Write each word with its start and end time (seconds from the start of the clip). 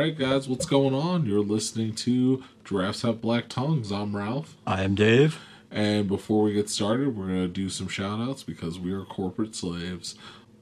right, 0.00 0.16
guys, 0.16 0.48
what's 0.48 0.64
going 0.64 0.94
on? 0.94 1.26
You're 1.26 1.44
listening 1.44 1.94
to 1.96 2.42
Giraffes 2.64 3.02
Have 3.02 3.20
Black 3.20 3.50
Tongues. 3.50 3.92
I'm 3.92 4.16
Ralph. 4.16 4.56
I 4.66 4.82
am 4.82 4.94
Dave. 4.94 5.38
And 5.70 6.08
before 6.08 6.44
we 6.44 6.54
get 6.54 6.70
started, 6.70 7.14
we're 7.14 7.26
going 7.26 7.42
to 7.42 7.48
do 7.48 7.68
some 7.68 7.86
shout 7.86 8.18
outs 8.18 8.42
because 8.42 8.78
we 8.78 8.92
are 8.92 9.04
corporate 9.04 9.54
slaves. 9.54 10.14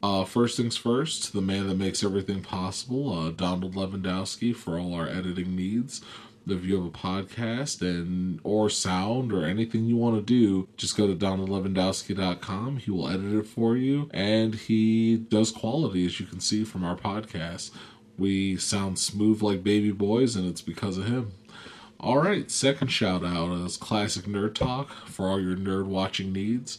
Uh, 0.02 0.24
first 0.24 0.56
things 0.56 0.76
first, 0.76 1.32
the 1.32 1.40
man 1.40 1.68
that 1.68 1.76
makes 1.76 2.02
everything 2.02 2.42
possible, 2.42 3.16
uh, 3.16 3.30
Donald 3.30 3.76
Lewandowski, 3.76 4.56
for 4.56 4.76
all 4.76 4.92
our 4.92 5.06
editing 5.06 5.54
needs. 5.54 6.00
If 6.48 6.64
you 6.64 6.74
have 6.74 6.86
a 6.86 6.90
podcast 6.90 7.80
and 7.80 8.40
or 8.42 8.68
sound 8.68 9.32
or 9.32 9.44
anything 9.44 9.84
you 9.84 9.96
want 9.96 10.16
to 10.16 10.22
do, 10.22 10.66
just 10.76 10.96
go 10.96 11.06
to 11.06 11.14
donaldlewandowski.com. 11.14 12.78
He 12.78 12.90
will 12.90 13.08
edit 13.08 13.34
it 13.34 13.46
for 13.46 13.76
you, 13.76 14.10
and 14.12 14.56
he 14.56 15.16
does 15.16 15.52
quality, 15.52 16.06
as 16.06 16.18
you 16.18 16.26
can 16.26 16.40
see 16.40 16.64
from 16.64 16.82
our 16.82 16.96
podcast. 16.96 17.70
We 18.18 18.56
sound 18.56 18.98
smooth 18.98 19.42
like 19.42 19.62
baby 19.62 19.92
boys, 19.92 20.34
and 20.36 20.46
it's 20.48 20.60
because 20.60 20.98
of 20.98 21.06
him. 21.06 21.32
All 22.00 22.18
right, 22.18 22.50
second 22.50 22.88
shout 22.88 23.24
out 23.24 23.52
is 23.64 23.76
Classic 23.76 24.24
Nerd 24.24 24.54
Talk 24.54 24.90
for 25.06 25.28
all 25.28 25.40
your 25.40 25.56
nerd 25.56 25.86
watching 25.86 26.32
needs. 26.32 26.78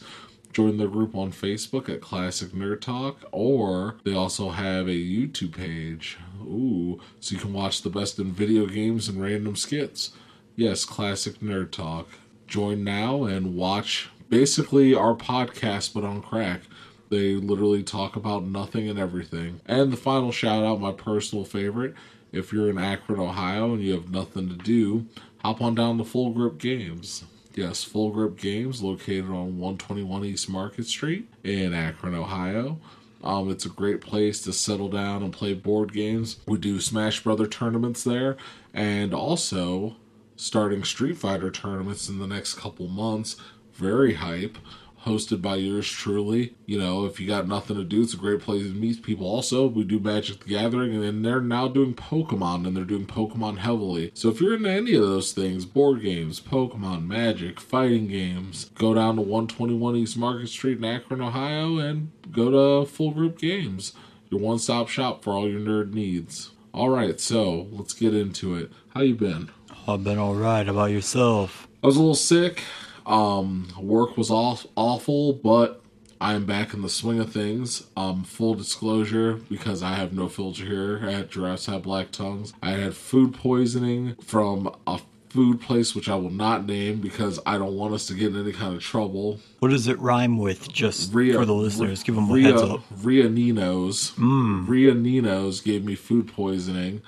Join 0.52 0.78
the 0.78 0.86
group 0.88 1.14
on 1.14 1.32
Facebook 1.32 1.88
at 1.88 2.00
Classic 2.00 2.50
Nerd 2.50 2.80
Talk, 2.80 3.24
or 3.30 3.96
they 4.04 4.14
also 4.14 4.50
have 4.50 4.88
a 4.88 4.90
YouTube 4.90 5.56
page. 5.56 6.18
Ooh, 6.42 7.00
so 7.20 7.34
you 7.34 7.40
can 7.40 7.52
watch 7.52 7.82
the 7.82 7.90
best 7.90 8.18
in 8.18 8.32
video 8.32 8.66
games 8.66 9.08
and 9.08 9.22
random 9.22 9.56
skits. 9.56 10.12
Yes, 10.56 10.84
Classic 10.84 11.38
Nerd 11.40 11.70
Talk. 11.70 12.08
Join 12.46 12.82
now 12.82 13.24
and 13.24 13.54
watch 13.54 14.10
basically 14.28 14.94
our 14.94 15.14
podcast, 15.14 15.94
but 15.94 16.04
on 16.04 16.20
crack. 16.20 16.62
They 17.10 17.34
literally 17.34 17.82
talk 17.82 18.16
about 18.16 18.44
nothing 18.44 18.88
and 18.88 18.98
everything. 18.98 19.60
And 19.66 19.92
the 19.92 19.96
final 19.96 20.30
shout 20.30 20.64
out, 20.64 20.80
my 20.80 20.92
personal 20.92 21.44
favorite. 21.44 21.94
If 22.32 22.52
you're 22.52 22.70
in 22.70 22.78
Akron, 22.78 23.18
Ohio, 23.18 23.74
and 23.74 23.82
you 23.82 23.92
have 23.94 24.10
nothing 24.10 24.48
to 24.48 24.54
do, 24.54 25.06
hop 25.38 25.60
on 25.60 25.74
down 25.74 25.98
to 25.98 26.04
Full 26.04 26.30
Grip 26.30 26.58
Games. 26.58 27.24
Yes, 27.54 27.82
Full 27.82 28.10
Grip 28.10 28.36
Games, 28.36 28.80
located 28.80 29.26
on 29.26 29.58
121 29.58 30.24
East 30.24 30.48
Market 30.48 30.86
Street 30.86 31.28
in 31.42 31.74
Akron, 31.74 32.14
Ohio. 32.14 32.78
Um, 33.24 33.50
it's 33.50 33.66
a 33.66 33.70
great 33.70 34.00
place 34.00 34.40
to 34.42 34.52
settle 34.52 34.88
down 34.88 35.22
and 35.24 35.32
play 35.32 35.52
board 35.52 35.92
games. 35.92 36.36
We 36.46 36.58
do 36.58 36.80
Smash 36.80 37.22
Brother 37.22 37.46
tournaments 37.46 38.04
there, 38.04 38.36
and 38.72 39.12
also 39.12 39.96
starting 40.36 40.84
Street 40.84 41.18
Fighter 41.18 41.50
tournaments 41.50 42.08
in 42.08 42.18
the 42.18 42.26
next 42.26 42.54
couple 42.54 42.86
months. 42.88 43.36
Very 43.74 44.14
hype 44.14 44.56
hosted 45.06 45.40
by 45.40 45.56
yours 45.56 45.88
truly. 45.88 46.54
You 46.66 46.78
know, 46.78 47.04
if 47.06 47.18
you 47.18 47.26
got 47.26 47.48
nothing 47.48 47.76
to 47.76 47.84
do, 47.84 48.02
it's 48.02 48.14
a 48.14 48.18
great 48.18 48.40
place 48.40 48.64
to 48.64 48.74
meet 48.74 49.02
people. 49.02 49.26
Also, 49.26 49.66
we 49.66 49.84
do 49.84 49.98
Magic 49.98 50.40
the 50.40 50.50
Gathering, 50.50 50.94
and 50.94 51.02
then 51.02 51.22
they're 51.22 51.40
now 51.40 51.68
doing 51.68 51.94
Pokemon, 51.94 52.66
and 52.66 52.76
they're 52.76 52.84
doing 52.84 53.06
Pokemon 53.06 53.58
heavily. 53.58 54.10
So 54.14 54.28
if 54.28 54.40
you're 54.40 54.54
into 54.54 54.70
any 54.70 54.94
of 54.94 55.02
those 55.02 55.32
things, 55.32 55.64
board 55.64 56.02
games, 56.02 56.40
Pokemon, 56.40 57.06
Magic, 57.06 57.60
fighting 57.60 58.08
games, 58.08 58.70
go 58.74 58.94
down 58.94 59.16
to 59.16 59.22
121 59.22 59.96
East 59.96 60.16
Market 60.16 60.48
Street 60.48 60.78
in 60.78 60.84
Akron, 60.84 61.20
Ohio, 61.20 61.78
and 61.78 62.10
go 62.30 62.82
to 62.82 62.90
Full 62.90 63.12
Grip 63.12 63.38
Games, 63.38 63.94
your 64.30 64.40
one-stop 64.40 64.88
shop 64.88 65.24
for 65.24 65.32
all 65.32 65.48
your 65.48 65.60
nerd 65.60 65.92
needs. 65.92 66.50
All 66.72 66.90
right, 66.90 67.18
so 67.18 67.66
let's 67.72 67.94
get 67.94 68.14
into 68.14 68.54
it. 68.54 68.70
How 68.90 69.00
you 69.00 69.14
been? 69.14 69.50
I've 69.88 70.04
been 70.04 70.18
all 70.18 70.34
right. 70.34 70.66
How 70.66 70.72
about 70.72 70.92
yourself? 70.92 71.66
I 71.82 71.86
was 71.86 71.96
a 71.96 72.00
little 72.00 72.14
sick. 72.14 72.62
Um, 73.06 73.68
work 73.78 74.16
was 74.16 74.30
off, 74.30 74.66
awful, 74.76 75.32
but 75.32 75.82
I 76.20 76.34
am 76.34 76.44
back 76.44 76.74
in 76.74 76.82
the 76.82 76.88
swing 76.88 77.18
of 77.18 77.32
things. 77.32 77.84
Um, 77.96 78.24
full 78.24 78.54
disclosure, 78.54 79.34
because 79.48 79.82
I 79.82 79.94
have 79.94 80.12
no 80.12 80.28
filter 80.28 80.64
here 80.64 80.96
at 81.08 81.30
Giraffes 81.30 81.66
Have 81.66 81.82
Black 81.82 82.10
Tongues, 82.12 82.52
I 82.62 82.72
had 82.72 82.94
food 82.94 83.34
poisoning 83.34 84.16
from 84.22 84.74
a 84.86 85.00
food 85.30 85.60
place 85.60 85.94
which 85.94 86.08
I 86.08 86.16
will 86.16 86.30
not 86.30 86.66
name 86.66 87.00
because 87.00 87.38
I 87.46 87.56
don't 87.56 87.76
want 87.76 87.94
us 87.94 88.06
to 88.06 88.14
get 88.14 88.34
in 88.34 88.40
any 88.40 88.52
kind 88.52 88.74
of 88.74 88.82
trouble. 88.82 89.40
What 89.60 89.68
does 89.70 89.86
it 89.86 89.98
rhyme 90.00 90.38
with? 90.38 90.70
Just 90.70 91.14
Ria- 91.14 91.34
for 91.34 91.44
the 91.46 91.54
listeners, 91.54 92.02
give 92.02 92.16
them 92.16 92.28
a 92.28 92.34
Ria, 92.34 92.48
heads 92.48 92.62
up. 92.62 92.80
Ria 93.02 93.28
Nino's. 93.28 94.10
Mm. 94.12 94.68
Ria 94.68 94.92
Nino's 94.92 95.60
gave 95.60 95.84
me 95.84 95.94
food 95.94 96.28
poisoning, 96.28 97.00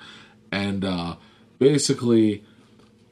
and 0.51 0.85
uh, 0.85 1.17
basically, 1.59 2.43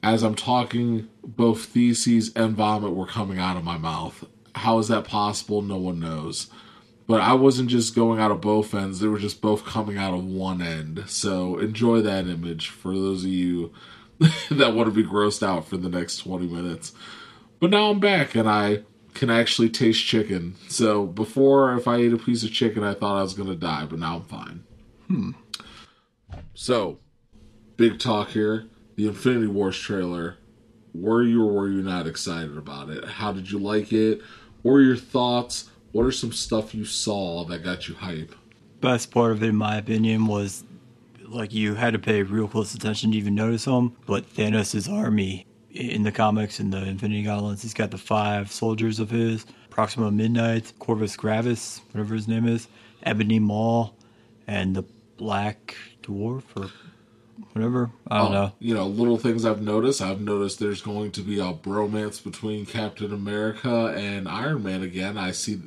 as 0.01 0.23
I'm 0.23 0.35
talking, 0.35 1.09
both 1.23 1.65
feces 1.65 2.31
and 2.33 2.55
vomit 2.55 2.95
were 2.95 3.07
coming 3.07 3.39
out 3.39 3.57
of 3.57 3.63
my 3.63 3.77
mouth. 3.77 4.25
How 4.55 4.79
is 4.79 4.87
that 4.89 5.05
possible? 5.05 5.61
No 5.61 5.77
one 5.77 5.99
knows. 5.99 6.47
But 7.07 7.21
I 7.21 7.33
wasn't 7.33 7.69
just 7.69 7.95
going 7.95 8.19
out 8.19 8.31
of 8.31 8.41
both 8.41 8.73
ends; 8.73 8.99
they 8.99 9.07
were 9.07 9.19
just 9.19 9.41
both 9.41 9.65
coming 9.65 9.97
out 9.97 10.13
of 10.13 10.25
one 10.25 10.61
end. 10.61 11.03
So 11.07 11.57
enjoy 11.57 12.01
that 12.01 12.27
image 12.27 12.69
for 12.69 12.93
those 12.93 13.23
of 13.23 13.29
you 13.29 13.73
that 14.51 14.73
want 14.73 14.87
to 14.87 14.95
be 14.95 15.07
grossed 15.07 15.45
out 15.45 15.67
for 15.67 15.77
the 15.77 15.89
next 15.89 16.17
20 16.17 16.47
minutes. 16.47 16.93
But 17.59 17.69
now 17.69 17.89
I'm 17.89 17.99
back 17.99 18.35
and 18.35 18.49
I 18.49 18.83
can 19.13 19.29
actually 19.29 19.69
taste 19.69 20.05
chicken. 20.05 20.55
So 20.67 21.05
before, 21.05 21.75
if 21.75 21.87
I 21.87 21.97
ate 21.97 22.13
a 22.13 22.17
piece 22.17 22.43
of 22.43 22.51
chicken, 22.51 22.83
I 22.83 22.93
thought 22.93 23.17
I 23.17 23.23
was 23.23 23.33
going 23.33 23.49
to 23.49 23.55
die, 23.55 23.85
but 23.85 23.99
now 23.99 24.17
I'm 24.17 24.23
fine. 24.23 24.63
Hmm. 25.07 25.31
So, 26.53 26.99
big 27.77 27.99
talk 27.99 28.29
here. 28.29 28.67
The 28.95 29.07
Infinity 29.07 29.47
Wars 29.47 29.77
trailer. 29.77 30.37
Were 30.93 31.23
you 31.23 31.43
or 31.43 31.53
were 31.53 31.69
you 31.69 31.81
not 31.81 32.07
excited 32.07 32.57
about 32.57 32.89
it? 32.89 33.05
How 33.05 33.31
did 33.31 33.49
you 33.49 33.59
like 33.59 33.93
it? 33.93 34.21
What 34.61 34.73
were 34.73 34.81
your 34.81 34.97
thoughts? 34.97 35.69
What 35.91 36.03
are 36.05 36.11
some 36.11 36.31
stuff 36.31 36.75
you 36.75 36.85
saw 36.85 37.45
that 37.45 37.63
got 37.63 37.87
you 37.87 37.95
hype? 37.95 38.35
Best 38.79 39.11
part 39.11 39.31
of 39.31 39.43
it, 39.43 39.49
in 39.49 39.55
my 39.55 39.77
opinion, 39.77 40.27
was 40.27 40.63
like 41.27 41.53
you 41.53 41.75
had 41.75 41.93
to 41.93 41.99
pay 41.99 42.23
real 42.23 42.47
close 42.47 42.73
attention 42.73 43.11
to 43.11 43.17
even 43.17 43.35
notice 43.35 43.65
him. 43.65 43.95
But 44.05 44.27
Thanos' 44.33 44.91
army 44.91 45.45
in 45.71 46.03
the 46.03 46.11
comics 46.11 46.59
in 46.59 46.69
the 46.71 46.83
Infinity 46.83 47.23
Gauntlets, 47.23 47.61
he's 47.61 47.73
got 47.73 47.91
the 47.91 47.97
five 47.97 48.51
soldiers 48.51 48.99
of 48.99 49.09
his: 49.09 49.45
Proxima 49.69 50.11
Midnight, 50.11 50.73
Corvus 50.79 51.15
Gravis, 51.15 51.81
whatever 51.91 52.15
his 52.15 52.27
name 52.27 52.47
is, 52.47 52.67
Ebony 53.03 53.39
Maw, 53.39 53.91
and 54.47 54.75
the 54.75 54.83
Black 55.17 55.75
Dwarf 56.03 56.43
or 56.55 56.69
whatever. 57.53 57.91
I 58.09 58.17
don't 58.19 58.27
Uh, 58.27 58.31
know. 58.33 58.51
You 58.59 58.73
know, 58.73 58.87
little 58.87 59.17
things 59.17 59.45
I've 59.45 59.61
noticed. 59.61 60.01
I've 60.01 60.21
noticed 60.21 60.59
there's 60.59 60.81
going 60.81 61.11
to 61.11 61.21
be 61.21 61.39
a 61.39 61.53
bromance 61.53 62.23
between 62.23 62.65
Captain 62.65 63.13
America 63.13 63.93
and 63.95 64.27
Iron 64.27 64.63
Man 64.63 64.83
again. 64.83 65.17
I 65.17 65.31
see. 65.31 65.59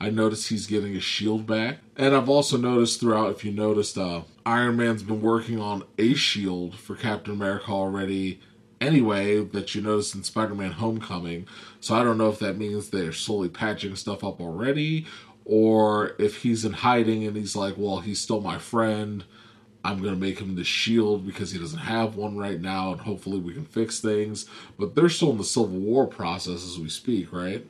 I 0.00 0.10
noticed 0.10 0.48
he's 0.48 0.66
getting 0.66 0.94
his 0.94 1.04
shield 1.04 1.46
back, 1.46 1.78
and 1.96 2.14
I've 2.14 2.28
also 2.28 2.56
noticed 2.56 3.00
throughout. 3.00 3.30
If 3.30 3.44
you 3.44 3.52
noticed, 3.52 3.96
uh, 3.98 4.22
Iron 4.46 4.76
Man's 4.76 5.02
been 5.02 5.22
working 5.22 5.60
on 5.60 5.84
a 5.98 6.14
shield 6.14 6.76
for 6.76 6.94
Captain 6.96 7.34
America 7.34 7.70
already. 7.70 8.40
Anyway, 8.80 9.42
that 9.44 9.74
you 9.74 9.82
noticed 9.82 10.14
in 10.14 10.22
Spider-Man: 10.22 10.72
Homecoming. 10.72 11.46
So 11.80 11.94
I 11.96 12.04
don't 12.04 12.16
know 12.18 12.28
if 12.28 12.38
that 12.38 12.56
means 12.58 12.90
they're 12.90 13.12
slowly 13.12 13.48
patching 13.48 13.96
stuff 13.96 14.22
up 14.22 14.40
already, 14.40 15.04
or 15.44 16.12
if 16.18 16.42
he's 16.42 16.64
in 16.64 16.72
hiding 16.74 17.26
and 17.26 17.36
he's 17.36 17.56
like, 17.56 17.74
"Well, 17.76 18.00
he's 18.00 18.20
still 18.20 18.40
my 18.40 18.58
friend." 18.58 19.24
I'm 19.84 20.00
going 20.02 20.14
to 20.14 20.20
make 20.20 20.40
him 20.40 20.56
the 20.56 20.64
shield 20.64 21.26
because 21.26 21.52
he 21.52 21.58
doesn't 21.58 21.78
have 21.78 22.16
one 22.16 22.36
right 22.36 22.60
now, 22.60 22.92
and 22.92 23.00
hopefully 23.00 23.38
we 23.38 23.54
can 23.54 23.64
fix 23.64 24.00
things. 24.00 24.46
But 24.78 24.94
they're 24.94 25.08
still 25.08 25.30
in 25.30 25.38
the 25.38 25.44
Civil 25.44 25.68
War 25.68 26.06
process 26.06 26.64
as 26.64 26.78
we 26.78 26.88
speak, 26.88 27.32
right? 27.32 27.64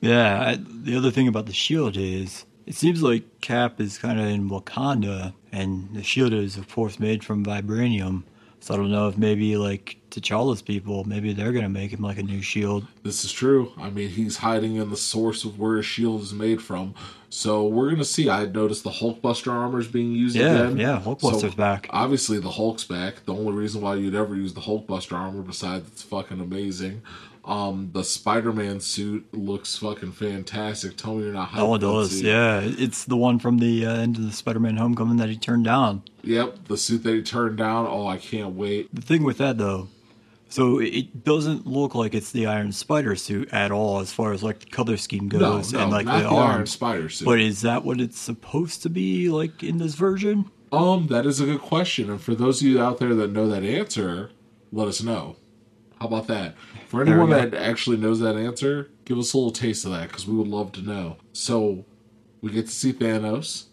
Yeah, 0.00 0.40
I, 0.40 0.56
the 0.56 0.96
other 0.96 1.10
thing 1.10 1.28
about 1.28 1.46
the 1.46 1.52
shield 1.52 1.96
is 1.96 2.44
it 2.66 2.74
seems 2.74 3.02
like 3.02 3.40
Cap 3.40 3.80
is 3.80 3.98
kind 3.98 4.20
of 4.20 4.26
in 4.26 4.48
Wakanda, 4.48 5.34
and 5.52 5.88
the 5.94 6.02
shield 6.02 6.32
is, 6.32 6.56
of 6.56 6.68
course, 6.68 6.98
made 6.98 7.24
from 7.24 7.44
vibranium. 7.44 8.22
So 8.60 8.74
I 8.74 8.76
don't 8.78 8.90
know 8.90 9.06
if 9.06 9.16
maybe 9.16 9.56
like 9.56 9.96
T'Challa's 10.10 10.62
people, 10.62 11.04
maybe 11.04 11.32
they're 11.32 11.52
gonna 11.52 11.68
make 11.68 11.92
him 11.92 12.00
like 12.00 12.18
a 12.18 12.22
new 12.22 12.42
shield. 12.42 12.86
This 13.04 13.24
is 13.24 13.32
true. 13.32 13.72
I 13.78 13.90
mean, 13.90 14.08
he's 14.08 14.38
hiding 14.38 14.76
in 14.76 14.90
the 14.90 14.96
source 14.96 15.44
of 15.44 15.58
where 15.58 15.76
his 15.76 15.86
shield 15.86 16.22
is 16.22 16.32
made 16.32 16.60
from. 16.60 16.94
So 17.36 17.66
we're 17.66 17.88
going 17.88 17.98
to 17.98 18.04
see. 18.06 18.30
I 18.30 18.46
noticed 18.46 18.82
the 18.82 18.88
Hulkbuster 18.90 19.52
armor 19.52 19.78
is 19.78 19.88
being 19.88 20.12
used 20.12 20.34
Yeah, 20.34 20.54
again. 20.54 20.78
yeah, 20.78 21.02
Hulkbuster's 21.04 21.54
back. 21.54 21.86
Obviously, 21.90 22.38
the 22.40 22.52
Hulk's 22.52 22.84
back. 22.84 23.26
The 23.26 23.34
only 23.34 23.52
reason 23.52 23.82
why 23.82 23.96
you'd 23.96 24.14
ever 24.14 24.34
use 24.34 24.54
the 24.54 24.62
Hulkbuster 24.62 25.12
armor, 25.12 25.42
besides 25.42 25.86
it's 25.88 26.02
fucking 26.02 26.40
amazing. 26.40 27.02
Um, 27.44 27.90
the 27.92 28.04
Spider-Man 28.04 28.80
suit 28.80 29.26
looks 29.34 29.76
fucking 29.76 30.12
fantastic. 30.12 30.96
Tell 30.96 31.14
me 31.14 31.24
you're 31.24 31.34
not 31.34 31.50
hyped 31.50 31.68
one 31.68 31.78
about 31.78 31.92
does, 32.04 32.22
yeah. 32.22 32.60
It's 32.62 33.04
the 33.04 33.18
one 33.18 33.38
from 33.38 33.58
the 33.58 33.84
uh, 33.84 33.96
end 33.96 34.16
of 34.16 34.22
the 34.24 34.32
Spider-Man 34.32 34.78
Homecoming 34.78 35.18
that 35.18 35.28
he 35.28 35.36
turned 35.36 35.66
down. 35.66 36.04
Yep, 36.22 36.68
the 36.68 36.78
suit 36.78 37.02
that 37.02 37.12
he 37.14 37.22
turned 37.22 37.58
down. 37.58 37.86
Oh, 37.86 38.06
I 38.06 38.16
can't 38.16 38.54
wait. 38.54 38.88
The 38.94 39.02
thing 39.02 39.24
with 39.24 39.36
that 39.38 39.58
though, 39.58 39.88
so 40.56 40.78
it 40.78 41.22
doesn't 41.22 41.66
look 41.66 41.94
like 41.94 42.14
it's 42.14 42.32
the 42.32 42.46
Iron 42.46 42.72
Spider 42.72 43.14
suit 43.14 43.52
at 43.52 43.70
all, 43.70 44.00
as 44.00 44.10
far 44.10 44.32
as 44.32 44.42
like 44.42 44.60
the 44.60 44.70
color 44.70 44.96
scheme 44.96 45.28
goes 45.28 45.74
no, 45.74 45.80
and 45.80 45.92
like 45.92 46.06
not 46.06 46.22
the, 46.22 46.28
the, 46.30 46.34
Iron. 46.34 46.64
Spider 46.64 47.10
suit. 47.10 47.26
But 47.26 47.42
is 47.42 47.60
that 47.60 47.84
what 47.84 48.00
it's 48.00 48.18
supposed 48.18 48.82
to 48.84 48.88
be 48.88 49.28
like 49.28 49.62
in 49.62 49.76
this 49.76 49.96
version? 49.96 50.50
Um, 50.72 51.08
that 51.08 51.26
is 51.26 51.40
a 51.40 51.44
good 51.44 51.60
question, 51.60 52.08
and 52.08 52.18
for 52.18 52.34
those 52.34 52.62
of 52.62 52.68
you 52.68 52.82
out 52.82 52.96
there 52.96 53.14
that 53.14 53.32
know 53.32 53.46
that 53.48 53.64
answer, 53.64 54.30
let 54.72 54.88
us 54.88 55.02
know. 55.02 55.36
How 56.00 56.06
about 56.06 56.26
that? 56.28 56.54
For 56.88 57.02
anyone 57.02 57.28
that 57.28 57.52
actually 57.52 57.98
knows 57.98 58.20
that 58.20 58.36
answer, 58.36 58.90
give 59.04 59.18
us 59.18 59.34
a 59.34 59.36
little 59.36 59.52
taste 59.52 59.84
of 59.84 59.90
that 59.90 60.08
because 60.08 60.26
we 60.26 60.36
would 60.36 60.48
love 60.48 60.72
to 60.72 60.80
know. 60.80 61.18
So, 61.34 61.84
we 62.40 62.50
get 62.50 62.64
to 62.64 62.72
see 62.72 62.94
Thanos. 62.94 63.66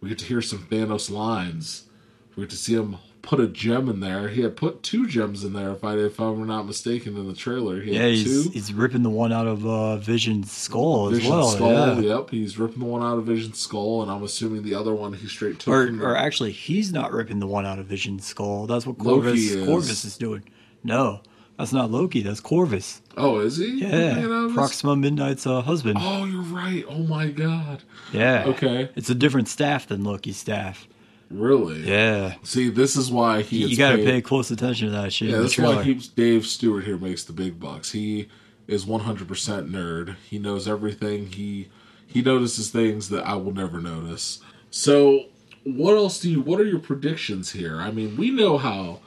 We 0.00 0.08
get 0.08 0.18
to 0.18 0.24
hear 0.24 0.40
some 0.40 0.68
Thanos 0.68 1.10
lines. 1.10 1.88
We 2.36 2.44
get 2.44 2.50
to 2.50 2.56
see 2.56 2.74
him 2.74 2.98
put 3.28 3.38
a 3.40 3.46
gem 3.46 3.90
in 3.90 4.00
there. 4.00 4.28
He 4.28 4.40
had 4.40 4.56
put 4.56 4.82
two 4.82 5.06
gems 5.06 5.44
in 5.44 5.52
there, 5.52 5.70
if 5.72 5.84
I 5.84 5.96
if 5.98 6.18
I'm 6.18 6.46
not 6.46 6.64
mistaken, 6.66 7.14
in 7.14 7.28
the 7.28 7.34
trailer. 7.34 7.78
He 7.82 7.92
Yeah, 7.92 8.04
had 8.04 8.10
he's, 8.12 8.24
two. 8.46 8.50
he's 8.50 8.72
ripping 8.72 9.02
the 9.02 9.10
one 9.10 9.32
out 9.32 9.46
of 9.46 9.66
uh, 9.66 9.98
Vision's 9.98 10.50
skull 10.50 11.10
as 11.14 11.22
well. 11.26 11.48
skull. 11.48 11.70
yeah. 12.02 12.16
Yep, 12.16 12.30
he's 12.30 12.58
ripping 12.58 12.78
the 12.78 12.86
one 12.86 13.02
out 13.02 13.18
of 13.18 13.24
Vision's 13.26 13.58
skull, 13.58 14.00
and 14.02 14.10
I'm 14.10 14.22
assuming 14.22 14.62
the 14.62 14.74
other 14.74 14.94
one 14.94 15.12
he 15.12 15.26
straight 15.28 15.58
took. 15.58 15.74
Or, 15.74 16.02
or 16.12 16.16
actually, 16.16 16.52
he's 16.52 16.90
not 16.90 17.12
ripping 17.12 17.38
the 17.38 17.46
one 17.46 17.66
out 17.66 17.78
of 17.78 17.84
Vision's 17.84 18.24
skull. 18.24 18.66
That's 18.66 18.86
what 18.86 18.96
Corvus 18.96 19.38
is. 19.38 19.66
Corvus 19.66 20.06
is 20.06 20.16
doing. 20.16 20.42
No, 20.82 21.20
that's 21.58 21.74
not 21.74 21.90
Loki. 21.90 22.22
That's 22.22 22.40
Corvus. 22.40 23.02
oh, 23.18 23.40
is 23.40 23.58
he? 23.58 23.80
Yeah, 23.82 23.88
Hanging 23.88 24.24
out 24.24 24.30
of 24.30 24.44
his- 24.44 24.54
Proxima 24.54 24.96
Midnight's 24.96 25.46
uh, 25.46 25.60
husband. 25.60 25.98
Oh, 26.00 26.24
you're 26.24 26.40
right. 26.44 26.82
Oh 26.88 27.02
my 27.02 27.28
god. 27.28 27.82
yeah. 28.10 28.44
okay. 28.46 28.88
It's 28.96 29.10
a 29.10 29.14
different 29.14 29.48
staff 29.48 29.86
than 29.86 30.02
Loki's 30.02 30.38
staff. 30.38 30.88
Really? 31.30 31.80
Yeah. 31.80 32.34
See, 32.42 32.70
this 32.70 32.96
is 32.96 33.10
why 33.10 33.42
he. 33.42 33.66
You 33.66 33.76
got 33.76 33.96
to 33.96 34.04
pay 34.04 34.22
close 34.22 34.50
attention 34.50 34.88
to 34.88 34.92
that 34.92 35.12
shit 35.12 35.30
Yeah, 35.30 35.38
that's 35.38 35.58
why 35.58 35.82
Dave 36.16 36.46
Stewart 36.46 36.84
here 36.84 36.96
makes 36.96 37.24
the 37.24 37.32
big 37.32 37.60
bucks. 37.60 37.92
He 37.92 38.28
is 38.66 38.84
100% 38.86 39.26
nerd. 39.70 40.16
He 40.28 40.38
knows 40.38 40.66
everything. 40.66 41.26
He 41.26 41.68
he 42.06 42.22
notices 42.22 42.70
things 42.70 43.10
that 43.10 43.26
I 43.26 43.34
will 43.34 43.52
never 43.52 43.80
notice. 43.80 44.40
So, 44.70 45.26
what 45.64 45.94
else 45.94 46.20
do 46.20 46.30
you? 46.30 46.40
What 46.40 46.60
are 46.60 46.64
your 46.64 46.78
predictions 46.78 47.52
here? 47.52 47.76
I 47.76 47.90
mean, 47.90 48.16
we 48.16 48.30
know 48.30 48.56
how 48.56 49.00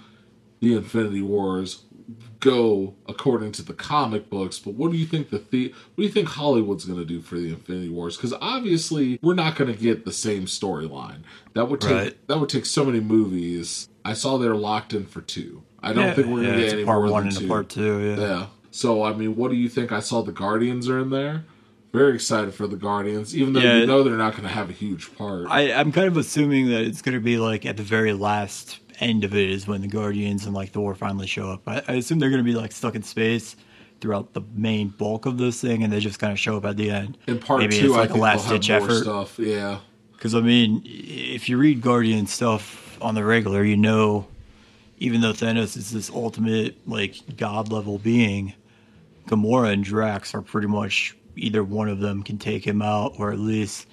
the 0.60 0.76
Infinity 0.76 1.24
Wars 1.24 1.84
go 2.42 2.94
according 3.08 3.54
to 3.54 3.62
the 3.64 3.74
comic 3.74 4.30
books, 4.30 4.60
but 4.60 4.74
what 4.74 4.92
do 4.92 4.98
you 4.98 5.06
think 5.06 5.30
the, 5.30 5.38
the 5.50 5.70
what 5.96 5.98
do 5.98 6.04
you 6.04 6.10
think 6.10 6.28
Hollywood's 6.28 6.84
going 6.84 7.00
to 7.00 7.06
do 7.06 7.22
for 7.22 7.36
the 7.36 7.50
Infinity 7.50 7.90
Wars? 7.90 8.18
Because 8.18 8.34
obviously, 8.42 9.18
we're 9.22 9.34
not 9.36 9.56
going 9.56 9.72
to 9.74 9.80
get 9.80 10.04
the 10.04 10.12
same 10.12 10.46
storyline. 10.46 11.22
That 11.54 11.66
would 11.70 11.80
take 11.80 11.92
Right. 11.92 12.28
that 12.28 12.40
would 12.40 12.50
take 12.50 12.66
so 12.66 12.84
many 12.84 13.00
movies. 13.00 13.88
I 14.04 14.14
saw 14.14 14.38
they're 14.38 14.56
locked 14.56 14.94
in 14.94 15.06
for 15.06 15.22
two. 15.22 15.64
I 15.82 15.94
don't 15.94 16.06
yeah, 16.08 16.14
think 16.14 16.28
we're 16.28 16.44
yeah, 16.44 16.50
gonna 16.52 16.62
get 16.64 16.74
any 16.74 16.86
part 16.86 17.02
more 17.04 17.12
one 17.12 17.30
than 17.30 17.34
two. 17.42 17.48
part 17.48 17.70
two. 17.70 18.00
Yeah. 18.02 18.20
Yeah. 18.20 18.46
So 18.72 19.04
I 19.04 19.14
mean, 19.14 19.36
what 19.36 19.52
do 19.52 19.58
you 19.58 19.70
think? 19.70 19.92
I 19.92 20.00
saw 20.00 20.22
the 20.22 20.32
Guardians 20.32 20.90
are 20.90 21.00
in 21.00 21.10
there. 21.10 21.46
Very 21.94 22.16
excited 22.16 22.54
for 22.54 22.68
the 22.68 22.78
Guardians, 22.78 23.36
even 23.36 23.52
though 23.54 23.60
Yeah. 23.60 23.80
you 23.80 23.86
know 23.86 24.02
they're 24.02 24.16
not 24.18 24.32
going 24.32 24.44
to 24.44 24.50
have 24.50 24.70
a 24.70 24.74
huge 24.74 25.14
part. 25.18 25.48
I, 25.50 25.74
I'm 25.74 25.92
kind 25.92 26.08
of 26.08 26.16
assuming 26.16 26.70
that 26.70 26.84
it's 26.84 27.02
going 27.02 27.16
to 27.16 27.20
be 27.22 27.38
like 27.38 27.66
at 27.66 27.76
the 27.78 27.84
very 27.84 28.14
last 28.14 28.80
end 29.02 29.24
of 29.24 29.36
it 29.36 29.50
is 29.50 29.68
when 29.68 29.82
the 29.82 29.88
Guardians 29.88 30.46
and 30.46 30.54
like 30.54 30.70
Thor 30.72 30.96
finally 30.96 31.28
show 31.28 31.50
up. 31.52 31.62
I, 31.68 31.82
I 31.88 31.94
assume 31.94 32.20
they're 32.20 32.30
going 32.30 32.44
to 32.44 32.50
be 32.50 32.58
like 32.58 32.72
stuck 32.72 32.96
in 32.96 33.04
space 33.04 33.56
throughout 34.00 34.34
the 34.34 34.42
main 34.56 34.90
bulk 34.90 35.26
of 35.26 35.38
this 35.38 35.62
thing, 35.62 35.84
and 35.84 35.92
they 35.92 36.00
just 36.00 36.20
kind 36.20 36.32
of 36.32 36.40
show 36.40 36.58
up 36.58 36.66
at 36.66 36.78
the 36.78 36.90
end. 36.90 37.18
in 37.28 37.40
part 37.40 37.62
Maybe 37.62 37.80
two, 37.80 37.88
it's 37.88 37.96
like 37.96 38.10
a 38.10 38.14
think 38.14 38.24
last 38.24 38.50
ditch 38.50 38.70
effort. 38.70 39.02
stuff. 39.02 39.38
Yeah. 39.40 39.80
Because 40.14 40.36
I 40.36 40.42
mean, 40.42 40.82
if 40.86 41.50
you 41.50 41.58
read 41.58 41.82
Guardian 41.82 42.28
stuff 42.28 43.02
on 43.02 43.16
the 43.16 43.24
regular, 43.24 43.64
you 43.64 43.78
know, 43.78 44.28
even 45.00 45.22
though 45.22 45.34
Thanos 45.34 45.76
is 45.76 45.92
this 45.92 46.10
ultimate 46.12 46.76
like 46.88 47.16
god 47.38 47.72
level 47.72 47.98
being, 47.98 48.54
Gamora 49.28 49.74
and 49.74 49.84
Drax 49.84 50.36
are 50.36 50.42
pretty 50.42 50.68
much 50.68 51.16
either 51.36 51.64
one 51.64 51.90
of 51.90 52.00
them 52.00 52.22
can 52.22 52.38
take 52.38 52.66
him 52.66 52.82
out 52.82 53.14
or 53.18 53.32
at 53.32 53.40
least 53.40 53.88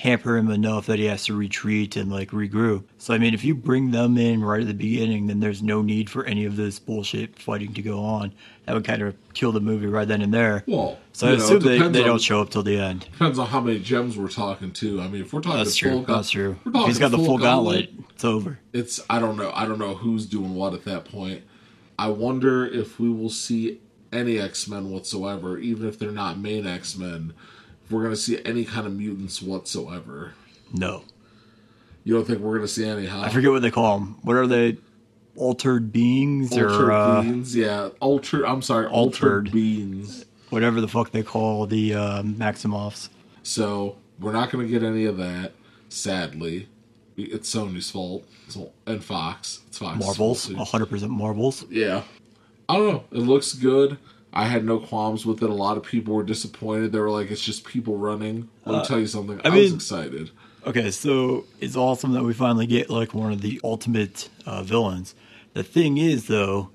hamper 0.00 0.38
him 0.38 0.50
enough 0.50 0.86
that 0.86 0.98
he 0.98 1.04
has 1.04 1.26
to 1.26 1.34
retreat 1.36 1.94
and 1.94 2.10
like 2.10 2.30
regroup. 2.30 2.84
So 2.96 3.12
I 3.12 3.18
mean, 3.18 3.34
if 3.34 3.44
you 3.44 3.54
bring 3.54 3.90
them 3.90 4.16
in 4.16 4.42
right 4.42 4.62
at 4.62 4.66
the 4.66 4.72
beginning, 4.74 5.26
then 5.26 5.40
there's 5.40 5.62
no 5.62 5.82
need 5.82 6.08
for 6.08 6.24
any 6.24 6.46
of 6.46 6.56
this 6.56 6.78
bullshit 6.78 7.38
fighting 7.38 7.74
to 7.74 7.82
go 7.82 8.02
on. 8.02 8.32
That 8.64 8.74
would 8.74 8.84
kind 8.84 9.02
of 9.02 9.14
kill 9.34 9.52
the 9.52 9.60
movie 9.60 9.86
right 9.86 10.08
then 10.08 10.22
and 10.22 10.32
there. 10.32 10.64
Well, 10.66 10.98
so 11.12 11.26
I 11.26 11.30
know, 11.30 11.36
assume 11.44 11.60
they, 11.60 11.78
they 11.78 11.84
on- 11.84 11.92
don't 11.92 12.22
show 12.22 12.40
up 12.40 12.48
till 12.48 12.62
the 12.62 12.78
end. 12.78 13.00
Depends 13.12 13.38
on 13.38 13.46
how 13.48 13.60
many 13.60 13.78
gems 13.78 14.16
we're 14.16 14.28
talking 14.28 14.72
to. 14.72 15.00
I 15.02 15.08
mean, 15.08 15.20
if 15.22 15.32
we're 15.34 15.42
talking 15.42 15.58
That's 15.58 15.78
full 15.78 15.90
true. 15.90 16.00
gu- 16.06 16.14
That's 16.14 16.30
true. 16.30 16.56
talking 16.64 16.86
he's 16.86 16.98
got 16.98 17.10
the 17.10 17.18
full 17.18 17.36
gauntlet, 17.38 17.86
gauntlet, 17.90 18.10
it's 18.14 18.24
over. 18.24 18.58
It's 18.72 19.00
I 19.10 19.18
don't 19.18 19.36
know. 19.36 19.52
I 19.54 19.66
don't 19.66 19.78
know 19.78 19.94
who's 19.94 20.24
doing 20.24 20.54
what 20.54 20.72
at 20.72 20.84
that 20.86 21.04
point. 21.04 21.42
I 21.98 22.08
wonder 22.08 22.64
if 22.66 22.98
we 22.98 23.10
will 23.10 23.28
see 23.28 23.80
any 24.12 24.38
X 24.38 24.66
Men 24.66 24.88
whatsoever, 24.90 25.58
even 25.58 25.86
if 25.86 25.98
they're 25.98 26.10
not 26.10 26.38
main 26.38 26.66
X 26.66 26.96
Men. 26.96 27.34
We're 27.90 28.02
going 28.02 28.14
to 28.14 28.20
see 28.20 28.40
any 28.44 28.64
kind 28.64 28.86
of 28.86 28.92
mutants 28.94 29.42
whatsoever. 29.42 30.34
No. 30.72 31.02
You 32.04 32.14
don't 32.14 32.24
think 32.24 32.38
we're 32.40 32.56
going 32.56 32.66
to 32.66 32.72
see 32.72 32.86
any? 32.86 33.06
Huh? 33.06 33.20
I 33.22 33.28
forget 33.30 33.50
what 33.50 33.62
they 33.62 33.70
call 33.70 33.98
them. 33.98 34.16
What 34.22 34.36
are 34.36 34.46
they? 34.46 34.78
Altered 35.36 35.92
beings 35.92 36.52
Altered 36.52 36.70
or 36.70 36.92
uh, 36.92 37.22
beings, 37.22 37.54
yeah. 37.56 37.88
Altered. 38.00 38.44
I'm 38.44 38.62
sorry, 38.62 38.86
altered, 38.86 39.46
Altered. 39.46 39.52
beings. 39.52 40.24
whatever 40.50 40.80
the 40.80 40.88
fuck 40.88 41.12
they 41.12 41.22
call 41.22 41.66
the 41.66 41.94
uh, 41.94 42.22
Maximoffs. 42.22 43.08
So 43.42 43.96
we're 44.18 44.32
not 44.32 44.50
going 44.50 44.66
to 44.66 44.70
get 44.70 44.82
any 44.82 45.06
of 45.06 45.16
that. 45.18 45.52
Sadly, 45.88 46.68
it's 47.16 47.54
Sony's 47.54 47.90
fault. 47.90 48.26
And 48.86 49.02
Fox. 49.02 49.60
It's 49.68 49.78
Fox. 49.78 49.98
Marvels, 50.04 50.48
100% 50.48 51.08
Marvels. 51.08 51.64
Yeah. 51.70 52.02
I 52.68 52.76
don't 52.76 52.88
know. 52.92 53.04
It 53.12 53.20
looks 53.20 53.52
good. 53.54 53.96
I 54.32 54.46
had 54.46 54.64
no 54.64 54.78
qualms 54.78 55.26
with 55.26 55.42
it. 55.42 55.50
A 55.50 55.54
lot 55.54 55.76
of 55.76 55.82
people 55.82 56.14
were 56.14 56.22
disappointed. 56.22 56.92
They 56.92 57.00
were 57.00 57.10
like, 57.10 57.30
"It's 57.30 57.42
just 57.42 57.64
people 57.64 57.96
running." 57.96 58.48
Let 58.64 58.80
me 58.80 58.86
tell 58.86 59.00
you 59.00 59.06
something. 59.06 59.40
I, 59.44 59.48
was 59.48 59.66
mean- 59.70 59.74
excited. 59.74 60.30
Okay, 60.66 60.90
so 60.90 61.46
it's 61.58 61.74
awesome 61.74 62.12
that 62.12 62.22
we 62.22 62.34
finally 62.34 62.66
get 62.66 62.90
like 62.90 63.14
one 63.14 63.32
of 63.32 63.40
the 63.40 63.60
ultimate 63.64 64.28
uh, 64.46 64.62
villains. 64.62 65.14
The 65.54 65.62
thing 65.62 65.96
is, 65.96 66.26
though, 66.26 66.70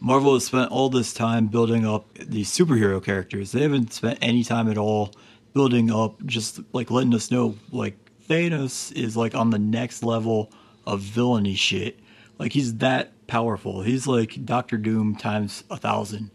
Marvel 0.00 0.34
has 0.34 0.46
spent 0.46 0.72
all 0.72 0.88
this 0.88 1.14
time 1.14 1.46
building 1.46 1.86
up 1.86 2.12
these 2.14 2.50
superhero 2.50 3.02
characters. 3.02 3.52
They 3.52 3.62
haven't 3.62 3.92
spent 3.92 4.18
any 4.20 4.42
time 4.42 4.68
at 4.68 4.76
all 4.76 5.12
building 5.54 5.90
up, 5.90 6.24
just 6.26 6.60
like 6.72 6.90
letting 6.90 7.14
us 7.14 7.30
know, 7.30 7.56
like 7.70 7.96
Thanos 8.28 8.92
is 8.92 9.16
like 9.16 9.34
on 9.34 9.50
the 9.50 9.58
next 9.58 10.02
level 10.02 10.50
of 10.86 11.00
villainy 11.00 11.54
shit. 11.54 11.98
Like 12.38 12.52
he's 12.52 12.76
that 12.76 13.26
powerful. 13.26 13.82
He's 13.82 14.06
like 14.06 14.44
Doctor 14.44 14.76
Doom 14.76 15.16
times 15.16 15.64
a 15.70 15.76
thousand. 15.76 16.30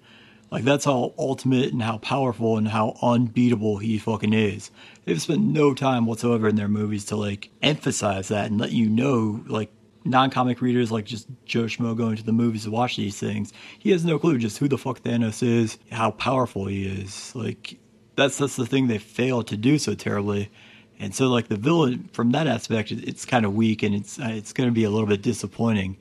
Like 0.52 0.64
that's 0.64 0.86
how 0.86 1.14
ultimate 1.18 1.74
and 1.74 1.82
how 1.82 1.98
powerful 1.98 2.58
and 2.58 2.68
how 2.68 2.98
unbeatable 3.02 3.78
he 3.78 3.98
fucking 3.98 4.34
is. 4.34 4.72
They've 5.06 5.22
spent 5.22 5.42
no 5.42 5.74
time 5.74 6.06
whatsoever 6.06 6.48
in 6.48 6.56
their 6.56 6.68
movies 6.68 7.06
to 7.06 7.16
like 7.16 7.50
emphasize 7.62 8.30
that 8.30 8.50
and 8.50 8.60
let 8.60 8.72
you 8.72 8.88
know, 8.88 9.44
like 9.48 9.72
non-comic 10.06 10.62
readers, 10.62 10.92
like 10.92 11.06
just 11.06 11.28
Joe 11.46 11.64
Schmo 11.64 11.98
going 11.98 12.16
to 12.16 12.24
the 12.24 12.32
movies 12.32 12.64
to 12.64 12.72
watch 12.72 12.96
these 12.96 13.20
things. 13.20 13.52
He 13.80 13.92
has 13.92 14.06
no 14.06 14.20
clue 14.20 14.38
just 14.38 14.60
who 14.60 14.68
the 14.68 14.78
fuck 14.78 15.02
Thanos 15.02 15.44
is, 15.44 15.78
how 15.92 16.12
powerful 16.12 16.68
he 16.68 16.86
is. 16.86 17.36
Like 17.36 17.80
that's 18.16 18.38
that's 18.38 18.56
the 18.56 18.66
thing 18.66 18.88
they 18.88 19.00
failed 19.00 19.48
to 19.48 19.58
do 19.58 19.78
so 19.78 19.96
terribly. 19.96 20.52
And 21.00 21.14
so, 21.14 21.28
like 21.28 21.50
the 21.50 21.58
villain, 21.58 22.10
from 22.14 22.32
that 22.32 22.48
aspect, 22.48 22.92
it's 22.92 23.26
kind 23.26 23.46
of 23.46 23.54
weak, 23.54 23.84
and 23.84 23.94
it's 23.94 24.18
it's 24.20 24.54
going 24.54 24.70
to 24.70 24.74
be 24.74 24.86
a 24.86 24.90
little 24.90 25.08
bit 25.08 25.22
disappointing. 25.22 25.98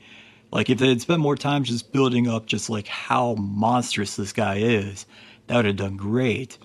Like 0.54 0.70
if 0.70 0.78
they 0.78 0.88
had 0.88 1.00
spent 1.00 1.20
more 1.20 1.36
time 1.36 1.64
just 1.64 1.92
building 1.92 2.28
up 2.28 2.46
just 2.46 2.70
like 2.70 2.86
how 2.86 3.34
monstrous 3.34 4.14
this 4.16 4.32
guy 4.32 4.58
is, 4.58 5.04
that 5.48 5.56
would 5.56 5.64
have 5.66 5.76
done 5.76 5.96
great. 5.96 6.56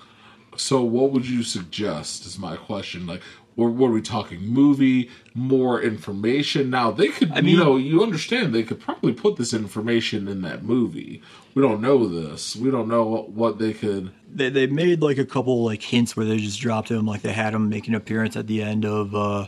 So, 0.55 0.84
what 0.84 1.12
would 1.12 1.27
you 1.27 1.41
suggest? 1.41 2.25
Is 2.25 2.38
my 2.38 2.55
question. 2.55 3.08
Like, 3.08 3.22
what, 3.55 3.72
what 3.74 3.88
are 3.88 3.93
we 3.93 4.01
talking? 4.01 4.41
Movie, 4.41 5.10
more 5.34 5.81
information. 5.81 6.69
Now 6.69 6.91
they 6.91 7.08
could, 7.08 7.31
mean- 7.31 7.46
you 7.46 7.58
know, 7.58 7.77
you 7.77 8.03
understand 8.03 8.53
they 8.53 8.63
could 8.63 8.79
probably 8.79 9.13
put 9.13 9.38
this 9.38 9.53
information 9.53 10.27
in 10.27 10.41
that 10.43 10.63
movie. 10.63 11.22
We 11.55 11.63
don't 11.63 11.81
know 11.81 12.08
this. 12.08 12.55
We 12.55 12.69
don't 12.69 12.88
know 12.88 13.03
what, 13.03 13.31
what 13.31 13.58
they 13.58 13.74
could. 13.74 14.12
They 14.31 14.50
they 14.50 14.67
made 14.67 15.01
like 15.01 15.17
a 15.17 15.25
couple 15.25 15.63
like 15.65 15.81
hints 15.81 16.15
where 16.15 16.27
they 16.27 16.38
just 16.38 16.62
dropped 16.62 16.89
him, 16.91 17.08
like 17.08 17.24
they 17.24 17.34
had 17.34 17.55
him 17.55 17.69
make 17.69 17.88
an 17.88 17.96
appearance 17.96 18.36
at 18.36 18.46
the 18.46 18.62
end 18.62 18.86
of 18.86 19.15
uh, 19.15 19.48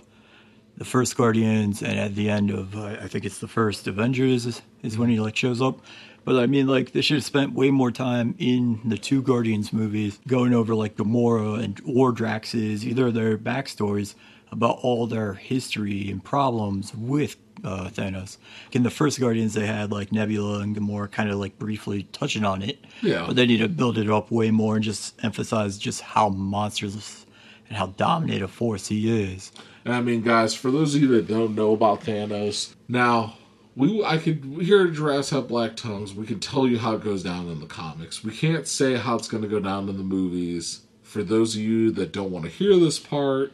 the 0.81 0.85
first 0.85 1.15
Guardians 1.15 1.83
and 1.83 1.99
at 1.99 2.15
the 2.15 2.27
end 2.27 2.49
of 2.49 2.75
uh, 2.75 2.97
I 2.99 3.07
think 3.07 3.23
it's 3.23 3.37
the 3.37 3.47
first 3.47 3.85
Avengers 3.85 4.47
is, 4.47 4.63
is 4.81 4.97
when 4.97 5.09
he 5.09 5.19
like 5.19 5.35
shows 5.35 5.61
up. 5.61 5.79
But 6.25 6.37
I 6.37 6.47
mean, 6.47 6.65
like 6.65 6.91
they 6.91 7.01
should 7.01 7.17
have 7.17 7.23
spent 7.23 7.53
way 7.53 7.69
more 7.69 7.91
time 7.91 8.33
in 8.39 8.81
the 8.83 8.97
two 8.97 9.21
Guardians 9.21 9.71
movies 9.71 10.19
going 10.25 10.55
over 10.55 10.73
like 10.73 10.95
Gamora 10.95 11.63
and 11.63 11.79
or 11.85 12.11
Drax's 12.11 12.83
either 12.83 13.11
their 13.11 13.37
backstories 13.37 14.15
about 14.51 14.79
all 14.81 15.05
their 15.05 15.35
history 15.35 16.09
and 16.09 16.23
problems 16.23 16.95
with 16.95 17.35
uh, 17.63 17.89
Thanos. 17.89 18.37
In 18.71 18.81
the 18.81 18.89
first 18.89 19.19
Guardians, 19.19 19.53
they 19.53 19.67
had 19.67 19.91
like 19.91 20.11
Nebula 20.11 20.61
and 20.61 20.75
Gamora 20.75 21.11
kind 21.11 21.29
of 21.29 21.37
like 21.37 21.59
briefly 21.59 22.07
touching 22.11 22.43
on 22.43 22.63
it. 22.63 22.79
Yeah. 23.03 23.25
But 23.27 23.35
they 23.35 23.45
need 23.45 23.59
to 23.59 23.69
build 23.69 23.99
it 23.99 24.09
up 24.09 24.31
way 24.31 24.49
more 24.49 24.77
and 24.77 24.83
just 24.83 25.23
emphasize 25.23 25.77
just 25.77 26.01
how 26.01 26.29
monstrous 26.29 27.27
and 27.71 27.77
how 27.77 27.87
dominant 27.87 28.43
a 28.43 28.49
force 28.49 28.89
he 28.89 29.23
is. 29.23 29.49
I 29.85 30.01
mean, 30.01 30.23
guys, 30.23 30.53
for 30.53 30.69
those 30.69 30.93
of 30.93 31.01
you 31.01 31.07
that 31.15 31.29
don't 31.29 31.55
know 31.55 31.71
about 31.71 32.01
Thanos, 32.01 32.75
now 32.89 33.37
we 33.77 34.03
I 34.03 34.17
could 34.17 34.43
here 34.61 34.85
at 34.85 34.93
Giraffes 34.93 35.29
have 35.29 35.47
black 35.47 35.77
tongues. 35.77 36.13
We 36.13 36.25
can 36.25 36.41
tell 36.41 36.67
you 36.67 36.77
how 36.79 36.95
it 36.95 37.03
goes 37.03 37.23
down 37.23 37.47
in 37.47 37.61
the 37.61 37.65
comics. 37.65 38.25
We 38.25 38.35
can't 38.35 38.67
say 38.67 38.95
how 38.95 39.15
it's 39.15 39.29
going 39.29 39.43
to 39.43 39.49
go 39.49 39.61
down 39.61 39.87
in 39.87 39.97
the 39.97 40.03
movies. 40.03 40.81
For 41.01 41.23
those 41.23 41.55
of 41.55 41.61
you 41.61 41.91
that 41.91 42.11
don't 42.11 42.29
want 42.29 42.43
to 42.43 42.51
hear 42.51 42.75
this 42.75 42.99
part, 42.99 43.53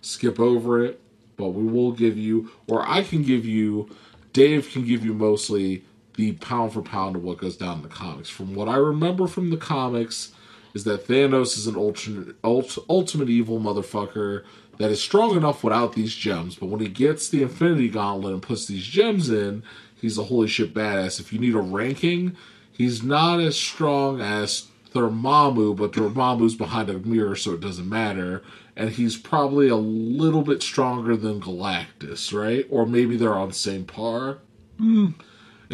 skip 0.00 0.40
over 0.40 0.84
it. 0.84 1.00
But 1.36 1.50
we 1.50 1.64
will 1.64 1.92
give 1.92 2.18
you, 2.18 2.50
or 2.66 2.86
I 2.86 3.04
can 3.04 3.22
give 3.22 3.46
you, 3.46 3.88
Dave 4.32 4.70
can 4.70 4.84
give 4.84 5.04
you 5.04 5.14
mostly 5.14 5.84
the 6.16 6.32
pound 6.32 6.72
for 6.72 6.82
pound 6.82 7.14
of 7.14 7.22
what 7.22 7.38
goes 7.38 7.56
down 7.56 7.76
in 7.76 7.82
the 7.82 7.88
comics. 7.88 8.28
From 8.28 8.56
what 8.56 8.68
I 8.68 8.76
remember 8.76 9.28
from 9.28 9.50
the 9.50 9.56
comics, 9.56 10.32
is 10.74 10.84
that 10.84 11.06
Thanos 11.06 11.56
is 11.58 11.66
an 11.66 11.76
ultimate, 11.76 12.36
ult, 12.42 12.78
ultimate 12.88 13.28
evil 13.28 13.60
motherfucker 13.60 14.44
that 14.78 14.90
is 14.90 15.02
strong 15.02 15.36
enough 15.36 15.62
without 15.62 15.92
these 15.92 16.14
gems. 16.14 16.56
But 16.56 16.66
when 16.66 16.80
he 16.80 16.88
gets 16.88 17.28
the 17.28 17.42
Infinity 17.42 17.88
Gauntlet 17.88 18.32
and 18.32 18.42
puts 18.42 18.66
these 18.66 18.84
gems 18.84 19.28
in, 19.30 19.62
he's 20.00 20.18
a 20.18 20.24
holy 20.24 20.48
shit 20.48 20.74
badass. 20.74 21.20
If 21.20 21.32
you 21.32 21.38
need 21.38 21.54
a 21.54 21.60
ranking, 21.60 22.36
he's 22.72 23.02
not 23.02 23.40
as 23.40 23.56
strong 23.56 24.20
as 24.20 24.68
Dormammu, 24.94 25.76
but 25.76 25.92
Dormammu's 25.92 26.54
behind 26.54 26.90
a 26.90 26.98
mirror, 26.98 27.36
so 27.36 27.52
it 27.52 27.60
doesn't 27.60 27.88
matter. 27.88 28.42
And 28.76 28.90
he's 28.90 29.16
probably 29.16 29.68
a 29.68 29.76
little 29.76 30.42
bit 30.42 30.62
stronger 30.62 31.16
than 31.16 31.40
Galactus, 31.40 32.32
right? 32.32 32.66
Or 32.70 32.86
maybe 32.86 33.16
they're 33.16 33.34
on 33.34 33.48
the 33.48 33.54
same 33.54 33.84
par. 33.84 34.38
And 34.78 35.14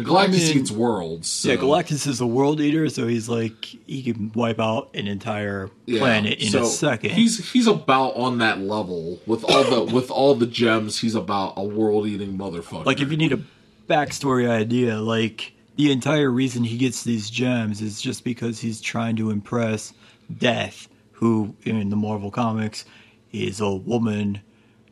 Galactus 0.03 0.23
I 0.23 0.27
mean- 0.53 0.57
eats 0.57 0.71
worlds. 0.71 1.27
So. 1.29 1.49
Yeah, 1.49 1.55
Galactus 1.57 2.07
is 2.07 2.21
a 2.21 2.27
world 2.27 2.59
eater, 2.61 2.89
so 2.89 3.07
he's 3.07 3.27
like 3.29 3.65
he 3.65 4.01
can 4.03 4.31
wipe 4.33 4.59
out 4.59 4.89
an 4.93 5.07
entire 5.07 5.69
Yeah, 5.85 5.99
planet 5.99 6.39
in 6.39 6.49
so 6.49 6.63
a 6.63 6.65
second. 6.65 7.11
He's 7.11 7.51
he's 7.51 7.67
about 7.67 8.15
on 8.15 8.37
that 8.39 8.59
level 8.59 9.19
with 9.25 9.43
all 9.43 9.63
the 9.63 9.83
with 9.93 10.09
all 10.11 10.35
the 10.35 10.47
gems. 10.47 10.99
He's 10.99 11.15
about 11.15 11.53
a 11.57 11.63
world 11.63 12.07
eating 12.07 12.37
motherfucker. 12.37 12.85
like 12.85 13.01
if 13.01 13.11
you 13.11 13.17
need 13.17 13.33
a 13.33 13.39
backstory 13.87 14.49
idea, 14.49 14.97
like 14.99 15.53
the 15.75 15.91
entire 15.91 16.29
reason 16.29 16.63
he 16.63 16.77
gets 16.77 17.03
these 17.03 17.29
gems 17.29 17.81
is 17.81 18.01
just 18.01 18.23
because 18.23 18.59
he's 18.59 18.81
trying 18.81 19.15
to 19.15 19.29
impress 19.31 19.93
Death, 20.37 20.87
who 21.11 21.55
in 21.63 21.89
the 21.89 21.95
Marvel 21.95 22.29
comics 22.31 22.85
is 23.31 23.61
a 23.61 23.71
woman 23.73 24.41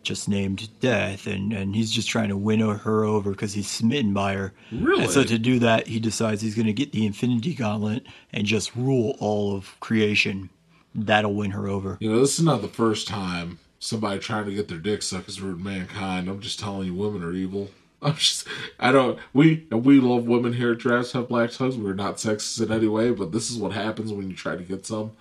just 0.07 0.29
named 0.29 0.69
Death, 0.79 1.27
and, 1.27 1.51
and 1.53 1.75
he's 1.75 1.91
just 1.91 2.07
trying 2.07 2.29
to 2.29 2.37
win 2.37 2.61
her 2.61 3.03
over 3.03 3.31
because 3.31 3.53
he's 3.53 3.69
smitten 3.69 4.13
by 4.13 4.33
her. 4.33 4.53
Really? 4.71 5.03
And 5.03 5.11
so 5.11 5.23
to 5.23 5.37
do 5.37 5.59
that, 5.59 5.87
he 5.87 5.99
decides 5.99 6.41
he's 6.41 6.55
going 6.55 6.67
to 6.67 6.73
get 6.73 6.93
the 6.93 7.05
Infinity 7.05 7.53
Gauntlet 7.53 8.07
and 8.31 8.45
just 8.45 8.75
rule 8.75 9.15
all 9.19 9.55
of 9.55 9.77
creation. 9.79 10.49
That'll 10.95 11.35
win 11.35 11.51
her 11.51 11.67
over. 11.67 11.97
you 11.99 12.11
know, 12.11 12.19
this 12.19 12.39
is 12.39 12.45
not 12.45 12.61
the 12.61 12.67
first 12.67 13.07
time 13.07 13.59
somebody 13.79 14.19
trying 14.19 14.45
to 14.45 14.53
get 14.53 14.67
their 14.67 14.79
dick 14.79 15.01
sucked 15.01 15.27
has 15.27 15.41
ruined 15.41 15.63
mankind. 15.63 16.27
I'm 16.29 16.39
just 16.39 16.59
telling 16.59 16.87
you, 16.87 16.93
women 16.93 17.23
are 17.23 17.33
evil. 17.33 17.69
I'm 18.01 18.15
just, 18.15 18.47
I 18.79 18.91
don't. 18.91 19.19
We 19.33 19.67
we 19.71 19.99
love 19.99 20.25
women 20.25 20.53
here 20.53 20.71
at 20.73 20.79
Giraffes 20.79 21.11
Have 21.13 21.27
Black 21.27 21.51
Tongues. 21.51 21.77
We're 21.77 21.93
not 21.93 22.17
sexist 22.17 22.61
in 22.63 22.71
any 22.71 22.87
way, 22.87 23.11
but 23.11 23.31
this 23.31 23.49
is 23.49 23.57
what 23.57 23.71
happens 23.71 24.13
when 24.13 24.29
you 24.29 24.35
try 24.35 24.55
to 24.55 24.63
get 24.63 24.85
some. 24.85 25.11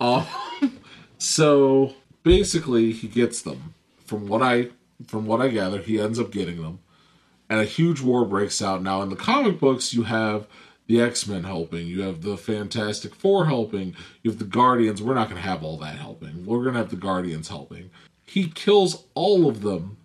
Um, 0.00 0.26
so 1.18 1.94
basically, 2.24 2.92
he 2.92 3.08
gets 3.08 3.42
them. 3.42 3.74
From 4.08 4.26
what 4.26 4.42
I 4.42 4.70
from 5.06 5.26
what 5.26 5.40
I 5.40 5.48
gather, 5.48 5.78
he 5.78 6.00
ends 6.00 6.18
up 6.18 6.32
getting 6.32 6.60
them, 6.60 6.80
and 7.48 7.60
a 7.60 7.64
huge 7.64 8.00
war 8.00 8.24
breaks 8.24 8.60
out. 8.60 8.82
Now, 8.82 9.02
in 9.02 9.10
the 9.10 9.16
comic 9.16 9.60
books, 9.60 9.94
you 9.94 10.02
have 10.04 10.48
the 10.86 11.00
X 11.00 11.26
Men 11.28 11.44
helping, 11.44 11.86
you 11.86 12.02
have 12.02 12.22
the 12.22 12.36
Fantastic 12.36 13.14
Four 13.14 13.46
helping, 13.46 13.94
you 14.22 14.30
have 14.30 14.40
the 14.40 14.44
Guardians. 14.44 15.02
We're 15.02 15.14
not 15.14 15.28
going 15.28 15.40
to 15.40 15.48
have 15.48 15.62
all 15.62 15.76
that 15.78 15.96
helping. 15.96 16.46
We're 16.46 16.62
going 16.62 16.72
to 16.72 16.80
have 16.80 16.90
the 16.90 16.96
Guardians 16.96 17.48
helping. 17.48 17.90
He 18.24 18.48
kills 18.48 19.04
all 19.14 19.48
of 19.48 19.60
them 19.60 19.98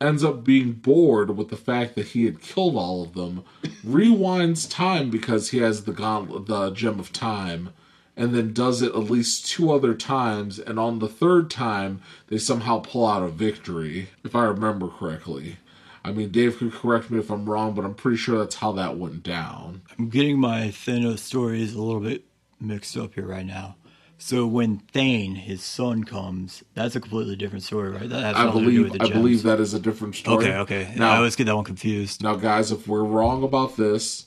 ends 0.00 0.24
up 0.24 0.44
being 0.44 0.72
bored 0.72 1.36
with 1.36 1.48
the 1.48 1.56
fact 1.56 1.94
that 1.94 2.08
he 2.08 2.24
had 2.24 2.40
killed 2.40 2.76
all 2.76 3.02
of 3.02 3.14
them, 3.14 3.44
rewinds 3.86 4.68
time 4.70 5.10
because 5.10 5.50
he 5.50 5.58
has 5.58 5.84
the 5.84 5.92
gauntlet, 5.92 6.46
the 6.46 6.70
gem 6.70 7.00
of 7.00 7.12
time, 7.12 7.70
and 8.16 8.34
then 8.34 8.52
does 8.52 8.82
it 8.82 8.94
at 8.94 9.10
least 9.10 9.46
two 9.46 9.72
other 9.72 9.94
times, 9.94 10.58
and 10.58 10.78
on 10.78 10.98
the 10.98 11.08
third 11.08 11.50
time 11.50 12.00
they 12.28 12.38
somehow 12.38 12.80
pull 12.80 13.06
out 13.06 13.22
a 13.22 13.28
victory, 13.28 14.08
if 14.22 14.34
I 14.34 14.44
remember 14.44 14.88
correctly. 14.88 15.58
I 16.04 16.12
mean, 16.12 16.30
Dave 16.30 16.58
could 16.58 16.72
correct 16.72 17.10
me 17.10 17.18
if 17.18 17.30
I'm 17.30 17.48
wrong, 17.48 17.74
but 17.74 17.84
I'm 17.84 17.94
pretty 17.94 18.18
sure 18.18 18.38
that's 18.38 18.56
how 18.56 18.72
that 18.72 18.98
went 18.98 19.22
down. 19.22 19.82
I'm 19.98 20.10
getting 20.10 20.38
my 20.38 20.68
Thanos 20.68 21.20
stories 21.20 21.74
a 21.74 21.80
little 21.80 22.00
bit 22.00 22.24
mixed 22.60 22.96
up 22.96 23.14
here 23.14 23.26
right 23.26 23.46
now. 23.46 23.76
So 24.18 24.46
when 24.46 24.78
Thane, 24.78 25.34
his 25.34 25.62
son, 25.62 26.04
comes, 26.04 26.62
that's 26.74 26.94
a 26.94 27.00
completely 27.00 27.36
different 27.36 27.64
story, 27.64 27.90
right? 27.90 28.08
That 28.08 28.22
has 28.22 28.36
I 28.36 28.44
nothing 28.44 28.64
to 28.64 28.70
do 28.70 28.76
believe 28.76 28.92
with 28.92 29.00
the 29.00 29.06
I 29.06 29.10
believe 29.10 29.42
that 29.42 29.60
is 29.60 29.74
a 29.74 29.80
different 29.80 30.14
story. 30.14 30.46
Okay, 30.46 30.56
okay. 30.58 30.94
Now 30.96 31.12
I 31.12 31.16
always 31.16 31.36
get 31.36 31.44
that 31.44 31.56
one 31.56 31.64
confused. 31.64 32.22
Now, 32.22 32.36
guys, 32.36 32.70
if 32.70 32.86
we're 32.86 33.02
wrong 33.02 33.42
about 33.42 33.76
this 33.76 34.26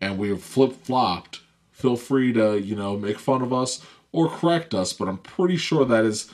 and 0.00 0.18
we've 0.18 0.42
flip 0.42 0.72
flopped, 0.84 1.40
feel 1.84 1.96
free 1.98 2.32
to, 2.32 2.58
you 2.58 2.74
know, 2.74 2.96
make 2.96 3.18
fun 3.18 3.42
of 3.42 3.52
us 3.52 3.84
or 4.10 4.26
correct 4.26 4.72
us, 4.72 4.94
but 4.94 5.06
I'm 5.06 5.18
pretty 5.18 5.58
sure 5.58 5.84
that 5.84 6.06
is 6.06 6.30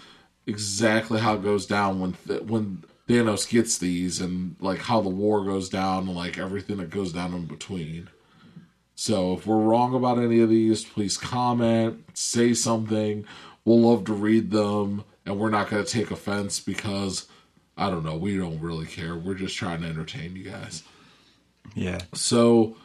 exactly 0.46 1.18
how 1.18 1.34
it 1.34 1.42
goes 1.42 1.66
down 1.66 1.98
when 1.98 2.12
th- 2.28 2.42
when 2.42 2.84
Thanos 3.08 3.50
gets 3.50 3.76
these 3.76 4.20
and 4.20 4.54
like 4.60 4.78
how 4.78 5.00
the 5.00 5.08
war 5.08 5.44
goes 5.44 5.68
down 5.68 6.06
and 6.06 6.14
like 6.14 6.38
everything 6.38 6.76
that 6.76 6.90
goes 6.90 7.12
down 7.12 7.34
in 7.34 7.46
between. 7.46 8.08
So 8.94 9.32
if 9.32 9.44
we're 9.44 9.58
wrong 9.58 9.92
about 9.92 10.20
any 10.20 10.38
of 10.38 10.50
these, 10.50 10.84
please 10.84 11.16
comment, 11.16 12.04
say 12.14 12.54
something. 12.54 13.24
We'll 13.64 13.80
love 13.80 14.04
to 14.04 14.12
read 14.12 14.52
them 14.52 15.02
and 15.26 15.36
we're 15.36 15.50
not 15.50 15.68
going 15.68 15.84
to 15.84 15.90
take 15.90 16.12
offense 16.12 16.60
because 16.60 17.26
I 17.76 17.90
don't 17.90 18.04
know, 18.04 18.16
we 18.16 18.36
don't 18.36 18.60
really 18.60 18.86
care. 18.86 19.16
We're 19.16 19.34
just 19.34 19.56
trying 19.56 19.80
to 19.80 19.88
entertain 19.88 20.36
you 20.36 20.44
guys. 20.44 20.84
Yeah. 21.74 21.98
So, 22.14 22.76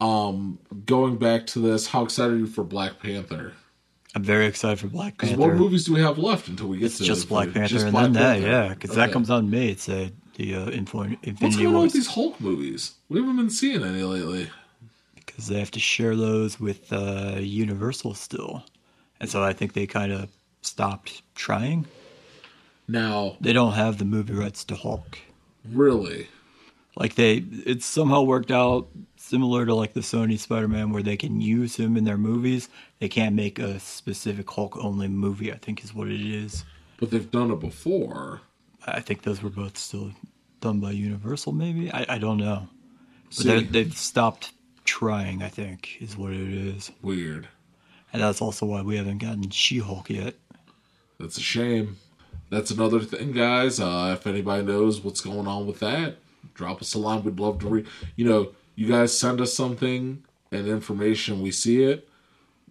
um, 0.00 0.58
going 0.86 1.16
back 1.16 1.46
to 1.48 1.58
this, 1.58 1.86
how 1.88 2.04
excited 2.04 2.34
are 2.34 2.38
you 2.38 2.46
for 2.46 2.64
Black 2.64 3.00
Panther? 3.00 3.52
I'm 4.14 4.24
very 4.24 4.46
excited 4.46 4.78
for 4.80 4.88
Black 4.88 5.14
Because 5.14 5.30
Panther. 5.30 5.48
what 5.48 5.56
movies 5.56 5.84
do 5.84 5.94
we 5.94 6.00
have 6.00 6.18
left 6.18 6.48
until 6.48 6.66
we 6.68 6.78
get 6.78 6.86
it's 6.86 6.98
to 6.98 7.04
just 7.04 7.28
Black 7.28 7.52
Panther 7.52 7.68
just 7.68 7.84
and 7.84 7.92
Black 7.92 8.04
then 8.04 8.12
that, 8.14 8.32
Panther? 8.34 8.48
yeah, 8.48 8.68
because 8.74 8.96
that 8.96 9.12
comes 9.12 9.30
on 9.30 9.50
May. 9.50 9.68
It's 9.68 9.88
uh, 9.88 10.08
the 10.36 10.54
uh, 10.56 10.70
Info- 10.70 10.98
What's 11.04 11.16
Infinity 11.22 11.62
going 11.62 11.76
on 11.76 11.82
with 11.82 11.92
these 11.92 12.08
Hulk 12.08 12.40
movies? 12.40 12.94
We 13.08 13.20
haven't 13.20 13.36
been 13.36 13.50
seeing 13.50 13.84
any 13.84 14.02
lately. 14.02 14.50
because 15.14 15.46
they 15.46 15.58
have 15.60 15.70
to 15.72 15.80
share 15.80 16.16
those 16.16 16.58
with 16.58 16.92
uh, 16.92 17.36
Universal 17.38 18.14
still, 18.14 18.64
and 19.20 19.30
so 19.30 19.44
I 19.44 19.52
think 19.52 19.74
they 19.74 19.86
kind 19.86 20.12
of 20.12 20.28
stopped 20.62 21.22
trying. 21.36 21.86
Now, 22.88 23.36
They 23.40 23.52
don't 23.52 23.74
have 23.74 23.98
the 23.98 24.04
movie 24.04 24.34
rights 24.34 24.64
to 24.64 24.74
Hulk. 24.74 25.18
really, 25.70 26.26
like 26.96 27.14
they 27.14 27.44
it's 27.64 27.86
somehow 27.86 28.22
worked 28.22 28.50
out 28.50 28.88
similar 29.30 29.64
to 29.64 29.74
like 29.74 29.92
the 29.92 30.00
Sony 30.00 30.36
Spider-Man 30.36 30.90
where 30.90 31.04
they 31.04 31.16
can 31.16 31.40
use 31.40 31.76
him 31.76 31.96
in 31.96 32.02
their 32.02 32.18
movies. 32.18 32.68
They 32.98 33.08
can't 33.08 33.36
make 33.36 33.60
a 33.60 33.78
specific 33.78 34.50
Hulk 34.50 34.76
only 34.76 35.06
movie, 35.06 35.52
I 35.52 35.56
think 35.56 35.84
is 35.84 35.94
what 35.94 36.08
it 36.08 36.20
is. 36.20 36.64
but 36.98 37.10
they've 37.10 37.30
done 37.30 37.52
it 37.52 37.60
before. 37.60 38.40
I 38.86 39.00
think 39.00 39.22
those 39.22 39.40
were 39.42 39.50
both 39.50 39.78
still 39.78 40.10
done 40.60 40.80
by 40.80 40.90
Universal 40.90 41.52
maybe. 41.52 41.92
I, 41.92 42.06
I 42.08 42.18
don't 42.18 42.38
know. 42.38 42.68
But 43.38 43.72
they've 43.72 43.96
stopped 43.96 44.52
trying, 44.84 45.42
I 45.42 45.48
think, 45.48 45.98
is 46.00 46.16
what 46.16 46.32
it 46.32 46.52
is. 46.52 46.90
weird. 47.00 47.46
And 48.12 48.20
that's 48.20 48.42
also 48.42 48.66
why 48.66 48.82
we 48.82 48.96
haven't 48.96 49.18
gotten 49.18 49.50
She-Hulk 49.50 50.10
yet. 50.10 50.34
That's 51.20 51.38
a 51.38 51.42
shame. 51.42 51.98
That's 52.50 52.72
another 52.72 52.98
thing, 52.98 53.30
guys. 53.30 53.78
Uh, 53.78 54.16
if 54.18 54.26
anybody 54.26 54.64
knows 54.64 55.00
what's 55.00 55.20
going 55.20 55.46
on 55.46 55.68
with 55.68 55.78
that, 55.78 56.16
drop 56.54 56.82
us 56.82 56.94
a 56.94 56.98
line. 56.98 57.22
We'd 57.22 57.38
love 57.38 57.60
to 57.60 57.68
read. 57.68 57.86
You 58.16 58.24
know, 58.24 58.52
you 58.80 58.88
guys 58.88 59.16
send 59.16 59.42
us 59.42 59.52
something 59.52 60.24
and 60.50 60.66
information. 60.66 61.42
We 61.42 61.50
see 61.50 61.82
it. 61.82 62.08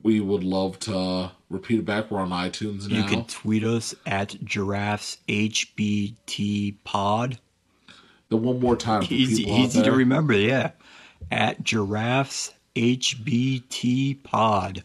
We 0.01 0.19
would 0.19 0.43
love 0.43 0.79
to 0.79 1.29
repeat 1.51 1.81
it 1.81 1.85
back. 1.85 2.09
We're 2.09 2.21
on 2.21 2.31
iTunes 2.31 2.89
now. 2.89 2.97
You 2.97 3.03
can 3.03 3.25
tweet 3.25 3.63
us 3.63 3.93
at 4.07 4.43
giraffes 4.43 5.19
HBT 5.27 6.77
pod. 6.83 7.37
the 8.29 8.37
one 8.37 8.59
more 8.59 8.75
time. 8.75 9.03
Easy, 9.07 9.43
easy 9.43 9.83
to 9.83 9.91
remember, 9.91 10.33
yeah. 10.33 10.71
At 11.29 11.63
giraffes 11.63 12.55
HBT 12.75 14.23
pod. 14.23 14.81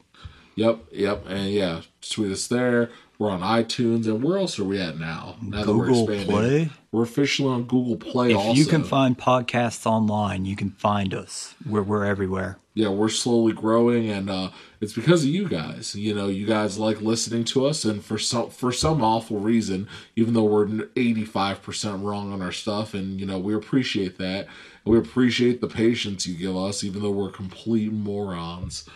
Yep, 0.57 0.79
yep, 0.93 1.25
and 1.27 1.49
yeah, 1.49 1.81
tweet 2.03 2.33
us 2.33 2.47
there. 2.49 2.91
We're 3.19 3.31
on 3.31 3.41
iTunes, 3.41 4.05
and 4.05 4.23
where 4.23 4.37
else 4.37 4.59
are 4.59 4.65
we 4.65 4.79
at 4.79 4.99
now? 4.99 5.37
Now 5.41 5.65
that 5.65 5.75
we're 5.75 5.87
Google 5.87 6.07
Play. 6.27 6.71
We're 6.95 7.03
officially 7.03 7.49
on 7.49 7.65
Google 7.65 7.97
Play. 7.97 8.31
If 8.31 8.37
also, 8.37 8.53
you 8.53 8.67
can 8.67 8.85
find 8.85 9.19
podcasts 9.19 9.85
online, 9.85 10.45
you 10.45 10.55
can 10.55 10.71
find 10.71 11.13
us. 11.13 11.57
We're 11.67 11.83
we're 11.83 12.05
everywhere. 12.05 12.59
yeah, 12.75 12.89
we're 12.89 13.09
slowly 13.09 13.53
growing, 13.53 14.09
and 14.09 14.31
uh, 14.31 14.51
it's 14.81 14.93
because 14.93 15.25
of 15.25 15.31
you 15.31 15.49
guys. 15.49 15.97
You 15.97 16.15
know, 16.15 16.29
you 16.29 16.47
guys 16.47 16.79
like 16.79 17.01
listening 17.01 17.43
to 17.47 17.67
us, 17.67 17.85
and 17.85 18.05
for 18.05 18.17
some 18.17 18.49
for 18.49 18.71
some 18.71 19.03
awful 19.03 19.41
reason, 19.41 19.89
even 20.15 20.35
though 20.35 20.45
we're 20.45 20.89
eighty 20.95 21.25
five 21.25 21.63
percent 21.63 22.05
wrong 22.05 22.33
on 22.33 22.41
our 22.41 22.53
stuff, 22.53 22.95
and 22.95 23.19
you 23.19 23.27
know 23.27 23.41
we 23.41 23.55
appreciate 23.55 24.17
that. 24.19 24.47
We 24.85 24.97
appreciate 24.97 25.61
the 25.61 25.67
patience 25.67 26.29
you 26.29 26.37
give 26.37 26.57
us, 26.57 26.85
even 26.85 27.03
though 27.03 27.11
we're 27.11 27.33
complete 27.33 27.91
morons. 27.93 28.89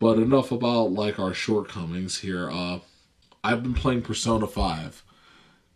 But 0.00 0.18
enough 0.18 0.50
about 0.50 0.92
like 0.92 1.20
our 1.20 1.34
shortcomings 1.34 2.18
here. 2.18 2.50
Uh, 2.50 2.80
I've 3.44 3.62
been 3.62 3.74
playing 3.74 4.02
Persona 4.02 4.48
Five, 4.48 5.04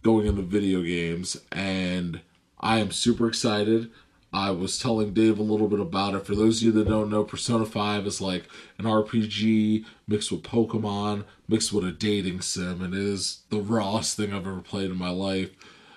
going 0.03 0.27
into 0.27 0.43
video 0.43 0.83
games, 0.83 1.37
and 1.51 2.21
I 2.61 2.79
am 2.79 2.91
super 2.91 3.29
excited. 3.29 3.91
I 4.33 4.51
was 4.51 4.79
telling 4.79 5.13
Dave 5.13 5.39
a 5.39 5.43
little 5.43 5.69
bit 5.69 5.81
about 5.81 6.15
it. 6.15 6.27
For 6.27 6.35
those 6.35 6.59
of 6.59 6.63
you 6.65 6.73
that 6.73 6.89
don't 6.89 7.11
know, 7.11 7.23
Persona 7.23 7.67
5 7.67 8.07
is 8.07 8.21
like 8.21 8.49
an 8.79 8.87
RPG 8.87 9.85
mixed 10.09 10.33
with 10.33 10.43
Pokemon, 10.43 11.25
mixed 11.49 11.73
with 11.73 11.85
a 11.85 11.93
dating 11.93 12.41
sim, 12.41 12.81
and 12.83 12.95
it 12.95 13.01
is 13.01 13.41
the 13.51 13.61
rawest 13.61 14.17
thing 14.17 14.33
I've 14.33 14.47
ever 14.47 14.61
played 14.61 14.91
in 14.91 14.97
my 14.97 15.11
life. 15.11 15.51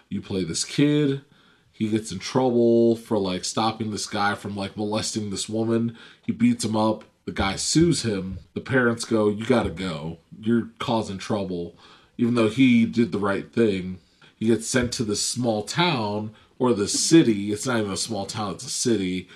You 0.09 0.21
play 0.21 0.43
this 0.43 0.65
kid, 0.65 1.21
he 1.71 1.89
gets 1.89 2.11
in 2.11 2.19
trouble 2.19 2.95
for 2.95 3.17
like 3.17 3.43
stopping 3.43 3.91
this 3.91 4.05
guy 4.05 4.35
from 4.35 4.55
like 4.55 4.77
molesting 4.77 5.29
this 5.29 5.49
woman. 5.49 5.97
He 6.25 6.31
beats 6.31 6.63
him 6.63 6.75
up, 6.75 7.03
the 7.25 7.31
guy 7.31 7.57
sues 7.57 8.03
him. 8.03 8.37
The 8.53 8.61
parents 8.61 9.03
go, 9.03 9.29
"You 9.29 9.45
got 9.45 9.63
to 9.63 9.71
go. 9.71 10.19
You're 10.39 10.69
causing 10.79 11.17
trouble." 11.17 11.75
Even 12.17 12.35
though 12.35 12.49
he 12.49 12.85
did 12.85 13.11
the 13.11 13.19
right 13.19 13.51
thing, 13.51 13.99
he 14.37 14.47
gets 14.47 14.67
sent 14.67 14.91
to 14.93 15.03
this 15.03 15.21
small 15.21 15.63
town 15.63 16.31
or 16.59 16.73
the 16.73 16.87
city. 16.87 17.51
It's 17.51 17.65
not 17.65 17.79
even 17.79 17.91
a 17.91 17.97
small 17.97 18.25
town; 18.25 18.53
it's 18.55 18.65
a 18.65 18.69
city, 18.69 19.27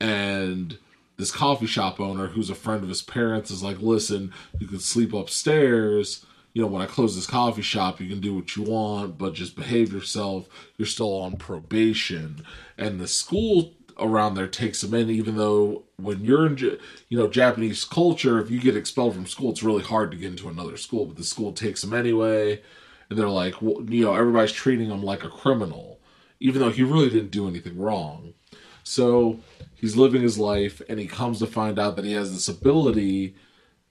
and 0.00 0.78
this 1.16 1.30
coffee 1.30 1.66
shop 1.66 1.98
owner, 2.00 2.28
who's 2.28 2.50
a 2.50 2.54
friend 2.54 2.82
of 2.82 2.88
his 2.88 3.02
parents, 3.02 3.50
is 3.50 3.62
like, 3.62 3.80
"Listen, 3.80 4.32
you 4.58 4.66
can 4.66 4.80
sleep 4.80 5.12
upstairs." 5.12 6.24
you 6.56 6.62
know, 6.62 6.68
when 6.68 6.80
I 6.80 6.86
close 6.86 7.14
this 7.14 7.26
coffee 7.26 7.60
shop, 7.60 8.00
you 8.00 8.08
can 8.08 8.18
do 8.22 8.34
what 8.34 8.56
you 8.56 8.62
want, 8.62 9.18
but 9.18 9.34
just 9.34 9.56
behave 9.56 9.92
yourself. 9.92 10.48
You're 10.78 10.86
still 10.86 11.12
on 11.20 11.36
probation. 11.36 12.46
And 12.78 12.98
the 12.98 13.06
school 13.06 13.74
around 13.98 14.34
there 14.34 14.46
takes 14.46 14.80
them 14.80 14.94
in, 14.94 15.10
even 15.10 15.36
though 15.36 15.84
when 15.96 16.24
you're 16.24 16.46
in, 16.46 16.58
you 17.08 17.18
know, 17.18 17.28
Japanese 17.28 17.84
culture, 17.84 18.38
if 18.40 18.50
you 18.50 18.60
get 18.60 18.76
expelled 18.76 19.14
from 19.14 19.26
school, 19.26 19.50
it's 19.50 19.62
really 19.62 19.82
hard 19.82 20.10
to 20.10 20.16
get 20.16 20.30
into 20.30 20.48
another 20.48 20.76
school, 20.76 21.06
but 21.06 21.16
the 21.16 21.24
school 21.24 21.52
takes 21.52 21.82
them 21.82 21.94
anyway. 21.94 22.60
And 23.08 23.18
they're 23.18 23.28
like, 23.28 23.62
well, 23.62 23.82
you 23.88 24.04
know, 24.04 24.14
everybody's 24.14 24.52
treating 24.52 24.90
him 24.90 25.02
like 25.02 25.24
a 25.24 25.28
criminal, 25.28 26.00
even 26.40 26.60
though 26.60 26.70
he 26.70 26.82
really 26.82 27.08
didn't 27.08 27.30
do 27.30 27.48
anything 27.48 27.78
wrong. 27.78 28.34
So 28.82 29.40
he's 29.74 29.96
living 29.96 30.22
his 30.22 30.38
life, 30.38 30.82
and 30.88 30.98
he 30.98 31.06
comes 31.06 31.38
to 31.38 31.46
find 31.46 31.78
out 31.78 31.96
that 31.96 32.04
he 32.04 32.12
has 32.12 32.32
this 32.32 32.48
ability 32.48 33.34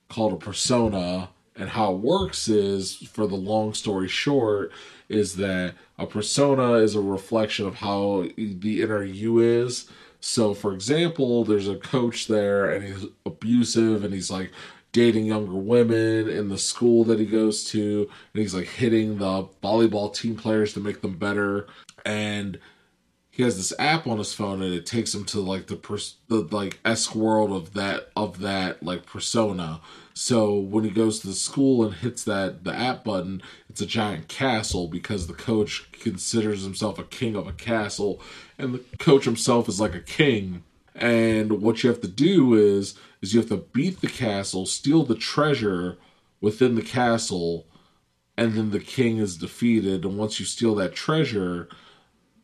called 0.10 0.34
a 0.34 0.38
persona 0.38 1.30
and 1.56 1.70
how 1.70 1.94
it 1.94 2.00
works 2.00 2.48
is 2.48 2.96
for 2.96 3.28
the 3.28 3.36
long 3.36 3.74
story 3.74 4.08
short 4.08 4.72
is 5.10 5.36
that 5.36 5.76
a 5.98 6.06
persona 6.06 6.74
is 6.74 6.96
a 6.96 7.02
reflection 7.02 7.66
of 7.66 7.76
how 7.76 8.28
the 8.38 8.82
inner 8.82 9.04
you 9.04 9.40
is. 9.40 9.90
So 10.20 10.54
for 10.54 10.74
example 10.74 11.44
there's 11.44 11.68
a 11.68 11.76
coach 11.76 12.28
there 12.28 12.70
and 12.70 12.84
he's 12.84 13.06
abusive 13.26 14.04
and 14.04 14.14
he's 14.14 14.32
like 14.32 14.52
dating 14.92 15.26
younger 15.26 15.54
women 15.54 16.30
in 16.30 16.50
the 16.50 16.58
school 16.58 17.04
that 17.04 17.20
he 17.20 17.26
goes 17.26 17.66
to 17.66 18.10
and 18.34 18.42
he's 18.42 18.56
like 18.56 18.68
hitting 18.68 19.18
the 19.18 19.48
volleyball 19.64 20.14
team 20.14 20.36
players 20.36 20.74
to 20.74 20.80
make 20.80 21.02
them 21.02 21.18
better. 21.18 21.68
And 22.06 22.60
he 23.30 23.44
has 23.44 23.58
this 23.58 23.74
app 23.78 24.08
on 24.08 24.18
his 24.18 24.34
phone 24.34 24.62
and 24.62 24.74
it 24.74 24.86
takes 24.86 25.14
him 25.14 25.26
to 25.26 25.42
like 25.42 25.68
the 25.68 25.76
pers- 25.76 26.16
the 26.30 26.48
like 26.52 26.80
esque 26.86 27.14
world 27.14 27.52
of 27.52 27.74
that 27.74 28.10
of 28.16 28.40
that 28.40 28.82
like 28.82 29.06
persona 29.06 29.82
so 30.18 30.58
when 30.58 30.86
he 30.86 30.90
goes 30.92 31.20
to 31.20 31.28
the 31.28 31.34
school 31.34 31.84
and 31.84 31.94
hits 31.94 32.24
that 32.24 32.64
the 32.64 32.74
app 32.74 33.04
button, 33.04 33.44
it's 33.70 33.82
a 33.82 33.86
giant 33.86 34.30
castle 34.30 34.88
because 34.88 35.28
the 35.28 35.34
coach 35.34 35.92
considers 35.92 36.64
himself 36.64 36.98
a 36.98 37.04
king 37.04 37.36
of 37.36 37.48
a 37.48 37.52
castle, 37.52 38.22
and 38.58 38.74
the 38.74 38.84
coach 38.98 39.26
himself 39.26 39.68
is 39.68 39.82
like 39.82 39.94
a 39.94 40.00
king. 40.00 40.64
And 40.96 41.62
what 41.62 41.84
you 41.84 41.90
have 41.90 42.00
to 42.00 42.08
do 42.08 42.54
is 42.54 42.96
is 43.22 43.34
you 43.34 43.42
have 43.42 43.50
to 43.50 43.58
beat 43.58 44.00
the 44.00 44.08
castle, 44.08 44.66
steal 44.66 45.04
the 45.04 45.16
treasure 45.16 45.98
within 46.40 46.76
the 46.76 46.82
castle, 46.82 47.68
and 48.38 48.54
then 48.54 48.72
the 48.72 48.80
king 48.80 49.18
is 49.18 49.36
defeated. 49.36 50.06
And 50.06 50.18
once 50.18 50.40
you 50.40 50.46
steal 50.46 50.76
that 50.76 50.96
treasure, 50.96 51.68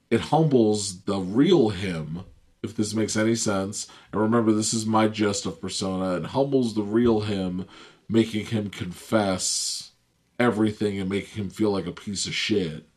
it 0.09 0.19
humbles 0.19 1.03
the 1.03 1.19
real 1.19 1.69
him 1.69 2.25
if 2.63 2.75
this 2.75 2.93
makes 2.93 3.15
any 3.15 3.35
sense. 3.35 3.87
And 4.11 4.21
remember, 4.21 4.51
this 4.51 4.73
is 4.73 4.85
my 4.85 5.07
gist 5.07 5.45
of 5.45 5.61
Persona. 5.61 6.17
It 6.17 6.25
humbles 6.27 6.75
the 6.75 6.83
real 6.83 7.21
him, 7.21 7.65
making 8.07 8.47
him 8.47 8.69
confess 8.69 9.91
everything 10.39 10.99
and 10.99 11.09
making 11.09 11.43
him 11.43 11.49
feel 11.49 11.71
like 11.71 11.87
a 11.87 11.91
piece 11.91 12.27
of 12.27 12.35
shit. 12.35 12.87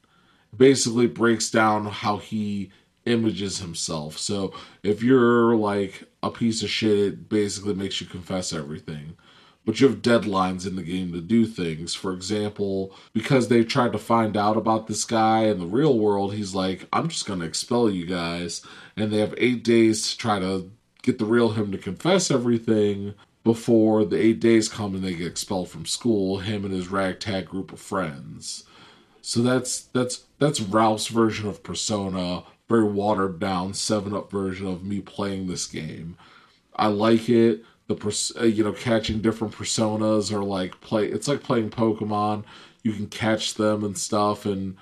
It 0.52 0.58
basically 0.58 1.06
breaks 1.06 1.50
down 1.50 1.86
how 1.86 2.18
he 2.18 2.70
images 3.06 3.58
himself. 3.58 4.18
So 4.18 4.54
if 4.82 5.02
you're 5.02 5.56
like 5.56 6.04
a 6.22 6.30
piece 6.30 6.62
of 6.62 6.70
shit, 6.70 6.98
it 6.98 7.28
basically 7.28 7.74
makes 7.74 8.00
you 8.00 8.06
confess 8.06 8.52
everything 8.52 9.16
but 9.64 9.80
you 9.80 9.88
have 9.88 10.02
deadlines 10.02 10.66
in 10.66 10.76
the 10.76 10.82
game 10.82 11.12
to 11.12 11.20
do 11.20 11.46
things. 11.46 11.94
For 11.94 12.12
example, 12.12 12.94
because 13.12 13.48
they 13.48 13.64
tried 13.64 13.92
to 13.92 13.98
find 13.98 14.36
out 14.36 14.56
about 14.56 14.86
this 14.86 15.04
guy 15.04 15.44
in 15.44 15.58
the 15.58 15.66
real 15.66 15.98
world, 15.98 16.34
he's 16.34 16.54
like, 16.54 16.86
I'm 16.92 17.08
just 17.08 17.26
going 17.26 17.40
to 17.40 17.46
expel 17.46 17.90
you 17.90 18.06
guys. 18.06 18.62
And 18.96 19.10
they 19.10 19.18
have 19.18 19.34
eight 19.38 19.64
days 19.64 20.10
to 20.10 20.18
try 20.18 20.38
to 20.38 20.70
get 21.02 21.18
the 21.18 21.24
real 21.24 21.52
him 21.52 21.72
to 21.72 21.78
confess 21.78 22.30
everything 22.30 23.14
before 23.42 24.04
the 24.04 24.18
eight 24.18 24.40
days 24.40 24.68
come 24.68 24.94
and 24.94 25.04
they 25.04 25.14
get 25.14 25.26
expelled 25.26 25.68
from 25.68 25.86
school, 25.86 26.38
him 26.38 26.64
and 26.64 26.72
his 26.72 26.88
ragtag 26.88 27.46
group 27.46 27.72
of 27.72 27.80
friends. 27.80 28.64
So 29.20 29.40
that's 29.40 29.80
that's 29.80 30.24
that's 30.38 30.60
Ralph's 30.60 31.08
version 31.08 31.48
of 31.48 31.62
Persona, 31.62 32.44
very 32.68 32.84
watered 32.84 33.38
down, 33.38 33.74
seven 33.74 34.14
up 34.14 34.30
version 34.30 34.66
of 34.66 34.84
me 34.84 35.00
playing 35.00 35.46
this 35.46 35.66
game. 35.66 36.16
I 36.76 36.88
like 36.88 37.28
it 37.28 37.64
the 37.86 38.32
uh, 38.40 38.44
you 38.44 38.64
know 38.64 38.72
catching 38.72 39.20
different 39.20 39.54
personas 39.54 40.32
or 40.32 40.42
like 40.42 40.80
play 40.80 41.06
it's 41.06 41.28
like 41.28 41.42
playing 41.42 41.70
pokemon. 41.70 42.44
You 42.82 42.92
can 42.92 43.06
catch 43.06 43.54
them 43.54 43.84
and 43.84 43.96
stuff 43.96 44.46
and 44.46 44.76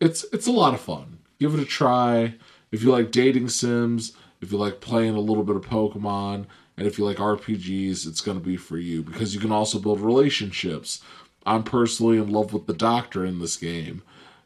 it's 0.00 0.24
it's 0.32 0.46
a 0.46 0.52
lot 0.52 0.74
of 0.74 0.80
fun. 0.80 1.18
Give 1.38 1.54
it 1.54 1.60
a 1.60 1.64
try. 1.64 2.34
If 2.70 2.82
you 2.82 2.90
like 2.90 3.10
dating 3.10 3.48
sims 3.48 4.12
if 4.40 4.52
you 4.52 4.58
like 4.58 4.80
playing 4.80 5.14
a 5.16 5.20
little 5.20 5.42
bit 5.42 5.56
of 5.56 5.62
pokemon 5.62 6.46
and 6.76 6.86
if 6.86 6.96
you 6.98 7.04
like 7.04 7.16
rpgs 7.16 8.06
it's 8.06 8.20
going 8.20 8.38
to 8.38 8.44
be 8.44 8.56
for 8.56 8.78
you 8.78 9.02
because 9.02 9.34
you 9.34 9.40
can 9.40 9.52
also 9.52 9.78
build 9.78 10.00
relationships. 10.00 11.02
I'm 11.46 11.62
personally 11.62 12.18
in 12.18 12.30
love 12.30 12.52
with 12.52 12.66
the 12.66 12.74
doctor 12.74 13.24
in 13.24 13.38
this 13.38 13.56
game. 13.56 14.02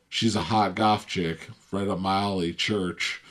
She's 0.09 0.37
a 0.37 0.43
hot 0.43 0.75
goth 0.75 1.07
chick 1.07 1.49
right 1.71 1.89
up 1.89 1.99
my 1.99 2.21
alley 2.21 2.53
church. 2.53 3.23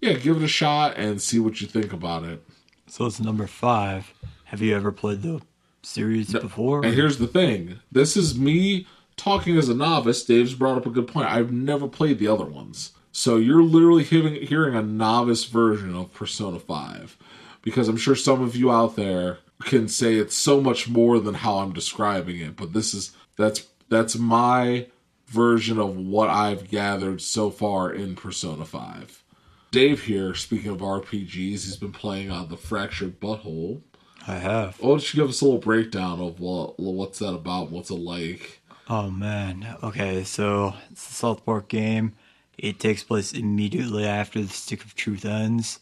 Yeah 0.00 0.14
give 0.14 0.36
it 0.36 0.42
a 0.42 0.48
shot 0.48 0.96
and 0.96 1.22
see 1.22 1.38
what 1.38 1.60
you 1.60 1.66
think 1.66 1.92
about 1.92 2.24
it 2.24 2.44
so 2.86 3.06
it's 3.06 3.20
number 3.20 3.46
five. 3.46 4.12
Have 4.44 4.62
you 4.62 4.74
ever 4.76 4.92
played 4.92 5.22
the 5.22 5.40
series 5.82 6.32
no, 6.32 6.40
before? 6.40 6.84
And 6.84 6.94
here's 6.94 7.18
the 7.18 7.26
thing: 7.26 7.80
this 7.90 8.16
is 8.16 8.38
me 8.38 8.86
talking 9.16 9.56
as 9.56 9.68
a 9.68 9.74
novice. 9.74 10.24
Dave's 10.24 10.54
brought 10.54 10.76
up 10.76 10.86
a 10.86 10.90
good 10.90 11.08
point. 11.08 11.28
I've 11.28 11.52
never 11.52 11.88
played 11.88 12.18
the 12.18 12.28
other 12.28 12.44
ones, 12.44 12.92
so 13.12 13.36
you're 13.36 13.62
literally 13.62 14.04
hearing 14.04 14.34
hearing 14.46 14.74
a 14.74 14.82
novice 14.82 15.44
version 15.44 15.94
of 15.94 16.12
Persona 16.12 16.58
Five, 16.58 17.16
because 17.62 17.88
I'm 17.88 17.96
sure 17.96 18.14
some 18.14 18.42
of 18.42 18.56
you 18.56 18.70
out 18.70 18.96
there 18.96 19.38
can 19.64 19.88
say 19.88 20.14
it's 20.14 20.36
so 20.36 20.60
much 20.60 20.88
more 20.88 21.18
than 21.18 21.34
how 21.34 21.58
I'm 21.58 21.72
describing 21.72 22.40
it. 22.40 22.56
But 22.56 22.72
this 22.72 22.94
is 22.94 23.12
that's 23.36 23.66
that's 23.88 24.16
my 24.16 24.86
version 25.26 25.78
of 25.78 25.96
what 25.96 26.28
I've 26.28 26.68
gathered 26.68 27.20
so 27.20 27.50
far 27.50 27.92
in 27.92 28.14
Persona 28.14 28.64
Five. 28.64 29.24
Dave 29.70 30.04
here, 30.04 30.34
speaking 30.34 30.70
of 30.70 30.78
RPGs, 30.78 31.30
he's 31.50 31.76
been 31.76 31.92
playing 31.92 32.30
on 32.30 32.48
the 32.48 32.56
Fractured 32.56 33.20
But 33.20 33.36
Whole. 33.38 33.82
I 34.26 34.34
have. 34.34 34.80
Why 34.80 34.88
don't 34.88 35.14
you 35.14 35.22
give 35.22 35.28
us 35.28 35.40
a 35.40 35.44
little 35.44 35.60
breakdown 35.60 36.20
of 36.20 36.40
what 36.40 36.78
what's 36.80 37.20
that 37.20 37.32
about? 37.32 37.70
What's 37.70 37.90
it 37.90 37.94
like? 37.94 38.60
Oh 38.88 39.10
man. 39.10 39.76
Okay, 39.82 40.24
so 40.24 40.74
it's 40.90 41.08
a 41.10 41.12
South 41.12 41.44
Park 41.44 41.68
game. 41.68 42.14
It 42.58 42.80
takes 42.80 43.04
place 43.04 43.32
immediately 43.32 44.04
after 44.04 44.40
the 44.40 44.48
Stick 44.48 44.84
of 44.84 44.94
Truth 44.94 45.24
ends. 45.24 45.80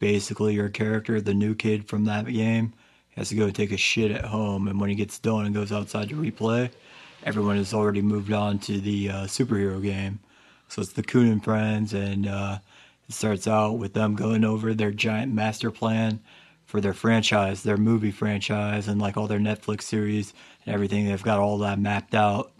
Basically, 0.00 0.54
your 0.54 0.68
character, 0.68 1.20
the 1.20 1.34
new 1.34 1.54
kid 1.54 1.88
from 1.88 2.04
that 2.04 2.26
game, 2.26 2.72
has 3.16 3.28
to 3.28 3.34
go 3.34 3.50
take 3.50 3.72
a 3.72 3.76
shit 3.76 4.10
at 4.10 4.24
home, 4.24 4.68
and 4.68 4.80
when 4.80 4.88
he 4.90 4.96
gets 4.96 5.18
done 5.18 5.44
and 5.44 5.54
goes 5.54 5.72
outside 5.72 6.08
to 6.08 6.14
replay, 6.14 6.70
everyone 7.24 7.56
has 7.56 7.74
already 7.74 8.00
moved 8.00 8.32
on 8.32 8.58
to 8.60 8.80
the 8.80 9.10
uh, 9.10 9.14
superhero 9.24 9.82
game. 9.82 10.20
So 10.68 10.82
it's 10.82 10.92
the 10.92 11.02
Coon 11.02 11.28
and 11.32 11.42
Friends, 11.44 11.92
and 11.92 12.28
uh, 12.28 12.58
it 13.08 13.14
starts 13.14 13.46
out 13.48 13.78
with 13.78 13.94
them 13.94 14.14
going 14.14 14.44
over 14.44 14.74
their 14.74 14.90
giant 14.90 15.32
master 15.32 15.70
plan 15.70 16.20
for 16.64 16.80
their 16.80 16.92
franchise, 16.92 17.62
their 17.62 17.78
movie 17.78 18.10
franchise, 18.10 18.88
and 18.88 19.00
like 19.00 19.16
all 19.16 19.26
their 19.26 19.38
Netflix 19.38 19.82
series 19.82 20.34
and 20.66 20.74
everything. 20.74 21.06
They've 21.06 21.22
got 21.22 21.38
all 21.38 21.58
that 21.58 21.78
mapped 21.78 22.14
out, 22.14 22.52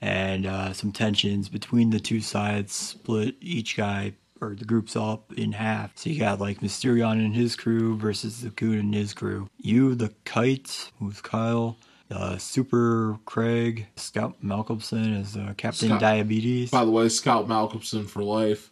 and 0.00 0.46
uh, 0.46 0.72
some 0.72 0.92
tensions 0.92 1.48
between 1.48 1.90
the 1.90 2.00
two 2.00 2.20
sides 2.20 2.72
split 2.72 3.34
each 3.40 3.76
guy 3.76 4.14
or 4.40 4.54
the 4.54 4.64
group's 4.64 4.96
up 4.96 5.32
in 5.32 5.52
half. 5.52 5.96
So 5.96 6.10
you 6.10 6.18
got 6.18 6.40
like 6.40 6.60
Mysterion 6.60 7.24
and 7.24 7.34
his 7.34 7.56
crew 7.56 7.96
versus 7.96 8.40
the 8.40 8.50
Coon 8.50 8.78
and 8.78 8.94
his 8.94 9.14
crew. 9.14 9.48
You, 9.58 9.94
the 9.94 10.12
Kite, 10.24 10.90
who's 10.98 11.20
Kyle. 11.20 11.76
Uh, 12.10 12.36
Super 12.36 13.18
Craig, 13.24 13.86
Scott 13.96 14.42
Malkinson 14.44 15.18
as 15.18 15.34
uh, 15.34 15.54
Captain 15.56 15.88
Scott, 15.88 16.00
Diabetes. 16.00 16.70
By 16.70 16.84
the 16.84 16.90
way, 16.90 17.08
Scott 17.08 17.46
Malkinson 17.46 18.06
for 18.06 18.22
life 18.22 18.70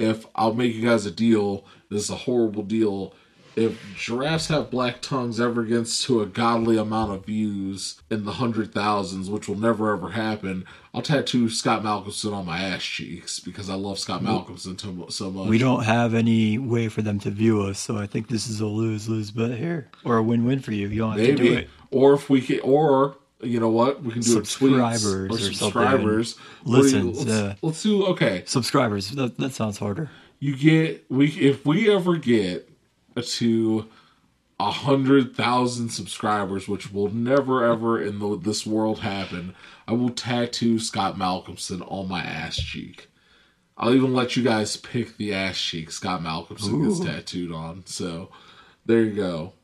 if 0.00 0.26
I'll 0.34 0.54
make 0.54 0.74
you 0.74 0.88
guys 0.88 1.06
a 1.06 1.10
deal, 1.10 1.64
this 1.90 2.04
is 2.04 2.10
a 2.10 2.16
horrible 2.16 2.62
deal. 2.62 3.14
If 3.56 3.78
giraffes 3.96 4.46
have 4.46 4.70
black 4.70 5.02
tongues 5.02 5.40
ever 5.40 5.64
gets 5.64 6.04
to 6.04 6.22
a 6.22 6.26
godly 6.26 6.78
amount 6.78 7.12
of 7.12 7.26
views 7.26 8.00
in 8.08 8.24
the 8.24 8.32
hundred 8.32 8.72
thousands, 8.72 9.28
which 9.28 9.48
will 9.48 9.58
never 9.58 9.92
ever 9.92 10.10
happen, 10.10 10.64
I'll 10.94 11.02
tattoo 11.02 11.50
Scott 11.50 11.82
Malkinson 11.82 12.32
on 12.32 12.46
my 12.46 12.60
ass 12.60 12.82
cheeks 12.82 13.40
because 13.40 13.68
I 13.68 13.74
love 13.74 13.98
Scott 13.98 14.22
Malkinson 14.22 15.12
so 15.12 15.30
much. 15.30 15.48
We 15.48 15.58
don't 15.58 15.82
have 15.82 16.14
any 16.14 16.58
way 16.58 16.88
for 16.88 17.02
them 17.02 17.18
to 17.20 17.30
view 17.30 17.62
us, 17.62 17.78
so 17.78 17.98
I 17.98 18.06
think 18.06 18.28
this 18.28 18.48
is 18.48 18.60
a 18.60 18.66
lose 18.66 19.08
lose 19.08 19.30
bet 19.32 19.58
here, 19.58 19.90
or 20.04 20.16
a 20.16 20.22
win 20.22 20.44
win 20.46 20.60
for 20.60 20.72
you. 20.72 20.88
You 20.88 21.00
don't 21.00 21.10
have 21.10 21.20
Maybe. 21.20 21.36
to 21.36 21.42
do 21.42 21.54
it. 21.58 21.70
Or 21.90 22.14
if 22.14 22.30
we 22.30 22.40
can, 22.40 22.60
or 22.60 23.16
you 23.42 23.60
know 23.60 23.70
what? 23.70 24.02
We 24.02 24.12
can 24.12 24.22
do 24.22 24.30
subscribers 24.30 25.06
or, 25.06 25.26
or 25.26 25.38
subscribers. 25.38 26.36
Listen, 26.64 27.12
let's, 27.12 27.30
uh, 27.30 27.54
let's, 27.62 27.82
do 27.82 28.06
okay. 28.06 28.42
Subscribers. 28.46 29.10
That, 29.10 29.38
that 29.38 29.52
sounds 29.52 29.78
harder. 29.78 30.10
You 30.38 30.56
get 30.56 31.04
we 31.10 31.28
if 31.28 31.64
we 31.64 31.90
ever 31.90 32.16
get 32.16 32.68
to 33.20 33.86
a 34.58 34.70
hundred 34.70 35.34
thousand 35.34 35.90
subscribers, 35.90 36.68
which 36.68 36.92
will 36.92 37.08
never 37.08 37.64
ever 37.64 38.00
in 38.00 38.18
the, 38.18 38.38
this 38.38 38.66
world 38.66 39.00
happen, 39.00 39.54
I 39.88 39.92
will 39.92 40.10
tattoo 40.10 40.78
Scott 40.78 41.16
Malkinson 41.16 41.82
on 41.90 42.08
my 42.08 42.20
ass 42.20 42.56
cheek. 42.56 43.08
I'll 43.76 43.94
even 43.94 44.12
let 44.12 44.36
you 44.36 44.42
guys 44.42 44.76
pick 44.76 45.16
the 45.16 45.32
ass 45.32 45.58
cheek 45.58 45.90
Scott 45.90 46.20
Malkinson 46.20 46.84
gets 46.84 47.00
tattooed 47.00 47.52
on. 47.52 47.86
So 47.86 48.30
there 48.84 49.02
you 49.02 49.14
go. 49.14 49.54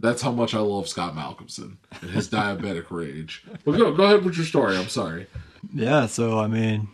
That's 0.00 0.22
how 0.22 0.32
much 0.32 0.54
I 0.54 0.60
love 0.60 0.88
Scott 0.88 1.14
Malkinson 1.14 1.76
and 2.00 2.10
his 2.10 2.28
diabetic 2.28 2.90
rage. 2.90 3.44
But 3.64 3.72
go 3.72 3.92
go 3.94 4.04
ahead 4.04 4.24
with 4.24 4.36
your 4.36 4.46
story. 4.46 4.76
I'm 4.76 4.88
sorry. 4.88 5.26
Yeah, 5.74 6.06
so 6.06 6.38
I 6.38 6.46
mean, 6.46 6.88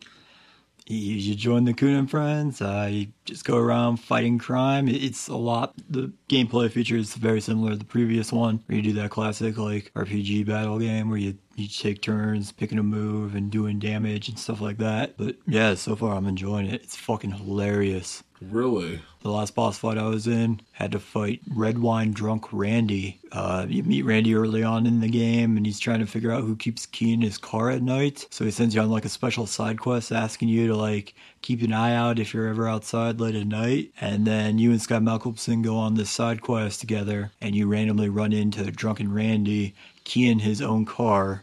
you, 0.88 1.14
you 1.14 1.34
join 1.34 1.64
the 1.64 1.74
Coon 1.74 1.94
and 1.94 2.10
Friends. 2.10 2.60
Uh, 2.60 2.88
you 2.90 3.08
just 3.24 3.44
go 3.44 3.56
around 3.56 3.98
fighting 3.98 4.38
crime. 4.38 4.88
It's 4.88 5.28
a 5.28 5.36
lot. 5.36 5.74
The 5.90 6.12
gameplay 6.28 6.70
feature 6.70 6.96
is 6.96 7.14
very 7.14 7.40
similar 7.40 7.72
to 7.72 7.76
the 7.76 7.84
previous 7.84 8.32
one, 8.32 8.62
where 8.66 8.76
you 8.76 8.82
do 8.82 8.92
that 8.94 9.10
classic 9.10 9.56
like 9.56 9.92
RPG 9.94 10.46
battle 10.46 10.78
game 10.78 11.08
where 11.08 11.18
you 11.18 11.36
you 11.56 11.68
take 11.68 12.02
turns 12.02 12.52
picking 12.52 12.78
a 12.78 12.82
move 12.82 13.34
and 13.34 13.50
doing 13.50 13.78
damage 13.78 14.28
and 14.28 14.38
stuff 14.38 14.60
like 14.60 14.78
that. 14.78 15.16
But 15.16 15.36
yeah, 15.46 15.74
so 15.74 15.96
far 15.96 16.14
I'm 16.14 16.26
enjoying 16.26 16.66
it. 16.66 16.82
It's 16.82 16.96
fucking 16.96 17.32
hilarious. 17.32 18.22
Really? 18.40 19.00
The 19.22 19.30
last 19.30 19.54
boss 19.54 19.78
fight 19.78 19.96
I 19.96 20.06
was 20.08 20.26
in 20.26 20.60
had 20.72 20.92
to 20.92 20.98
fight 20.98 21.40
red 21.54 21.78
wine 21.78 22.12
drunk 22.12 22.52
Randy. 22.52 23.18
Uh, 23.32 23.66
you 23.68 23.82
meet 23.82 24.02
Randy 24.02 24.34
early 24.34 24.62
on 24.62 24.86
in 24.86 25.00
the 25.00 25.08
game, 25.08 25.56
and 25.56 25.64
he's 25.64 25.80
trying 25.80 26.00
to 26.00 26.06
figure 26.06 26.30
out 26.30 26.42
who 26.42 26.54
keeps 26.54 26.86
keying 26.86 27.22
his 27.22 27.38
car 27.38 27.70
at 27.70 27.82
night. 27.82 28.26
So 28.30 28.44
he 28.44 28.50
sends 28.50 28.74
you 28.74 28.82
on 28.82 28.90
like 28.90 29.06
a 29.06 29.10
special 29.10 29.46
side 29.46 29.80
quest 29.80 30.12
asking 30.12 30.48
you 30.48 30.66
to 30.68 30.76
like 30.76 31.14
keep 31.42 31.62
an 31.62 31.72
eye 31.72 31.94
out 31.94 32.18
if 32.18 32.34
you're 32.34 32.48
ever 32.48 32.68
outside 32.68 33.20
late 33.20 33.34
at 33.34 33.46
night. 33.46 33.90
And 34.00 34.26
then 34.26 34.58
you 34.58 34.70
and 34.70 34.82
Scott 34.82 35.02
Malkinson 35.02 35.62
go 35.62 35.76
on 35.76 35.94
this 35.94 36.10
side 36.10 36.42
quest 36.42 36.80
together, 36.80 37.32
and 37.40 37.54
you 37.54 37.66
randomly 37.66 38.10
run 38.10 38.32
into 38.32 38.70
drunken 38.70 39.12
Randy 39.12 39.74
keying 40.04 40.38
his 40.38 40.60
own 40.60 40.84
car 40.84 41.42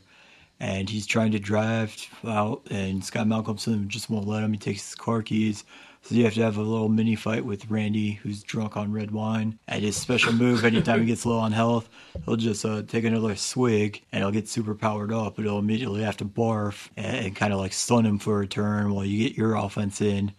and 0.59 0.89
he's 0.89 1.05
trying 1.05 1.31
to 1.31 1.39
drive 1.39 1.93
out, 2.25 2.61
and 2.69 3.03
Scott 3.03 3.27
Malkinson 3.27 3.87
just 3.89 4.09
won't 4.09 4.27
let 4.27 4.43
him. 4.43 4.53
He 4.53 4.59
takes 4.59 4.87
his 4.87 4.95
car 4.95 5.21
keys. 5.21 5.65
So 6.03 6.15
you 6.15 6.25
have 6.25 6.33
to 6.33 6.41
have 6.41 6.57
a 6.57 6.61
little 6.61 6.89
mini 6.89 7.15
fight 7.15 7.45
with 7.45 7.71
Randy, 7.71 8.11
who's 8.11 8.43
drunk 8.43 8.75
on 8.75 8.91
red 8.91 9.11
wine. 9.11 9.57
And 9.69 9.81
his 9.83 9.95
special 9.95 10.33
move, 10.33 10.65
anytime 10.65 10.99
he 10.99 11.05
gets 11.05 11.25
low 11.25 11.39
on 11.39 11.53
health, 11.53 11.87
he'll 12.25 12.35
just 12.35 12.65
uh, 12.65 12.81
take 12.81 13.05
another 13.05 13.37
swig, 13.37 14.03
and 14.11 14.21
he'll 14.21 14.31
get 14.31 14.49
super 14.49 14.75
powered 14.75 15.13
up, 15.13 15.37
but 15.37 15.45
he'll 15.45 15.59
immediately 15.59 16.03
have 16.03 16.17
to 16.17 16.25
barf 16.25 16.89
and, 16.97 17.27
and 17.27 17.35
kind 17.37 17.53
of 17.53 17.59
like 17.59 17.71
stun 17.71 18.05
him 18.05 18.19
for 18.19 18.41
a 18.41 18.47
turn 18.47 18.93
while 18.93 19.05
you 19.05 19.25
get 19.25 19.37
your 19.37 19.55
offense 19.55 20.01
in. 20.01 20.33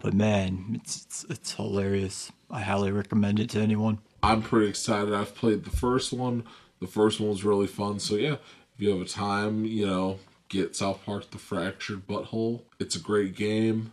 But 0.00 0.14
man, 0.14 0.74
it's, 0.74 1.04
it's 1.04 1.26
it's 1.28 1.54
hilarious. 1.54 2.30
I 2.48 2.60
highly 2.60 2.92
recommend 2.92 3.40
it 3.40 3.50
to 3.50 3.60
anyone. 3.60 3.98
I'm 4.22 4.42
pretty 4.42 4.68
excited. 4.68 5.12
I've 5.12 5.34
played 5.34 5.64
the 5.64 5.76
first 5.76 6.12
one. 6.12 6.44
The 6.80 6.86
first 6.86 7.18
one 7.18 7.30
was 7.30 7.42
really 7.42 7.66
fun. 7.66 7.98
So 7.98 8.14
yeah, 8.14 8.34
if 8.34 8.78
you 8.78 8.90
have 8.90 9.00
a 9.00 9.04
time, 9.04 9.64
you 9.64 9.84
know, 9.84 10.20
get 10.48 10.76
South 10.76 11.04
Park: 11.04 11.32
The 11.32 11.38
Fractured 11.38 12.06
But 12.06 12.26
Whole. 12.26 12.64
It's 12.78 12.94
a 12.94 13.00
great 13.00 13.34
game. 13.34 13.92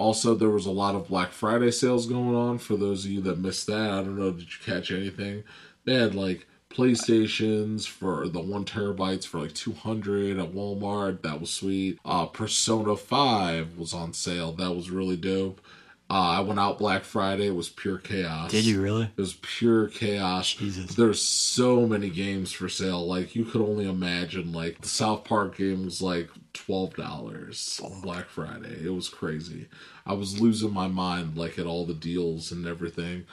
Also, 0.00 0.34
there 0.34 0.48
was 0.48 0.64
a 0.64 0.70
lot 0.70 0.94
of 0.94 1.08
Black 1.08 1.30
Friday 1.30 1.70
sales 1.70 2.06
going 2.06 2.34
on. 2.34 2.56
For 2.56 2.74
those 2.74 3.04
of 3.04 3.10
you 3.10 3.20
that 3.20 3.38
missed 3.38 3.66
that, 3.66 3.90
I 3.90 3.96
don't 3.96 4.18
know, 4.18 4.30
did 4.30 4.48
you 4.50 4.58
catch 4.64 4.90
anything? 4.90 5.44
They 5.84 5.92
had 5.92 6.14
like 6.14 6.46
PlayStations 6.70 7.86
for 7.86 8.26
the 8.26 8.40
one 8.40 8.64
terabytes 8.64 9.26
for 9.26 9.40
like 9.40 9.52
two 9.52 9.74
hundred 9.74 10.38
at 10.38 10.52
Walmart. 10.52 11.20
That 11.20 11.38
was 11.38 11.50
sweet. 11.50 11.98
Uh, 12.02 12.24
Persona 12.24 12.96
Five 12.96 13.76
was 13.76 13.92
on 13.92 14.14
sale. 14.14 14.52
That 14.52 14.74
was 14.74 14.88
really 14.88 15.18
dope. 15.18 15.60
Uh, 16.10 16.38
I 16.38 16.40
went 16.40 16.58
out 16.58 16.80
Black 16.80 17.04
Friday. 17.04 17.46
It 17.46 17.54
was 17.54 17.68
pure 17.68 17.96
chaos. 17.96 18.50
Did 18.50 18.64
you 18.64 18.82
really? 18.82 19.04
It 19.04 19.20
was 19.20 19.34
pure 19.34 19.86
chaos. 19.86 20.54
Jesus. 20.54 20.96
There's 20.96 21.22
so 21.22 21.86
many 21.86 22.10
games 22.10 22.50
for 22.50 22.68
sale. 22.68 23.06
Like 23.06 23.36
you 23.36 23.44
could 23.44 23.62
only 23.62 23.88
imagine. 23.88 24.52
Like 24.52 24.80
the 24.80 24.88
South 24.88 25.22
Park 25.22 25.56
game 25.56 25.84
was 25.84 26.02
like 26.02 26.28
twelve 26.52 26.96
dollars 26.96 27.80
on 27.84 28.00
Black 28.00 28.26
Friday. 28.26 28.84
It 28.84 28.92
was 28.92 29.08
crazy. 29.08 29.68
I 30.04 30.14
was 30.14 30.40
losing 30.40 30.72
my 30.72 30.88
mind 30.88 31.36
like 31.36 31.60
at 31.60 31.66
all 31.66 31.86
the 31.86 31.94
deals 31.94 32.50
and 32.50 32.66
everything. 32.66 33.24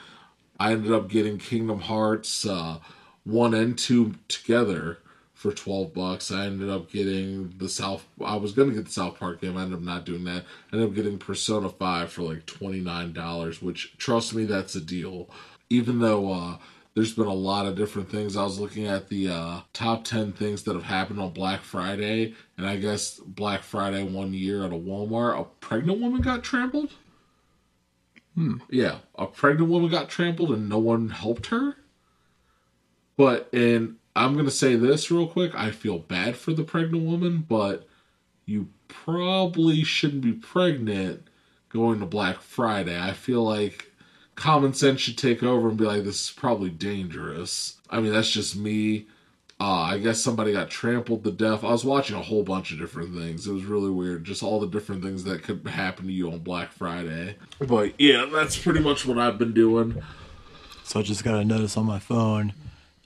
I 0.60 0.70
ended 0.70 0.92
up 0.92 1.08
getting 1.08 1.38
Kingdom 1.38 1.80
Hearts 1.80 2.46
uh, 2.46 2.78
one 3.24 3.54
and 3.54 3.76
two 3.76 4.14
together 4.28 4.98
for 5.38 5.52
twelve 5.52 5.94
bucks. 5.94 6.32
I 6.32 6.46
ended 6.46 6.68
up 6.68 6.90
getting 6.90 7.54
the 7.58 7.68
South. 7.68 8.04
I 8.24 8.34
was 8.34 8.50
gonna 8.50 8.72
get 8.72 8.86
the 8.86 8.90
South 8.90 9.20
Park 9.20 9.40
game. 9.40 9.56
I 9.56 9.62
ended 9.62 9.78
up 9.78 9.84
not 9.84 10.04
doing 10.04 10.24
that. 10.24 10.44
I 10.72 10.76
ended 10.76 10.90
up 10.90 10.96
getting 10.96 11.16
Persona 11.16 11.68
Five 11.68 12.10
for 12.10 12.22
like 12.22 12.44
twenty 12.44 12.80
nine 12.80 13.12
dollars, 13.12 13.62
which 13.62 13.96
trust 13.98 14.34
me, 14.34 14.44
that's 14.44 14.74
a 14.74 14.80
deal. 14.80 15.30
Even 15.70 16.00
though 16.00 16.32
uh, 16.32 16.56
there's 16.94 17.14
been 17.14 17.28
a 17.28 17.32
lot 17.32 17.66
of 17.66 17.76
different 17.76 18.10
things. 18.10 18.36
I 18.36 18.42
was 18.42 18.58
looking 18.58 18.88
at 18.88 19.10
the 19.10 19.28
uh, 19.28 19.60
top 19.72 20.02
ten 20.02 20.32
things 20.32 20.64
that 20.64 20.74
have 20.74 20.82
happened 20.82 21.20
on 21.20 21.30
Black 21.30 21.60
Friday, 21.60 22.34
and 22.56 22.66
I 22.66 22.74
guess 22.74 23.20
Black 23.20 23.62
Friday 23.62 24.02
one 24.02 24.34
year 24.34 24.64
at 24.64 24.72
a 24.72 24.76
Walmart, 24.76 25.40
a 25.40 25.44
pregnant 25.60 26.00
woman 26.00 26.20
got 26.20 26.42
trampled. 26.42 26.90
Yeah, 28.68 28.98
a 29.16 29.26
pregnant 29.26 29.70
woman 29.70 29.88
got 29.88 30.08
trampled 30.08 30.50
and 30.50 30.68
no 30.68 30.78
one 30.78 31.10
helped 31.10 31.46
her. 31.46 31.76
But 33.16 33.52
and 33.52 33.96
I'm 34.16 34.36
gonna 34.36 34.50
say 34.50 34.76
this 34.76 35.10
real 35.10 35.26
quick. 35.26 35.54
I 35.54 35.70
feel 35.70 35.98
bad 35.98 36.36
for 36.36 36.52
the 36.52 36.64
pregnant 36.64 37.04
woman, 37.04 37.44
but 37.48 37.88
you 38.46 38.68
probably 38.88 39.84
shouldn't 39.84 40.22
be 40.22 40.32
pregnant 40.32 41.28
going 41.68 42.00
to 42.00 42.06
Black 42.06 42.40
Friday. 42.40 42.98
I 42.98 43.12
feel 43.12 43.42
like 43.42 43.92
common 44.34 44.72
sense 44.72 45.00
should 45.00 45.18
take 45.18 45.42
over 45.42 45.68
and 45.68 45.76
be 45.76 45.84
like, 45.84 46.04
this 46.04 46.24
is 46.26 46.30
probably 46.30 46.70
dangerous. 46.70 47.76
I 47.90 48.00
mean, 48.00 48.12
that's 48.12 48.30
just 48.30 48.56
me. 48.56 49.06
Uh, 49.60 49.80
I 49.80 49.98
guess 49.98 50.22
somebody 50.22 50.52
got 50.52 50.70
trampled 50.70 51.24
to 51.24 51.32
death. 51.32 51.64
I 51.64 51.72
was 51.72 51.84
watching 51.84 52.16
a 52.16 52.22
whole 52.22 52.44
bunch 52.44 52.70
of 52.70 52.78
different 52.78 53.14
things. 53.14 53.46
It 53.46 53.52
was 53.52 53.64
really 53.64 53.90
weird. 53.90 54.24
Just 54.24 54.42
all 54.42 54.60
the 54.60 54.68
different 54.68 55.02
things 55.02 55.24
that 55.24 55.42
could 55.42 55.66
happen 55.66 56.06
to 56.06 56.12
you 56.12 56.30
on 56.30 56.38
Black 56.38 56.70
Friday. 56.70 57.36
But 57.58 58.00
yeah, 58.00 58.26
that's 58.32 58.56
pretty 58.56 58.80
much 58.80 59.04
what 59.04 59.18
I've 59.18 59.36
been 59.36 59.52
doing. 59.52 60.00
So 60.84 61.00
I 61.00 61.02
just 61.02 61.24
got 61.24 61.34
a 61.34 61.44
notice 61.44 61.76
on 61.76 61.86
my 61.86 61.98
phone. 61.98 62.54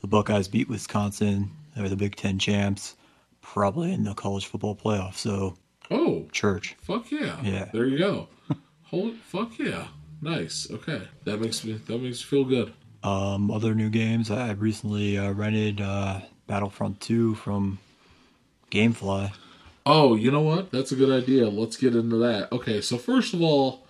The 0.02 0.06
Buckeyes 0.08 0.48
beat 0.48 0.68
Wisconsin. 0.68 1.50
They're 1.74 1.88
the 1.88 1.96
Big 1.96 2.16
Ten 2.16 2.38
champs, 2.38 2.96
probably 3.40 3.92
in 3.92 4.04
the 4.04 4.14
college 4.14 4.46
football 4.46 4.76
playoff. 4.76 5.14
So 5.14 5.56
Oh, 5.90 6.26
church. 6.32 6.76
fuck 6.80 7.10
yeah. 7.10 7.40
Yeah. 7.42 7.68
There 7.72 7.86
you 7.86 7.98
go. 7.98 8.28
Holy 8.84 9.14
fuck 9.14 9.58
yeah. 9.58 9.88
Nice. 10.20 10.68
Okay. 10.70 11.02
That 11.24 11.40
makes 11.40 11.64
me 11.64 11.72
that 11.86 11.98
makes 12.00 12.18
me 12.20 12.24
feel 12.24 12.44
good. 12.44 12.72
Um, 13.02 13.50
other 13.50 13.74
new 13.74 13.90
games. 13.90 14.30
I 14.30 14.52
recently 14.52 15.18
uh, 15.18 15.32
rented 15.32 15.80
uh, 15.80 16.20
Battlefront 16.46 17.00
2 17.00 17.34
from 17.34 17.78
GameFly. 18.70 19.32
Oh, 19.84 20.14
you 20.14 20.30
know 20.30 20.42
what? 20.42 20.70
That's 20.70 20.92
a 20.92 20.96
good 20.96 21.10
idea. 21.10 21.48
Let's 21.48 21.76
get 21.76 21.96
into 21.96 22.16
that. 22.18 22.52
Okay, 22.52 22.80
so 22.80 22.98
first 22.98 23.34
of 23.34 23.42
all, 23.42 23.81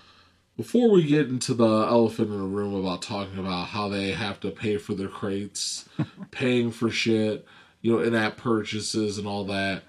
before 0.57 0.91
we 0.91 1.05
get 1.05 1.29
into 1.29 1.55
the 1.55 1.65
elephant 1.65 2.31
in 2.31 2.38
the 2.38 2.45
room 2.45 2.75
about 2.75 3.03
talking 3.03 3.38
about 3.38 3.69
how 3.69 3.88
they 3.88 4.12
have 4.12 4.41
to 4.41 4.51
pay 4.51 4.77
for 4.77 4.95
their 4.95 5.09
crates, 5.09 5.88
paying 6.31 6.71
for 6.71 6.91
shit, 6.91 7.47
you 7.81 7.93
know, 7.93 8.01
in-app 8.01 8.37
purchases 8.37 9.19
and 9.19 9.27
all 9.27 9.45
that, 9.45 9.83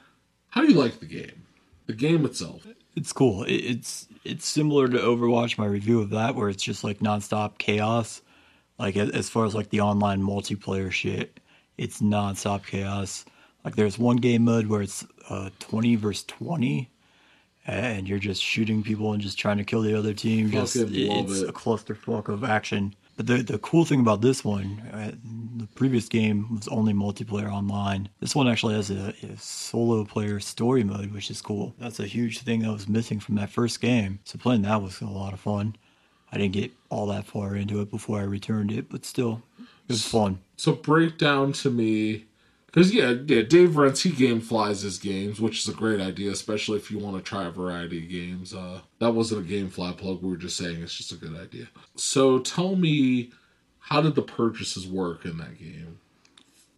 how 0.49 0.61
do 0.61 0.71
you 0.71 0.79
like 0.79 0.99
the 0.99 1.05
game? 1.05 1.43
The 1.85 1.93
game 1.93 2.25
itself. 2.25 2.65
It's 2.95 3.11
cool. 3.11 3.43
It's 3.47 4.07
it's 4.23 4.47
similar 4.47 4.87
to 4.87 4.97
Overwatch. 4.97 5.57
My 5.57 5.65
review 5.65 5.99
of 5.99 6.11
that, 6.11 6.35
where 6.35 6.47
it's 6.47 6.63
just 6.63 6.83
like 6.83 6.99
nonstop 6.99 7.57
chaos. 7.57 8.21
Like 8.79 8.95
as 8.95 9.29
far 9.29 9.45
as 9.45 9.55
like 9.55 9.69
the 9.69 9.81
online 9.81 10.21
multiplayer 10.21 10.91
shit, 10.91 11.39
it's 11.77 12.01
nonstop 12.01 12.65
chaos. 12.65 13.25
Like 13.65 13.75
there's 13.75 13.97
one 13.97 14.17
game 14.17 14.43
mode 14.45 14.67
where 14.67 14.81
it's 14.81 15.05
uh, 15.29 15.49
20 15.59 15.95
versus 15.95 16.23
20, 16.25 16.89
and 17.65 18.07
you're 18.07 18.19
just 18.19 18.41
shooting 18.41 18.83
people 18.83 19.13
and 19.13 19.21
just 19.21 19.39
trying 19.39 19.57
to 19.57 19.63
kill 19.63 19.81
the 19.81 19.97
other 19.97 20.13
team. 20.13 20.51
Just 20.51 20.75
it's 20.75 20.91
it. 21.41 21.49
a 21.49 21.53
clusterfuck 21.53 22.27
of 22.27 22.43
action. 22.43 22.95
But 23.15 23.27
the 23.27 23.43
the 23.43 23.59
cool 23.59 23.85
thing 23.85 23.99
about 23.99 24.21
this 24.21 24.43
one, 24.43 24.81
uh, 24.91 25.11
the 25.57 25.67
previous 25.75 26.09
game 26.09 26.55
was 26.55 26.67
only 26.67 26.93
multiplayer 26.93 27.51
online. 27.51 28.09
This 28.19 28.35
one 28.35 28.47
actually 28.47 28.73
has 28.75 28.89
a, 28.89 29.13
a 29.23 29.37
solo 29.37 30.03
player 30.03 30.39
story 30.39 30.83
mode, 30.83 31.11
which 31.13 31.29
is 31.29 31.41
cool. 31.41 31.75
That's 31.79 31.99
a 31.99 32.07
huge 32.07 32.39
thing 32.39 32.61
that 32.61 32.71
was 32.71 32.89
missing 32.89 33.19
from 33.19 33.35
that 33.35 33.49
first 33.49 33.81
game. 33.81 34.19
So 34.23 34.39
playing 34.39 34.63
that 34.63 34.81
was 34.81 34.99
a 35.01 35.05
lot 35.05 35.33
of 35.33 35.39
fun. 35.39 35.75
I 36.31 36.37
didn't 36.37 36.53
get 36.53 36.71
all 36.89 37.05
that 37.07 37.25
far 37.27 37.55
into 37.55 37.81
it 37.81 37.91
before 37.91 38.19
I 38.19 38.23
returned 38.23 38.71
it, 38.71 38.89
but 38.89 39.05
still, 39.05 39.43
it 39.59 39.89
was 39.89 40.07
fun. 40.07 40.39
So 40.57 40.73
break 40.73 41.19
down 41.19 41.53
to 41.53 41.69
me, 41.69 42.25
because 42.73 42.91
yeah, 42.91 43.13
yeah, 43.27 43.43
Dave 43.43 43.77
Rents 43.77 44.01
he 44.01 44.09
game 44.09 44.41
flies 44.41 44.81
his 44.81 44.97
games, 44.97 45.39
which 45.39 45.59
is 45.59 45.67
a 45.67 45.77
great 45.77 46.01
idea, 46.01 46.31
especially 46.31 46.77
if 46.77 46.89
you 46.89 46.97
want 46.97 47.15
to 47.15 47.21
try 47.21 47.45
a 47.45 47.51
variety 47.51 47.99
of 47.99 48.09
games. 48.09 48.53
Uh, 48.53 48.79
that 48.97 49.13
wasn't 49.13 49.45
a 49.45 49.47
game 49.47 49.69
fly 49.69 49.91
plug; 49.91 50.23
we 50.23 50.29
were 50.29 50.37
just 50.37 50.57
saying 50.57 50.81
it's 50.81 50.95
just 50.95 51.11
a 51.11 51.15
good 51.15 51.39
idea. 51.39 51.67
So 51.95 52.39
tell 52.39 52.75
me, 52.75 53.31
how 53.77 54.01
did 54.01 54.15
the 54.15 54.23
purchases 54.23 54.87
work 54.87 55.23
in 55.23 55.37
that 55.37 55.59
game, 55.59 55.99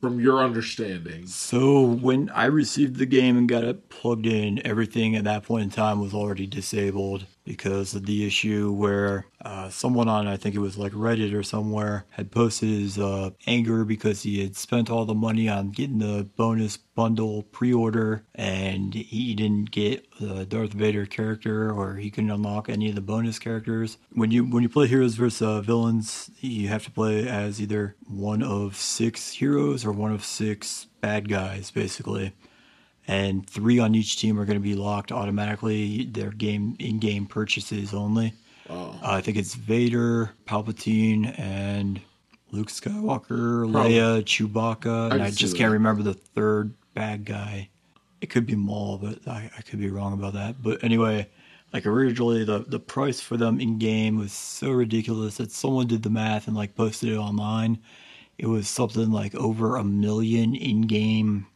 from 0.01 0.19
your 0.19 0.43
understanding? 0.43 1.27
So 1.27 1.84
when 1.84 2.29
I 2.31 2.47
received 2.47 2.97
the 2.97 3.05
game 3.05 3.38
and 3.38 3.47
got 3.47 3.63
it 3.63 3.88
plugged 3.88 4.25
in, 4.25 4.65
everything 4.67 5.15
at 5.15 5.23
that 5.23 5.43
point 5.43 5.63
in 5.63 5.69
time 5.69 6.01
was 6.01 6.13
already 6.13 6.45
disabled. 6.45 7.25
Because 7.45 7.93
of 7.93 8.05
the 8.05 8.25
issue 8.25 8.71
where 8.71 9.27
uh, 9.43 9.69
someone 9.69 10.10
on, 10.10 10.27
I 10.27 10.36
think 10.36 10.55
it 10.55 10.60
was 10.60 10.77
like 10.77 10.91
Reddit 10.91 11.34
or 11.34 11.43
somewhere, 11.43 12.05
had 12.10 12.31
posted 12.31 12.69
his 12.69 12.97
uh, 12.97 13.29
anger 13.45 13.86
because 13.86 14.23
he 14.23 14.41
had 14.41 14.55
spent 14.55 14.89
all 14.89 15.05
the 15.05 15.13
money 15.13 15.47
on 15.47 15.69
getting 15.69 15.99
the 15.99 16.27
bonus 16.36 16.77
bundle 16.77 17.43
pre 17.43 17.71
order 17.71 18.25
and 18.34 18.93
he 18.93 19.36
didn't 19.36 19.71
get 19.71 20.08
the 20.19 20.45
Darth 20.45 20.73
Vader 20.73 21.05
character 21.05 21.71
or 21.71 21.95
he 21.97 22.10
couldn't 22.10 22.31
unlock 22.31 22.67
any 22.67 22.89
of 22.89 22.95
the 22.95 23.01
bonus 23.01 23.38
characters. 23.38 23.97
When 24.12 24.31
you 24.31 24.43
when 24.43 24.63
you 24.63 24.69
play 24.69 24.88
heroes 24.88 25.15
versus 25.15 25.41
uh, 25.41 25.62
villains, 25.62 26.31
you 26.39 26.67
have 26.69 26.84
to 26.86 26.91
play 26.91 27.27
as 27.27 27.62
either 27.62 27.95
one 28.08 28.41
of 28.41 28.75
six 28.75 29.34
heroes 29.34 29.86
or 29.86 29.91
one 29.91 30.12
of 30.12 30.25
six 30.25 30.88
bad 31.01 31.29
guys, 31.29 31.69
basically 31.69 32.34
and 33.07 33.47
three 33.49 33.79
on 33.79 33.95
each 33.95 34.17
team 34.17 34.39
are 34.39 34.45
going 34.45 34.57
to 34.57 34.63
be 34.63 34.75
locked 34.75 35.11
automatically. 35.11 36.05
Their 36.05 36.31
game 36.31 36.75
in-game 36.79 37.27
purchases 37.27 37.93
only. 37.93 38.33
Uh, 38.69 38.93
I 39.03 39.21
think 39.21 39.37
it's 39.37 39.53
Vader, 39.53 40.31
Palpatine, 40.47 41.37
and 41.39 42.01
Luke 42.51 42.69
Skywalker, 42.69 43.71
Probably. 43.71 43.93
Leia, 43.93 44.23
Chewbacca, 44.23 45.11
and 45.11 45.21
I, 45.21 45.27
I 45.27 45.31
just 45.31 45.55
can't 45.55 45.71
remember 45.71 46.01
the 46.01 46.13
third 46.13 46.73
bad 46.93 47.25
guy. 47.25 47.69
It 48.21 48.29
could 48.29 48.45
be 48.45 48.55
Maul, 48.55 48.97
but 48.97 49.27
I, 49.27 49.51
I 49.55 49.61
could 49.61 49.79
be 49.79 49.89
wrong 49.89 50.13
about 50.13 50.33
that. 50.33 50.63
But 50.63 50.83
anyway, 50.83 51.29
like 51.73 51.85
originally 51.85 52.43
the 52.43 52.59
the 52.59 52.79
price 52.79 53.19
for 53.19 53.37
them 53.37 53.59
in 53.59 53.77
game 53.77 54.17
was 54.17 54.31
so 54.31 54.71
ridiculous 54.71 55.37
that 55.37 55.51
someone 55.51 55.87
did 55.87 56.01
the 56.01 56.09
math 56.09 56.47
and 56.47 56.55
like 56.55 56.75
posted 56.75 57.09
it 57.09 57.17
online. 57.17 57.77
It 58.37 58.47
was 58.47 58.67
something 58.67 59.11
like 59.11 59.35
over 59.35 59.75
a 59.75 59.83
million 59.83 60.55
in 60.55 60.81
game 60.81 61.47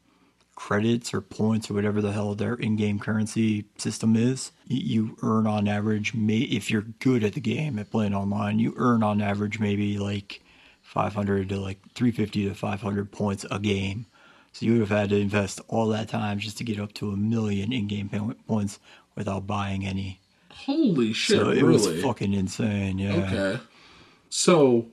credits 0.60 1.14
or 1.14 1.22
points 1.22 1.72
or 1.72 1.74
whatever 1.74 2.02
the 2.02 2.12
hell 2.12 2.36
their 2.36 2.56
in-game 2.56 3.00
currency 3.00 3.64
system 3.78 4.18
is. 4.18 4.52
You 4.68 5.16
earn 5.24 5.48
on 5.48 5.70
average, 5.70 6.12
if 6.14 6.70
you're 6.70 6.86
good 7.00 7.24
at 7.24 7.34
the 7.34 7.40
game 7.40 7.80
at 7.80 7.90
playing 7.90 8.14
online, 8.14 8.60
you 8.60 8.74
earn 8.76 9.02
on 9.02 9.22
average 9.22 9.58
maybe 9.58 9.98
like 9.98 10.44
500 10.82 11.48
to 11.48 11.60
like 11.60 11.80
350 11.96 12.50
to 12.50 12.54
500 12.54 13.10
points 13.10 13.46
a 13.50 13.58
game. 13.58 14.06
So 14.52 14.66
you 14.66 14.74
would 14.74 14.82
have 14.82 14.90
had 14.90 15.10
to 15.12 15.16
invest 15.16 15.62
all 15.70 15.88
that 15.88 16.10
time 16.10 16.40
just 16.40 16.58
to 16.58 16.66
get 16.66 16.78
up 16.78 16.94
to 16.96 17.12
a 17.12 17.16
million 17.16 17.72
in-game 17.72 18.36
points 18.46 18.80
without 19.16 19.48
buying 19.48 19.86
any. 19.86 20.20
Holy 20.52 21.14
shit! 21.14 21.38
So 21.38 21.52
it 21.52 21.64
really? 21.64 21.94
was 21.94 22.04
fucking 22.04 22.34
insane. 22.34 23.00
Yeah. 23.00 23.14
Okay. 23.14 23.60
So 24.30 24.88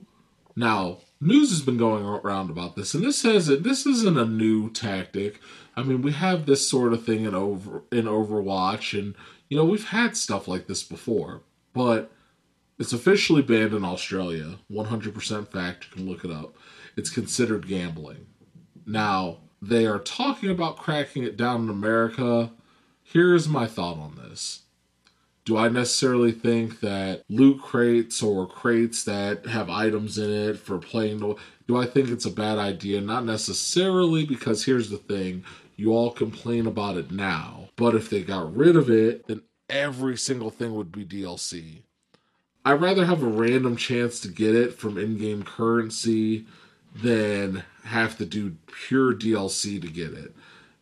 now 0.55 0.99
news 1.19 1.49
has 1.49 1.61
been 1.61 1.77
going 1.77 2.05
around 2.05 2.49
about 2.49 2.75
this, 2.75 2.93
and 2.93 3.03
this 3.03 3.19
says 3.19 3.47
that 3.47 3.63
this 3.63 3.85
isn't 3.85 4.17
a 4.17 4.25
new 4.25 4.69
tactic. 4.69 5.39
I 5.75 5.83
mean, 5.83 6.01
we 6.01 6.11
have 6.13 6.45
this 6.45 6.69
sort 6.69 6.93
of 6.93 7.05
thing 7.05 7.25
in 7.25 7.35
over 7.35 7.83
in 7.91 8.05
Overwatch, 8.05 8.97
and 8.97 9.15
you 9.49 9.57
know 9.57 9.65
we've 9.65 9.89
had 9.89 10.17
stuff 10.17 10.47
like 10.47 10.67
this 10.67 10.83
before, 10.83 11.41
but 11.73 12.11
it's 12.79 12.93
officially 12.93 13.41
banned 13.41 13.73
in 13.73 13.83
Australia. 13.83 14.57
One 14.67 14.87
hundred 14.87 15.13
percent 15.13 15.51
fact. 15.51 15.85
You 15.85 15.95
can 15.95 16.09
look 16.09 16.23
it 16.23 16.31
up. 16.31 16.55
It's 16.95 17.09
considered 17.09 17.67
gambling. 17.67 18.27
Now 18.85 19.39
they 19.61 19.85
are 19.85 19.99
talking 19.99 20.49
about 20.49 20.77
cracking 20.77 21.23
it 21.23 21.37
down 21.37 21.63
in 21.63 21.69
America. 21.69 22.51
Here's 23.03 23.47
my 23.47 23.67
thought 23.67 23.97
on 23.97 24.15
this. 24.15 24.63
Do 25.47 25.55
I 25.55 25.69
necessarily 25.69 26.33
think 26.33 26.81
that 26.81 27.23
loot 27.29 27.61
crates 27.61 28.21
or 28.21 28.45
crates 28.45 29.05
that 29.05 29.45
have 29.45 29.69
items 29.69 30.17
in 30.17 30.29
it 30.29 30.59
for 30.59 30.77
playing? 30.77 31.19
Do 31.69 31.77
I 31.77 31.85
think 31.85 32.09
it's 32.09 32.25
a 32.25 32.31
bad 32.31 32.57
idea? 32.57 32.99
Not 32.99 33.23
necessarily, 33.23 34.25
because 34.25 34.65
here's 34.65 34.89
the 34.89 34.97
thing 34.97 35.45
you 35.77 35.93
all 35.93 36.11
complain 36.11 36.67
about 36.67 36.97
it 36.97 37.11
now, 37.11 37.69
but 37.77 37.95
if 37.95 38.09
they 38.09 38.23
got 38.23 38.53
rid 38.53 38.75
of 38.75 38.89
it, 38.89 39.25
then 39.27 39.41
every 39.69 40.17
single 40.17 40.49
thing 40.49 40.75
would 40.75 40.91
be 40.91 41.05
DLC. 41.05 41.83
I'd 42.65 42.81
rather 42.81 43.05
have 43.05 43.23
a 43.23 43.27
random 43.27 43.77
chance 43.77 44.19
to 44.19 44.27
get 44.27 44.53
it 44.53 44.73
from 44.73 44.97
in 44.97 45.17
game 45.17 45.43
currency 45.43 46.45
than 46.93 47.63
have 47.85 48.17
to 48.17 48.25
do 48.25 48.57
pure 48.65 49.13
DLC 49.13 49.81
to 49.81 49.87
get 49.87 50.11
it. 50.11 50.35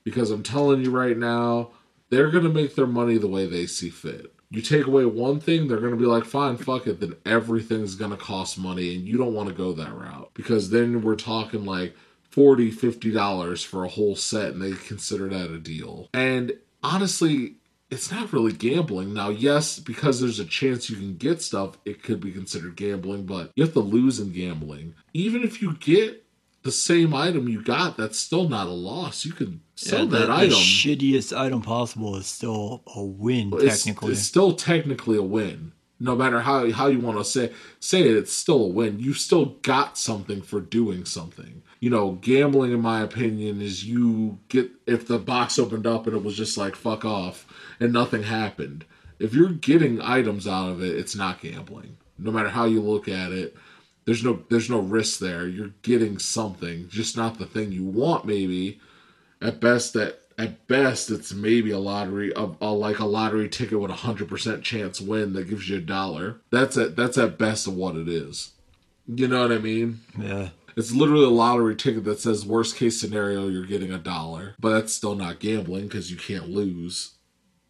Because 0.03 0.31
I'm 0.31 0.41
telling 0.41 0.81
you 0.81 0.89
right 0.89 1.19
now, 1.19 1.69
they're 2.09 2.31
going 2.31 2.45
to 2.45 2.49
make 2.49 2.73
their 2.73 2.87
money 2.87 3.19
the 3.19 3.27
way 3.27 3.45
they 3.45 3.67
see 3.67 3.91
fit. 3.91 4.31
You 4.55 4.61
take 4.61 4.87
away 4.87 5.05
one 5.05 5.39
thing, 5.41 5.67
they're 5.67 5.79
going 5.79 5.91
to 5.91 5.99
be 5.99 6.05
like, 6.05 6.23
fine, 6.23 6.55
fuck 6.55 6.87
it, 6.87 7.01
then 7.01 7.15
everything's 7.25 7.95
going 7.95 8.11
to 8.11 8.17
cost 8.17 8.57
money, 8.57 8.95
and 8.95 9.05
you 9.05 9.17
don't 9.17 9.33
want 9.33 9.49
to 9.49 9.55
go 9.55 9.73
that 9.73 9.93
route. 9.93 10.31
Because 10.33 10.69
then 10.69 11.01
we're 11.01 11.15
talking 11.15 11.65
like 11.65 11.95
40 12.29 12.71
$50 12.71 13.65
for 13.65 13.83
a 13.83 13.89
whole 13.89 14.15
set, 14.15 14.53
and 14.53 14.61
they 14.61 14.71
consider 14.71 15.27
that 15.29 15.51
a 15.51 15.59
deal. 15.59 16.09
And 16.13 16.53
honestly, 16.81 17.55
it's 17.91 18.11
not 18.11 18.33
really 18.33 18.51
gambling. 18.51 19.13
Now, 19.13 19.29
yes, 19.29 19.79
because 19.79 20.19
there's 20.19 20.39
a 20.39 20.45
chance 20.45 20.89
you 20.89 20.95
can 20.95 21.17
get 21.17 21.41
stuff, 21.41 21.77
it 21.85 22.01
could 22.01 22.19
be 22.19 22.31
considered 22.31 22.75
gambling, 22.75 23.25
but 23.25 23.51
you 23.55 23.63
have 23.63 23.73
to 23.73 23.79
lose 23.79 24.19
in 24.19 24.31
gambling. 24.31 24.95
Even 25.13 25.43
if 25.43 25.61
you 25.61 25.75
get 25.75 26.24
the 26.65 26.71
same 26.71 27.13
item 27.13 27.47
you 27.47 27.61
got, 27.61 27.95
that's 27.95 28.17
still 28.17 28.49
not 28.49 28.65
a 28.65 28.71
loss. 28.71 29.23
You 29.23 29.33
can 29.33 29.61
sell 29.75 30.05
yeah, 30.05 30.09
the, 30.09 30.17
that 30.17 30.31
item. 30.31 30.49
The 30.49 30.55
shittiest 30.55 31.37
item 31.37 31.61
possible 31.61 32.15
is 32.15 32.25
still 32.25 32.81
a 32.95 33.03
win. 33.03 33.51
It's, 33.53 33.83
technically, 33.83 34.13
it's 34.13 34.23
still 34.23 34.53
technically 34.53 35.15
a 35.15 35.21
win. 35.21 35.73
No 35.99 36.15
matter 36.15 36.41
how 36.41 36.69
how 36.71 36.87
you 36.87 36.99
want 36.99 37.19
to 37.19 37.23
say 37.23 37.53
say 37.79 38.01
it, 38.01 38.17
it's 38.17 38.33
still 38.33 38.65
a 38.65 38.67
win. 38.67 38.99
You 38.99 39.13
still 39.13 39.45
got 39.61 39.95
something 39.95 40.41
for 40.41 40.59
doing 40.59 41.05
something. 41.05 41.61
You 41.79 41.91
know, 41.91 42.13
gambling, 42.13 42.71
in 42.71 42.81
my 42.81 43.01
opinion, 43.01 43.61
is 43.61 43.85
you 43.85 44.39
get 44.49 44.71
if 44.87 45.07
the 45.07 45.19
box 45.19 45.59
opened 45.59 45.85
up 45.85 46.07
and 46.07 46.15
it 46.15 46.23
was 46.23 46.35
just 46.35 46.57
like 46.57 46.75
fuck 46.75 47.05
off 47.05 47.45
and 47.79 47.93
nothing 47.93 48.23
happened. 48.23 48.85
If 49.19 49.35
you're 49.35 49.51
getting 49.51 50.01
items 50.01 50.47
out 50.47 50.69
of 50.69 50.81
it, 50.81 50.97
it's 50.97 51.15
not 51.15 51.41
gambling. 51.41 51.97
No 52.17 52.31
matter 52.31 52.49
how 52.49 52.65
you 52.65 52.81
look 52.81 53.07
at 53.07 53.31
it 53.31 53.55
there's 54.05 54.23
no 54.23 54.43
there's 54.49 54.69
no 54.69 54.79
risk 54.79 55.19
there. 55.19 55.47
You're 55.47 55.73
getting 55.81 56.19
something, 56.19 56.87
just 56.89 57.17
not 57.17 57.37
the 57.37 57.45
thing 57.45 57.71
you 57.71 57.83
want. 57.83 58.25
Maybe 58.25 58.79
at 59.41 59.59
best 59.59 59.93
that 59.93 60.21
at 60.37 60.67
best 60.67 61.09
it's 61.09 61.33
maybe 61.33 61.71
a 61.71 61.79
lottery 61.79 62.31
of 62.33 62.57
a, 62.61 62.71
like 62.71 62.99
a 62.99 63.05
lottery 63.05 63.49
ticket 63.49 63.79
with 63.79 63.91
a 63.91 63.95
hundred 63.95 64.29
percent 64.29 64.63
chance 64.63 65.01
win 65.01 65.33
that 65.33 65.49
gives 65.49 65.69
you 65.69 65.77
a 65.77 65.81
dollar. 65.81 66.41
That's 66.51 66.77
at 66.77 66.95
that's 66.95 67.17
at 67.17 67.37
best 67.37 67.67
of 67.67 67.75
what 67.75 67.95
it 67.95 68.07
is. 68.07 68.51
You 69.07 69.27
know 69.27 69.41
what 69.41 69.51
I 69.51 69.59
mean? 69.59 70.01
Yeah. 70.19 70.49
It's 70.75 70.91
literally 70.91 71.25
a 71.25 71.29
lottery 71.29 71.75
ticket 71.75 72.03
that 72.03 72.19
says 72.19 72.45
worst 72.45 72.75
case 72.75 72.99
scenario 72.99 73.47
you're 73.47 73.65
getting 73.65 73.93
a 73.93 73.97
dollar, 73.97 74.55
but 74.59 74.73
that's 74.73 74.93
still 74.93 75.15
not 75.15 75.39
gambling 75.39 75.87
because 75.87 76.11
you 76.11 76.17
can't 76.17 76.49
lose. 76.49 77.11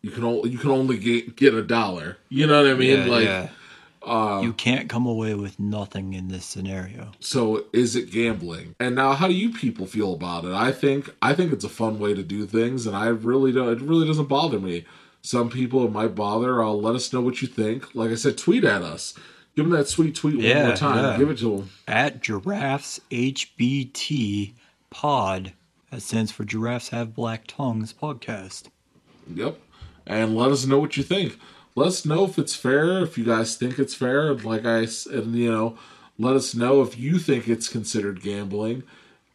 You 0.01 0.11
can 0.11 0.23
only 0.23 0.49
you 0.49 0.57
can 0.57 0.71
only 0.71 0.97
get 0.97 1.37
get 1.37 1.53
a 1.53 1.63
dollar. 1.63 2.17
You 2.27 2.45
know 2.47 2.61
what 2.61 2.71
I 2.71 2.75
mean? 2.75 2.99
Yeah, 2.99 3.05
like. 3.05 3.25
Yeah 3.25 3.49
uh, 4.05 4.41
you 4.43 4.53
can't 4.53 4.87
come 4.87 5.05
away 5.05 5.33
with 5.33 5.59
nothing 5.59 6.13
in 6.13 6.27
this 6.27 6.45
scenario. 6.45 7.11
So 7.19 7.65
is 7.73 7.95
it 7.95 8.11
gambling? 8.11 8.75
And 8.79 8.95
now, 8.95 9.13
how 9.13 9.27
do 9.27 9.33
you 9.33 9.51
people 9.51 9.87
feel 9.87 10.13
about 10.13 10.45
it? 10.45 10.53
I 10.53 10.71
think 10.71 11.09
I 11.21 11.33
think 11.33 11.51
it's 11.51 11.63
a 11.63 11.69
fun 11.69 11.99
way 11.99 12.13
to 12.13 12.23
do 12.23 12.45
things, 12.45 12.85
and 12.85 12.95
I 12.95 13.07
really 13.07 13.51
don't. 13.51 13.69
It 13.69 13.81
really 13.81 14.07
doesn't 14.07 14.27
bother 14.27 14.59
me. 14.59 14.85
Some 15.21 15.49
people 15.49 15.83
it 15.85 15.91
might 15.91 16.13
bother. 16.13 16.63
I'll 16.63 16.79
let 16.79 16.95
us 16.95 17.11
know 17.11 17.21
what 17.21 17.41
you 17.41 17.47
think. 17.47 17.95
Like 17.95 18.11
I 18.11 18.15
said, 18.15 18.37
tweet 18.37 18.63
at 18.63 18.83
us. 18.83 19.15
Give 19.55 19.65
them 19.65 19.73
that 19.75 19.87
sweet 19.87 20.15
tweet 20.15 20.39
yeah, 20.39 20.57
one 20.57 20.67
more 20.67 20.75
time. 20.75 21.03
Yeah. 21.03 21.17
Give 21.17 21.29
it 21.31 21.37
to 21.39 21.57
them 21.57 21.69
at 21.87 22.21
giraffes 22.21 22.99
HBT 23.09 24.53
Pod. 24.89 25.53
That 25.91 26.01
stands 26.01 26.31
for 26.31 26.43
Giraffes 26.43 26.89
Have 26.89 27.15
Black 27.15 27.47
Tongues 27.47 27.93
Podcast. 27.93 28.69
Yep, 29.33 29.57
and 30.05 30.35
let 30.35 30.51
us 30.51 30.65
know 30.65 30.77
what 30.77 30.97
you 30.97 31.03
think 31.03 31.39
let 31.75 31.87
us 31.87 32.05
know 32.05 32.25
if 32.25 32.39
it's 32.39 32.55
fair. 32.55 33.03
If 33.03 33.17
you 33.17 33.25
guys 33.25 33.55
think 33.57 33.77
it's 33.77 33.93
fair, 33.93 34.33
like 34.33 34.65
I 34.65 34.87
and 35.11 35.35
you 35.35 35.51
know, 35.51 35.77
let 36.17 36.35
us 36.35 36.55
know 36.55 36.81
if 36.81 36.97
you 36.97 37.19
think 37.19 37.47
it's 37.47 37.67
considered 37.67 38.21
gambling, 38.21 38.83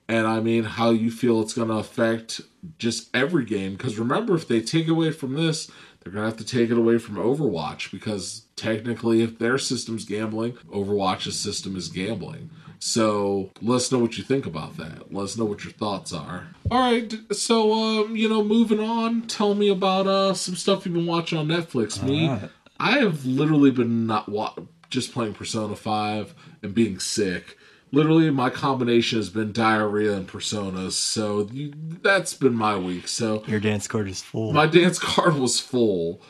and 0.08 0.26
I 0.26 0.40
mean 0.40 0.64
how 0.64 0.90
you 0.90 1.10
feel 1.10 1.40
it's 1.40 1.54
going 1.54 1.68
to 1.68 1.74
affect 1.74 2.40
just 2.78 3.14
every 3.14 3.44
game. 3.44 3.72
Because 3.72 3.98
remember, 3.98 4.34
if 4.34 4.48
they 4.48 4.60
take 4.60 4.88
away 4.88 5.10
from 5.10 5.34
this, 5.34 5.70
they're 6.00 6.12
going 6.12 6.24
to 6.24 6.30
have 6.30 6.38
to 6.38 6.56
take 6.56 6.70
it 6.70 6.78
away 6.78 6.96
from 6.98 7.16
Overwatch 7.16 7.90
because 7.90 8.44
technically, 8.56 9.22
if 9.22 9.38
their 9.38 9.58
system's 9.58 10.06
gambling, 10.06 10.52
Overwatch's 10.72 11.38
system 11.38 11.76
is 11.76 11.88
gambling. 11.88 12.50
So 12.82 13.50
let 13.60 13.76
us 13.76 13.92
know 13.92 13.98
what 13.98 14.16
you 14.16 14.24
think 14.24 14.46
about 14.46 14.78
that. 14.78 15.12
Let 15.12 15.24
us 15.24 15.36
know 15.36 15.44
what 15.44 15.64
your 15.64 15.72
thoughts 15.74 16.14
are. 16.14 16.48
All 16.70 16.80
right, 16.80 17.12
so 17.30 17.72
um, 17.74 18.16
you 18.16 18.26
know, 18.26 18.42
moving 18.42 18.80
on. 18.80 19.26
Tell 19.26 19.54
me 19.54 19.68
about 19.68 20.06
uh 20.06 20.32
some 20.32 20.56
stuff 20.56 20.86
you've 20.86 20.94
been 20.94 21.06
watching 21.06 21.38
on 21.38 21.46
Netflix. 21.46 22.02
me, 22.02 22.28
right. 22.28 22.50
I 22.78 22.98
have 23.00 23.26
literally 23.26 23.70
been 23.70 24.06
not 24.06 24.30
wa- 24.30 24.54
just 24.88 25.12
playing 25.12 25.34
Persona 25.34 25.76
Five 25.76 26.34
and 26.62 26.74
being 26.74 26.98
sick. 26.98 27.58
Literally, 27.92 28.30
my 28.30 28.48
combination 28.48 29.18
has 29.18 29.28
been 29.28 29.52
diarrhea 29.52 30.14
and 30.14 30.26
personas. 30.26 30.92
So 30.92 31.48
you, 31.52 31.74
that's 32.02 32.32
been 32.32 32.54
my 32.54 32.78
week. 32.78 33.08
So 33.08 33.44
your 33.46 33.60
dance 33.60 33.86
card 33.88 34.08
is 34.08 34.22
full. 34.22 34.54
My 34.54 34.66
dance 34.66 34.98
card 34.98 35.34
was 35.34 35.60
full, 35.60 36.22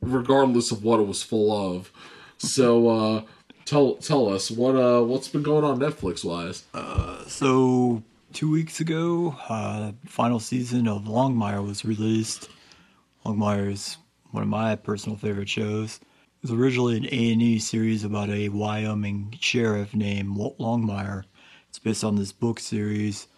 regardless 0.00 0.70
of 0.70 0.84
what 0.84 1.00
it 1.00 1.08
was 1.08 1.24
full 1.24 1.76
of. 1.76 1.90
So. 2.38 2.88
uh 2.88 3.22
tell 3.64 3.94
tell 3.96 4.28
us 4.28 4.50
what 4.50 4.74
uh 4.76 5.02
what's 5.02 5.28
been 5.28 5.42
going 5.42 5.64
on 5.64 5.78
Netflix 5.78 6.24
wise. 6.24 6.64
Uh, 6.74 7.24
so 7.26 8.02
two 8.32 8.50
weeks 8.50 8.80
ago, 8.80 9.36
uh, 9.48 9.92
final 10.06 10.40
season 10.40 10.88
of 10.88 11.02
Longmire 11.02 11.64
was 11.66 11.84
released. 11.84 12.48
Longmire 13.24 13.70
is 13.70 13.96
one 14.30 14.42
of 14.42 14.48
my 14.48 14.76
personal 14.76 15.16
favorite 15.16 15.48
shows. 15.48 16.00
It 16.42 16.50
was 16.50 16.52
originally 16.58 16.96
an 16.96 17.04
A&E 17.06 17.58
series 17.60 18.02
about 18.02 18.28
a 18.30 18.48
Wyoming 18.48 19.36
sheriff 19.40 19.94
named 19.94 20.34
Walt 20.34 20.58
Longmire. 20.58 21.24
It's 21.68 21.78
based 21.78 22.02
on 22.02 22.16
this 22.16 22.32
book 22.32 22.58
series 22.58 23.28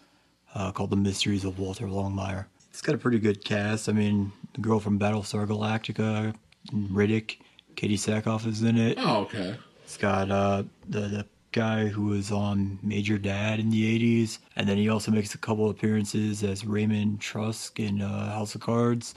uh, 0.55 0.71
called 0.71 0.89
The 0.89 0.95
Mysteries 0.95 1.45
of 1.45 1.59
Walter 1.59 1.85
Longmire. 1.85 2.45
It's 2.69 2.81
got 2.81 2.95
a 2.95 2.97
pretty 2.97 3.19
good 3.19 3.45
cast. 3.45 3.87
I 3.87 3.91
mean, 3.91 4.31
the 4.53 4.61
girl 4.61 4.79
from 4.79 4.97
Battlestar 4.97 5.45
Galactica, 5.47 6.33
Riddick, 6.73 7.37
Katee 7.75 7.93
Sackhoff 7.93 8.47
is 8.47 8.63
in 8.63 8.77
it. 8.77 8.97
Oh, 8.99 9.21
okay. 9.21 9.55
It's 9.95 10.01
got 10.01 10.29
uh, 10.29 10.63
the, 10.89 10.99
the 10.99 11.25
guy 11.53 11.87
who 11.87 12.07
was 12.07 12.29
on 12.29 12.79
Major 12.83 13.17
Dad 13.17 13.61
in 13.61 13.69
the 13.69 14.21
80s. 14.21 14.39
And 14.57 14.67
then 14.67 14.75
he 14.75 14.89
also 14.89 15.09
makes 15.09 15.33
a 15.33 15.37
couple 15.37 15.69
appearances 15.69 16.43
as 16.43 16.65
Raymond 16.65 17.21
Tusk 17.21 17.79
in 17.79 18.01
uh, 18.01 18.33
House 18.33 18.55
of 18.55 18.59
Cards, 18.59 19.15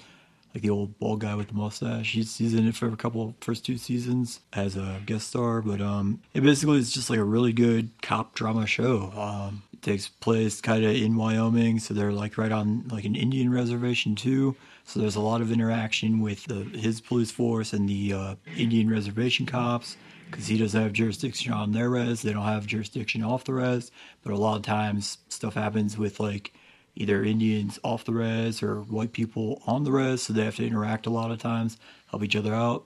like 0.54 0.62
the 0.62 0.70
old 0.70 0.96
bald 1.00 1.18
guy 1.18 1.34
with 1.34 1.48
the 1.48 1.54
mustache. 1.54 2.12
He's, 2.12 2.38
he's 2.38 2.54
in 2.54 2.68
it 2.68 2.76
for 2.76 2.86
a 2.86 2.96
couple 2.96 3.34
first 3.40 3.66
two 3.66 3.76
seasons 3.76 4.38
as 4.52 4.76
a 4.76 5.00
guest 5.04 5.26
star. 5.26 5.62
But 5.62 5.80
um, 5.80 6.20
it 6.32 6.44
basically 6.44 6.78
is 6.78 6.92
just 6.92 7.10
like 7.10 7.18
a 7.18 7.24
really 7.24 7.52
good 7.52 7.90
cop 8.00 8.36
drama 8.36 8.64
show. 8.64 9.12
Um, 9.16 9.64
it 9.72 9.82
takes 9.82 10.06
place 10.06 10.60
kind 10.60 10.84
of 10.84 10.94
in 10.94 11.16
Wyoming, 11.16 11.80
so 11.80 11.92
they're 11.92 12.12
like 12.12 12.38
right 12.38 12.52
on 12.52 12.86
like 12.86 13.04
an 13.04 13.16
Indian 13.16 13.50
reservation 13.52 14.14
too. 14.14 14.54
So 14.84 15.00
there's 15.00 15.16
a 15.16 15.20
lot 15.20 15.40
of 15.40 15.50
interaction 15.50 16.20
with 16.20 16.44
the, 16.44 16.62
his 16.78 17.00
police 17.00 17.32
force 17.32 17.72
and 17.72 17.88
the 17.88 18.12
uh, 18.12 18.34
Indian 18.56 18.88
reservation 18.88 19.44
cops 19.44 19.96
because 20.30 20.46
he 20.46 20.58
doesn't 20.58 20.80
have 20.80 20.92
jurisdiction 20.92 21.52
on 21.52 21.72
their 21.72 21.90
res. 21.90 22.22
They 22.22 22.32
don't 22.32 22.44
have 22.44 22.66
jurisdiction 22.66 23.22
off 23.22 23.44
the 23.44 23.54
res. 23.54 23.90
But 24.22 24.32
a 24.32 24.36
lot 24.36 24.56
of 24.56 24.62
times 24.62 25.18
stuff 25.28 25.54
happens 25.54 25.96
with 25.98 26.20
like 26.20 26.52
either 26.96 27.22
Indians 27.24 27.78
off 27.84 28.04
the 28.04 28.12
res 28.12 28.62
or 28.62 28.80
white 28.82 29.12
people 29.12 29.62
on 29.66 29.84
the 29.84 29.92
res, 29.92 30.22
so 30.22 30.32
they 30.32 30.44
have 30.44 30.56
to 30.56 30.66
interact 30.66 31.06
a 31.06 31.10
lot 31.10 31.30
of 31.30 31.38
times, 31.38 31.78
help 32.10 32.22
each 32.24 32.36
other 32.36 32.54
out. 32.54 32.84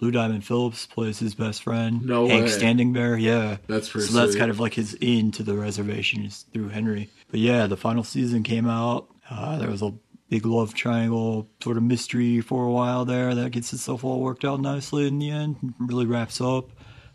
Lou 0.00 0.12
Diamond 0.12 0.44
Phillips 0.44 0.86
plays 0.86 1.18
his 1.18 1.34
best 1.34 1.62
friend. 1.64 2.06
No 2.06 2.28
Hank 2.28 2.44
way. 2.44 2.50
Standing 2.50 2.92
Bear, 2.92 3.16
yeah. 3.18 3.56
That's 3.66 3.88
pretty 3.88 4.06
So 4.06 4.12
that's 4.14 4.32
sweet. 4.32 4.38
kind 4.38 4.50
of 4.50 4.60
like 4.60 4.74
his 4.74 4.94
in 5.00 5.32
to 5.32 5.42
the 5.42 5.56
reservation 5.56 6.24
is 6.24 6.44
through 6.52 6.68
Henry. 6.68 7.08
But 7.32 7.40
yeah, 7.40 7.66
the 7.66 7.76
final 7.76 8.04
season 8.04 8.44
came 8.44 8.68
out. 8.68 9.08
Uh, 9.28 9.58
there 9.58 9.68
was 9.68 9.82
a 9.82 9.92
big 10.28 10.46
love 10.46 10.72
triangle 10.72 11.48
sort 11.60 11.76
of 11.78 11.82
mystery 11.82 12.40
for 12.40 12.64
a 12.64 12.70
while 12.70 13.04
there 13.06 13.34
that 13.34 13.50
gets 13.50 13.72
itself 13.72 14.04
all 14.04 14.20
worked 14.20 14.44
out 14.44 14.60
nicely 14.60 15.08
in 15.08 15.18
the 15.18 15.30
end. 15.30 15.56
Really 15.80 16.06
wraps 16.06 16.40
up. 16.40 16.68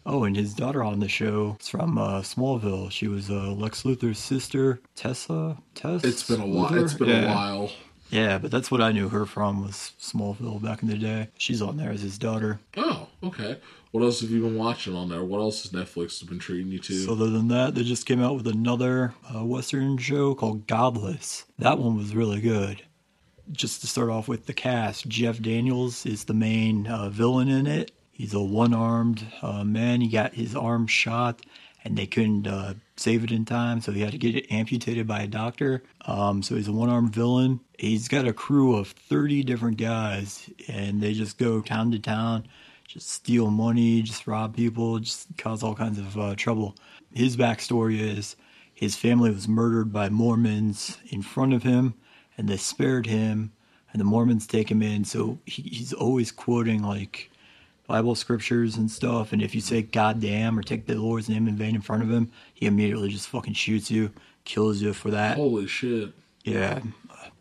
Oh, 0.06 0.26
and 0.26 0.36
his 0.36 0.54
daughter 0.54 0.84
on 0.84 1.00
the 1.00 1.08
show 1.08 1.58
is 1.60 1.70
from 1.70 1.98
uh, 1.98 2.22
Smallville. 2.22 2.92
She 2.92 3.08
was 3.08 3.30
uh, 3.30 3.52
Lex 3.52 3.84
Luthor's 3.84 4.20
sister, 4.20 4.82
Tessa. 4.96 5.58
Tess. 5.76 6.04
It's 6.04 6.28
been 6.28 6.42
a 6.42 6.46
while. 6.46 6.70
Luthor? 6.70 6.84
It's 6.84 6.94
been 6.94 7.24
a 7.24 7.28
while. 7.28 7.72
Yeah, 8.10 8.38
but 8.38 8.52
that's 8.52 8.70
what 8.70 8.82
I 8.82 8.92
knew 8.92 9.10
her 9.10 9.26
from 9.26 9.63
was 9.66 9.94
Smallville 10.00 10.62
back 10.62 10.84
in 10.84 10.89
the 10.89 10.98
day. 10.98 11.30
She's 11.38 11.62
on 11.62 11.78
there 11.78 11.89
as 11.89 12.02
his 12.02 12.18
daughter. 12.18 12.60
Oh, 12.78 13.08
okay. 13.24 13.60
What 13.92 14.04
else 14.04 14.22
have 14.22 14.30
you 14.30 14.42
been 14.42 14.58
watching 14.58 14.96
on 14.96 15.10
there? 15.10 15.24
What 15.24 15.39
else 15.39 15.63
has 15.63 15.72
Netflix 15.72 16.28
been 16.28 16.39
treating 16.39 16.72
you 16.72 16.80
to? 16.80 16.94
So 16.94 17.13
other 17.13 17.30
than 17.30 17.48
that, 17.48 17.74
they 17.74 17.84
just 17.84 18.06
came 18.06 18.22
out 18.22 18.36
with 18.36 18.48
another 18.48 19.13
uh, 19.34 19.44
Western 19.46 19.98
show 19.98 20.36
called 20.36 20.68
Godless. 20.68 21.46
That 21.60 21.80
one 21.80 21.98
was 21.98 22.16
really 22.16 22.42
good. 22.42 22.84
Just 23.52 23.82
to 23.82 23.88
start 23.88 24.10
off 24.10 24.28
with 24.28 24.46
the 24.46 24.54
cast, 24.54 25.08
Jeff 25.08 25.42
Daniels 25.42 26.06
is 26.06 26.26
the 26.26 26.34
main 26.34 26.88
uh, 26.88 27.10
villain 27.10 27.50
in 27.50 27.68
it. 27.68 27.92
He's 28.13 28.34
a 28.34 28.41
one-armed 28.41 29.26
uh, 29.41 29.63
man. 29.63 30.02
He 30.02 30.08
got 30.08 30.34
his 30.34 30.56
arm 30.56 30.88
shot, 30.88 31.41
and 31.84 31.97
they 31.97 32.06
couldn't 32.06 32.47
uh, 32.47 32.76
save 32.95 33.23
it 33.23 33.32
in 33.32 33.43
time, 33.43 33.82
so 33.82 33.91
he 33.91 34.02
had 34.02 34.12
to 34.12 34.17
get 34.17 34.36
it 34.36 34.52
amputated 34.52 35.06
by 35.08 35.23
a 35.23 35.28
doctor. 35.28 35.84
Um, 36.06 36.41
so 36.41 36.56
he's 36.56 36.67
a 36.67 36.73
one-armed 36.73 37.13
villain. 37.13 37.60
He's 37.78 38.08
got 38.08 38.28
a 38.28 38.34
crew 38.34 38.76
of 38.76 38.89
30 38.89 39.43
different 39.43 39.78
guys, 39.78 40.49
and 40.67 41.02
they 41.02 41.13
just 41.13 41.38
go 41.38 41.62
town 41.62 41.91
to 41.91 41.99
town 41.99 42.47
just 42.93 43.10
steal 43.10 43.49
money, 43.49 44.04
just 44.04 44.28
rob 44.28 44.56
people, 44.56 44.99
just 44.99 45.28
cause 45.38 45.63
all 45.63 45.73
kinds 45.73 45.97
of 45.97 46.17
uh, 46.17 46.36
trouble. 46.36 46.76
His 47.12 47.36
backstory 47.36 47.99
is 47.99 48.36
his 48.71 48.95
family 48.95 49.32
was 49.32 49.47
murdered 49.47 49.91
by 49.91 50.10
Mormons 50.10 50.97
in 51.10 51.23
front 51.23 51.54
of 51.54 51.63
him, 51.63 51.95
and 52.38 52.47
they 52.47 52.58
spared 52.58 53.08
him, 53.08 53.52
and 53.91 53.99
the 53.99 54.06
Mormons 54.06 54.45
take 54.45 54.69
him 54.69 54.84
in. 54.84 55.06
So 55.06 55.39
he, 55.45 55.63
he's 55.63 55.93
always 55.93 56.32
quoting 56.32 56.84
like 56.84 57.32
Bible 57.88 58.15
scriptures 58.15 58.78
and 58.78 58.89
stuff. 58.89 59.34
And 59.34 59.41
if 59.41 59.54
you 59.54 59.62
say 59.62 59.82
"God 59.82 60.19
damn" 60.19 60.58
or 60.58 60.63
take 60.63 60.86
the 60.86 60.96
Lord's 60.96 61.30
name 61.30 61.48
in 61.48 61.58
vain 61.58 61.76
in 61.76 61.82
front 61.82 62.04
of 62.04 62.12
him, 62.12 62.32
he 62.54 62.65
immediately 62.65 63.10
just 63.10 63.28
fucking 63.30 63.54
shoots 63.54 63.91
you, 63.91 64.12
kills 64.46 64.82
you 64.82 64.93
for 64.93 65.12
that. 65.12 65.38
Holy 65.38 65.67
shit. 65.67 66.13
Yeah, 66.43 66.82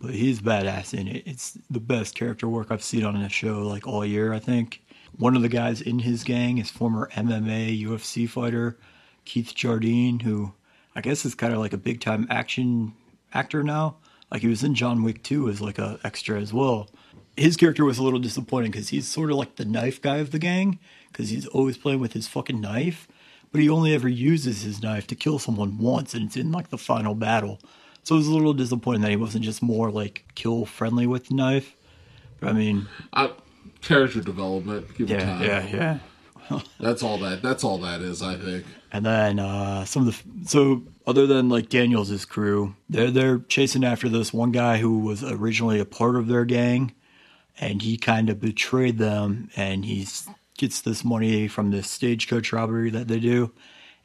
but 0.01 0.15
he's 0.15 0.41
badass 0.41 0.95
in 0.99 1.09
it. 1.09 1.25
It's 1.27 1.59
the 1.71 1.81
best 1.81 2.15
character 2.15 2.49
work 2.49 2.69
I've 2.71 2.83
seen 2.83 3.05
on 3.05 3.17
a 3.17 3.29
show 3.29 3.63
like 3.63 3.87
all 3.87 4.05
year. 4.05 4.33
I 4.33 4.39
think 4.39 4.83
one 5.17 5.37
of 5.37 5.43
the 5.43 5.49
guys 5.49 5.81
in 5.81 6.01
his 6.01 6.25
gang 6.25 6.59
is 6.59 6.71
former 6.71 7.11
MMA 7.15 7.83
UFC 7.83 8.29
fighter 8.29 8.79
Keith 9.25 9.55
Jardine, 9.55 10.21
who 10.21 10.53
I 10.95 11.01
guess 11.01 11.25
is 11.25 11.35
kind 11.35 11.53
of 11.53 11.59
like 11.59 11.73
a 11.73 11.79
big 11.79 12.01
time 12.01 12.27
action 12.31 12.95
actor 13.33 13.63
now. 13.63 13.97
Like 14.31 14.43
he 14.43 14.49
was 14.49 14.65
in 14.65 14.75
John 14.75 15.03
Wick 15.03 15.23
2 15.23 15.49
as 15.49 15.61
like 15.61 15.79
a 15.79 15.99
extra 16.05 16.41
as 16.41 16.53
well. 16.53 16.89
His 17.37 17.57
character 17.57 17.85
was 17.85 17.99
a 17.99 18.03
little 18.03 18.19
disappointing 18.19 18.71
because 18.71 18.91
he's 18.91 19.09
sort 19.09 19.31
of 19.31 19.37
like 19.37 19.57
the 19.57 19.65
knife 19.65 20.01
guy 20.01 20.19
of 20.19 20.31
the 20.31 20.39
gang 20.39 20.79
because 21.11 21.31
he's 21.31 21.47
always 21.47 21.79
playing 21.79 22.01
with 22.01 22.13
his 22.13 22.29
fucking 22.29 22.61
knife, 22.61 23.09
but 23.51 23.61
he 23.61 23.69
only 23.69 23.95
ever 23.95 24.09
uses 24.09 24.63
his 24.63 24.83
knife 24.83 25.07
to 25.09 25.15
kill 25.15 25.39
someone 25.39 25.79
once, 25.79 26.15
and 26.15 26.27
it's 26.27 26.37
in 26.37 26.53
like 26.53 26.71
the 26.71 26.79
final 26.79 27.15
battle. 27.15 27.59
So 28.03 28.17
it 28.17 28.19
was 28.19 28.27
a 28.27 28.35
little 28.35 28.55
disappointing 28.55 29.03
that 29.03 29.11
he 29.11 29.17
wasn't 29.17 29.45
just 29.45 29.63
more 29.63 29.91
like 29.91 30.25
kill 30.35 30.65
friendly 30.65 31.07
with 31.07 31.29
the 31.29 31.35
knife. 31.35 31.77
But 32.41 32.51
I 32.51 32.53
mean, 32.55 32.89
I, 33.13 33.31
character 33.81 34.21
development. 34.21 34.97
Give 34.97 35.11
it 35.11 35.15
yeah, 35.15 35.25
time. 35.25 35.43
yeah, 35.43 35.67
yeah. 36.51 36.61
That's 36.81 37.03
all 37.03 37.19
that. 37.19 37.43
That's 37.43 37.63
all 37.65 37.79
that 37.79 38.01
is. 38.01 38.23
I 38.23 38.37
think. 38.37 38.65
And 38.91 39.07
then 39.07 39.39
uh, 39.39 39.85
some 39.85 40.07
of 40.07 40.23
the 40.25 40.49
so 40.49 40.83
other 41.07 41.27
than 41.27 41.49
like 41.49 41.69
Daniels' 41.69 42.25
crew, 42.25 42.75
they're 42.89 43.11
they're 43.11 43.39
chasing 43.49 43.85
after 43.85 44.09
this 44.09 44.33
one 44.33 44.53
guy 44.53 44.79
who 44.79 44.99
was 44.99 45.23
originally 45.23 45.79
a 45.79 45.85
part 45.85 46.17
of 46.17 46.27
their 46.27 46.45
gang, 46.45 46.93
and 47.61 47.83
he 47.83 47.97
kind 47.97 48.31
of 48.31 48.41
betrayed 48.41 48.99
them, 48.99 49.51
and 49.57 49.85
he 49.85 50.07
gets 50.59 50.81
this 50.81 51.05
money 51.05 51.49
from 51.49 51.71
this 51.71 51.91
stagecoach 51.91 52.53
robbery 52.53 52.91
that 52.91 53.09
they 53.09 53.19
do, 53.19 53.53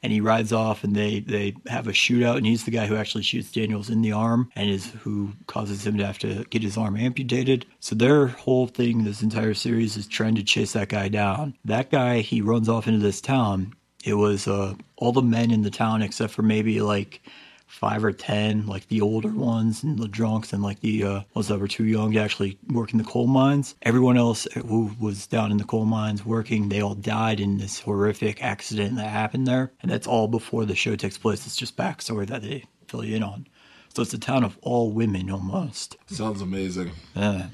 and 0.04 0.12
he 0.14 0.22
rides 0.22 0.54
off, 0.54 0.84
and 0.84 0.96
they 0.96 1.20
they 1.20 1.56
have 1.68 1.88
a 1.88 1.92
shootout, 1.92 2.38
and 2.38 2.46
he's 2.46 2.66
the 2.66 2.72
guy 2.72 2.86
who 2.86 2.96
actually 2.96 3.24
shoots 3.24 3.52
Daniels 3.52 3.90
in 3.90 4.02
the 4.02 4.12
arm, 4.12 4.52
and 4.56 4.70
is 4.70 4.92
who 5.02 5.32
causes 5.48 5.86
him 5.86 5.98
to 5.98 6.06
have 6.06 6.20
to 6.20 6.44
get 6.46 6.64
his 6.64 6.78
arm 6.78 6.98
amputated. 6.98 7.66
So 7.80 7.96
their 7.96 8.28
whole 8.28 8.68
thing, 8.68 9.04
this 9.04 9.22
entire 9.22 9.54
series, 9.54 9.98
is 9.98 10.08
trying 10.08 10.36
to 10.36 10.44
chase 10.44 10.74
that 10.74 10.90
guy 10.90 11.10
down. 11.10 11.56
That 11.66 11.90
guy, 11.92 12.20
he 12.20 12.42
runs 12.42 12.70
off 12.70 12.88
into 12.88 13.00
this 13.00 13.22
town 13.22 13.74
it 14.08 14.14
was 14.14 14.48
uh, 14.48 14.74
all 14.96 15.12
the 15.12 15.22
men 15.22 15.52
in 15.52 15.64
the 15.64 15.70
town 15.70 16.02
except 16.02 16.34
for 16.34 16.42
maybe 16.42 16.80
like 16.82 17.22
five 17.68 18.04
or 18.04 18.12
ten, 18.12 18.66
like 18.66 18.88
the 18.88 19.02
older 19.02 19.30
ones 19.30 19.84
and 19.84 20.00
the 20.00 20.08
drunks 20.08 20.54
and 20.54 20.64
like 20.64 20.80
the 20.80 21.04
uh, 21.04 21.22
ones 21.36 21.48
that 21.50 21.60
were 21.60 21.68
too 21.68 21.86
young 21.86 22.14
to 22.14 22.20
actually 22.20 22.58
work 22.72 22.92
in 22.92 22.98
the 22.98 23.04
coal 23.04 23.28
mines. 23.28 23.76
Everyone 23.84 24.18
else 24.18 24.48
who 24.54 24.92
was 25.00 25.28
down 25.28 25.52
in 25.52 25.58
the 25.58 25.64
coal 25.64 25.86
mines 25.86 26.26
working, 26.26 26.70
they 26.70 26.82
all 26.82 26.96
died 26.96 27.40
in 27.40 27.58
this 27.58 27.80
horrific 27.80 28.42
accident 28.42 28.96
that 28.96 29.10
happened 29.10 29.48
there. 29.48 29.72
And 29.82 29.92
that's 29.92 30.08
all 30.08 30.28
before 30.28 30.66
the 30.66 30.76
show 30.76 30.96
takes 30.96 31.18
place. 31.18 31.46
It's 31.46 31.56
just 31.56 31.78
backstory 31.78 32.26
that 32.28 32.42
they 32.42 32.64
fill 32.88 33.04
you 33.04 33.18
in 33.18 33.24
on. 33.24 33.48
So 33.94 34.02
it's 34.02 34.14
a 34.14 34.20
town 34.20 34.44
of 34.44 34.58
all 34.62 34.92
women 34.92 35.30
almost. 35.30 35.98
Sounds 36.08 36.42
amazing. 36.42 36.92
Yeah. 37.16 37.48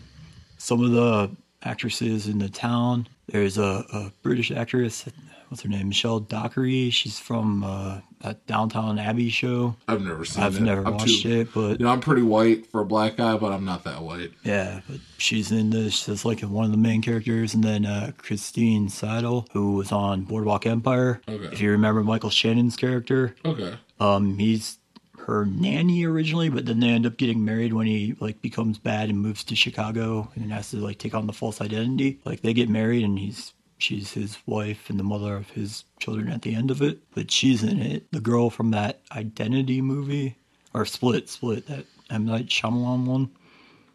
Some 0.57 0.83
of 0.83 0.91
the 0.91 1.31
actresses 1.63 2.27
in 2.27 2.39
the 2.39 2.49
town. 2.49 3.07
There's 3.27 3.57
a, 3.57 3.85
a 3.91 4.11
British 4.21 4.51
actress. 4.51 5.05
What's 5.53 5.61
her 5.61 5.69
name? 5.69 5.89
Michelle 5.89 6.19
Dockery. 6.19 6.89
She's 6.89 7.19
from 7.19 7.63
uh, 7.63 7.99
that 8.21 8.43
Downton 8.47 8.97
Abbey 8.97 9.29
show. 9.29 9.75
I've 9.87 10.01
never 10.01 10.25
seen 10.25 10.41
it. 10.43 10.47
I've 10.47 10.55
it. 10.55 10.61
never 10.61 10.83
I'm 10.83 10.93
watched 10.97 11.21
too- 11.21 11.41
it, 11.41 11.53
but 11.53 11.79
You 11.79 11.85
know, 11.85 11.91
I'm 11.91 11.99
pretty 11.99 12.23
white 12.23 12.65
for 12.65 12.81
a 12.81 12.85
black 12.85 13.17
guy, 13.17 13.37
but 13.37 13.51
I'm 13.51 13.63
not 13.65 13.83
that 13.83 14.01
white. 14.01 14.31
yeah, 14.43 14.81
but 14.89 14.99
she's 15.19 15.51
in 15.51 15.69
this. 15.69 15.93
She's 16.05 16.25
like 16.25 16.39
one 16.41 16.65
of 16.65 16.71
the 16.71 16.77
main 16.77 17.03
characters, 17.03 17.53
and 17.53 17.63
then 17.63 17.85
uh, 17.85 18.13
Christiane 18.17 18.89
Seidel, 18.89 19.45
who 19.53 19.73
was 19.75 19.91
on 19.91 20.23
Boardwalk 20.23 20.65
Empire. 20.65 21.21
Okay. 21.29 21.45
If 21.53 21.61
you 21.61 21.69
remember 21.69 22.01
Michael 22.03 22.31
Shannon's 22.31 22.75
character, 22.75 23.35
Okay. 23.45 23.75
um, 23.99 24.39
he's 24.39 24.79
her 25.27 25.45
nanny 25.45 26.03
originally, 26.03 26.49
but 26.49 26.65
then 26.65 26.79
they 26.79 26.89
end 26.89 27.05
up 27.05 27.17
getting 27.17 27.45
married 27.45 27.73
when 27.73 27.85
he 27.85 28.15
like 28.19 28.41
becomes 28.41 28.79
bad 28.79 29.09
and 29.09 29.19
moves 29.19 29.43
to 29.43 29.55
Chicago 29.55 30.31
and 30.33 30.51
has 30.51 30.71
to 30.71 30.77
like 30.77 30.97
take 30.97 31.13
on 31.13 31.27
the 31.27 31.31
false 31.33 31.61
identity. 31.61 32.19
Like 32.25 32.41
they 32.41 32.53
get 32.55 32.69
married 32.69 33.03
and 33.03 33.19
he's 33.19 33.53
she's 33.83 34.13
his 34.13 34.37
wife 34.45 34.89
and 34.89 34.99
the 34.99 35.03
mother 35.03 35.35
of 35.35 35.49
his 35.51 35.83
children 35.99 36.29
at 36.29 36.41
the 36.41 36.55
end 36.55 36.71
of 36.71 36.81
it. 36.81 36.99
But 37.13 37.29
she's 37.29 37.63
in 37.63 37.79
it. 37.79 38.11
The 38.11 38.21
girl 38.21 38.49
from 38.49 38.71
that 38.71 39.01
Identity 39.11 39.81
movie 39.81 40.37
or 40.73 40.85
Split, 40.85 41.29
Split 41.29 41.67
that 41.67 41.85
M 42.09 42.25
Night 42.25 42.47
Shyamalan 42.47 43.05
one. 43.05 43.29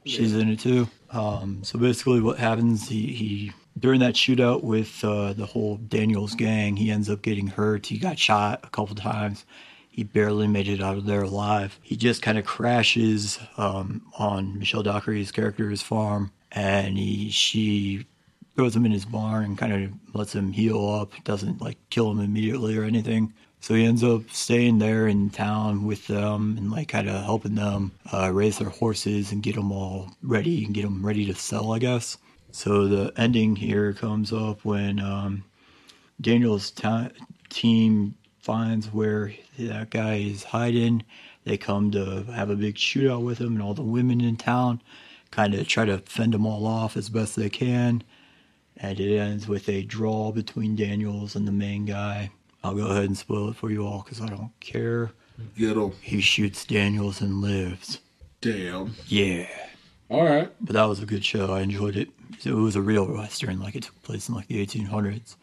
She's 0.05 0.35
in 0.35 0.49
it 0.49 0.61
too. 0.61 0.89
Um, 1.11 1.63
so 1.65 1.79
basically, 1.79 2.21
what 2.21 2.39
happens? 2.39 2.89
He, 2.89 3.07
he 3.13 3.53
during 3.79 4.01
that 4.01 4.15
shootout 4.15 4.63
with 4.63 5.05
uh, 5.05 5.33
the 5.35 5.47
whole 5.47 5.77
Daniels 5.77 6.35
gang, 6.35 6.77
he 6.77 6.91
ends 6.91 7.11
up 7.11 7.23
getting 7.23 7.49
hurt. 7.49 7.87
He 7.87 7.99
got 7.99 8.19
shot 8.19 8.61
a 8.65 8.71
couple 8.71 8.95
times. 8.95 9.45
He 9.89 10.05
barely 10.05 10.47
made 10.47 10.69
it 10.69 10.81
out 10.81 10.97
of 10.97 11.07
there 11.07 11.23
alive. 11.23 11.79
He 11.83 11.97
just 11.97 12.23
kind 12.23 12.39
of 12.39 12.47
crashes 12.47 13.39
um, 13.57 14.03
on 14.19 14.59
Michelle 14.59 14.83
Dockery's 14.83 15.33
character's 15.33 15.83
farm, 15.83 16.31
and 16.53 16.97
he 16.97 17.31
she 17.31 18.07
throws 18.59 18.75
him 18.75 18.85
in 18.85 18.91
his 18.91 19.05
barn 19.05 19.45
and 19.45 19.57
kind 19.57 19.73
of 19.73 19.93
lets 20.17 20.35
him 20.35 20.51
heal 20.51 20.91
up. 20.91 21.13
Doesn't 21.23 21.63
like 21.63 21.79
kill 21.91 22.11
him 22.11 22.19
immediately 22.19 22.77
or 22.77 22.83
anything. 22.83 23.33
So 23.61 23.73
he 23.75 23.85
ends 23.85 24.03
up 24.03 24.29
staying 24.31 24.81
there 24.81 25.07
in 25.07 25.31
town 25.31 25.85
with 25.87 26.09
them 26.09 26.57
and 26.59 26.69
like 26.69 26.89
kind 26.89 27.09
of 27.09 27.23
helping 27.23 27.55
them 27.55 27.93
uh, 28.13 28.33
raise 28.33 28.59
their 28.59 28.69
horses 28.69 29.31
and 29.31 29.45
get 29.45 29.55
them 29.55 29.71
all 29.71 30.11
ready 30.25 30.65
and 30.65 30.75
get 30.75 30.83
them 30.83 31.07
ready 31.07 31.25
to 31.27 31.37
sell, 31.37 31.71
I 31.73 31.79
guess. 31.79 32.19
So 32.51 32.89
the 32.89 33.13
ending 33.17 33.55
here 33.55 33.93
comes 33.93 34.33
up 34.33 34.65
when 34.65 34.99
um, 34.99 35.45
Daniel's 36.21 36.73
team 37.51 38.17
finds 38.41 38.93
where 38.93 39.33
that 39.61 39.91
guy 39.91 40.15
is 40.15 40.43
hiding. 40.43 41.05
They 41.45 41.59
come 41.59 41.93
to 41.93 42.25
have 42.25 42.51
a 42.51 42.57
big 42.57 42.75
shootout 42.75 43.23
with 43.23 43.39
him, 43.39 43.53
and 43.53 43.63
all 43.63 43.75
the 43.75 43.83
women 43.83 44.21
in 44.21 44.37
town 44.37 44.83
kind 45.31 45.55
of 45.55 45.69
try 45.69 45.85
to 45.85 45.99
fend 45.99 46.35
them 46.35 46.45
all 46.45 46.67
off 46.67 46.97
as 46.97 47.09
best 47.09 47.37
they 47.37 47.51
can. 47.51 48.03
And 48.79 48.99
it 49.01 49.19
ends 49.19 49.49
with 49.49 49.69
a 49.69 49.83
draw 49.83 50.31
between 50.33 50.77
Daniels 50.77 51.35
and 51.37 51.47
the 51.49 51.53
main 51.53 51.85
guy. 51.85 52.31
I'll 52.63 52.75
go 52.75 52.87
ahead 52.87 53.05
and 53.05 53.17
spoil 53.19 53.49
it 53.51 53.57
for 53.57 53.71
you 53.71 53.85
all 53.87 54.03
because 54.03 54.21
I 54.21 54.27
don't 54.29 54.53
care. 54.61 55.11
Get 55.57 55.77
him. 55.77 55.93
He 56.01 56.21
shoots 56.21 56.65
Daniels 56.65 57.21
and 57.21 57.41
lives. 57.41 58.01
Damn. 58.41 58.95
Yeah. 59.07 59.47
All 60.09 60.25
right. 60.25 60.51
But 60.61 60.75
that 60.75 60.85
was 60.85 61.01
a 61.01 61.07
good 61.07 61.25
show. 61.25 61.53
I 61.53 61.61
enjoyed 61.61 61.97
it. 61.97 62.09
It 62.45 62.53
was 62.53 62.77
a 62.77 62.81
real 62.83 63.05
western, 63.07 63.61
like 63.61 63.75
it 63.75 63.83
took 63.85 64.01
place 64.03 64.29
in 64.29 64.35
like 64.35 64.47
the 64.49 64.65
1800s. 64.65 65.37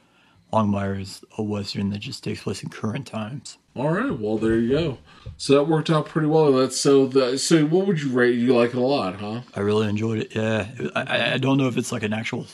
Longmire 0.54 1.02
is 1.02 1.22
a 1.38 1.44
western 1.44 1.90
that 1.90 2.00
just 2.00 2.24
takes 2.24 2.44
place 2.44 2.64
in 2.64 2.70
current 2.70 3.06
times. 3.06 3.58
All 3.76 3.90
right. 3.90 4.18
Well, 4.18 4.38
there 4.38 4.56
you 4.58 4.70
go. 4.70 4.98
So 5.38 5.54
that 5.56 5.64
worked 5.66 5.90
out 5.90 6.06
pretty 6.06 6.28
well. 6.28 6.54
That's 6.54 6.80
so. 6.80 7.08
The 7.08 7.38
so 7.38 7.66
what 7.66 7.88
would 7.88 8.02
you 8.02 8.10
rate? 8.12 8.36
You 8.36 8.56
like 8.56 8.70
it 8.70 8.78
a 8.78 8.80
lot, 8.80 9.16
huh? 9.16 9.42
I 9.56 9.60
really 9.60 9.88
enjoyed 9.90 10.20
it. 10.20 10.36
Yeah, 10.36 10.68
I, 10.96 11.02
I- 11.04 11.34
I 11.34 11.38
don't 11.38 11.58
know 11.58 11.68
if 11.68 11.76
it's 11.78 11.92
like 11.92 12.04
an 12.04 12.14
actual 12.14 12.46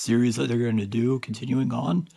series 0.00 0.36
that 0.36 0.48
they're 0.48 0.58
going 0.58 0.78
to 0.78 0.86
do 0.86 1.18
continuing 1.20 1.72
on. 1.72 2.08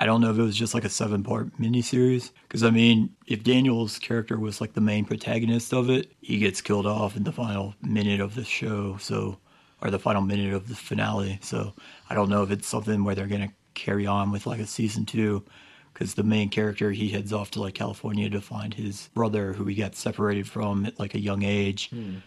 I 0.00 0.06
don't 0.06 0.20
know 0.20 0.30
if 0.30 0.38
it 0.38 0.42
was 0.42 0.56
just 0.56 0.74
like 0.74 0.84
a 0.84 0.88
seven 0.88 1.24
part 1.24 1.56
miniseries. 1.58 2.30
Because, 2.42 2.62
I 2.62 2.70
mean, 2.70 3.10
if 3.26 3.42
Daniel's 3.42 3.98
character 3.98 4.38
was 4.38 4.60
like 4.60 4.74
the 4.74 4.80
main 4.80 5.04
protagonist 5.04 5.72
of 5.72 5.90
it, 5.90 6.12
he 6.20 6.38
gets 6.38 6.60
killed 6.60 6.86
off 6.86 7.16
in 7.16 7.24
the 7.24 7.32
final 7.32 7.74
minute 7.82 8.20
of 8.20 8.34
the 8.34 8.44
show. 8.44 8.96
So, 8.98 9.38
or 9.80 9.90
the 9.90 9.98
final 9.98 10.22
minute 10.22 10.54
of 10.54 10.68
the 10.68 10.74
finale. 10.74 11.38
So, 11.42 11.74
I 12.10 12.14
don't 12.14 12.28
know 12.28 12.42
if 12.42 12.50
it's 12.50 12.68
something 12.68 13.02
where 13.02 13.14
they're 13.14 13.26
going 13.26 13.48
to 13.48 13.54
carry 13.74 14.06
on 14.06 14.30
with 14.30 14.46
like 14.46 14.60
a 14.60 14.66
season 14.66 15.04
two. 15.04 15.44
Because 15.92 16.14
the 16.14 16.22
main 16.22 16.48
character, 16.48 16.92
he 16.92 17.08
heads 17.08 17.32
off 17.32 17.50
to 17.52 17.60
like 17.60 17.74
California 17.74 18.30
to 18.30 18.40
find 18.40 18.72
his 18.72 19.08
brother 19.14 19.52
who 19.52 19.64
he 19.64 19.74
got 19.74 19.96
separated 19.96 20.48
from 20.48 20.86
at 20.86 21.00
like 21.00 21.14
a 21.14 21.20
young 21.20 21.42
age. 21.42 21.90
Hmm. 21.90 22.18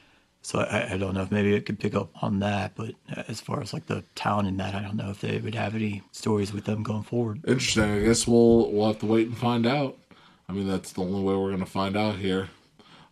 So 0.44 0.60
I, 0.60 0.94
I 0.94 0.98
don't 0.98 1.14
know 1.14 1.22
if 1.22 1.32
maybe 1.32 1.54
it 1.54 1.66
could 1.66 1.80
pick 1.80 1.94
up 1.94 2.10
on 2.24 2.40
that, 2.40 2.74
but 2.76 2.96
as 3.28 3.40
far 3.40 3.62
as 3.62 3.74
like 3.74 3.86
the 3.86 4.04
town 4.16 4.48
and 4.48 4.60
that, 4.60 4.74
I 4.74 4.82
don't 4.82 4.96
know 4.96 5.12
if 5.12 5.22
they 5.22 5.38
would 5.38 5.56
have 5.56 5.76
any 5.76 6.02
stories 6.12 6.52
with 6.52 6.66
them 6.66 6.82
going 6.84 7.04
forward. 7.04 7.42
Interesting. 7.48 7.84
I 7.84 8.02
guess 8.02 8.28
we'll 8.28 8.72
we'll 8.72 8.88
have 8.88 9.00
to 9.00 9.06
wait 9.06 9.28
and 9.28 9.38
find 9.38 9.68
out. 9.68 9.98
I 10.50 10.54
mean, 10.54 10.68
that's 10.68 10.94
the 10.94 11.02
only 11.02 11.22
way 11.22 11.36
we're 11.36 11.52
gonna 11.52 11.66
find 11.66 11.96
out 11.96 12.16
here. 12.16 12.50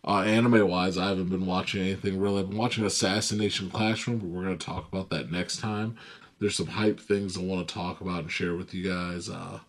Uh, 0.03 0.21
anime 0.21 0.67
wise, 0.67 0.97
I 0.97 1.09
haven't 1.09 1.29
been 1.29 1.45
watching 1.45 1.81
anything 1.81 2.19
really. 2.19 2.39
I've 2.41 2.49
been 2.49 2.57
watching 2.57 2.85
Assassination 2.85 3.69
Classroom, 3.69 4.17
but 4.17 4.27
we're 4.27 4.43
gonna 4.43 4.57
talk 4.57 4.87
about 4.87 5.09
that 5.11 5.31
next 5.31 5.57
time. 5.57 5.97
There's 6.39 6.55
some 6.55 6.67
hype 6.67 6.99
things 6.99 7.37
I 7.37 7.41
want 7.41 7.67
to 7.67 7.73
talk 7.73 8.01
about 8.01 8.21
and 8.21 8.31
share 8.31 8.55
with 8.55 8.73
you 8.73 8.89
guys 8.89 9.29
uh, 9.29 9.59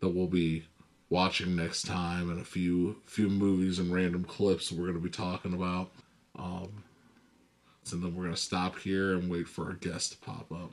that 0.00 0.08
we'll 0.08 0.28
be 0.28 0.64
watching 1.10 1.54
next 1.54 1.82
time, 1.82 2.30
and 2.30 2.40
a 2.40 2.44
few 2.44 2.96
few 3.04 3.28
movies 3.28 3.78
and 3.78 3.92
random 3.92 4.24
clips 4.24 4.72
we're 4.72 4.86
gonna 4.86 4.98
be 4.98 5.10
talking 5.10 5.52
about. 5.52 5.90
Um, 6.38 6.84
so 7.82 7.96
then 7.96 8.14
we're 8.14 8.24
gonna 8.24 8.36
stop 8.36 8.78
here 8.78 9.14
and 9.14 9.30
wait 9.30 9.48
for 9.48 9.66
our 9.66 9.74
guest 9.74 10.12
to 10.12 10.18
pop 10.18 10.50
up. 10.52 10.70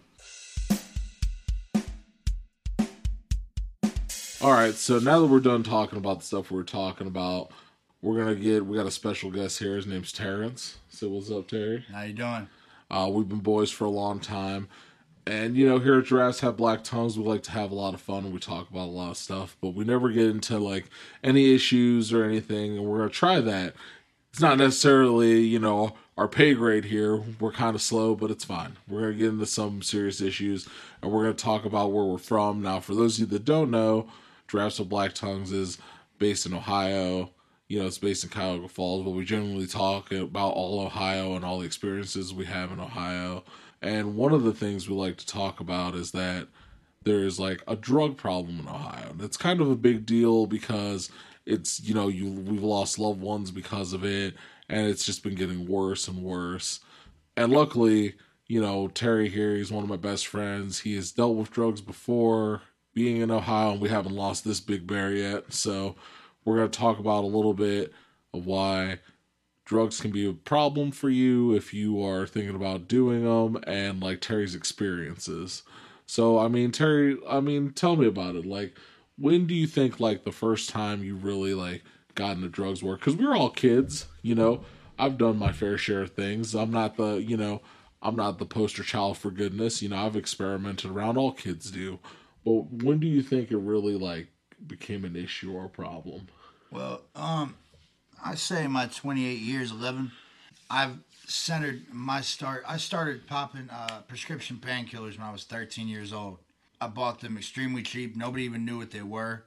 All 4.41 4.53
right, 4.53 4.73
so 4.73 4.99
now 4.99 5.19
that 5.19 5.27
we're 5.27 5.41
done 5.41 5.63
talking 5.63 5.97
about 5.97 6.21
the 6.21 6.25
stuff 6.25 6.49
we're 6.49 6.63
talking 6.63 7.07
about, 7.07 7.51
we're 8.01 8.17
gonna 8.17 8.35
get 8.35 8.65
we 8.65 8.77
got 8.77 8.85
a 8.85 8.91
special 8.91 9.29
guest 9.31 9.59
here. 9.59 9.75
His 9.75 9.85
name's 9.85 10.13
Terrence. 10.13 10.77
So 10.87 11.09
what's 11.09 11.29
up, 11.29 11.49
Terry? 11.49 11.83
How 11.91 12.03
you 12.03 12.13
doing? 12.13 12.47
Uh, 12.89 13.09
we've 13.11 13.27
been 13.27 13.39
boys 13.39 13.69
for 13.69 13.83
a 13.83 13.89
long 13.89 14.21
time, 14.21 14.69
and 15.27 15.57
you 15.57 15.67
know 15.67 15.79
here 15.79 15.99
at 15.99 16.05
Giraffes 16.05 16.39
Have 16.39 16.55
Black 16.55 16.85
Tongues, 16.85 17.17
we 17.17 17.25
like 17.25 17.43
to 17.43 17.51
have 17.51 17.71
a 17.71 17.75
lot 17.75 17.93
of 17.93 17.99
fun 17.99 18.31
we 18.31 18.39
talk 18.39 18.69
about 18.69 18.87
a 18.87 18.91
lot 18.91 19.11
of 19.11 19.17
stuff, 19.17 19.57
but 19.59 19.71
we 19.71 19.83
never 19.83 20.09
get 20.09 20.29
into 20.29 20.57
like 20.57 20.85
any 21.21 21.53
issues 21.53 22.13
or 22.13 22.23
anything, 22.23 22.77
and 22.77 22.85
we're 22.85 22.99
gonna 22.99 23.09
try 23.09 23.41
that. 23.41 23.73
It's 24.31 24.39
not 24.39 24.57
necessarily 24.57 25.41
you 25.41 25.59
know 25.59 25.95
our 26.19 26.27
pay 26.27 26.53
grade 26.53 26.83
here. 26.83 27.23
We're 27.39 27.53
kind 27.53 27.75
of 27.75 27.81
slow, 27.81 28.13
but 28.13 28.29
it's 28.29 28.43
fine. 28.43 28.75
We're 28.89 29.03
gonna 29.03 29.13
get 29.13 29.29
into 29.29 29.45
some 29.45 29.81
serious 29.81 30.19
issues, 30.19 30.67
and 31.01 31.09
we're 31.09 31.21
gonna 31.23 31.33
talk 31.33 31.63
about 31.63 31.93
where 31.93 32.03
we're 32.03 32.17
from. 32.17 32.61
Now, 32.61 32.81
for 32.81 32.93
those 32.93 33.15
of 33.15 33.19
you 33.21 33.25
that 33.37 33.45
don't 33.45 33.71
know, 33.71 34.09
Giraffes 34.49 34.79
Have 34.79 34.89
Black 34.89 35.13
Tongues 35.13 35.53
is 35.53 35.77
based 36.17 36.45
in 36.45 36.53
Ohio. 36.53 37.31
You 37.69 37.79
know, 37.79 37.87
it's 37.87 37.99
based 37.99 38.25
in 38.25 38.31
Cuyahoga 38.31 38.67
Falls, 38.67 39.05
but 39.05 39.11
we 39.11 39.23
generally 39.23 39.65
talk 39.65 40.11
about 40.11 40.55
all 40.55 40.81
Ohio 40.81 41.35
and 41.35 41.45
all 41.45 41.59
the 41.59 41.65
experiences 41.65 42.33
we 42.33 42.45
have 42.45 42.73
in 42.73 42.81
Ohio. 42.81 43.45
And 43.81 44.17
one 44.17 44.33
of 44.33 44.43
the 44.43 44.53
things 44.53 44.89
we 44.89 44.95
like 44.95 45.15
to 45.17 45.25
talk 45.25 45.61
about 45.61 45.95
is 45.95 46.11
that 46.11 46.49
there's 47.05 47.39
like 47.39 47.63
a 47.65 47.77
drug 47.77 48.17
problem 48.17 48.59
in 48.59 48.67
Ohio. 48.67 49.11
And 49.11 49.21
it's 49.21 49.37
kind 49.37 49.61
of 49.61 49.71
a 49.71 49.75
big 49.75 50.05
deal 50.05 50.47
because 50.47 51.09
it's, 51.45 51.79
you 51.79 51.93
know, 51.93 52.09
you 52.09 52.29
we've 52.29 52.61
lost 52.61 52.99
loved 52.99 53.21
ones 53.21 53.51
because 53.51 53.93
of 53.93 54.03
it 54.03 54.33
and 54.69 54.87
it's 54.87 55.05
just 55.05 55.23
been 55.23 55.35
getting 55.35 55.67
worse 55.67 56.07
and 56.07 56.23
worse. 56.23 56.79
And 57.35 57.51
luckily, 57.51 58.15
you 58.47 58.61
know, 58.61 58.87
Terry 58.87 59.29
here, 59.29 59.55
he's 59.55 59.71
one 59.71 59.83
of 59.83 59.89
my 59.89 59.97
best 59.97 60.27
friends. 60.27 60.79
He 60.79 60.95
has 60.95 61.11
dealt 61.11 61.35
with 61.35 61.51
drugs 61.51 61.81
before 61.81 62.61
being 62.93 63.17
in 63.17 63.31
Ohio, 63.31 63.71
and 63.71 63.81
we 63.81 63.89
haven't 63.89 64.15
lost 64.15 64.43
this 64.43 64.59
big 64.59 64.87
bear 64.87 65.13
yet. 65.13 65.53
So, 65.53 65.95
we're 66.43 66.57
going 66.57 66.71
to 66.71 66.79
talk 66.79 66.99
about 66.99 67.23
a 67.23 67.27
little 67.27 67.53
bit 67.53 67.93
of 68.33 68.45
why 68.45 68.99
drugs 69.65 70.01
can 70.01 70.11
be 70.11 70.27
a 70.27 70.33
problem 70.33 70.91
for 70.91 71.09
you 71.09 71.53
if 71.53 71.73
you 71.73 72.03
are 72.03 72.25
thinking 72.25 72.55
about 72.55 72.87
doing 72.87 73.23
them 73.23 73.61
and 73.67 74.01
like 74.01 74.19
Terry's 74.19 74.55
experiences. 74.55 75.61
So, 76.07 76.39
I 76.39 76.47
mean, 76.47 76.71
Terry, 76.71 77.17
I 77.29 77.39
mean, 77.39 77.71
tell 77.73 77.95
me 77.95 78.07
about 78.07 78.35
it. 78.35 78.47
Like, 78.47 78.75
when 79.17 79.45
do 79.45 79.53
you 79.53 79.67
think 79.67 79.99
like 79.99 80.23
the 80.23 80.31
first 80.31 80.69
time 80.69 81.03
you 81.03 81.15
really 81.15 81.53
like 81.53 81.83
got 82.15 82.35
into 82.35 82.49
drugs 82.49 82.83
were? 82.83 82.95
Because 82.95 83.15
we 83.15 83.25
were 83.25 83.35
all 83.35 83.49
kids, 83.49 84.07
you 84.21 84.35
know. 84.35 84.63
I've 84.97 85.17
done 85.17 85.37
my 85.37 85.53
fair 85.53 85.77
share 85.77 86.01
of 86.01 86.11
things. 86.11 86.53
I'm 86.53 86.71
not 86.71 86.97
the, 86.97 87.15
you 87.15 87.37
know, 87.37 87.61
I'm 88.01 88.15
not 88.15 88.37
the 88.37 88.45
poster 88.45 88.83
child 88.83 89.17
for 89.17 89.31
goodness. 89.31 89.81
You 89.81 89.89
know, 89.89 90.05
I've 90.05 90.17
experimented 90.17 90.91
around. 90.91 91.17
All 91.17 91.31
kids 91.31 91.71
do. 91.71 91.99
But 92.43 92.71
when 92.83 92.99
do 92.99 93.07
you 93.07 93.21
think 93.21 93.51
it 93.51 93.57
really 93.57 93.95
like 93.95 94.27
became 94.67 95.05
an 95.05 95.15
issue 95.15 95.53
or 95.53 95.65
a 95.65 95.69
problem? 95.69 96.27
Well, 96.71 97.01
um, 97.15 97.55
I 98.23 98.35
say 98.35 98.67
my 98.67 98.87
28 98.87 99.39
years, 99.39 99.71
11. 99.71 100.11
I've 100.69 100.97
centered 101.25 101.83
my 101.91 102.21
start. 102.21 102.63
I 102.67 102.77
started 102.77 103.25
popping 103.27 103.69
uh, 103.69 104.01
prescription 104.07 104.57
painkillers 104.57 105.17
when 105.17 105.27
I 105.27 105.31
was 105.31 105.43
13 105.45 105.87
years 105.87 106.13
old. 106.13 106.39
I 106.81 106.87
bought 106.87 107.19
them 107.21 107.37
extremely 107.37 107.83
cheap. 107.83 108.15
Nobody 108.15 108.43
even 108.43 108.65
knew 108.65 108.77
what 108.77 108.91
they 108.91 109.01
were. 109.01 109.43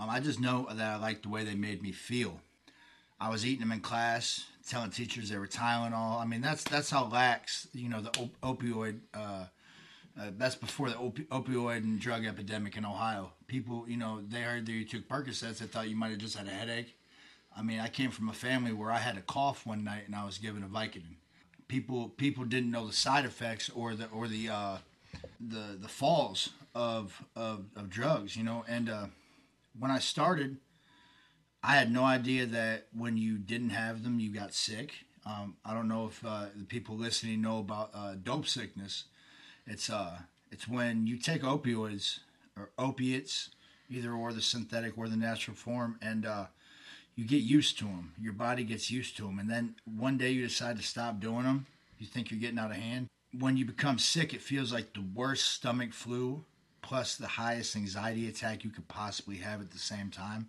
Um, 0.00 0.08
I 0.08 0.20
just 0.20 0.40
know 0.40 0.66
that 0.72 0.94
I 0.94 0.96
liked 0.96 1.24
the 1.24 1.28
way 1.28 1.44
they 1.44 1.54
made 1.54 1.82
me 1.82 1.92
feel. 1.92 2.40
I 3.20 3.28
was 3.28 3.44
eating 3.44 3.60
them 3.60 3.72
in 3.72 3.80
class, 3.80 4.46
telling 4.66 4.90
teachers 4.90 5.28
they 5.28 5.36
were 5.36 5.46
Tylenol. 5.46 6.20
I 6.20 6.24
mean, 6.24 6.40
that's 6.40 6.64
that's 6.64 6.88
how 6.88 7.06
lax, 7.06 7.68
you 7.74 7.90
know, 7.90 8.00
the 8.00 8.10
op- 8.18 8.58
opioid. 8.58 9.00
Uh, 9.12 9.44
uh, 10.18 10.30
that's 10.38 10.54
before 10.54 10.88
the 10.88 10.96
opi- 10.96 11.26
opioid 11.26 11.78
and 11.78 12.00
drug 12.00 12.24
epidemic 12.24 12.76
in 12.76 12.84
Ohio. 12.84 13.32
People, 13.46 13.84
you 13.88 13.96
know, 13.98 14.22
they 14.26 14.40
heard 14.40 14.64
that 14.66 14.72
you 14.72 14.84
took 14.84 15.06
Percocets, 15.06 15.58
they 15.58 15.66
thought 15.66 15.88
you 15.88 15.96
might 15.96 16.10
have 16.10 16.18
just 16.18 16.36
had 16.36 16.46
a 16.46 16.50
headache. 16.50 16.96
I 17.54 17.62
mean, 17.62 17.78
I 17.78 17.88
came 17.88 18.10
from 18.10 18.28
a 18.28 18.32
family 18.32 18.72
where 18.72 18.90
I 18.90 18.98
had 18.98 19.18
a 19.18 19.22
cough 19.22 19.66
one 19.66 19.84
night 19.84 20.04
and 20.06 20.14
I 20.14 20.24
was 20.24 20.38
given 20.38 20.62
a 20.62 20.66
Vicodin. 20.66 21.16
People, 21.68 22.08
people 22.08 22.44
didn't 22.44 22.70
know 22.70 22.86
the 22.86 22.92
side 22.92 23.24
effects 23.24 23.70
or 23.70 23.94
the 23.94 24.06
or 24.08 24.28
the 24.28 24.48
uh, 24.48 24.76
the 25.40 25.76
the 25.80 25.88
falls 25.88 26.50
of 26.74 27.22
of, 27.36 27.66
of 27.76 27.90
drugs, 27.90 28.36
you 28.36 28.42
know. 28.42 28.64
And 28.66 28.88
uh, 28.88 29.06
when 29.78 29.90
I 29.90 29.98
started, 29.98 30.58
I 31.62 31.74
had 31.74 31.92
no 31.92 32.04
idea 32.04 32.46
that 32.46 32.86
when 32.96 33.16
you 33.16 33.38
didn't 33.38 33.70
have 33.70 34.02
them, 34.02 34.18
you 34.18 34.32
got 34.32 34.54
sick. 34.54 34.92
Um, 35.26 35.56
I 35.64 35.74
don't 35.74 35.88
know 35.88 36.06
if 36.06 36.24
uh, 36.24 36.46
the 36.56 36.64
people 36.64 36.96
listening 36.96 37.42
know 37.42 37.58
about 37.58 37.90
uh, 37.94 38.14
dope 38.22 38.46
sickness. 38.46 39.04
It's 39.66 39.90
uh, 39.90 40.18
it's 40.50 40.66
when 40.66 41.06
you 41.06 41.18
take 41.18 41.42
opioids 41.42 42.20
or 42.56 42.70
opiates, 42.78 43.50
either 43.90 44.12
or 44.12 44.32
the 44.32 44.40
synthetic 44.40 44.96
or 44.96 45.08
the 45.08 45.16
natural 45.16 45.56
form, 45.56 45.98
and 46.00 46.24
uh, 46.24 46.46
you 47.14 47.26
get 47.26 47.42
used 47.42 47.78
to 47.78 47.84
them. 47.84 48.14
Your 48.18 48.32
body 48.32 48.64
gets 48.64 48.90
used 48.90 49.16
to 49.18 49.24
them, 49.24 49.38
and 49.38 49.50
then 49.50 49.74
one 49.84 50.16
day 50.16 50.30
you 50.30 50.46
decide 50.46 50.78
to 50.78 50.82
stop 50.82 51.20
doing 51.20 51.44
them. 51.44 51.66
You 51.98 52.06
think 52.06 52.30
you're 52.30 52.40
getting 52.40 52.58
out 52.58 52.70
of 52.70 52.78
hand. 52.78 53.08
When 53.38 53.58
you 53.58 53.66
become 53.66 53.98
sick, 53.98 54.32
it 54.32 54.40
feels 54.40 54.72
like 54.72 54.94
the 54.94 55.04
worst 55.14 55.46
stomach 55.52 55.92
flu 55.92 56.44
plus 56.82 57.16
the 57.16 57.26
highest 57.26 57.76
anxiety 57.76 58.28
attack 58.28 58.64
you 58.64 58.70
could 58.70 58.88
possibly 58.88 59.36
have 59.36 59.60
at 59.60 59.70
the 59.70 59.78
same 59.78 60.10
time. 60.10 60.48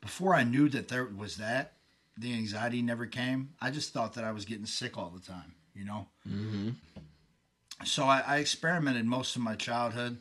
Before 0.00 0.34
I 0.34 0.44
knew 0.44 0.68
that 0.68 0.88
there 0.88 1.04
was 1.04 1.36
that, 1.36 1.74
the 2.16 2.34
anxiety 2.34 2.82
never 2.82 3.06
came. 3.06 3.50
I 3.60 3.70
just 3.70 3.92
thought 3.92 4.14
that 4.14 4.24
I 4.24 4.32
was 4.32 4.44
getting 4.44 4.66
sick 4.66 4.96
all 4.98 5.10
the 5.10 5.24
time, 5.24 5.54
you 5.74 5.84
know? 5.84 6.06
Mm-hmm. 6.28 6.70
so 7.84 8.04
I, 8.04 8.22
I 8.26 8.36
experimented 8.38 9.06
most 9.06 9.36
of 9.36 9.42
my 9.42 9.54
childhood. 9.54 10.18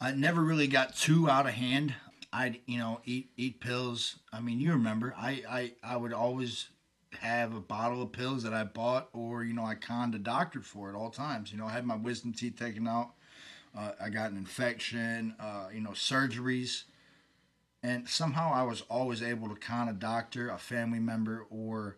I 0.00 0.12
never 0.12 0.42
really 0.42 0.66
got 0.66 0.96
too 0.96 1.30
out 1.30 1.46
of 1.46 1.54
hand. 1.54 1.94
I'd 2.32 2.58
you 2.66 2.78
know 2.78 3.00
eat 3.04 3.30
eat 3.36 3.60
pills. 3.60 4.16
I 4.32 4.40
mean, 4.40 4.60
you 4.60 4.72
remember, 4.72 5.14
I 5.16 5.42
I, 5.48 5.72
I 5.82 5.96
would 5.96 6.12
always 6.12 6.68
have 7.20 7.54
a 7.54 7.60
bottle 7.60 8.02
of 8.02 8.12
pills 8.12 8.42
that 8.42 8.52
I 8.52 8.64
bought, 8.64 9.08
or 9.12 9.44
you 9.44 9.54
know, 9.54 9.64
I 9.64 9.76
conned 9.76 10.14
a 10.14 10.18
doctor 10.18 10.60
for 10.60 10.88
at 10.88 10.96
all 10.96 11.10
times. 11.10 11.52
You 11.52 11.58
know, 11.58 11.66
I 11.66 11.70
had 11.70 11.86
my 11.86 11.96
wisdom 11.96 12.32
teeth 12.32 12.58
taken 12.58 12.88
out. 12.88 13.13
Uh, 13.76 13.92
I 14.00 14.08
got 14.08 14.30
an 14.30 14.36
infection. 14.36 15.34
Uh, 15.38 15.68
you 15.72 15.80
know, 15.80 15.90
surgeries, 15.90 16.84
and 17.82 18.08
somehow 18.08 18.52
I 18.52 18.62
was 18.62 18.82
always 18.88 19.22
able 19.22 19.48
to 19.48 19.56
con 19.56 19.88
a 19.88 19.92
doctor, 19.92 20.48
a 20.48 20.58
family 20.58 21.00
member, 21.00 21.46
or 21.50 21.96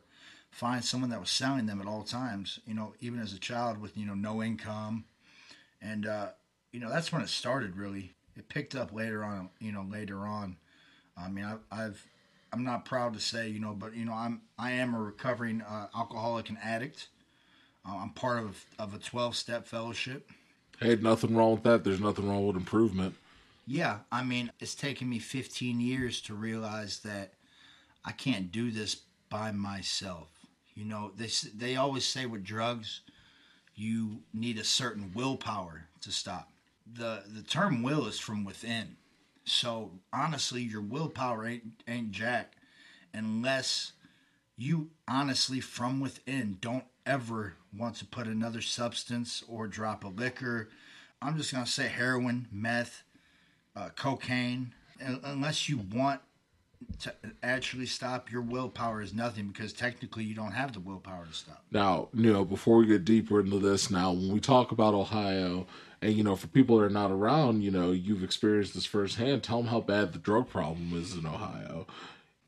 find 0.51 0.85
someone 0.85 1.11
that 1.11 1.21
was 1.21 1.31
selling 1.31 1.67
them 1.67 1.81
at 1.81 1.87
all 1.87 2.03
times. 2.03 2.61
You 2.67 2.75
know, 2.75 2.95
even 3.01 3.21
as 3.21 3.33
a 3.33 3.39
child 3.39 3.79
with 3.79 3.97
you 3.97 4.07
know 4.07 4.15
no 4.15 4.43
income, 4.43 5.05
and 5.83 6.07
uh, 6.07 6.29
you 6.73 6.81
know 6.81 6.89
that's 6.91 7.13
when 7.13 7.23
it 7.23 7.29
started. 7.29 7.77
Really, 7.77 8.15
it 8.37 8.49
picked 8.49 8.75
up 8.75 8.93
later 8.93 9.25
on. 9.25 9.51
You 9.61 9.73
know, 9.73 9.87
later 9.89 10.27
on. 10.27 10.57
I 11.17 11.29
mean, 11.29 11.45
I, 11.45 11.57
I've 11.71 12.07
I'm 12.53 12.65
not 12.65 12.85
proud 12.85 13.15
to 13.15 13.21
say, 13.21 13.49
you 13.49 13.61
know, 13.61 13.75
but 13.75 13.95
you 13.95 14.05
know, 14.05 14.13
I'm 14.15 14.43
I 14.59 14.73
am 14.73 14.95
a 14.95 15.01
recovering 15.01 15.63
uh, 15.63 15.89
alcoholic 15.95 16.49
and 16.49 16.59
addict. 16.63 17.09
Uh, 17.87 17.97
I'm 17.99 18.11
part 18.11 18.39
of 18.39 18.65
of 18.79 18.95
a 18.95 18.99
12 18.99 19.37
step 19.37 19.67
fellowship. 19.67 20.31
Hey, 20.81 20.97
nothing 20.97 21.35
wrong 21.35 21.53
with 21.53 21.63
that. 21.63 21.85
There's 21.85 22.01
nothing 22.01 22.29
wrong 22.29 22.47
with 22.47 22.57
improvement. 22.57 23.15
Yeah, 23.67 23.99
I 24.13 24.23
mean, 24.23 24.53
it's 24.61 24.75
taken 24.75 25.09
me 25.09 25.19
15 25.19 25.81
years 25.81 26.21
to 26.23 26.35
realize 26.35 27.01
that 27.01 27.33
I 28.05 28.13
can't 28.13 28.53
do 28.53 28.71
this 28.71 28.97
by 29.29 29.53
myself. 29.53 30.29
You 30.75 30.85
know, 30.85 31.13
they 31.17 31.31
they 31.55 31.77
always 31.77 32.05
say 32.05 32.27
with 32.27 32.45
drugs, 32.45 33.01
you 33.75 34.21
need 34.33 34.59
a 34.59 34.65
certain 34.65 35.13
willpower 35.15 35.89
to 36.03 36.13
stop. 36.13 36.51
the 36.93 37.23
The 37.27 37.43
term 37.43 37.83
will 37.83 38.07
is 38.07 38.19
from 38.19 38.45
within. 38.45 38.97
So 39.45 39.93
honestly, 40.13 40.63
your 40.63 40.83
willpower 40.83 41.47
ain't 41.47 41.83
ain't 41.89 42.13
jack 42.13 42.53
unless 43.15 43.93
you 44.57 44.91
honestly 45.09 45.61
from 45.61 46.01
within 46.01 46.59
don't 46.61 46.85
ever 47.07 47.55
want 47.77 47.97
to 47.97 48.05
put 48.05 48.27
another 48.27 48.61
substance 48.61 49.43
or 49.49 49.67
drop 49.67 50.05
a 50.05 50.09
liquor. 50.09 50.69
I'm 51.23 51.37
just 51.39 51.53
gonna 51.53 51.67
say 51.67 51.89
heroin, 51.89 52.49
meth, 52.51 53.03
uh, 53.75 53.91
cocaine. 53.97 54.75
Unless 55.01 55.69
you 55.69 55.79
want 55.79 56.21
to 57.01 57.15
actually 57.43 57.87
stop, 57.87 58.31
your 58.31 58.43
willpower 58.43 59.01
is 59.01 59.15
nothing 59.15 59.49
because 59.49 59.73
technically 59.73 60.25
you 60.25 60.35
don't 60.35 60.53
have 60.53 60.73
the 60.73 60.81
willpower 60.81 61.27
to 61.27 61.33
stop. 61.33 61.63
Now, 61.71 62.09
you 62.15 62.33
know, 62.33 62.45
before 62.45 62.79
we 62.79 62.87
get 62.87 63.05
deeper 63.05 63.41
into 63.41 63.59
this, 63.59 63.91
now 63.91 64.13
when 64.13 64.33
we 64.33 64.41
talk 64.41 64.73
about 64.73 64.95
Ohio, 64.95 65.67
and 66.03 66.13
you 66.13 66.23
know, 66.23 66.37
for 66.37 66.47
people 66.49 66.79
that 66.79 66.85
are 66.85 66.91
not 66.91 67.11
around, 67.11 67.63
you 67.63 67.71
know, 67.71 67.93
you've 67.93 68.23
experienced 68.23 68.75
this 68.75 68.87
firsthand. 68.87 69.43
Tell 69.43 69.59
them 69.59 69.69
how 69.69 69.81
bad 69.81 70.13
the 70.13 70.19
drug 70.19 70.49
problem 70.49 70.93
is 70.95 71.15
in 71.15 71.27
Ohio. 71.27 71.87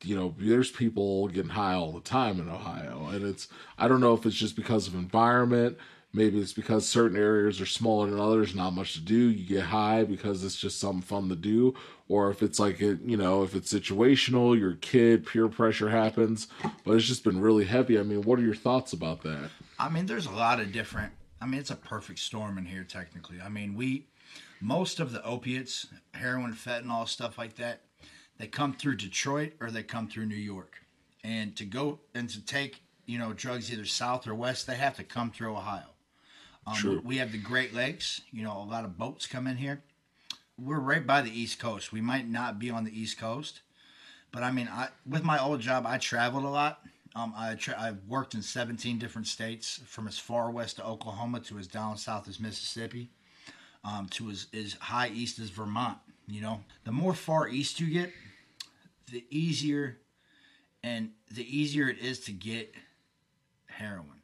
You 0.03 0.15
know, 0.15 0.35
there's 0.37 0.71
people 0.71 1.27
getting 1.27 1.51
high 1.51 1.73
all 1.73 1.91
the 1.91 1.99
time 1.99 2.39
in 2.39 2.49
Ohio, 2.49 3.07
and 3.11 3.25
it's 3.25 3.47
I 3.77 3.87
don't 3.87 4.01
know 4.01 4.13
if 4.13 4.25
it's 4.25 4.35
just 4.35 4.55
because 4.55 4.87
of 4.87 4.95
environment. 4.95 5.77
Maybe 6.11 6.39
it's 6.39 6.53
because 6.53 6.87
certain 6.87 7.17
areas 7.17 7.61
are 7.61 7.67
smaller 7.67 8.09
than 8.09 8.19
others, 8.19 8.55
not 8.55 8.73
much 8.73 8.93
to 8.93 8.99
do. 8.99 9.15
You 9.15 9.45
get 9.45 9.65
high 9.65 10.03
because 10.03 10.43
it's 10.43 10.55
just 10.55 10.79
something 10.79 11.03
fun 11.03 11.29
to 11.29 11.35
do, 11.35 11.75
or 12.07 12.31
if 12.31 12.41
it's 12.41 12.59
like 12.59 12.81
it, 12.81 12.99
you 13.01 13.15
know, 13.15 13.43
if 13.43 13.53
it's 13.53 13.71
situational, 13.71 14.57
your 14.57 14.73
kid, 14.75 15.27
peer 15.27 15.47
pressure 15.47 15.89
happens. 15.89 16.47
But 16.83 16.93
it's 16.93 17.05
just 17.05 17.23
been 17.23 17.39
really 17.39 17.65
heavy. 17.65 17.99
I 17.99 18.03
mean, 18.03 18.23
what 18.23 18.39
are 18.39 18.43
your 18.43 18.55
thoughts 18.55 18.91
about 18.91 19.21
that? 19.21 19.51
I 19.77 19.89
mean, 19.89 20.07
there's 20.07 20.25
a 20.25 20.31
lot 20.31 20.59
of 20.59 20.71
different 20.71 21.13
I 21.41 21.45
mean, 21.45 21.59
it's 21.59 21.71
a 21.71 21.75
perfect 21.75 22.19
storm 22.19 22.57
in 22.57 22.65
here, 22.65 22.83
technically. 22.83 23.39
I 23.41 23.49
mean, 23.49 23.75
we, 23.75 24.07
most 24.59 24.99
of 24.99 25.11
the 25.11 25.23
opiates, 25.23 25.87
heroin, 26.13 26.53
fentanyl, 26.53 27.07
stuff 27.07 27.37
like 27.37 27.55
that, 27.55 27.81
they 28.39 28.47
come 28.47 28.73
through 28.73 28.95
Detroit 28.95 29.53
or 29.59 29.69
they 29.69 29.83
come 29.83 30.07
through 30.07 30.25
New 30.25 30.35
York. 30.35 30.81
And 31.23 31.55
to 31.57 31.65
go 31.65 31.99
and 32.15 32.27
to 32.29 32.43
take, 32.43 32.81
you 33.05 33.19
know, 33.19 33.33
drugs 33.33 33.71
either 33.71 33.85
south 33.85 34.27
or 34.27 34.33
west, 34.33 34.65
they 34.65 34.75
have 34.75 34.95
to 34.95 35.03
come 35.03 35.29
through 35.29 35.55
Ohio. 35.55 35.91
Um, 36.65 36.75
True. 36.75 37.01
We 37.03 37.17
have 37.17 37.31
the 37.31 37.37
Great 37.37 37.73
Lakes, 37.73 38.21
you 38.31 38.43
know, 38.43 38.57
a 38.57 38.63
lot 38.63 38.85
of 38.85 38.97
boats 38.97 39.27
come 39.27 39.45
in 39.45 39.57
here. 39.57 39.81
We're 40.57 40.79
right 40.79 41.05
by 41.05 41.21
the 41.21 41.31
East 41.31 41.59
Coast. 41.59 41.91
We 41.91 42.01
might 42.01 42.27
not 42.27 42.59
be 42.59 42.69
on 42.69 42.83
the 42.83 42.99
East 42.99 43.17
Coast, 43.19 43.61
but 44.31 44.43
I 44.43 44.51
mean, 44.51 44.67
I 44.71 44.89
with 45.07 45.23
my 45.23 45.41
old 45.41 45.61
job, 45.61 45.85
I 45.85 45.97
traveled 45.97 46.43
a 46.43 46.49
lot 46.49 46.81
um, 47.15 47.33
I 47.35 47.55
tra- 47.55 47.79
I've 47.79 47.97
worked 48.07 48.35
in 48.35 48.41
17 48.41 48.99
different 48.99 49.27
states, 49.27 49.81
from 49.85 50.07
as 50.07 50.19
far 50.19 50.51
west 50.51 50.77
to 50.77 50.85
Oklahoma 50.85 51.39
to 51.41 51.57
as 51.57 51.67
down 51.67 51.97
south 51.97 52.27
as 52.27 52.39
Mississippi, 52.39 53.09
um, 53.83 54.07
to 54.09 54.29
as, 54.29 54.47
as 54.53 54.73
high 54.73 55.09
east 55.09 55.39
as 55.39 55.49
Vermont. 55.49 55.97
You 56.27 56.41
know, 56.41 56.61
the 56.83 56.91
more 56.91 57.13
far 57.13 57.49
east 57.49 57.79
you 57.79 57.87
get, 57.87 58.11
the 59.09 59.25
easier 59.29 59.97
and 60.83 61.11
the 61.31 61.43
easier 61.43 61.89
it 61.89 61.99
is 61.99 62.21
to 62.21 62.31
get 62.31 62.73
heroin. 63.67 64.21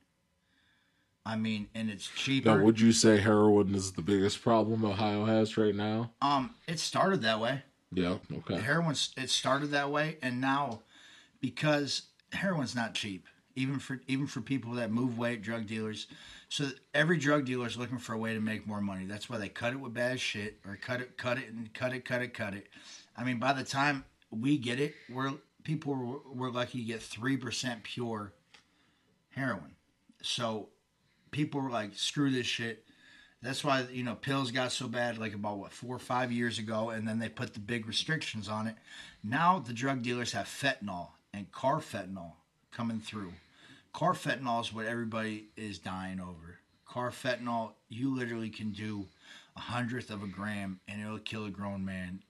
I 1.25 1.35
mean, 1.35 1.69
and 1.73 1.89
it's 1.89 2.07
cheaper. 2.07 2.55
Now, 2.55 2.63
would 2.63 2.79
you 2.79 2.91
say 2.91 3.17
heroin 3.17 3.73
is 3.73 3.93
the 3.93 4.03
biggest 4.03 4.43
problem 4.43 4.85
Ohio 4.85 5.25
has 5.25 5.57
right 5.57 5.73
now? 5.73 6.11
Um, 6.21 6.53
it 6.67 6.79
started 6.79 7.23
that 7.23 7.39
way. 7.39 7.63
Yeah. 7.91 8.17
Okay. 8.31 8.59
Heroin. 8.59 8.95
It 9.17 9.29
started 9.29 9.71
that 9.71 9.89
way, 9.89 10.17
and 10.21 10.39
now 10.39 10.81
because 11.41 12.03
heroin's 12.31 12.75
not 12.75 12.93
cheap, 12.93 13.25
even 13.55 13.79
for 13.79 14.01
even 14.07 14.27
for 14.27 14.41
people 14.41 14.73
that 14.73 14.91
move 14.91 15.17
weight, 15.17 15.41
drug 15.41 15.65
dealers. 15.65 16.07
So 16.49 16.69
every 16.93 17.17
drug 17.17 17.45
dealer 17.45 17.65
is 17.65 17.75
looking 17.75 17.97
for 17.97 18.13
a 18.13 18.17
way 18.17 18.33
to 18.35 18.39
make 18.39 18.67
more 18.67 18.81
money. 18.81 19.05
That's 19.05 19.29
why 19.29 19.39
they 19.39 19.49
cut 19.49 19.73
it 19.73 19.79
with 19.79 19.95
bad 19.95 20.19
shit, 20.19 20.59
or 20.65 20.77
cut 20.79 21.01
it, 21.01 21.17
cut 21.17 21.39
it, 21.39 21.49
and 21.49 21.73
cut 21.73 21.91
it, 21.93 22.05
cut 22.05 22.21
it, 22.21 22.33
cut 22.35 22.53
it. 22.53 22.67
I 23.17 23.23
mean, 23.23 23.39
by 23.39 23.53
the 23.53 23.63
time 23.63 24.05
we 24.31 24.57
get 24.57 24.79
it, 24.79 24.95
we're 25.09 25.33
people 25.63 26.21
were 26.33 26.51
lucky 26.51 26.79
to 26.79 26.85
get 26.85 27.01
three 27.01 27.37
percent 27.37 27.83
pure 27.83 28.33
heroin. 29.29 29.75
So 30.21 30.69
people 31.31 31.61
were 31.61 31.71
like, 31.71 31.95
"Screw 31.95 32.31
this 32.31 32.47
shit." 32.47 32.85
That's 33.41 33.63
why 33.63 33.85
you 33.91 34.03
know 34.03 34.15
pills 34.15 34.51
got 34.51 34.71
so 34.71 34.87
bad, 34.87 35.17
like 35.17 35.33
about 35.33 35.59
what 35.59 35.71
four 35.71 35.95
or 35.95 35.99
five 35.99 36.31
years 36.31 36.59
ago, 36.59 36.89
and 36.89 37.07
then 37.07 37.19
they 37.19 37.29
put 37.29 37.53
the 37.53 37.59
big 37.59 37.87
restrictions 37.87 38.47
on 38.49 38.67
it. 38.67 38.75
Now 39.23 39.59
the 39.59 39.73
drug 39.73 40.01
dealers 40.01 40.31
have 40.33 40.47
fentanyl, 40.47 41.09
and 41.35 41.51
carfentanil 41.51 42.31
coming 42.71 42.99
through. 42.99 43.33
Carfentanil 43.93 44.61
is 44.61 44.73
what 44.73 44.85
everybody 44.85 45.45
is 45.55 45.79
dying 45.79 46.19
over. 46.19 46.59
Carfentanil, 46.87 47.71
you 47.89 48.15
literally 48.15 48.49
can 48.49 48.71
do 48.71 49.07
a 49.55 49.59
hundredth 49.59 50.11
of 50.11 50.23
a 50.23 50.27
gram 50.27 50.79
and 50.87 51.01
it'll 51.01 51.19
kill 51.19 51.45
a 51.45 51.49
grown 51.49 51.83
man 51.85 52.21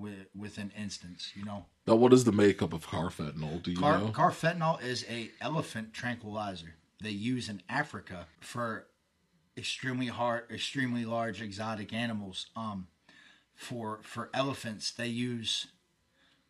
with 0.00 0.26
within 0.34 0.72
instance. 0.76 1.32
You 1.34 1.44
know. 1.44 1.66
Now, 1.86 1.94
what 1.96 2.12
is 2.12 2.24
the 2.24 2.32
makeup 2.32 2.72
of 2.72 2.88
carfentanil? 2.88 3.62
Do 3.62 3.70
you 3.72 3.78
Car- 3.78 3.98
know? 3.98 4.08
Carfentanil 4.08 4.82
is 4.82 5.04
a 5.08 5.30
elephant 5.40 5.92
tranquilizer 5.92 6.74
they 7.02 7.10
use 7.10 7.48
in 7.48 7.62
Africa 7.68 8.26
for 8.40 8.86
extremely 9.56 10.06
hard, 10.06 10.44
extremely 10.50 11.04
large 11.04 11.40
exotic 11.42 11.92
animals. 11.92 12.46
Um, 12.54 12.88
for 13.54 14.00
for 14.02 14.30
elephants, 14.32 14.90
they 14.90 15.08
use 15.08 15.68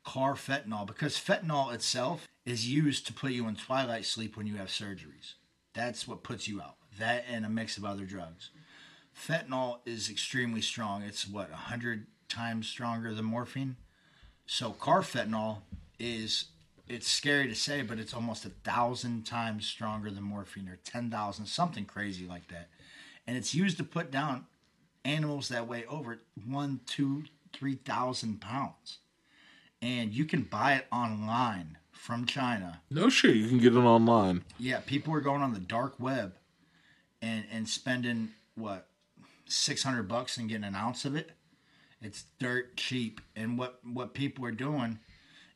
carfentanil 0.06 0.86
because 0.86 1.16
fentanyl 1.16 1.72
itself 1.72 2.28
is 2.44 2.68
used 2.68 3.06
to 3.06 3.12
put 3.12 3.32
you 3.32 3.46
in 3.48 3.54
twilight 3.54 4.04
sleep 4.04 4.36
when 4.36 4.46
you 4.46 4.56
have 4.56 4.68
surgeries. 4.68 5.34
That's 5.74 6.08
what 6.08 6.22
puts 6.22 6.48
you 6.48 6.60
out. 6.60 6.76
That 6.98 7.24
and 7.30 7.44
a 7.44 7.48
mix 7.48 7.76
of 7.76 7.84
other 7.84 8.04
drugs. 8.04 8.50
Fentanyl 9.14 9.78
is 9.84 10.08
extremely 10.08 10.62
strong. 10.62 11.02
It's 11.02 11.28
what, 11.28 11.48
a 11.48 11.52
100 11.52 12.06
times 12.30 12.68
stronger 12.68 13.12
than 13.14 13.24
morphine? 13.24 13.76
So 14.46 14.72
carfentanil 14.72 15.58
is 15.98 16.46
it's 16.88 17.08
scary 17.08 17.46
to 17.46 17.54
say, 17.54 17.82
but 17.82 17.98
it's 17.98 18.14
almost 18.14 18.44
a 18.44 18.50
thousand 18.64 19.24
times 19.24 19.66
stronger 19.66 20.10
than 20.10 20.24
morphine, 20.24 20.68
or 20.68 20.78
ten 20.84 21.10
thousand, 21.10 21.46
something 21.46 21.84
crazy 21.84 22.26
like 22.26 22.48
that. 22.48 22.68
And 23.26 23.36
it's 23.36 23.54
used 23.54 23.76
to 23.76 23.84
put 23.84 24.10
down 24.10 24.46
animals 25.04 25.48
that 25.48 25.68
weigh 25.68 25.84
over 25.86 26.18
one, 26.46 26.80
two, 26.86 27.24
three 27.52 27.76
thousand 27.76 28.40
pounds 28.40 28.98
and 29.82 30.12
you 30.12 30.24
can 30.24 30.42
buy 30.42 30.74
it 30.74 30.86
online 30.92 31.78
from 31.92 32.26
China. 32.26 32.80
No 32.90 33.08
shit, 33.08 33.36
you 33.36 33.48
can 33.48 33.58
get 33.58 33.74
it 33.74 33.78
online. 33.78 34.44
Yeah, 34.58 34.80
people 34.80 35.14
are 35.14 35.20
going 35.20 35.42
on 35.42 35.54
the 35.54 35.60
dark 35.60 35.94
web 35.98 36.34
and 37.22 37.44
and 37.50 37.68
spending 37.68 38.30
what 38.54 38.86
six 39.46 39.82
hundred 39.82 40.08
bucks 40.08 40.36
and 40.36 40.48
getting 40.48 40.64
an 40.64 40.74
ounce 40.74 41.04
of 41.04 41.16
it. 41.16 41.32
It's 42.02 42.24
dirt 42.38 42.76
cheap, 42.76 43.20
and 43.36 43.58
what 43.58 43.80
what 43.84 44.14
people 44.14 44.44
are 44.46 44.52
doing 44.52 44.98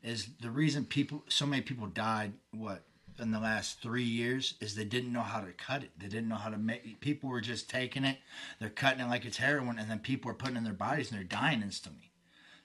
is 0.03 0.29
the 0.41 0.51
reason 0.51 0.85
people 0.85 1.25
so 1.29 1.47
many 1.47 1.63
people 1.63 1.87
died 1.87 2.33
what 2.53 2.83
in 3.19 3.31
the 3.31 3.39
last 3.39 3.81
three 3.81 4.05
years 4.05 4.55
is 4.61 4.75
they 4.75 4.85
didn't 4.85 5.13
know 5.13 5.23
how 5.23 5.41
to 5.41 5.53
cut 5.53 5.83
it. 5.83 5.91
They 5.99 6.09
didn't 6.09 6.29
know 6.29 6.37
how 6.37 6.51
to 6.51 6.59
make. 6.59 7.01
People 7.01 7.31
were 7.31 7.41
just 7.41 7.71
taking 7.71 8.05
it, 8.05 8.19
they're 8.61 8.71
cutting 8.71 9.01
it 9.01 9.09
like 9.09 9.25
it's 9.25 9.37
heroin, 9.37 9.79
and 9.79 9.91
then 9.91 10.01
people 10.01 10.31
are 10.31 10.35
putting 10.35 10.57
it 10.57 10.59
in 10.59 10.65
their 10.65 10.73
bodies 10.73 11.11
and 11.11 11.19
they're 11.19 11.25
dying 11.25 11.63
instantly. 11.63 12.11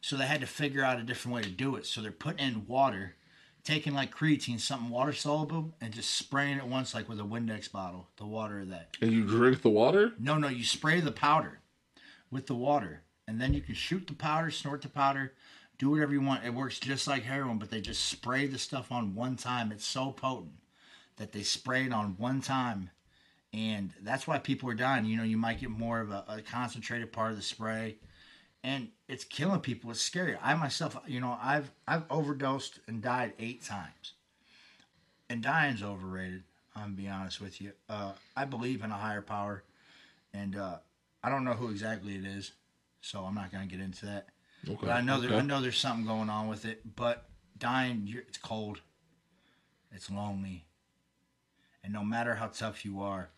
So 0.02 0.16
they 0.16 0.26
had 0.26 0.42
to 0.42 0.48
figure 0.48 0.84
out 0.84 1.00
a 1.00 1.04
different 1.04 1.36
way 1.36 1.42
to 1.42 1.50
do 1.50 1.76
it. 1.76 1.86
So 1.86 2.02
they're 2.02 2.12
putting 2.12 2.46
in 2.46 2.68
water, 2.68 3.16
taking 3.64 3.94
like 3.94 4.16
creatine, 4.16 4.60
something 4.60 4.90
water 4.90 5.14
soluble, 5.14 5.74
and 5.82 5.94
just 5.94 6.14
spraying 6.14 6.58
it 6.58 6.66
once, 6.66 6.94
like 6.94 7.10
with 7.10 7.20
a 7.20 7.24
Windex 7.24 7.72
bottle, 7.72 8.08
the 8.18 8.26
water 8.26 8.62
of 8.62 8.70
that. 8.70 8.96
And 9.02 9.12
you 9.12 9.26
drink 9.26 9.62
the 9.62 9.70
water? 9.70 10.14
No, 10.18 10.38
no, 10.38 10.48
you 10.48 10.64
spray 10.64 11.02
the 11.02 11.12
powder 11.12 11.60
with 12.32 12.48
the 12.48 12.56
water, 12.56 13.02
and 13.30 13.40
then 13.40 13.54
you 13.54 13.62
can 13.62 13.76
shoot 13.76 14.08
the 14.08 14.14
powder, 14.14 14.50
snort 14.50 14.82
the 14.82 14.90
powder, 14.90 15.34
do 15.78 15.92
whatever 15.92 16.14
you 16.14 16.20
want. 16.20 16.44
It 16.44 16.54
works 16.54 16.80
just 16.80 17.08
like 17.08 17.22
heroin, 17.22 17.60
but 17.60 17.70
they 17.70 17.80
just 17.80 18.06
spray 18.06 18.48
the 18.48 18.58
stuff 18.58 18.92
on 18.92 19.14
one 19.14 19.36
time. 19.36 19.72
It's 19.72 19.86
so 19.86 20.12
potent 20.12 20.56
that 21.18 21.32
they 21.32 21.44
spray 21.44 21.86
it 21.86 21.94
on 21.94 22.16
one 22.18 22.42
time, 22.42 22.90
and 23.54 23.92
that's 24.02 24.26
why 24.26 24.40
people 24.40 24.68
are 24.72 24.74
dying. 24.74 25.06
You 25.06 25.16
know, 25.16 25.24
you 25.24 25.38
might 25.38 25.60
get 25.60 25.70
more 25.70 26.02
of 26.02 26.10
a, 26.10 26.26
a 26.28 26.42
concentrated 26.42 27.12
part 27.12 27.30
of 27.30 27.38
the 27.38 27.44
spray, 27.44 27.98
and 28.64 28.88
it's 29.08 29.26
killing 29.26 29.60
people. 29.60 29.92
It's 29.92 30.02
scary. 30.02 30.36
I 30.42 30.56
myself, 30.56 30.98
you 31.06 31.20
know, 31.20 31.38
I've 31.40 31.72
I've 31.88 32.06
overdosed 32.10 32.80
and 32.88 33.00
died 33.00 33.34
eight 33.38 33.64
times, 33.64 34.14
and 35.30 35.44
dying's 35.44 35.84
overrated. 35.84 36.46
I'm 36.76 36.96
be 36.96 37.08
honest 37.08 37.42
with 37.42 37.62
you. 37.62 37.74
Uh, 37.88 38.14
I 38.36 38.46
believe 38.46 38.84
in 38.84 38.90
a 38.90 38.98
higher 38.98 39.22
power, 39.22 39.64
and 40.34 40.56
uh, 40.56 40.78
I 41.24 41.30
don't 41.30 41.44
know 41.44 41.54
who 41.54 41.70
exactly 41.70 42.16
it 42.16 42.26
is, 42.26 42.54
so 43.02 43.22
I'm 43.22 43.36
not 43.36 43.52
gonna 43.52 43.66
get 43.66 43.80
into 43.80 44.06
that. 44.06 44.28
Okay. 44.68 44.78
But 44.82 44.90
I 44.92 45.02
know 45.02 45.22
there, 45.22 45.34
I 45.38 45.42
know 45.42 45.62
there's 45.62 45.78
something 45.78 46.06
going 46.06 46.30
on 46.30 46.48
with 46.48 46.66
it. 46.66 46.96
But 46.96 47.30
dying, 47.58 48.04
you're, 48.06 48.24
it's 48.24 48.38
cold, 48.38 48.82
it's 49.92 50.10
lonely, 50.12 50.66
and 51.84 51.94
no 51.94 52.04
matter 52.04 52.36
how 52.36 52.48
tough 52.48 52.84
you 52.84 53.02
are, 53.02 53.30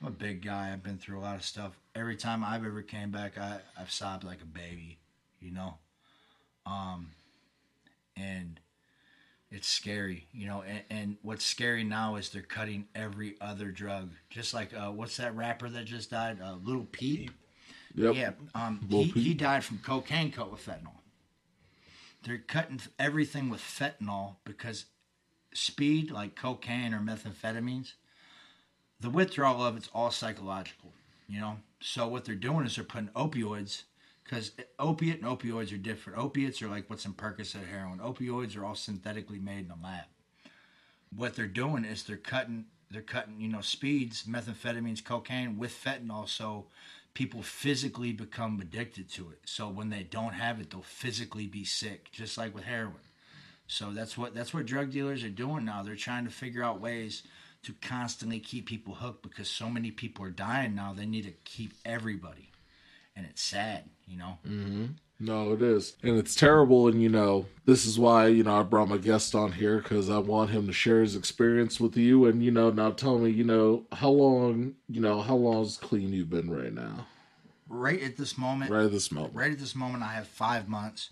I'm 0.00 0.08
a 0.08 0.10
big 0.12 0.44
guy. 0.44 0.72
I've 0.72 0.82
been 0.82 0.98
through 0.98 1.18
a 1.18 1.22
lot 1.22 1.36
of 1.36 1.44
stuff. 1.44 1.78
Every 1.94 2.16
time 2.16 2.44
I've 2.44 2.64
ever 2.64 2.82
came 2.82 3.10
back, 3.10 3.38
I 3.38 3.58
I've 3.78 3.90
sobbed 3.90 4.24
like 4.24 4.42
a 4.42 4.46
baby, 4.46 4.98
you 5.40 5.50
know. 5.52 5.74
Um, 6.66 7.12
and 8.16 8.60
it's 9.50 9.68
scary, 9.68 10.26
you 10.32 10.46
know. 10.46 10.62
And, 10.62 10.82
and 10.90 11.16
what's 11.22 11.44
scary 11.44 11.82
now 11.82 12.16
is 12.16 12.28
they're 12.28 12.42
cutting 12.42 12.86
every 12.94 13.36
other 13.40 13.70
drug, 13.70 14.10
just 14.30 14.54
like 14.54 14.74
uh, 14.74 14.90
what's 14.90 15.16
that 15.16 15.34
rapper 15.34 15.68
that 15.70 15.86
just 15.86 16.10
died, 16.10 16.38
uh, 16.42 16.56
Lil 16.62 16.86
Peep. 16.92 17.30
Yep. 17.94 18.14
Yeah, 18.14 18.30
um, 18.54 18.86
he, 18.88 19.04
he 19.04 19.34
died 19.34 19.64
from 19.64 19.78
cocaine 19.78 20.30
cut 20.30 20.50
with 20.50 20.64
fentanyl. 20.64 20.92
They're 22.22 22.38
cutting 22.38 22.80
everything 22.98 23.48
with 23.48 23.60
fentanyl 23.60 24.36
because 24.44 24.86
speed, 25.54 26.10
like 26.10 26.36
cocaine 26.36 26.94
or 26.94 27.00
methamphetamines, 27.00 27.92
the 29.00 29.10
withdrawal 29.10 29.64
of 29.64 29.76
it's 29.76 29.88
all 29.94 30.10
psychological, 30.10 30.92
you 31.28 31.40
know. 31.40 31.56
So 31.80 32.08
what 32.08 32.24
they're 32.24 32.34
doing 32.34 32.66
is 32.66 32.76
they're 32.76 32.84
putting 32.84 33.08
opioids 33.08 33.82
because 34.24 34.52
opiate 34.78 35.22
and 35.22 35.38
opioids 35.38 35.72
are 35.72 35.78
different. 35.78 36.18
Opiates 36.18 36.60
are 36.60 36.68
like 36.68 36.90
what's 36.90 37.06
in 37.06 37.14
Percocet 37.14 37.66
heroin. 37.66 37.98
Opioids 37.98 38.56
are 38.56 38.64
all 38.64 38.74
synthetically 38.74 39.38
made 39.38 39.64
in 39.64 39.70
a 39.70 39.82
lab. 39.82 40.04
What 41.14 41.34
they're 41.34 41.46
doing 41.46 41.84
is 41.84 42.02
they're 42.02 42.16
cutting 42.16 42.66
they're 42.90 43.02
cutting 43.02 43.40
you 43.40 43.48
know 43.48 43.60
speeds, 43.60 44.24
methamphetamines, 44.24 45.04
cocaine 45.04 45.58
with 45.58 45.72
fentanyl, 45.72 46.28
so 46.28 46.66
people 47.18 47.42
physically 47.42 48.12
become 48.12 48.60
addicted 48.60 49.10
to 49.10 49.28
it. 49.30 49.40
So 49.44 49.68
when 49.68 49.90
they 49.90 50.04
don't 50.04 50.34
have 50.34 50.60
it, 50.60 50.70
they'll 50.70 50.82
physically 50.82 51.48
be 51.48 51.64
sick, 51.64 52.12
just 52.12 52.38
like 52.38 52.54
with 52.54 52.62
heroin. 52.62 52.94
So 53.66 53.90
that's 53.90 54.16
what 54.16 54.36
that's 54.36 54.54
what 54.54 54.66
drug 54.66 54.92
dealers 54.92 55.24
are 55.24 55.28
doing 55.28 55.64
now. 55.64 55.82
They're 55.82 55.96
trying 55.96 56.26
to 56.26 56.30
figure 56.30 56.62
out 56.62 56.80
ways 56.80 57.24
to 57.64 57.74
constantly 57.82 58.38
keep 58.38 58.66
people 58.66 58.94
hooked 58.94 59.24
because 59.24 59.50
so 59.50 59.68
many 59.68 59.90
people 59.90 60.24
are 60.26 60.30
dying 60.30 60.76
now. 60.76 60.94
They 60.96 61.06
need 61.06 61.24
to 61.24 61.32
keep 61.44 61.72
everybody, 61.84 62.52
and 63.16 63.26
it's 63.26 63.42
sad, 63.42 63.82
you 64.06 64.16
know. 64.16 64.38
Mm-hmm. 64.46 64.84
No, 65.20 65.52
it 65.52 65.62
is. 65.62 65.96
And 66.02 66.16
it's 66.16 66.34
terrible. 66.36 66.86
And, 66.86 67.02
you 67.02 67.08
know, 67.08 67.46
this 67.64 67.86
is 67.86 67.98
why, 67.98 68.28
you 68.28 68.44
know, 68.44 68.60
I 68.60 68.62
brought 68.62 68.88
my 68.88 68.98
guest 68.98 69.34
on 69.34 69.50
here 69.52 69.78
because 69.78 70.08
I 70.10 70.18
want 70.18 70.50
him 70.50 70.66
to 70.68 70.72
share 70.72 71.00
his 71.00 71.16
experience 71.16 71.80
with 71.80 71.96
you. 71.96 72.26
And, 72.26 72.42
you 72.42 72.52
know, 72.52 72.70
now 72.70 72.92
tell 72.92 73.18
me, 73.18 73.30
you 73.30 73.42
know, 73.44 73.84
how 73.92 74.10
long, 74.10 74.74
you 74.88 75.00
know, 75.00 75.20
how 75.20 75.34
long 75.34 75.62
is 75.64 75.76
clean 75.76 76.12
you've 76.12 76.30
been 76.30 76.48
right 76.50 76.72
now? 76.72 77.06
Right 77.68 78.00
at 78.02 78.16
this 78.16 78.38
moment, 78.38 78.70
Right 78.70 78.84
at 78.84 78.92
this 78.92 79.10
moment. 79.12 79.34
right 79.34 79.52
at 79.52 79.58
this 79.58 79.74
moment, 79.74 80.02
I 80.04 80.12
have 80.12 80.28
five 80.28 80.68
months. 80.68 81.10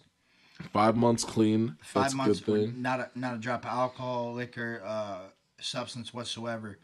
Five 0.73 0.97
months 0.97 1.23
clean. 1.25 1.77
Five 1.83 2.05
That's 2.05 2.15
months, 2.15 2.41
good 2.41 2.71
thing. 2.71 2.81
not 2.83 3.01
a 3.01 3.11
not 3.19 3.35
a 3.35 3.39
drop 3.39 3.67
of 3.67 3.71
alcohol, 3.73 4.33
liquor, 4.33 4.81
uh, 4.87 5.19
substance 5.61 6.15
whatsoever. 6.15 6.79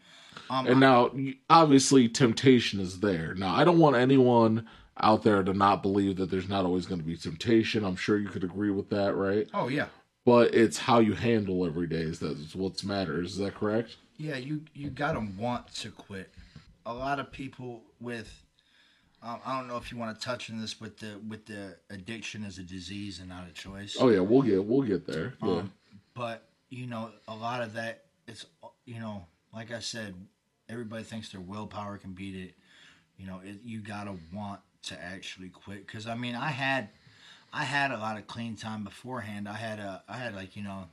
Um, 0.51 0.67
And 0.67 0.79
now, 0.79 1.09
obviously, 1.49 2.07
temptation 2.07 2.79
is 2.79 2.99
there. 2.99 3.33
Now, 3.33 3.55
I 3.55 3.63
don't 3.63 3.79
want 3.79 3.95
anyone 3.95 4.67
out 4.99 5.23
there 5.23 5.41
to 5.43 5.53
not 5.53 5.81
believe 5.81 6.17
that 6.17 6.29
there's 6.29 6.49
not 6.49 6.65
always 6.65 6.85
going 6.85 6.99
to 7.01 7.05
be 7.05 7.17
temptation. 7.17 7.83
I'm 7.83 7.95
sure 7.95 8.17
you 8.17 8.29
could 8.29 8.43
agree 8.43 8.69
with 8.71 8.89
that, 8.89 9.15
right? 9.15 9.47
oh 9.53 9.67
yeah, 9.67 9.87
But 10.25 10.53
it's 10.53 10.77
how 10.77 10.99
you 10.99 11.13
handle 11.13 11.65
every 11.65 11.87
day 11.87 12.01
is 12.01 12.19
that's 12.19 12.55
what 12.55 12.83
matters. 12.83 13.31
Is 13.33 13.37
that 13.39 13.55
correct? 13.55 13.97
yeah. 14.17 14.37
You 14.37 14.61
you 14.73 14.89
gotta 14.89 15.25
want 15.37 15.73
to 15.75 15.89
quit. 15.89 16.31
A 16.85 16.93
lot 16.93 17.19
of 17.19 17.31
people 17.31 17.81
with, 18.01 18.43
um, 19.23 19.39
I 19.45 19.57
don't 19.57 19.67
know 19.67 19.77
if 19.77 19.91
you 19.91 19.97
want 19.97 20.19
to 20.19 20.23
touch 20.25 20.49
on 20.51 20.59
this, 20.61 20.73
but 20.73 20.97
the 20.97 21.19
with 21.27 21.45
the 21.47 21.77
addiction 21.89 22.43
is 22.43 22.57
a 22.59 22.63
disease 22.63 23.19
and 23.19 23.29
not 23.29 23.47
a 23.49 23.53
choice. 23.53 23.97
Oh 23.99 24.09
yeah, 24.09 24.19
we'll 24.19 24.41
get 24.43 24.63
we'll 24.63 24.81
get 24.83 25.07
there. 25.07 25.33
Yeah. 25.41 25.49
Um, 25.49 25.73
but 26.13 26.47
you 26.69 26.85
know, 26.87 27.11
a 27.27 27.33
lot 27.35 27.61
of 27.61 27.73
that 27.73 28.03
it's 28.27 28.45
you 28.85 28.99
know, 28.99 29.25
like 29.53 29.71
I 29.71 29.79
said, 29.79 30.13
everybody 30.69 31.03
thinks 31.03 31.29
their 31.31 31.41
willpower 31.41 31.97
can 31.97 32.11
beat 32.13 32.35
it. 32.35 32.53
You 33.17 33.25
know, 33.27 33.41
it, 33.43 33.61
you 33.63 33.79
gotta 33.79 34.15
want 34.33 34.59
to 34.83 35.01
actually 35.01 35.49
quit. 35.49 35.85
Because 35.85 36.07
I 36.07 36.15
mean, 36.15 36.35
I 36.35 36.49
had, 36.49 36.89
I 37.51 37.63
had 37.63 37.91
a 37.91 37.97
lot 37.97 38.17
of 38.17 38.27
clean 38.27 38.55
time 38.55 38.83
beforehand. 38.83 39.47
I 39.47 39.53
had 39.55 39.79
a, 39.79 40.03
I 40.07 40.17
had 40.17 40.35
like 40.35 40.55
you 40.55 40.63
know, 40.63 40.85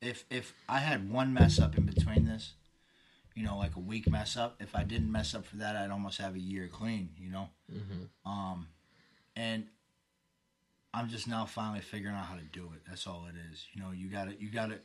if 0.00 0.24
if 0.30 0.54
I 0.68 0.78
had 0.78 1.10
one 1.10 1.32
mess 1.34 1.58
up 1.58 1.76
in 1.76 1.84
between 1.84 2.26
this, 2.26 2.52
you 3.34 3.44
know, 3.44 3.56
like 3.56 3.76
a 3.76 3.80
week 3.80 4.08
mess 4.10 4.36
up. 4.36 4.56
If 4.60 4.74
I 4.74 4.82
didn't 4.84 5.10
mess 5.10 5.34
up 5.34 5.44
for 5.44 5.56
that, 5.56 5.76
I'd 5.76 5.90
almost 5.90 6.18
have 6.18 6.34
a 6.34 6.40
year 6.40 6.68
clean. 6.68 7.10
You 7.18 7.30
know, 7.30 7.48
um, 8.24 8.68
and 9.36 9.66
I'm 10.94 11.08
just 11.08 11.28
now 11.28 11.44
finally 11.44 11.80
figuring 11.80 12.16
out 12.16 12.24
how 12.24 12.36
to 12.36 12.44
do 12.52 12.70
it. 12.74 12.80
That's 12.88 13.06
all 13.06 13.26
it 13.28 13.34
is. 13.52 13.66
You 13.72 13.82
know, 13.82 13.90
you 13.90 14.08
got 14.08 14.28
to 14.28 14.40
you 14.40 14.50
got 14.50 14.70
to 14.70 14.78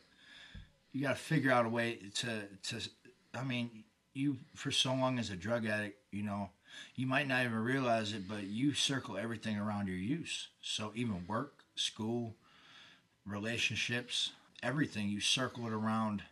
you 0.91 1.01
got 1.01 1.16
to 1.16 1.22
figure 1.22 1.51
out 1.51 1.66
a 1.66 1.70
way 1.70 1.99
to 2.16 2.47
to. 2.64 2.89
I 3.34 3.43
mean, 3.43 3.86
you 4.14 4.38
for 4.55 4.72
so 4.72 4.93
long 4.93 5.20
as 5.20 5.30
a 5.30 5.38
drug 5.38 5.66
addict, 5.66 5.97
you 6.12 6.24
know, 6.24 6.49
you 6.96 7.08
might 7.08 7.28
not 7.28 7.46
even 7.46 7.64
realize 7.64 8.14
it, 8.14 8.28
but 8.28 8.44
you 8.44 8.74
circle 8.74 9.18
everything 9.18 9.58
around 9.58 9.88
your 9.88 9.98
use. 9.98 10.48
So 10.62 10.92
even 10.96 11.26
work, 11.28 11.64
school, 11.76 12.36
relationships, 13.26 14.32
everything 14.64 15.10
you 15.10 15.20
circle 15.20 15.68
it 15.68 15.74
around. 15.74 16.24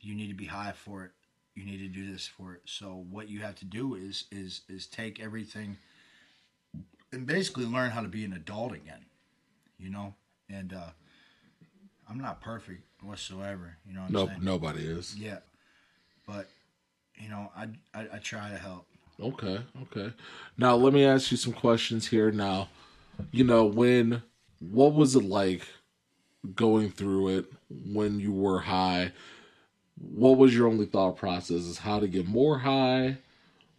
You 0.00 0.14
need 0.14 0.28
to 0.28 0.34
be 0.34 0.46
high 0.46 0.72
for 0.72 1.04
it. 1.04 1.10
You 1.54 1.64
need 1.64 1.78
to 1.78 1.88
do 1.88 2.10
this 2.10 2.26
for 2.26 2.54
it. 2.54 2.62
So 2.64 3.04
what 3.10 3.28
you 3.28 3.40
have 3.40 3.56
to 3.56 3.64
do 3.64 3.94
is 3.94 4.24
is 4.30 4.62
is 4.68 4.86
take 4.86 5.20
everything 5.20 5.76
and 7.12 7.26
basically 7.26 7.66
learn 7.66 7.90
how 7.90 8.00
to 8.00 8.08
be 8.08 8.24
an 8.24 8.32
adult 8.32 8.72
again. 8.72 9.04
You 9.78 9.90
know, 9.90 10.14
and 10.48 10.72
uh, 10.72 10.90
I'm 12.08 12.18
not 12.18 12.40
perfect 12.40 12.82
whatsoever. 13.02 13.76
You 13.86 13.94
know 13.94 14.00
what 14.00 14.08
I'm 14.08 14.14
No, 14.14 14.26
saying? 14.26 14.38
nobody 14.42 14.82
is. 14.82 15.16
Yeah, 15.16 15.38
but 16.26 16.48
you 17.16 17.28
know, 17.28 17.50
I, 17.56 17.68
I 17.94 18.06
I 18.14 18.18
try 18.18 18.50
to 18.50 18.58
help. 18.58 18.86
Okay, 19.20 19.60
okay. 19.82 20.12
Now 20.56 20.76
let 20.76 20.92
me 20.92 21.04
ask 21.04 21.30
you 21.30 21.36
some 21.36 21.52
questions 21.52 22.08
here. 22.08 22.30
Now, 22.30 22.68
you 23.30 23.44
know 23.44 23.64
when, 23.64 24.22
what 24.60 24.94
was 24.94 25.14
it 25.14 25.24
like 25.24 25.62
going 26.54 26.90
through 26.90 27.38
it 27.38 27.52
when 27.68 28.18
you 28.18 28.32
were 28.32 28.60
high? 28.60 29.12
What 29.98 30.38
was 30.38 30.54
your 30.54 30.68
only 30.68 30.86
thought 30.86 31.18
process? 31.18 31.58
Is 31.58 31.78
how 31.78 32.00
to 32.00 32.08
get 32.08 32.26
more 32.26 32.58
high? 32.58 33.18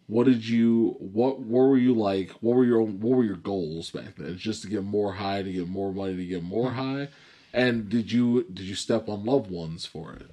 What 0.06 0.26
did 0.26 0.46
you? 0.46 0.96
What? 1.00 1.40
What 1.40 1.62
were 1.62 1.78
you 1.78 1.94
like? 1.94 2.30
What 2.40 2.56
were 2.56 2.64
your? 2.64 2.82
What 2.82 3.16
were 3.16 3.24
your 3.24 3.36
goals 3.36 3.90
back 3.90 4.16
then? 4.16 4.36
Just 4.36 4.62
to 4.62 4.68
get 4.68 4.84
more 4.84 5.12
high, 5.12 5.42
to 5.42 5.52
get 5.52 5.68
more 5.68 5.92
money, 5.92 6.16
to 6.16 6.26
get 6.26 6.42
more 6.42 6.70
high. 6.70 7.08
And 7.52 7.88
did 7.88 8.12
you 8.12 8.44
did 8.52 8.64
you 8.66 8.74
step 8.74 9.08
on 9.08 9.24
loved 9.24 9.50
ones 9.50 9.86
for 9.86 10.12
it? 10.12 10.30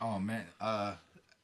Oh 0.00 0.18
man, 0.18 0.46
uh, 0.60 0.94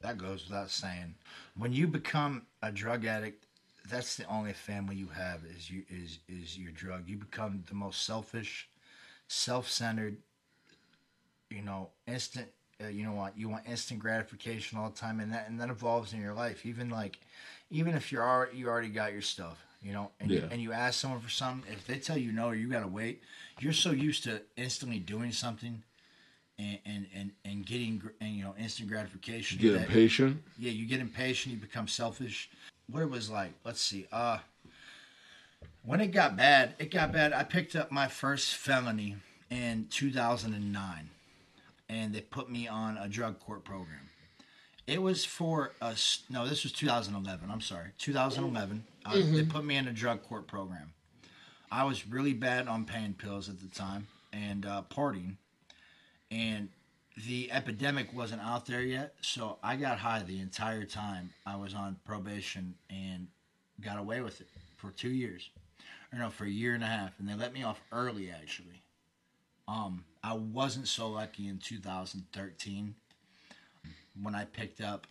that 0.02 0.18
goes 0.18 0.48
without 0.48 0.70
saying. 0.70 1.14
When 1.56 1.72
you 1.72 1.86
become 1.86 2.42
a 2.62 2.70
drug 2.70 3.04
addict, 3.04 3.46
that's 3.88 4.16
the 4.16 4.24
only 4.26 4.52
family 4.52 4.96
you 4.96 5.08
have 5.08 5.40
is 5.56 5.70
you 5.70 5.84
is 5.88 6.18
is 6.28 6.58
your 6.58 6.72
drug. 6.72 7.08
You 7.08 7.16
become 7.16 7.64
the 7.68 7.74
most 7.74 8.04
selfish, 8.04 8.68
self-centered. 9.28 10.18
You 11.50 11.62
know, 11.62 11.90
instant. 12.06 12.48
Uh, 12.82 12.88
you 12.88 13.04
know 13.04 13.12
what? 13.12 13.38
You 13.38 13.48
want 13.48 13.66
instant 13.66 14.00
gratification 14.00 14.78
all 14.78 14.90
the 14.90 14.96
time, 14.96 15.20
and 15.20 15.32
that 15.32 15.48
and 15.48 15.60
that 15.60 15.70
evolves 15.70 16.12
in 16.12 16.20
your 16.20 16.34
life. 16.34 16.66
Even 16.66 16.90
like, 16.90 17.18
even 17.70 17.94
if 17.94 18.12
you're 18.12 18.22
already 18.22 18.58
you 18.58 18.68
already 18.68 18.88
got 18.88 19.12
your 19.12 19.22
stuff, 19.22 19.64
you 19.80 19.92
know, 19.92 20.10
and 20.20 20.30
you, 20.30 20.48
and 20.50 20.60
you 20.60 20.72
ask 20.72 21.00
someone 21.00 21.20
for 21.20 21.30
something, 21.30 21.72
if 21.72 21.86
they 21.86 21.98
tell 21.98 22.18
you 22.18 22.32
no 22.32 22.48
or 22.48 22.54
you 22.54 22.68
gotta 22.68 22.88
wait, 22.88 23.22
you're 23.60 23.72
so 23.72 23.92
used 23.92 24.24
to 24.24 24.42
instantly 24.56 24.98
doing 24.98 25.32
something 25.32 25.82
and 26.58 26.78
and 26.86 27.06
and, 27.14 27.32
and 27.44 27.66
getting 27.66 28.02
and 28.20 28.34
you 28.34 28.44
know 28.44 28.54
instant 28.58 28.88
gratification. 28.88 29.58
Get 29.58 29.72
that- 29.74 29.82
impatient. 29.82 30.42
yeah, 30.58 30.70
you 30.70 30.86
get 30.86 31.00
impatient, 31.00 31.54
you 31.54 31.60
become 31.60 31.88
selfish. 31.88 32.50
What 32.90 33.02
it 33.02 33.10
was 33.10 33.28
like, 33.30 33.52
let's 33.64 33.80
see. 33.80 34.06
Uh 34.12 34.38
when 35.84 36.00
it 36.00 36.08
got 36.08 36.36
bad, 36.36 36.74
it 36.78 36.90
got 36.90 37.12
bad. 37.12 37.32
I 37.32 37.44
picked 37.44 37.76
up 37.76 37.92
my 37.92 38.08
first 38.08 38.54
felony 38.54 39.16
in 39.50 39.86
2009. 39.90 41.10
and 41.88 42.12
they 42.12 42.20
put 42.20 42.50
me 42.50 42.66
on 42.66 42.96
a 42.98 43.08
drug 43.08 43.38
court 43.38 43.64
program. 43.64 44.08
It 44.88 45.00
was 45.02 45.24
for 45.24 45.72
us. 45.80 46.22
No, 46.28 46.46
this 46.48 46.64
was 46.64 46.72
2011. 46.72 47.48
I'm 47.50 47.60
sorry, 47.60 47.90
2011. 47.98 48.84
Uh, 49.04 49.14
they 49.32 49.44
put 49.44 49.64
me 49.64 49.76
in 49.76 49.86
a 49.86 49.92
drug 49.92 50.22
court 50.24 50.46
program. 50.48 50.92
I 51.70 51.84
was 51.84 52.06
really 52.06 52.32
bad 52.32 52.66
on 52.68 52.84
pain 52.84 53.14
pills 53.16 53.48
at 53.48 53.60
the 53.60 53.68
time 53.68 54.06
and 54.32 54.66
uh, 54.66 54.82
partying, 54.90 55.36
and 56.30 56.68
the 57.26 57.50
epidemic 57.50 58.14
wasn't 58.14 58.42
out 58.42 58.66
there 58.66 58.82
yet. 58.82 59.14
So 59.20 59.58
I 59.62 59.76
got 59.76 59.98
high 59.98 60.22
the 60.22 60.40
entire 60.40 60.84
time 60.84 61.30
I 61.46 61.56
was 61.56 61.74
on 61.74 61.96
probation 62.04 62.74
and 62.90 63.28
got 63.80 63.98
away 63.98 64.20
with 64.20 64.40
it 64.40 64.48
for 64.76 64.90
two 64.90 65.10
years, 65.10 65.50
or 66.12 66.18
no, 66.18 66.30
for 66.30 66.44
a 66.44 66.50
year 66.50 66.74
and 66.74 66.82
a 66.82 66.86
half, 66.86 67.18
and 67.18 67.28
they 67.28 67.34
let 67.34 67.52
me 67.52 67.62
off 67.62 67.80
early 67.92 68.30
actually. 68.30 68.82
Um, 69.68 70.04
I 70.22 70.34
wasn't 70.34 70.86
so 70.88 71.08
lucky 71.08 71.48
in 71.48 71.58
2013 71.58 72.94
when 74.22 74.34
I 74.34 74.44
picked 74.44 74.80
up. 74.80 75.06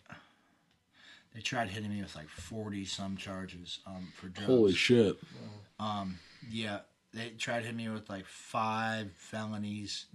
They 1.33 1.41
tried 1.41 1.67
hitting 1.67 1.89
me 1.89 2.01
with 2.01 2.15
like 2.15 2.29
40 2.29 2.85
some 2.85 3.17
charges 3.17 3.79
um, 3.85 4.07
for 4.15 4.27
drugs. 4.29 4.47
Holy 4.47 4.73
shit. 4.73 5.17
Yeah, 6.49 6.79
they 7.13 7.29
tried 7.37 7.63
hitting 7.63 7.77
me 7.77 7.89
with 7.89 8.09
like 8.09 8.25
five 8.25 9.11
felonies, 9.17 10.05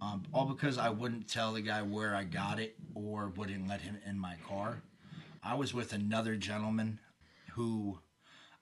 um, 0.00 0.24
all 0.32 0.46
because 0.46 0.78
I 0.78 0.90
wouldn't 0.90 1.28
tell 1.28 1.52
the 1.52 1.60
guy 1.60 1.82
where 1.82 2.14
I 2.14 2.24
got 2.24 2.58
it 2.58 2.76
or 2.94 3.32
wouldn't 3.36 3.68
let 3.68 3.80
him 3.80 3.98
in 4.06 4.18
my 4.18 4.36
car. 4.48 4.82
I 5.42 5.54
was 5.54 5.74
with 5.74 5.92
another 5.92 6.36
gentleman 6.36 6.98
who 7.52 7.98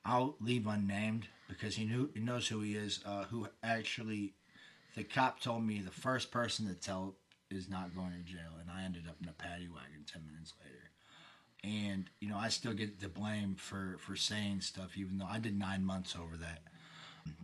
I'll 0.05 0.37
leave 0.41 0.67
unnamed 0.67 1.27
because 1.49 1.77
he 1.77 1.85
knew 1.85 2.11
he 2.15 2.21
knows 2.21 2.49
who 2.49 2.61
he 2.61 2.75
is. 2.75 3.01
Uh, 3.05 3.25
who 3.25 3.49
actually, 3.63 4.35
the 4.97 5.05
cop 5.05 5.41
told 5.41 5.65
me 5.65 5.81
the 5.81 5.91
first 5.91 6.31
person 6.31 6.67
to 6.69 6.75
tell 6.75 7.17
is 7.51 7.69
not 7.69 7.95
going 7.95 8.13
to 8.13 8.33
jail, 8.33 8.53
and 8.61 8.71
I 8.71 8.85
ended 8.85 9.05
up 9.09 9.17
in 9.23 9.29
a 9.29 9.33
paddy 9.33 9.69
wagon 9.69 10.05
ten 10.07 10.27
minutes 10.27 10.55
later 10.63 10.79
and 11.65 12.09
you 12.21 12.29
know 12.29 12.37
I 12.37 12.49
still 12.49 12.73
get 12.73 13.01
the 13.01 13.09
blame 13.09 13.57
for 13.57 13.97
for 13.99 14.17
saying 14.17 14.61
stuff, 14.61 14.97
even 14.97 15.19
though 15.19 15.29
I 15.29 15.39
did 15.39 15.59
nine 15.59 15.85
months 15.85 16.15
over 16.17 16.37
that. 16.37 16.61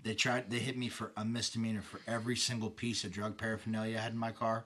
They 0.02 0.14
tried. 0.14 0.50
They 0.50 0.58
hit 0.58 0.76
me 0.76 0.88
for 0.88 1.12
a 1.16 1.24
misdemeanor 1.24 1.82
for 1.82 2.00
every 2.06 2.36
single 2.36 2.70
piece 2.70 3.04
of 3.04 3.12
drug 3.12 3.36
paraphernalia 3.36 3.98
I 3.98 4.00
had 4.02 4.12
in 4.12 4.18
my 4.18 4.32
car, 4.32 4.64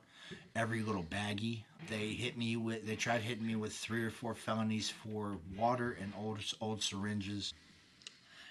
every 0.54 0.82
little 0.82 1.04
baggie. 1.04 1.62
They 1.88 2.08
hit 2.08 2.36
me 2.36 2.56
with. 2.56 2.86
They 2.86 2.96
tried 2.96 3.22
hitting 3.22 3.46
me 3.46 3.56
with 3.56 3.72
three 3.72 4.04
or 4.04 4.10
four 4.10 4.34
felonies 4.34 4.90
for 4.90 5.38
water 5.56 5.96
and 6.00 6.12
old 6.18 6.38
old 6.60 6.82
syringes. 6.82 7.54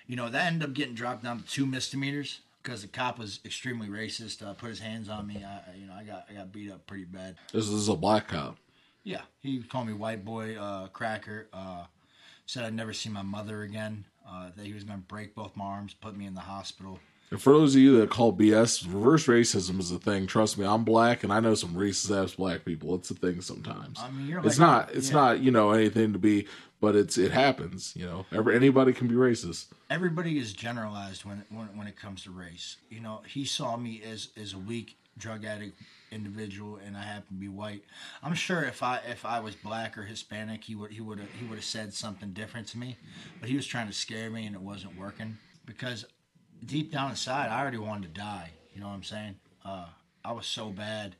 You 0.08 0.16
know 0.16 0.30
that 0.30 0.46
ended 0.46 0.70
up 0.70 0.74
getting 0.74 0.96
dropped 0.96 1.24
down 1.24 1.40
to 1.42 1.46
two 1.46 1.66
misdemeanors 1.66 2.42
because 2.64 2.82
the 2.82 2.88
cop 2.88 3.18
was 3.18 3.40
extremely 3.46 3.88
racist. 3.88 4.46
Uh, 4.46 4.54
put 4.54 4.70
his 4.70 4.80
hands 4.80 5.10
on 5.10 5.28
me. 5.28 5.44
I, 5.44 5.76
you 5.78 5.88
know, 5.88 5.94
I 5.94 6.04
got 6.04 6.26
I 6.30 6.34
got 6.34 6.52
beat 6.52 6.72
up 6.72 6.86
pretty 6.88 7.06
bad. 7.06 7.36
This 7.52 7.68
is 7.68 7.88
a 7.90 7.96
black 7.96 8.28
cop. 8.30 8.58
Yeah, 9.04 9.22
he 9.42 9.62
called 9.62 9.88
me 9.88 9.94
white 9.94 10.26
boy, 10.26 10.58
uh, 10.58 10.88
cracker. 10.88 11.48
Uh, 11.54 11.86
said 12.46 12.64
I'd 12.64 12.74
never 12.74 12.94
see 12.94 13.10
my 13.10 13.22
mother 13.22 13.62
again. 13.64 14.06
Uh, 14.30 14.50
that 14.56 14.66
he 14.66 14.74
was 14.74 14.84
going 14.84 15.00
to 15.00 15.06
break 15.06 15.34
both 15.34 15.56
my 15.56 15.64
arms, 15.64 15.94
put 15.94 16.18
me 16.18 16.26
in 16.26 16.34
the 16.34 16.42
hospital. 16.42 17.00
And 17.30 17.42
for 17.42 17.54
those 17.54 17.76
of 17.76 17.82
you 17.82 18.00
that 18.00 18.10
call 18.10 18.32
BS, 18.34 18.86
reverse 18.92 19.28
racism 19.28 19.80
is 19.80 19.92
a 19.92 20.00
thing. 20.00 20.28
Trust 20.28 20.58
me, 20.58 20.66
I'm 20.66 20.84
black, 20.84 21.24
and 21.24 21.34
I 21.34 21.40
know 21.42 21.56
some 21.56 21.76
racist 21.76 22.24
ass 22.24 22.36
black 22.36 22.64
people. 22.64 22.96
It's 22.96 23.10
a 23.10 23.16
thing 23.16 23.42
sometimes. 23.42 24.00
I 24.02 24.10
mean, 24.12 24.28
you're 24.28 24.46
it's 24.46 24.60
not. 24.60 24.94
It's 24.94 25.10
yeah. 25.10 25.16
not. 25.16 25.40
You 25.40 25.52
know 25.52 25.72
anything 25.72 26.14
to 26.14 26.20
be, 26.20 26.48
but 26.80 26.96
it's 26.96 27.18
it 27.18 27.32
happens. 27.32 27.94
You 27.98 28.06
know, 28.06 28.26
Every, 28.32 28.56
anybody 28.56 28.94
can 28.94 29.08
be 29.08 29.16
racist. 29.16 29.68
Everybody 29.90 30.38
is 30.38 30.54
generalized 30.54 31.26
when, 31.26 31.44
when 31.50 31.68
when 31.78 31.88
it 31.88 31.98
comes 31.98 32.24
to 32.24 32.32
race. 32.32 32.78
You 32.90 33.02
know, 33.02 33.22
he 33.28 33.44
saw 33.44 33.76
me 33.76 34.02
as 34.10 34.30
as 34.42 34.54
a 34.54 34.58
weak 34.58 34.98
drug 35.18 35.44
addict 35.44 35.82
individual, 36.12 36.78
and 36.78 36.96
I 36.96 37.04
happen 37.04 37.36
to 37.36 37.40
be 37.40 37.48
white. 37.48 37.84
I'm 38.24 38.34
sure 38.34 38.64
if 38.64 38.84
I 38.84 38.98
if 39.08 39.26
I 39.26 39.40
was 39.40 39.56
black 39.56 39.98
or 39.98 40.04
Hispanic, 40.04 40.64
he 40.64 40.76
would 40.76 40.92
he 40.92 41.02
would 41.02 41.20
have 41.20 41.32
he 41.32 41.46
would 41.46 41.56
have 41.56 41.66
said 41.66 41.94
something 41.94 42.32
different 42.32 42.68
to 42.70 42.78
me. 42.78 42.98
But 43.40 43.50
he 43.50 43.56
was 43.56 43.68
trying 43.68 43.88
to 43.88 43.94
scare 43.94 44.30
me, 44.30 44.46
and 44.46 44.56
it 44.56 44.62
wasn't 44.62 44.98
working 44.98 45.38
because 45.66 46.06
deep 46.66 46.92
down 46.92 47.12
inside, 47.12 47.50
I 47.50 47.62
already 47.62 47.78
wanted 47.78 48.14
to 48.14 48.20
die. 48.20 48.52
You 48.74 48.82
know 48.82 48.88
what 48.88 48.94
I'm 48.94 49.04
saying? 49.04 49.36
Uh, 49.66 49.88
I 50.24 50.32
was 50.32 50.46
so 50.46 50.70
bad. 50.70 51.16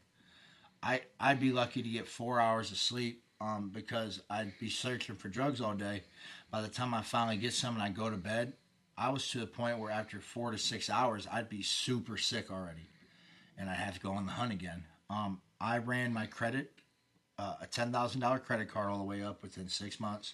I 0.84 1.02
I'd 1.20 1.40
be 1.40 1.52
lucky 1.52 1.82
to 1.82 1.90
get 1.90 2.08
four 2.08 2.40
hours 2.40 2.72
of 2.72 2.78
sleep 2.78 3.24
um, 3.42 3.70
because 3.74 4.22
I'd 4.30 4.58
be 4.60 4.70
searching 4.70 5.16
for 5.16 5.30
drugs 5.30 5.62
all 5.62 5.74
day. 5.74 6.04
By 6.52 6.62
the 6.62 6.68
time 6.68 6.94
I 6.94 7.02
finally 7.02 7.38
get 7.38 7.54
some 7.54 7.76
and 7.76 7.84
I 7.84 7.90
go 7.90 8.10
to 8.10 8.18
bed, 8.18 8.54
I 8.98 9.10
was 9.10 9.30
to 9.30 9.40
the 9.40 9.48
point 9.48 9.80
where 9.80 9.92
after 9.92 10.20
four 10.20 10.52
to 10.52 10.58
six 10.58 10.90
hours, 10.90 11.28
I'd 11.32 11.50
be 11.50 11.62
super 11.62 12.18
sick 12.18 12.50
already, 12.52 12.90
and 13.58 13.70
I'd 13.70 13.76
have 13.78 13.96
to 13.96 14.00
go 14.00 14.12
on 14.12 14.26
the 14.26 14.32
hunt 14.32 14.52
again. 14.52 14.84
Um, 15.10 15.42
I 15.60 15.78
ran 15.80 16.14
my 16.14 16.26
credit, 16.26 16.72
uh, 17.40 17.56
a 17.62 17.68
ten 17.68 17.92
thousand 17.92 18.22
dollar 18.22 18.40
credit 18.40 18.70
card, 18.70 18.90
all 18.90 18.98
the 18.98 19.04
way 19.04 19.24
up 19.24 19.42
within 19.42 19.68
six 19.68 20.00
months. 20.00 20.34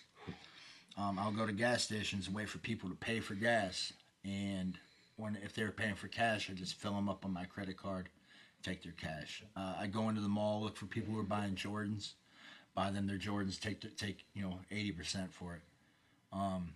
Um, 0.97 1.17
I'll 1.17 1.31
go 1.31 1.47
to 1.47 1.53
gas 1.53 1.83
stations 1.83 2.27
and 2.27 2.35
wait 2.35 2.49
for 2.49 2.59
people 2.59 2.89
to 2.89 2.95
pay 2.95 3.19
for 3.19 3.33
gas, 3.33 3.93
and 4.23 4.77
when 5.15 5.37
if 5.43 5.53
they're 5.53 5.71
paying 5.71 5.95
for 5.95 6.07
cash, 6.07 6.49
I 6.49 6.53
just 6.53 6.75
fill 6.75 6.93
them 6.93 7.09
up 7.09 7.25
on 7.25 7.33
my 7.33 7.45
credit 7.45 7.77
card, 7.77 8.09
take 8.61 8.83
their 8.83 8.93
cash. 8.93 9.43
Uh, 9.55 9.75
I 9.79 9.87
go 9.87 10.09
into 10.09 10.21
the 10.21 10.27
mall, 10.27 10.61
look 10.61 10.77
for 10.77 10.85
people 10.85 11.13
who 11.13 11.19
are 11.19 11.23
buying 11.23 11.55
Jordans, 11.55 12.13
buy 12.75 12.91
them 12.91 13.07
their 13.07 13.17
Jordans, 13.17 13.59
take 13.59 13.95
take 13.97 14.25
you 14.33 14.43
know 14.43 14.59
eighty 14.71 14.91
percent 14.91 15.31
for 15.33 15.55
it. 15.55 15.61
Um, 16.31 16.73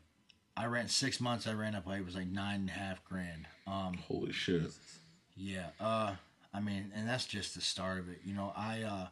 I 0.56 0.66
ran 0.66 0.88
six 0.88 1.20
months. 1.22 1.46
I 1.46 1.54
ran 1.54 1.76
up 1.76 1.88
it 1.88 2.04
was 2.04 2.16
like 2.16 2.28
nine 2.28 2.62
and 2.62 2.70
a 2.70 2.74
half 2.74 3.04
grand. 3.04 3.46
Um, 3.68 3.94
Holy 4.08 4.32
shit. 4.32 4.72
yeah. 5.36 5.68
Uh, 5.80 6.16
I 6.54 6.60
mean, 6.60 6.92
and 6.96 7.08
that's 7.08 7.26
just 7.26 7.56
the 7.56 7.62
start 7.62 8.00
of 8.00 8.10
it. 8.10 8.20
You 8.24 8.34
know, 8.34 8.52
I 8.56 8.82
uh, 8.84 9.08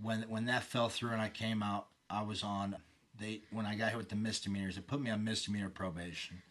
when 0.00 0.22
when 0.28 0.46
that 0.46 0.64
fell 0.64 0.88
through 0.88 1.10
and 1.10 1.22
I 1.22 1.28
came 1.28 1.62
out, 1.62 1.86
I 2.10 2.22
was 2.22 2.42
on 2.42 2.76
they 3.18 3.42
when 3.50 3.66
I 3.66 3.74
got 3.74 3.90
hit 3.90 3.98
with 3.98 4.08
the 4.08 4.16
misdemeanors. 4.16 4.76
They 4.76 4.82
put 4.82 5.00
me 5.00 5.10
on 5.10 5.24
misdemeanor 5.24 5.70
probation, 5.70 6.42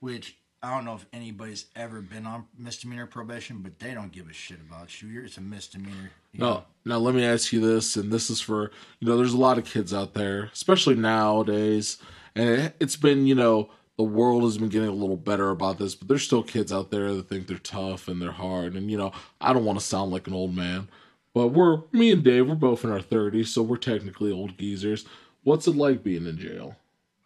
which 0.00 0.36
I 0.62 0.72
don't 0.74 0.84
know 0.84 0.94
if 0.94 1.06
anybody's 1.12 1.66
ever 1.74 2.00
been 2.00 2.26
on 2.26 2.46
misdemeanor 2.56 3.06
probation, 3.06 3.58
but 3.58 3.78
they 3.80 3.94
don't 3.94 4.12
give 4.12 4.28
a 4.28 4.32
shit 4.32 4.58
about 4.60 5.02
you. 5.02 5.08
You're, 5.08 5.24
it's 5.24 5.36
a 5.36 5.40
misdemeanor. 5.40 6.12
you 6.32 6.40
know? 6.40 6.64
No, 6.84 6.94
now 6.94 6.98
let 6.98 7.14
me 7.16 7.24
ask 7.24 7.52
you 7.52 7.60
this, 7.60 7.96
and 7.96 8.12
this 8.12 8.30
is 8.30 8.40
for 8.40 8.70
you 9.00 9.08
know, 9.08 9.16
there's 9.16 9.32
a 9.32 9.38
lot 9.38 9.58
of 9.58 9.64
kids 9.64 9.92
out 9.92 10.14
there, 10.14 10.50
especially 10.52 10.94
nowadays, 10.94 11.98
and 12.34 12.48
it, 12.48 12.76
it's 12.78 12.96
been 12.96 13.26
you 13.26 13.34
know, 13.34 13.70
the 13.96 14.04
world 14.04 14.42
has 14.42 14.58
been 14.58 14.68
getting 14.68 14.88
a 14.88 14.92
little 14.92 15.16
better 15.16 15.50
about 15.50 15.78
this, 15.78 15.94
but 15.94 16.08
there's 16.08 16.22
still 16.22 16.42
kids 16.42 16.72
out 16.72 16.90
there 16.90 17.12
that 17.14 17.28
think 17.28 17.46
they're 17.46 17.58
tough 17.58 18.08
and 18.08 18.20
they're 18.20 18.32
hard, 18.32 18.74
and 18.74 18.90
you 18.90 18.96
know, 18.96 19.12
I 19.40 19.52
don't 19.52 19.64
want 19.64 19.78
to 19.78 19.84
sound 19.84 20.10
like 20.10 20.26
an 20.26 20.34
old 20.34 20.54
man, 20.54 20.88
but 21.34 21.48
we're 21.48 21.82
me 21.92 22.10
and 22.12 22.24
Dave, 22.24 22.48
we're 22.48 22.54
both 22.54 22.84
in 22.84 22.90
our 22.90 23.00
30s, 23.00 23.48
so 23.48 23.62
we're 23.62 23.76
technically 23.76 24.32
old 24.32 24.56
geezers. 24.58 25.04
What's 25.44 25.66
it 25.66 25.76
like 25.76 26.02
being 26.02 26.26
in 26.26 26.38
jail? 26.38 26.76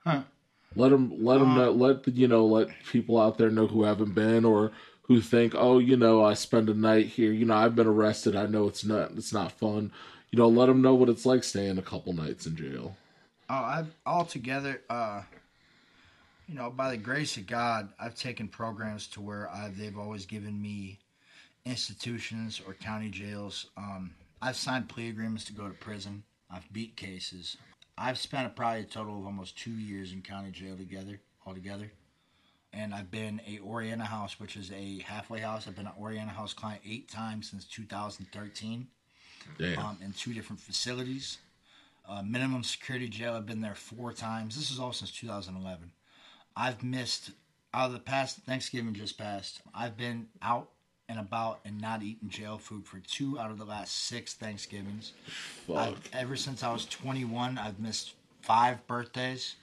Huh. 0.05 0.23
Let 0.75 0.91
them, 0.91 1.25
let 1.25 1.39
them, 1.39 1.55
know, 1.55 1.71
let 1.73 2.07
you 2.09 2.29
know, 2.29 2.45
let 2.45 2.69
people 2.91 3.19
out 3.21 3.39
there 3.39 3.51
know 3.51 3.67
who 3.67 3.85
haven't 3.85 4.14
been 4.14 4.45
or 4.45 4.73
who 5.03 5.21
think, 5.21 5.55
oh, 5.57 5.79
you 5.79 5.97
know, 5.97 6.25
I 6.25 6.35
spend 6.35 6.69
a 6.69 6.75
night 6.75 7.07
here. 7.07 7.33
You 7.33 7.47
know, 7.47 7.55
I've 7.55 7.75
been 7.75 7.87
arrested. 7.87 8.37
I 8.37 8.47
know 8.47 8.67
it's 8.67 8.85
not, 8.85 9.12
it's 9.12 9.33
not 9.33 9.53
fun. 9.53 9.91
You 10.31 10.39
know, 10.39 10.49
let 10.49 10.67
them 10.67 10.83
know 10.83 10.95
what 10.95 11.09
it's 11.09 11.25
like 11.25 11.45
staying 11.45 11.79
a 11.79 11.83
couple 11.83 12.12
nights 12.12 12.47
in 12.47 12.57
jail. 12.57 12.97
Oh, 13.49 13.55
I've 13.55 13.95
altogether, 14.05 14.83
uh, 14.91 15.23
you 16.47 16.55
know, 16.55 16.70
by 16.70 16.90
the 16.90 16.97
grace 16.97 17.36
of 17.36 17.47
God, 17.47 17.88
I've 17.99 18.14
taken 18.14 18.49
programs 18.49 19.09
to 19.09 19.20
where 19.20 19.51
I've, 19.51 19.76
they've 19.76 19.99
always 19.99 20.26
given 20.26 20.61
me 20.61 21.01
institutions 21.64 22.61
or 22.66 22.74
county 22.74 23.09
jails. 23.09 23.66
Um, 23.76 24.12
I've 24.40 24.57
signed 24.57 24.88
plea 24.88 25.09
agreements 25.09 25.44
to 25.47 25.53
go 25.53 25.66
to 25.66 25.74
prison. 25.74 26.22
I've 26.51 26.72
beat 26.72 26.97
cases. 26.97 27.57
I've 27.99 28.18
spent 28.18 28.55
probably 28.55 28.82
a 28.82 28.84
total 28.84 29.18
of 29.18 29.26
almost 29.26 29.59
two 29.59 29.72
years 29.72 30.12
in 30.12 30.22
county 30.22 30.53
jail 30.53 30.76
together, 30.76 31.20
altogether. 31.44 31.90
And 32.72 32.94
I've 32.94 33.11
been 33.11 33.40
a 33.47 33.59
Oriana 33.61 34.05
House, 34.05 34.38
which 34.38 34.57
is 34.57 34.70
a 34.70 35.01
halfway 35.01 35.40
house. 35.40 35.66
I've 35.66 35.74
been 35.74 35.86
an 35.86 35.92
Oriana 35.99 36.30
House 36.30 36.53
client 36.53 36.82
eight 36.86 37.11
times 37.11 37.51
since 37.51 37.64
2013 37.64 38.86
Damn. 39.59 39.78
um, 39.78 39.99
in 40.05 40.12
two 40.12 40.34
different 40.34 40.61
facilities. 40.61 41.38
Uh, 42.09 42.22
minimum 42.22 42.62
security 42.62 43.09
jail. 43.09 43.34
I've 43.34 43.47
been 43.47 43.62
there 43.62 43.74
four 43.74 44.12
times. 44.12 44.55
This 44.55 44.70
is 44.70 44.78
all 44.78 44.92
since 44.92 45.11
2011. 45.11 45.90
I've 46.57 46.82
missed 46.82 47.30
out 47.74 47.88
of 47.88 47.92
the 47.92 47.98
past 47.98 48.38
Thanksgiving 48.38 48.94
just 48.94 49.18
passed. 49.18 49.61
I've 49.74 49.96
been 49.96 50.28
out 50.40 50.70
and 51.09 51.20
about 51.20 51.61
and 51.64 51.80
not 51.80 52.02
eaten 52.02 52.28
jail 52.28 52.59
food 52.59 52.86
for 52.86 52.98
two 53.00 53.38
out 53.38 53.50
of 53.50 53.59
the 53.59 53.64
last 53.64 53.94
six 54.07 54.34
Thanksgivings. 54.34 55.12
Ever 56.12 56.36
since 56.36 56.62
I 56.62 56.72
was 56.72 56.86
21, 56.86 57.59
I've 57.59 57.78
missed 57.78 58.14
five 58.42 58.84
birthdays. 58.86 59.57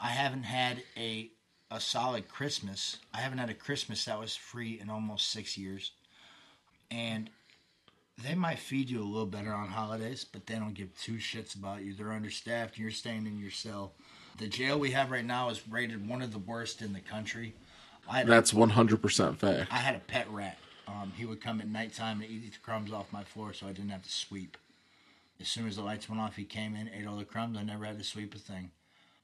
I 0.00 0.08
haven't 0.08 0.44
had 0.44 0.82
a 0.96 1.30
a 1.70 1.78
solid 1.80 2.28
Christmas. 2.28 2.96
I 3.12 3.18
haven't 3.20 3.38
had 3.38 3.50
a 3.50 3.54
Christmas 3.54 4.06
that 4.06 4.18
was 4.18 4.34
free 4.34 4.80
in 4.80 4.88
almost 4.88 5.30
six 5.30 5.58
years. 5.58 5.92
And 6.90 7.28
they 8.22 8.34
might 8.34 8.58
feed 8.58 8.88
you 8.88 9.02
a 9.02 9.04
little 9.04 9.26
better 9.26 9.52
on 9.52 9.68
holidays, 9.68 10.24
but 10.24 10.46
they 10.46 10.54
don't 10.54 10.72
give 10.72 10.96
two 10.98 11.16
shits 11.16 11.54
about 11.54 11.82
you. 11.82 11.92
They're 11.92 12.12
understaffed 12.12 12.76
and 12.76 12.82
you're 12.82 12.90
staying 12.90 13.26
in 13.26 13.38
your 13.38 13.50
cell. 13.50 13.92
The 14.38 14.46
jail 14.46 14.78
we 14.78 14.92
have 14.92 15.10
right 15.10 15.24
now 15.24 15.50
is 15.50 15.66
rated 15.68 16.08
one 16.08 16.22
of 16.22 16.32
the 16.32 16.38
worst 16.38 16.80
in 16.80 16.92
the 16.92 17.00
country. 17.00 17.54
I 18.08 18.22
That's 18.22 18.52
100% 18.52 19.36
fact. 19.36 19.72
I 19.72 19.76
had 19.76 19.96
a 19.96 19.98
pet 19.98 20.30
rat. 20.30 20.58
Um, 20.86 21.12
he 21.16 21.26
would 21.26 21.42
come 21.42 21.60
at 21.60 21.68
nighttime 21.68 22.22
and 22.22 22.30
eat 22.30 22.52
the 22.52 22.58
crumbs 22.60 22.92
off 22.92 23.12
my 23.12 23.24
floor, 23.24 23.52
so 23.52 23.66
I 23.66 23.72
didn't 23.72 23.90
have 23.90 24.04
to 24.04 24.10
sweep. 24.10 24.56
As 25.40 25.48
soon 25.48 25.66
as 25.66 25.76
the 25.76 25.82
lights 25.82 26.08
went 26.08 26.22
off, 26.22 26.36
he 26.36 26.44
came 26.44 26.76
in, 26.76 26.88
ate 26.88 27.06
all 27.06 27.16
the 27.16 27.24
crumbs. 27.24 27.58
I 27.58 27.64
never 27.64 27.84
had 27.84 27.98
to 27.98 28.04
sweep 28.04 28.34
a 28.34 28.38
thing. 28.38 28.70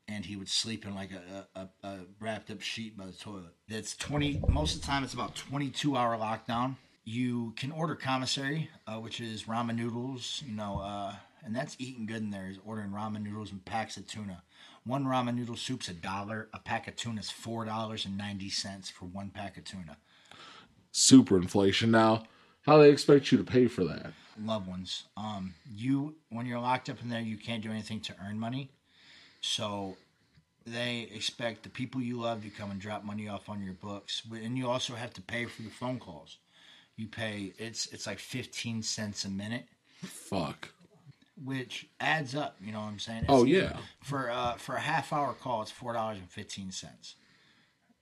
And 0.07 0.27
he 0.27 0.37
would 0.37 0.49
sleep 0.49 0.85
in 0.85 0.95
like 0.95 1.11
a, 1.12 1.47
a, 1.59 1.69
a, 1.87 1.99
wrapped 2.21 2.51
up 2.51 2.61
sheet 2.61 2.97
by 2.97 3.07
the 3.07 3.12
toilet. 3.12 3.55
That's 3.69 3.97
20, 3.97 4.43
most 4.49 4.75
of 4.75 4.81
the 4.83 4.87
time, 4.87 5.05
it's 5.05 5.15
about 5.15 5.35
22 5.37 5.97
hour 5.97 6.19
lockdown. 6.19 6.75
You 7.05 7.53
can 7.57 7.71
order 7.71 7.95
commissary, 7.95 8.69
uh, 8.87 8.97
which 8.97 9.21
is 9.21 9.45
ramen 9.45 9.77
noodles, 9.77 10.43
you 10.47 10.55
know, 10.55 10.81
uh, 10.81 11.15
and 11.45 11.55
that's 11.55 11.77
eating 11.79 12.07
good 12.07 12.23
in 12.23 12.31
there, 12.31 12.49
is 12.49 12.59
ordering 12.67 12.91
ramen 12.91 13.23
noodles 13.23 13.53
and 13.53 13.65
packs 13.65 13.97
of 13.97 14.07
tuna. 14.07 14.43
One 14.87 15.05
ramen 15.05 15.37
noodle 15.37 15.57
soup's 15.57 15.89
a 15.89 15.95
dollar. 15.95 16.49
A 16.53 16.59
pack 16.59 16.89
of 16.89 16.97
tuna 16.97 17.20
is 17.20 17.30
four 17.30 17.64
dollars 17.64 18.05
and 18.05 18.18
ninety 18.18 18.51
cents 18.51 18.91
for 18.91 19.07
one 19.07 19.30
pack 19.30 19.57
of 19.57 19.64
tuna. 19.64 19.97
Super 20.93 21.37
inflation. 21.37 21.91
Now, 21.91 22.24
how 22.66 22.78
they 22.78 22.91
expect 22.91 23.32
you 23.32 23.39
to 23.39 23.45
pay 23.45 23.66
for 23.66 23.85
that? 23.85 24.12
Loved 24.43 24.66
ones. 24.68 25.05
Um, 25.16 25.55
you 25.74 26.16
when 26.28 26.47
you're 26.47 26.61
locked 26.61 26.91
up 26.91 27.01
in 27.03 27.09
there, 27.09 27.20
you 27.20 27.37
can't 27.37 27.62
do 27.62 27.70
anything 27.70 28.01
to 28.01 28.14
earn 28.26 28.39
money. 28.39 28.70
So 29.41 29.97
they 30.66 31.09
expect 31.14 31.62
the 31.62 31.68
people 31.68 32.01
you 32.01 32.20
love 32.20 32.43
to 32.43 32.51
come 32.51 32.70
and 32.70 32.80
drop 32.80 33.05
money 33.05 33.28
off 33.28 33.49
on 33.49 33.62
your 33.62 33.74
books, 33.74 34.22
and 34.30 34.57
you 34.57 34.68
also 34.68 34.95
have 34.95 35.12
to 35.14 35.22
pay 35.22 35.45
for 35.47 35.62
the 35.62 35.70
phone 35.70 35.99
calls. 35.99 36.39
You 36.97 37.07
pay 37.09 37.53
it's 37.59 37.87
it's 37.87 38.07
like 38.07 38.18
fifteen 38.18 38.82
cents 38.82 39.24
a 39.24 39.30
minute, 39.30 39.64
Fuck. 40.03 40.74
Which 41.45 41.86
adds 42.01 42.34
up. 42.34 42.57
You 42.61 42.72
know 42.72 42.80
what 42.80 42.86
I'm 42.88 42.99
saying? 42.99 43.20
It's 43.24 43.30
Oh 43.30 43.45
yeah. 43.45 43.76
for 44.03 44.30
uh, 44.30 44.55
for 44.55 44.76
a 44.76 44.80
half 44.80 45.12
hour 45.12 45.34
call, 45.34 45.62
it's 45.62 45.70
four 45.70 45.92
dollars 45.92 46.18
and 46.18 46.30
fifteen 46.30 46.70
cents. 46.70 47.16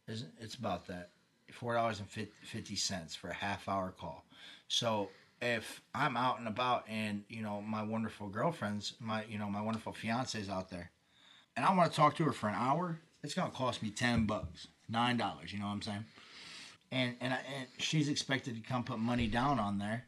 Isn't 0.09 0.33
it's 0.41 0.55
about 0.55 0.87
that 0.89 1.11
four 1.53 1.75
dollars 1.75 2.01
and 2.01 2.09
fifty 2.09 2.77
cents 2.77 3.15
for 3.15 3.29
a 3.29 3.35
half 3.35 3.69
hour 3.69 3.93
call. 3.99 4.25
So 4.69 5.11
if 5.41 5.83
I'm 5.95 6.17
out 6.17 6.39
and 6.39 6.49
about 6.49 6.85
and 6.89 7.25
you 7.29 7.43
know 7.43 7.61
my 7.61 7.83
wonderful 7.83 8.29
girlfriends, 8.29 8.95
my 9.01 9.25
you 9.29 9.39
know 9.39 9.49
my 9.49 9.61
wonderful 9.61 9.93
fiance's 9.93 10.49
out 10.49 10.71
there, 10.71 10.91
and 11.57 11.65
I 11.67 11.75
want 11.75 11.91
to 11.91 11.97
talk 11.97 12.17
to 12.17 12.25
her 12.25 12.33
for 12.33 12.49
an 12.49 12.55
hour, 12.57 12.99
it's 13.23 13.35
gonna 13.35 13.51
cost 13.51 13.83
me 13.83 13.91
ten 13.91 14.25
bucks, 14.27 14.69
nine 14.89 15.17
dollars. 15.17 15.53
You 15.53 15.59
know 15.59 15.67
what 15.67 15.73
I'm 15.73 15.83
saying? 15.83 16.05
And 16.91 17.17
and 17.21 17.33
I, 17.35 17.39
and 17.57 17.67
she's 17.79 18.09
expected 18.09 18.55
to 18.57 18.61
come 18.63 18.85
put 18.85 18.99
money 18.99 19.27
down 19.27 19.59
on 19.59 19.79
there, 19.79 20.05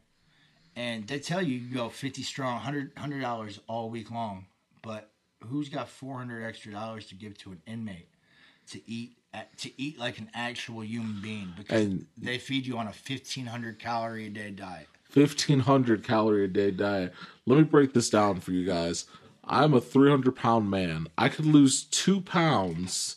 and 0.75 1.07
they 1.07 1.19
tell 1.19 1.41
you 1.41 1.57
you 1.57 1.73
go 1.75 1.89
fifty 1.89 2.23
strong, 2.23 2.59
hundred 2.59 2.91
hundred 2.97 3.21
dollars 3.21 3.59
all 3.67 3.89
week 3.89 4.11
long. 4.11 4.45
But 4.81 5.09
who's 5.43 5.69
got 5.69 5.89
four 5.89 6.17
hundred 6.17 6.43
extra 6.45 6.71
dollars 6.71 7.07
to 7.07 7.15
give 7.15 7.37
to 7.39 7.51
an 7.51 7.61
inmate 7.65 8.09
to 8.71 8.81
eat 8.89 9.17
to 9.57 9.69
eat 9.81 9.99
like 9.99 10.17
an 10.17 10.29
actual 10.33 10.83
human 10.83 11.21
being 11.21 11.53
because 11.57 11.85
And- 11.85 12.05
they 12.17 12.37
feed 12.37 12.65
you 12.65 12.77
on 12.77 12.87
a 12.87 12.93
fifteen 12.93 13.45
hundred 13.47 13.79
calorie 13.79 14.27
a 14.27 14.29
day 14.29 14.51
diet. 14.51 14.87
1500 15.13 16.03
calorie 16.03 16.45
a 16.45 16.47
day 16.47 16.71
diet. 16.71 17.13
Let 17.45 17.57
me 17.57 17.63
break 17.63 17.93
this 17.93 18.09
down 18.09 18.41
for 18.41 18.51
you 18.51 18.65
guys. 18.65 19.05
I'm 19.45 19.73
a 19.73 19.79
300 19.79 20.35
pound 20.35 20.69
man. 20.69 21.07
I 21.17 21.29
could 21.29 21.45
lose 21.45 21.83
two 21.83 22.19
pounds 22.19 23.15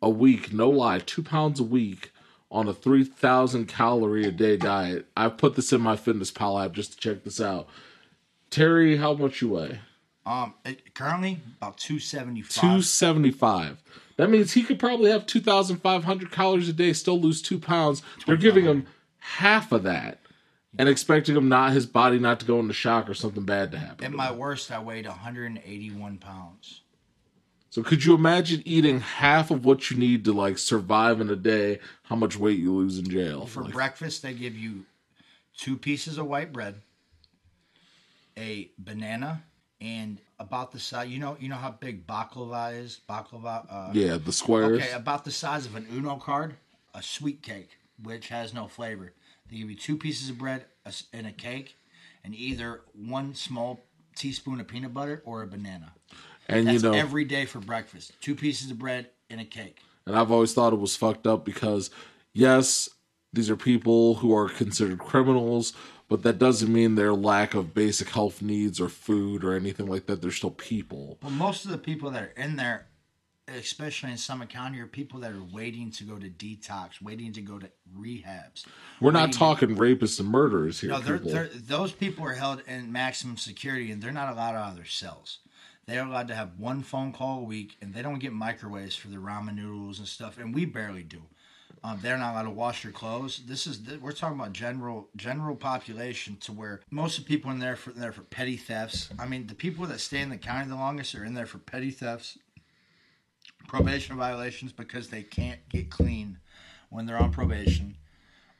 a 0.00 0.08
week, 0.08 0.52
no 0.52 0.70
lie, 0.70 1.00
two 1.00 1.22
pounds 1.22 1.58
a 1.60 1.64
week 1.64 2.12
on 2.50 2.68
a 2.68 2.74
3000 2.74 3.66
calorie 3.66 4.26
a 4.26 4.30
day 4.30 4.56
diet. 4.56 5.06
I've 5.16 5.36
put 5.36 5.56
this 5.56 5.72
in 5.72 5.80
my 5.80 5.96
fitness 5.96 6.30
pal 6.30 6.58
app 6.58 6.72
just 6.72 6.92
to 6.92 6.98
check 6.98 7.24
this 7.24 7.40
out. 7.40 7.68
Terry, 8.50 8.96
how 8.96 9.14
much 9.14 9.42
you 9.42 9.50
weigh? 9.50 9.80
Um, 10.24 10.54
it, 10.64 10.94
currently 10.94 11.40
about 11.60 11.78
two 11.78 11.98
seventy 11.98 12.42
five. 12.42 12.60
275. 12.60 13.82
That 14.16 14.30
means 14.30 14.52
he 14.52 14.62
could 14.62 14.78
probably 14.78 15.10
have 15.10 15.26
2,500 15.26 16.32
calories 16.32 16.68
a 16.68 16.72
day, 16.72 16.92
still 16.94 17.20
lose 17.20 17.42
two 17.42 17.58
pounds. 17.58 18.02
They're 18.26 18.36
giving 18.36 18.64
him 18.64 18.86
half 19.18 19.72
of 19.72 19.82
that 19.82 20.20
and 20.78 20.88
expecting 20.88 21.36
him 21.36 21.48
not 21.48 21.72
his 21.72 21.86
body 21.86 22.18
not 22.18 22.40
to 22.40 22.46
go 22.46 22.58
into 22.58 22.72
shock 22.72 23.08
or 23.08 23.14
something 23.14 23.44
bad 23.44 23.72
to 23.72 23.78
happen. 23.78 24.04
At 24.04 24.12
my 24.12 24.32
worst, 24.32 24.72
I 24.72 24.78
weighed 24.78 25.06
one 25.06 25.18
hundred 25.18 25.46
and 25.46 25.60
eighty 25.64 25.90
one 25.90 26.18
pounds. 26.18 26.82
So 27.76 27.82
could 27.82 28.06
you 28.06 28.14
imagine 28.14 28.62
eating 28.64 29.00
half 29.00 29.50
of 29.50 29.66
what 29.66 29.90
you 29.90 29.98
need 29.98 30.24
to 30.24 30.32
like 30.32 30.56
survive 30.56 31.20
in 31.20 31.28
a 31.28 31.36
day? 31.36 31.80
How 32.04 32.16
much 32.16 32.34
weight 32.38 32.58
you 32.58 32.74
lose 32.74 32.98
in 32.98 33.06
jail? 33.06 33.44
For 33.44 33.64
Like, 33.64 33.74
breakfast, 33.74 34.22
they 34.22 34.32
give 34.32 34.56
you 34.56 34.86
two 35.58 35.76
pieces 35.76 36.16
of 36.16 36.24
white 36.26 36.54
bread, 36.54 36.80
a 38.38 38.70
banana, 38.78 39.44
and 39.78 40.22
about 40.38 40.72
the 40.72 40.80
size. 40.80 41.10
You 41.10 41.18
know, 41.18 41.36
you 41.38 41.50
know 41.50 41.56
how 41.56 41.70
big 41.70 42.06
baklava 42.06 42.82
is. 42.82 43.02
Baklava. 43.06 43.66
Uh, 43.68 43.90
yeah, 43.92 44.16
the 44.16 44.32
squares. 44.32 44.80
Okay, 44.80 44.92
about 44.92 45.26
the 45.26 45.30
size 45.30 45.66
of 45.66 45.76
an 45.76 45.86
Uno 45.92 46.16
card, 46.16 46.54
a 46.94 47.02
sweet 47.02 47.42
cake, 47.42 47.76
which 48.02 48.28
has 48.28 48.54
no 48.54 48.68
flavor. 48.68 49.12
They 49.50 49.58
give 49.58 49.68
you 49.68 49.76
two 49.76 49.98
pieces 49.98 50.30
of 50.30 50.38
bread 50.38 50.64
and 51.12 51.26
a 51.26 51.32
cake, 51.32 51.76
and 52.24 52.34
either 52.34 52.84
one 52.94 53.34
small 53.34 53.84
teaspoon 54.14 54.60
of 54.60 54.66
peanut 54.66 54.94
butter 54.94 55.22
or 55.26 55.42
a 55.42 55.46
banana. 55.46 55.92
And 56.48 56.66
That's 56.66 56.82
you 56.82 56.90
know, 56.90 56.96
every 56.96 57.24
day 57.24 57.46
for 57.46 57.60
breakfast. 57.60 58.12
Two 58.20 58.34
pieces 58.34 58.70
of 58.70 58.78
bread 58.78 59.10
and 59.30 59.40
a 59.40 59.44
cake. 59.44 59.78
And 60.06 60.16
I've 60.16 60.30
always 60.30 60.54
thought 60.54 60.72
it 60.72 60.78
was 60.78 60.96
fucked 60.96 61.26
up 61.26 61.44
because, 61.44 61.90
yes, 62.32 62.88
these 63.32 63.50
are 63.50 63.56
people 63.56 64.16
who 64.16 64.34
are 64.34 64.48
considered 64.48 64.98
criminals, 64.98 65.72
but 66.08 66.22
that 66.22 66.38
doesn't 66.38 66.72
mean 66.72 66.94
their 66.94 67.12
lack 67.12 67.54
of 67.54 67.74
basic 67.74 68.10
health 68.10 68.40
needs 68.40 68.80
or 68.80 68.88
food 68.88 69.42
or 69.42 69.54
anything 69.54 69.86
like 69.86 70.06
that. 70.06 70.22
They're 70.22 70.30
still 70.30 70.50
people. 70.50 71.18
Well, 71.22 71.32
most 71.32 71.64
of 71.64 71.72
the 71.72 71.78
people 71.78 72.10
that 72.12 72.22
are 72.22 72.32
in 72.36 72.54
there, 72.54 72.86
especially 73.48 74.12
in 74.12 74.16
Summit 74.16 74.48
County, 74.48 74.78
are 74.78 74.86
people 74.86 75.18
that 75.20 75.32
are 75.32 75.42
waiting 75.52 75.90
to 75.92 76.04
go 76.04 76.16
to 76.16 76.28
detox, 76.28 77.02
waiting 77.02 77.32
to 77.32 77.42
go 77.42 77.58
to 77.58 77.68
rehabs. 77.98 78.64
We're 79.00 79.10
not 79.10 79.32
talking 79.32 79.74
rapists 79.74 80.20
and 80.20 80.28
murderers 80.28 80.80
here. 80.80 80.90
No, 80.90 81.00
they're, 81.00 81.18
people. 81.18 81.32
they're, 81.32 81.48
those 81.48 81.90
people 81.90 82.24
are 82.24 82.34
held 82.34 82.62
in 82.68 82.92
maximum 82.92 83.36
security, 83.36 83.90
and 83.90 84.00
they're 84.00 84.12
not 84.12 84.32
allowed 84.32 84.54
out 84.54 84.70
of 84.70 84.76
their 84.76 84.84
cells. 84.84 85.40
They 85.86 85.98
are 85.98 86.06
allowed 86.06 86.28
to 86.28 86.34
have 86.34 86.58
one 86.58 86.82
phone 86.82 87.12
call 87.12 87.40
a 87.40 87.44
week, 87.44 87.76
and 87.80 87.94
they 87.94 88.02
don't 88.02 88.18
get 88.18 88.32
microwaves 88.32 88.96
for 88.96 89.08
their 89.08 89.20
ramen 89.20 89.54
noodles 89.54 90.00
and 90.00 90.08
stuff, 90.08 90.38
and 90.38 90.52
we 90.52 90.64
barely 90.64 91.04
do. 91.04 91.22
Um, 91.84 92.00
they're 92.02 92.18
not 92.18 92.32
allowed 92.32 92.44
to 92.44 92.50
wash 92.50 92.82
their 92.82 92.90
clothes. 92.90 93.42
This 93.46 93.66
is 93.68 93.80
we're 94.00 94.10
talking 94.10 94.38
about 94.38 94.52
general 94.52 95.08
general 95.14 95.54
population 95.54 96.36
to 96.38 96.52
where 96.52 96.80
most 96.90 97.18
of 97.18 97.24
the 97.24 97.28
people 97.28 97.52
in 97.52 97.60
there 97.60 97.76
for 97.76 97.90
there 97.90 98.10
for 98.10 98.22
petty 98.22 98.56
thefts. 98.56 99.10
I 99.18 99.26
mean, 99.26 99.46
the 99.46 99.54
people 99.54 99.86
that 99.86 100.00
stay 100.00 100.20
in 100.20 100.30
the 100.30 100.38
county 100.38 100.68
the 100.68 100.74
longest 100.74 101.14
are 101.14 101.24
in 101.24 101.34
there 101.34 101.46
for 101.46 101.58
petty 101.58 101.92
thefts, 101.92 102.38
probation 103.68 104.16
violations 104.16 104.72
because 104.72 105.10
they 105.10 105.22
can't 105.22 105.60
get 105.68 105.90
clean 105.90 106.38
when 106.90 107.06
they're 107.06 107.18
on 107.18 107.30
probation 107.30 107.96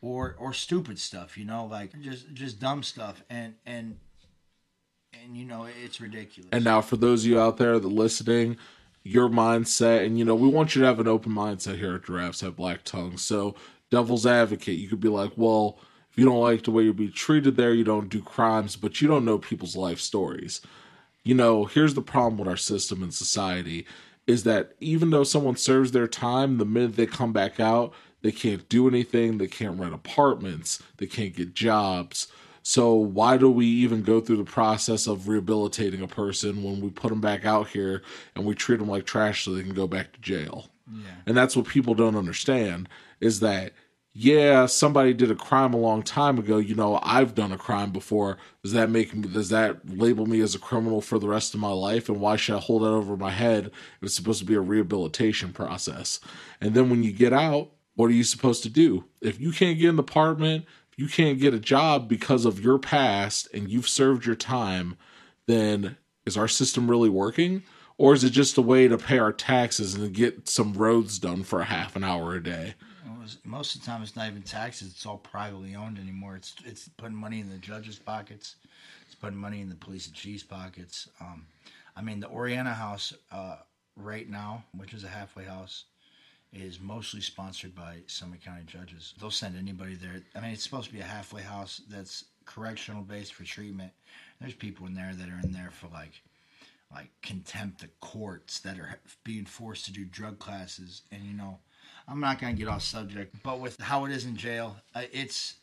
or 0.03 0.37
or 0.39 0.53
stupid 0.53 0.99
stuff 0.99 1.39
you 1.39 1.45
know 1.45 1.65
like 1.65 1.99
just 2.01 2.33
just 2.35 2.61
dumb 2.61 2.83
stuff 2.83 3.23
and 3.31 3.55
and 3.65 3.99
and 5.25 5.37
you 5.37 5.45
know 5.45 5.67
it's 5.85 6.01
ridiculous 6.01 6.49
And 6.53 6.65
now, 6.65 6.81
for 6.81 6.97
those 6.97 7.25
of 7.25 7.31
you 7.31 7.41
out 7.41 7.57
there 7.57 7.79
that 7.79 7.89
listening, 7.89 8.57
your 9.03 9.29
mindset, 9.29 10.05
and 10.05 10.19
you 10.19 10.25
know, 10.25 10.35
we 10.35 10.49
want 10.49 10.75
you 10.75 10.81
to 10.83 10.87
have 10.87 11.01
an 11.01 11.09
open 11.09 11.33
mindset 11.33 11.79
here 11.79 11.95
at 11.95 12.05
Giraffes 12.05 12.41
Have 12.41 12.57
Black 12.57 12.85
Tongues. 12.85 13.23
So, 13.23 13.55
devil's 13.91 14.27
advocate, 14.27 14.79
you 14.79 14.89
could 14.89 15.01
be 15.01 15.09
like, 15.09 15.33
well, 15.37 15.79
if 16.11 16.19
you 16.19 16.25
don't 16.25 16.41
like 16.41 16.65
the 16.65 16.71
way 16.71 16.83
you're 16.83 16.93
being 16.93 17.13
treated 17.13 17.57
there, 17.57 17.75
you 17.75 17.85
don't 17.85 18.09
do 18.09 18.23
crimes, 18.23 18.75
but 18.75 19.01
you 19.01 19.09
don't 19.09 19.25
know 19.25 19.39
people's 19.39 19.77
life 19.77 20.01
stories. 20.01 20.61
You 21.25 21.35
know, 21.35 21.67
here's 21.67 21.95
the 21.95 22.03
problem 22.03 22.39
with 22.39 22.49
our 22.49 22.57
system 22.57 23.03
and 23.03 23.13
society 23.13 23.87
is 24.27 24.43
that 24.45 24.73
even 24.81 25.11
though 25.11 25.25
someone 25.25 25.57
serves 25.57 25.93
their 25.93 26.09
time, 26.09 26.59
the 26.59 26.65
minute 26.65 26.97
they 26.97 27.07
come 27.07 27.33
back 27.33 27.61
out, 27.61 27.93
they 28.23 28.33
can't 28.33 28.69
do 28.69 28.89
anything, 28.89 29.39
they 29.39 29.47
can't 29.47 29.79
rent 29.79 29.95
apartments, 29.95 30.83
they 30.97 31.07
can't 31.07 31.37
get 31.37 31.55
jobs. 31.55 32.27
So 32.69 32.95
why 32.95 33.37
do 33.37 33.49
we 33.49 33.65
even 33.65 34.03
go 34.03 34.21
through 34.21 34.39
the 34.39 34.45
process 34.45 35.07
of 35.07 35.29
rehabilitating 35.29 36.03
a 36.03 36.09
person 36.09 36.65
when 36.65 36.81
we 36.81 36.91
put 36.91 37.11
them 37.11 37.21
back 37.21 37.45
out 37.45 37.69
here 37.69 38.03
and 38.35 38.45
we 38.45 38.57
treat 38.57 38.81
them 38.81 38.89
like 38.89 39.07
trash 39.07 39.45
so 39.45 39.53
they 39.53 39.63
can 39.63 39.73
go 39.73 39.87
back 39.87 40.13
to 40.13 40.21
jail? 40.21 40.67
And 41.27 41.37
that's 41.37 41.55
what 41.55 41.69
people 41.69 41.95
don't 41.95 42.17
understand 42.17 42.89
is 43.21 43.39
that 43.39 43.73
yeah, 44.13 44.67
somebody 44.67 45.15
did 45.15 45.31
a 45.31 45.37
crime 45.37 45.75
a 45.75 45.77
long 45.77 46.03
time 46.03 46.41
ago. 46.41 46.59
You 46.59 46.75
know, 46.75 46.99
I've 47.05 47.37
done 47.37 47.53
a 47.53 47.59
crime 47.59 47.93
before. 47.93 48.37
Does 48.65 48.73
that 48.73 48.91
make 48.91 49.15
me? 49.15 49.29
Does 49.29 49.51
that 49.51 49.89
label 49.89 50.27
me 50.27 50.41
as 50.41 50.57
a 50.57 50.59
criminal 50.59 51.01
for 51.01 51.21
the 51.21 51.29
rest 51.29 51.55
of 51.55 51.61
my 51.61 51.71
life? 51.71 52.09
And 52.09 52.21
why 52.21 52.35
should 52.35 52.57
I 52.57 52.61
hold 52.61 52.83
that 52.83 52.89
over 52.89 53.17
my 53.17 53.31
head? 53.31 53.67
if 53.67 53.73
It's 54.03 54.17
supposed 54.17 54.41
to 54.41 54.45
be 54.45 54.55
a 54.55 54.61
rehabilitation 54.61 55.53
process. 55.53 56.19
And 56.61 56.75
then 56.75 56.91
when 56.91 57.05
you 57.05 57.13
get 57.13 57.33
out, 57.33 57.71
what 57.95 58.07
are 58.07 58.15
you 58.15 58.25
supposed 58.25 58.65
to 58.65 58.69
do? 58.69 59.05
If 59.21 59.41
you 59.41 59.53
can't 59.53 59.79
get 59.79 59.91
an 59.91 59.99
apartment, 60.01 60.65
you 60.97 61.09
can't 61.09 61.39
get 61.39 61.55
a 61.55 61.61
job 61.61 62.09
because 62.09 62.45
of 62.45 62.61
your 62.61 62.79
past 62.79 63.49
and 63.53 63.71
you've 63.71 63.89
served 63.89 64.25
your 64.25 64.37
time, 64.37 64.97
then 65.47 65.97
is 66.25 66.37
our 66.37 66.49
system 66.49 66.91
really 66.91 67.11
working? 67.11 67.63
Or 67.99 68.13
is 68.13 68.25
it 68.25 68.31
just 68.31 68.59
a 68.59 68.63
way 68.63 68.89
to 68.89 68.99
pay 68.99 69.19
our 69.19 69.33
taxes 69.33 69.95
and 69.95 70.13
get 70.13 70.49
some 70.49 70.75
roads 70.75 71.19
done 71.19 71.45
for 71.45 71.61
a 71.61 71.65
half 71.65 71.97
an 71.97 72.05
hour 72.05 72.35
a 72.35 72.43
day? 72.43 72.75
Most 73.45 73.75
of 73.75 73.81
the 73.81 73.87
time 73.87 74.03
it's 74.03 74.15
not 74.15 74.29
even 74.29 74.43
taxes 74.43 74.93
it's 74.93 75.05
all 75.05 75.19
privately 75.19 75.75
owned 75.75 75.99
anymore 75.99 76.37
it's 76.37 76.55
it's 76.65 76.89
putting 76.97 77.17
money 77.17 77.41
in 77.41 77.51
the 77.51 77.59
judges 77.59 77.99
pockets 77.99 78.57
it's 79.05 79.17
putting 79.17 79.39
money 79.39 79.61
in 79.61 79.69
the 79.69 79.75
police 79.75 80.07
and 80.07 80.15
chief's 80.15 80.45
pockets 80.45 81.09
um 81.21 81.45
i 81.97 82.03
mean 82.03 82.21
the 82.21 82.29
oriana 82.29 82.73
house 82.73 83.13
uh 83.33 83.57
right 83.97 84.29
now 84.29 84.63
which 84.77 84.95
is 84.95 85.03
a 85.03 85.09
halfway 85.09 85.45
house 85.45 85.87
is 86.63 86.81
mostly 86.81 87.21
sponsored 87.21 87.75
by 87.75 87.99
Summit 88.07 88.45
County 88.45 88.65
judges. 88.67 89.15
They'll 89.21 89.31
send 89.31 89.57
anybody 89.57 89.95
there. 89.95 90.23
I 90.35 90.41
mean, 90.41 90.51
it's 90.51 90.63
supposed 90.63 90.89
to 90.89 90.93
be 90.95 91.01
a 91.01 91.05
halfway 91.05 91.43
house 91.43 91.83
that's 91.89 92.25
correctional 92.45 93.03
based 93.03 93.35
for 93.35 93.45
treatment. 93.45 93.93
There's 94.41 94.55
people 94.55 94.87
in 94.87 94.95
there 94.95 95.13
that 95.15 95.29
are 95.29 95.41
in 95.43 95.53
there 95.53 95.71
for 95.71 95.89
like 95.89 96.23
like 96.93 97.11
contempt 97.23 97.83
of 97.83 98.01
courts 98.01 98.61
that 98.61 98.79
are 98.79 98.99
being 99.25 99.45
forced 99.45 99.85
to 99.87 99.93
do 99.93 100.05
drug 100.05 100.39
classes 100.39 101.03
and 101.11 101.23
you 101.25 101.33
know 101.33 101.59
i'm 102.09 102.21
not 102.21 102.39
going 102.41 102.55
to 102.55 102.59
get 102.59 102.69
off 102.69 102.83
subject 102.83 103.35
but 103.43 103.59
with 103.61 103.81
how 103.81 104.05
it 104.05 104.13
is 104.13 104.25
in 104.25 104.37
jail 104.37 104.77
uh, 104.95 105.03
it's 105.13 105.55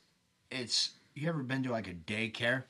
it's 0.52 0.92
you 1.16 1.30
ever 1.30 1.44
been 1.44 1.64
to 1.64 1.72
like 1.72 1.88
a 1.88 1.94
daycare 1.94 2.64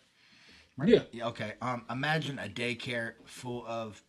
Yeah. 0.83 1.01
Yeah, 1.11 1.27
okay 1.27 1.53
um 1.61 1.83
imagine 1.89 2.39
a 2.39 2.47
daycare 2.47 3.13
full 3.25 3.65
of 3.67 4.01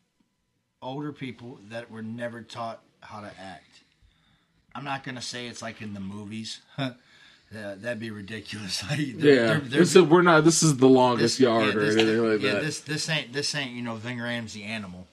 older 0.82 1.12
people 1.12 1.58
that 1.70 1.90
were 1.90 2.02
never 2.02 2.42
taught 2.42 2.82
how 3.00 3.20
to 3.20 3.30
act 3.40 3.83
i'm 4.74 4.84
not 4.84 5.04
going 5.04 5.14
to 5.14 5.22
say 5.22 5.46
it's 5.46 5.62
like 5.62 5.80
in 5.82 5.94
the 5.94 6.00
movies 6.00 6.60
yeah, 6.78 7.74
that'd 7.76 8.00
be 8.00 8.10
ridiculous 8.10 8.82
Like, 8.90 8.98
they're- 8.98 9.34
Yeah. 9.34 9.46
they're- 9.46 9.60
they're- 9.60 9.80
This 9.80 9.96
is, 9.96 10.02
we're 10.02 10.22
not. 10.22 10.44
This 10.44 10.62
is 10.62 10.76
the 10.76 10.88
longest 10.88 11.38
this- 11.38 11.40
yard 11.40 11.74
yeah, 11.74 11.80
or 11.80 11.84
anything 11.84 12.18
like 12.32 12.40
yeah, 12.42 12.52
that. 12.54 12.62
this 12.62 12.80
this 12.80 13.08
ain't 13.08 13.32
this 13.32 13.54
ain't 13.54 13.72
you 13.72 13.82
know 13.82 13.94
Ving 13.96 14.18
the 14.18 14.62
animal. 14.64 15.06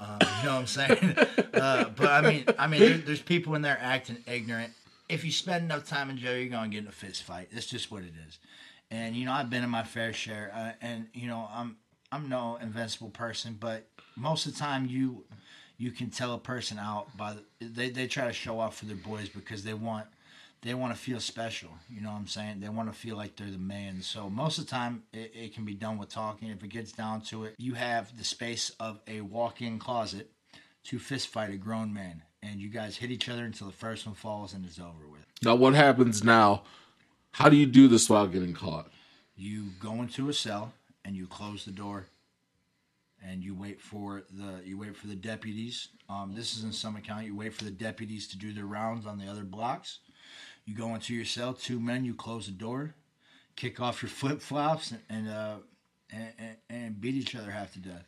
Uh, 0.00 0.18
you 0.40 0.48
know 0.48 0.54
what 0.54 0.60
I'm 0.60 0.66
saying? 0.66 1.16
uh, 1.54 1.84
but 1.94 2.08
I 2.10 2.20
mean, 2.22 2.44
I 2.58 2.66
mean, 2.66 2.80
there, 2.80 2.98
there's 2.98 3.22
people 3.22 3.54
in 3.54 3.62
there 3.62 3.78
acting 3.80 4.18
ignorant. 4.26 4.72
If 5.08 5.24
you 5.24 5.30
spend 5.30 5.64
enough 5.64 5.86
time 5.86 6.10
in 6.10 6.16
jail, 6.18 6.36
you're 6.36 6.48
gonna 6.48 6.68
get 6.68 6.78
in 6.82 6.88
a 6.88 6.92
fist 6.92 7.22
fight. 7.22 7.50
That's 7.52 7.66
just 7.66 7.90
what 7.92 8.02
it 8.02 8.12
is. 8.26 8.38
And 8.90 9.14
you 9.14 9.26
know, 9.26 9.32
I've 9.32 9.48
been 9.50 9.62
in 9.62 9.70
my 9.70 9.84
fair 9.84 10.12
share. 10.12 10.50
Uh, 10.54 10.72
and 10.80 11.06
you 11.14 11.28
know, 11.28 11.48
I'm 11.52 11.76
I'm 12.10 12.28
no 12.28 12.56
invincible 12.60 13.10
person, 13.10 13.56
but 13.60 13.86
most 14.16 14.46
of 14.46 14.54
the 14.54 14.58
time, 14.58 14.86
you 14.86 15.24
you 15.82 15.90
can 15.90 16.10
tell 16.10 16.32
a 16.32 16.38
person 16.38 16.78
out 16.78 17.16
by 17.16 17.34
the, 17.34 17.66
they 17.66 17.90
they 17.90 18.06
try 18.06 18.26
to 18.26 18.32
show 18.32 18.60
off 18.60 18.76
for 18.76 18.84
their 18.84 18.96
boys 18.96 19.28
because 19.28 19.64
they 19.64 19.74
want 19.74 20.06
they 20.62 20.74
want 20.74 20.94
to 20.94 20.98
feel 20.98 21.18
special. 21.18 21.70
You 21.90 22.00
know 22.00 22.10
what 22.10 22.18
I'm 22.18 22.28
saying? 22.28 22.60
They 22.60 22.68
want 22.68 22.92
to 22.92 22.96
feel 22.96 23.16
like 23.16 23.34
they're 23.34 23.50
the 23.50 23.58
man. 23.58 24.00
So 24.00 24.30
most 24.30 24.58
of 24.58 24.66
the 24.66 24.70
time, 24.70 25.02
it, 25.12 25.32
it 25.34 25.54
can 25.54 25.64
be 25.64 25.74
done 25.74 25.98
with 25.98 26.08
talking. 26.08 26.50
If 26.50 26.62
it 26.62 26.68
gets 26.68 26.92
down 26.92 27.22
to 27.22 27.46
it, 27.46 27.56
you 27.58 27.74
have 27.74 28.16
the 28.16 28.22
space 28.22 28.70
of 28.78 29.00
a 29.08 29.22
walk-in 29.22 29.80
closet 29.80 30.30
to 30.84 31.00
fist 31.00 31.28
fight 31.28 31.50
a 31.50 31.56
grown 31.56 31.92
man, 31.92 32.22
and 32.44 32.60
you 32.60 32.68
guys 32.68 32.96
hit 32.96 33.10
each 33.10 33.28
other 33.28 33.44
until 33.44 33.66
the 33.66 33.72
first 33.72 34.06
one 34.06 34.14
falls 34.14 34.54
and 34.54 34.64
it's 34.64 34.78
over 34.78 35.08
with. 35.10 35.26
now, 35.42 35.56
what 35.56 35.74
happens 35.74 36.22
now? 36.22 36.62
How 37.32 37.48
do 37.48 37.56
you 37.56 37.66
do 37.66 37.88
this 37.88 38.08
without 38.08 38.30
getting 38.30 38.54
caught? 38.54 38.88
You 39.34 39.70
go 39.80 39.94
into 39.94 40.28
a 40.28 40.32
cell 40.32 40.74
and 41.04 41.16
you 41.16 41.26
close 41.26 41.64
the 41.64 41.72
door, 41.72 42.06
and 43.26 43.42
you 43.42 43.54
wait 43.54 43.80
for 43.80 44.24
the 44.30 44.60
you 44.64 44.78
wait 44.78 44.96
for 44.96 45.06
the 45.06 45.14
deputies. 45.14 45.88
Um, 46.08 46.34
this 46.34 46.56
is 46.56 46.64
in 46.64 46.72
some 46.72 46.96
account. 46.96 47.26
You 47.26 47.36
wait 47.36 47.54
for 47.54 47.64
the 47.64 47.70
deputies 47.70 48.28
to 48.28 48.38
do 48.38 48.52
their 48.52 48.66
rounds 48.66 49.06
on 49.06 49.18
the 49.18 49.26
other 49.26 49.44
blocks. 49.44 49.98
You 50.64 50.74
go 50.74 50.94
into 50.94 51.14
your 51.14 51.24
cell, 51.24 51.52
two 51.54 51.80
men. 51.80 52.04
You 52.04 52.14
close 52.14 52.46
the 52.46 52.52
door, 52.52 52.94
kick 53.56 53.80
off 53.80 54.02
your 54.02 54.10
flip 54.10 54.40
flops, 54.40 54.90
and 54.90 55.00
and, 55.08 55.28
uh, 55.28 55.56
and 56.12 56.32
and 56.38 56.56
and 56.70 57.00
beat 57.00 57.14
each 57.14 57.34
other 57.34 57.50
half 57.50 57.72
to 57.74 57.78
death. 57.78 58.06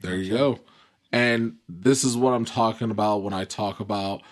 There 0.00 0.16
you 0.16 0.36
go. 0.36 0.60
And 1.12 1.56
this 1.68 2.04
is 2.04 2.16
what 2.16 2.32
I'm 2.32 2.44
talking 2.44 2.90
about 2.90 3.22
when 3.22 3.34
I 3.34 3.44
talk 3.44 3.80
about 3.80 4.22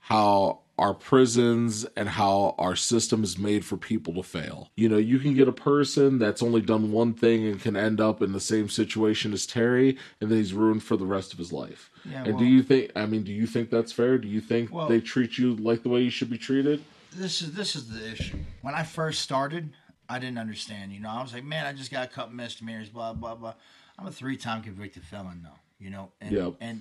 how 0.00 0.60
our 0.78 0.92
prisons 0.92 1.84
and 1.96 2.08
how 2.08 2.54
our 2.58 2.76
system 2.76 3.24
is 3.24 3.38
made 3.38 3.64
for 3.64 3.76
people 3.78 4.12
to 4.14 4.22
fail. 4.22 4.70
You 4.76 4.88
know, 4.90 4.98
you 4.98 5.18
can 5.18 5.34
get 5.34 5.48
a 5.48 5.52
person 5.52 6.18
that's 6.18 6.42
only 6.42 6.60
done 6.60 6.92
one 6.92 7.14
thing 7.14 7.46
and 7.46 7.60
can 7.60 7.76
end 7.76 8.00
up 8.00 8.20
in 8.20 8.32
the 8.32 8.40
same 8.40 8.68
situation 8.68 9.32
as 9.32 9.46
Terry, 9.46 9.96
and 10.20 10.30
then 10.30 10.36
he's 10.38 10.52
ruined 10.52 10.82
for 10.82 10.96
the 10.96 11.06
rest 11.06 11.32
of 11.32 11.38
his 11.38 11.52
life. 11.52 11.90
Yeah, 12.04 12.24
and 12.24 12.38
do 12.38 12.44
you 12.44 12.62
think? 12.62 12.92
I 12.94 13.06
mean, 13.06 13.22
do 13.22 13.32
you 13.32 13.46
think 13.46 13.70
that's 13.70 13.90
fair? 13.92 14.18
Do 14.18 14.28
you 14.28 14.40
think 14.40 14.72
Well- 14.72 14.88
they 14.88 15.00
treat 15.00 15.38
you 15.38 15.56
like 15.56 15.82
the 15.82 15.88
way 15.88 16.02
you 16.02 16.10
should 16.10 16.30
be 16.30 16.38
treated? 16.38 16.84
this 17.12 17.40
is 17.40 17.52
this 17.52 17.74
is 17.74 17.88
the 17.88 18.10
issue. 18.12 18.36
When 18.60 18.74
I 18.74 18.82
first 18.82 19.22
started, 19.22 19.70
I 20.06 20.18
didn't 20.18 20.36
understand. 20.38 20.92
You 20.92 21.00
know, 21.00 21.08
I 21.08 21.22
was 21.22 21.32
like, 21.32 21.44
man, 21.44 21.64
I 21.64 21.72
just 21.72 21.90
got 21.90 22.04
a 22.04 22.08
couple 22.08 22.34
misdemeanors, 22.34 22.90
blah 22.90 23.14
blah 23.14 23.34
blah. 23.34 23.54
I'm 23.98 24.06
a 24.06 24.12
three 24.12 24.36
time 24.36 24.62
convicted 24.62 25.02
felon 25.04 25.40
now. 25.42 25.54
You 25.78 25.88
know, 25.88 26.12
and 26.20 26.32
Yep. 26.32 26.54
and 26.60 26.80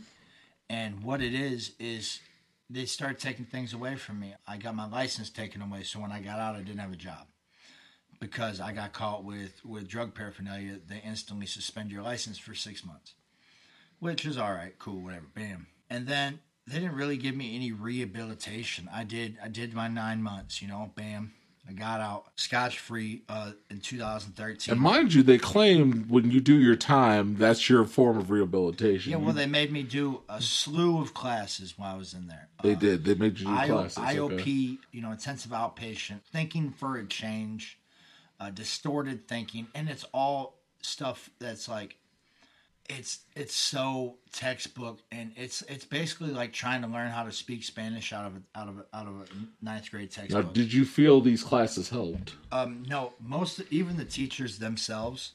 and 0.70 1.04
what 1.04 1.22
it 1.22 1.34
is 1.34 1.72
is 1.80 2.20
they 2.70 2.86
start 2.86 3.20
taking 3.20 3.45
things 3.45 3.74
away 3.74 3.95
from 3.95 4.20
me. 4.20 4.34
I 4.47 4.57
got 4.57 4.76
my 4.76 4.88
license 4.88 5.30
taken 5.30 5.61
away, 5.61 5.84
so 5.84 5.99
when 5.99 6.11
I 6.11 6.20
got 6.20 6.39
out, 6.39 6.55
I 6.55 6.61
didn't 6.61 6.80
have 6.80 6.91
a 6.91 6.97
job 6.97 7.28
because 8.20 8.59
I 8.59 8.72
got 8.72 8.93
caught 8.93 9.24
with 9.24 9.63
with 9.63 9.88
drug 9.88 10.16
paraphernalia. 10.16 10.80
They 10.86 11.01
instantly 11.05 11.45
suspend 11.45 11.91
your 11.91 12.01
license 12.01 12.38
for 12.38 12.55
six 12.55 12.86
months, 12.86 13.13
which 13.99 14.26
is 14.26 14.38
all 14.38 14.53
right, 14.53 14.78
cool, 14.80 15.01
whatever. 15.01 15.28
Bam, 15.34 15.68
and 15.89 16.07
then 16.07 16.39
they 16.68 16.80
didn't 16.80 16.95
really 16.95 17.18
give 17.18 17.36
me 17.36 17.55
any 17.55 17.72
rehabilitation. 17.72 18.89
I 18.91 19.03
did 19.03 19.38
I 19.43 19.47
did 19.47 19.74
my 19.74 19.88
nine 19.88 20.24
months, 20.24 20.61
you 20.61 20.68
know, 20.68 20.91
bam. 20.95 21.34
I 21.68 21.74
got 21.74 21.99
out 21.99 22.26
scotch 22.36 22.78
free 22.80 23.24
uh, 23.28 23.51
in 23.72 23.80
2013. 23.80 24.72
And 24.72 24.80
mind 24.82 25.13
you, 25.16 25.24
they 25.24 25.39
claim 25.39 26.05
when 26.07 26.30
you 26.30 26.39
do 26.39 26.55
your 26.59 26.76
time, 26.76 27.38
that's 27.38 27.68
your 27.70 27.86
form 27.86 28.18
of 28.18 28.30
rehabilitation. 28.30 29.11
yeah, 29.11 29.18
well, 29.18 29.34
they 29.34 29.47
made 29.47 29.72
me 29.72 29.82
do 29.82 30.22
a 30.30 30.39
slew 30.41 31.01
of 31.01 31.13
classes 31.16 31.74
while 31.78 31.95
I 31.95 31.97
was 31.97 32.13
in 32.13 32.28
there. 32.28 32.49
they 32.61 32.74
Uh, 32.74 32.80
did. 32.80 33.03
They 33.05 33.16
made 33.16 33.39
you 33.39 33.47
do 33.47 33.51
I- 33.55 33.68
classes. 33.68 33.97
IOP, 33.97 34.34
okay. 34.34 34.78
you 34.91 35.01
know, 35.01 35.11
intensive 35.11 35.51
outpatient, 35.51 36.22
thinking 36.32 36.70
for 36.72 36.97
a 36.97 37.05
change, 37.05 37.80
uh, 38.39 38.51
distorted 38.51 39.28
thinking, 39.28 39.68
and 39.74 39.89
it's 39.89 40.05
all 40.13 40.59
stuff 40.82 41.32
that's 41.39 41.68
like, 41.68 41.97
it's 42.90 43.20
it's 43.36 43.56
so 43.56 44.18
textbook, 44.32 45.00
and 45.12 45.32
it's 45.36 45.64
it's 45.64 45.86
basically 45.86 46.30
like 46.30 46.54
trying 46.54 46.82
to 46.82 46.88
learn 46.88 47.10
how 47.10 47.24
to 47.24 47.32
speak 47.32 47.64
Spanish 47.64 48.14
out 48.14 48.26
of 48.26 48.34
a, 48.36 48.60
out 48.60 48.68
of 48.68 48.78
a, 48.80 48.86
out 48.96 49.08
of 49.08 49.22
a 49.22 49.26
ninth 49.66 49.90
grade 49.90 50.12
Now, 50.16 50.22
textbook. 50.22 50.54
did 50.54 50.72
you 50.72 50.86
feel 50.86 51.22
these 51.22 51.44
classes 51.44 51.90
helped? 51.90 52.36
Um, 52.52 52.84
no, 52.88 53.14
most 53.20 53.62
even 53.72 53.98
the 53.98 54.06
teachers 54.06 54.60
themselves 54.60 55.34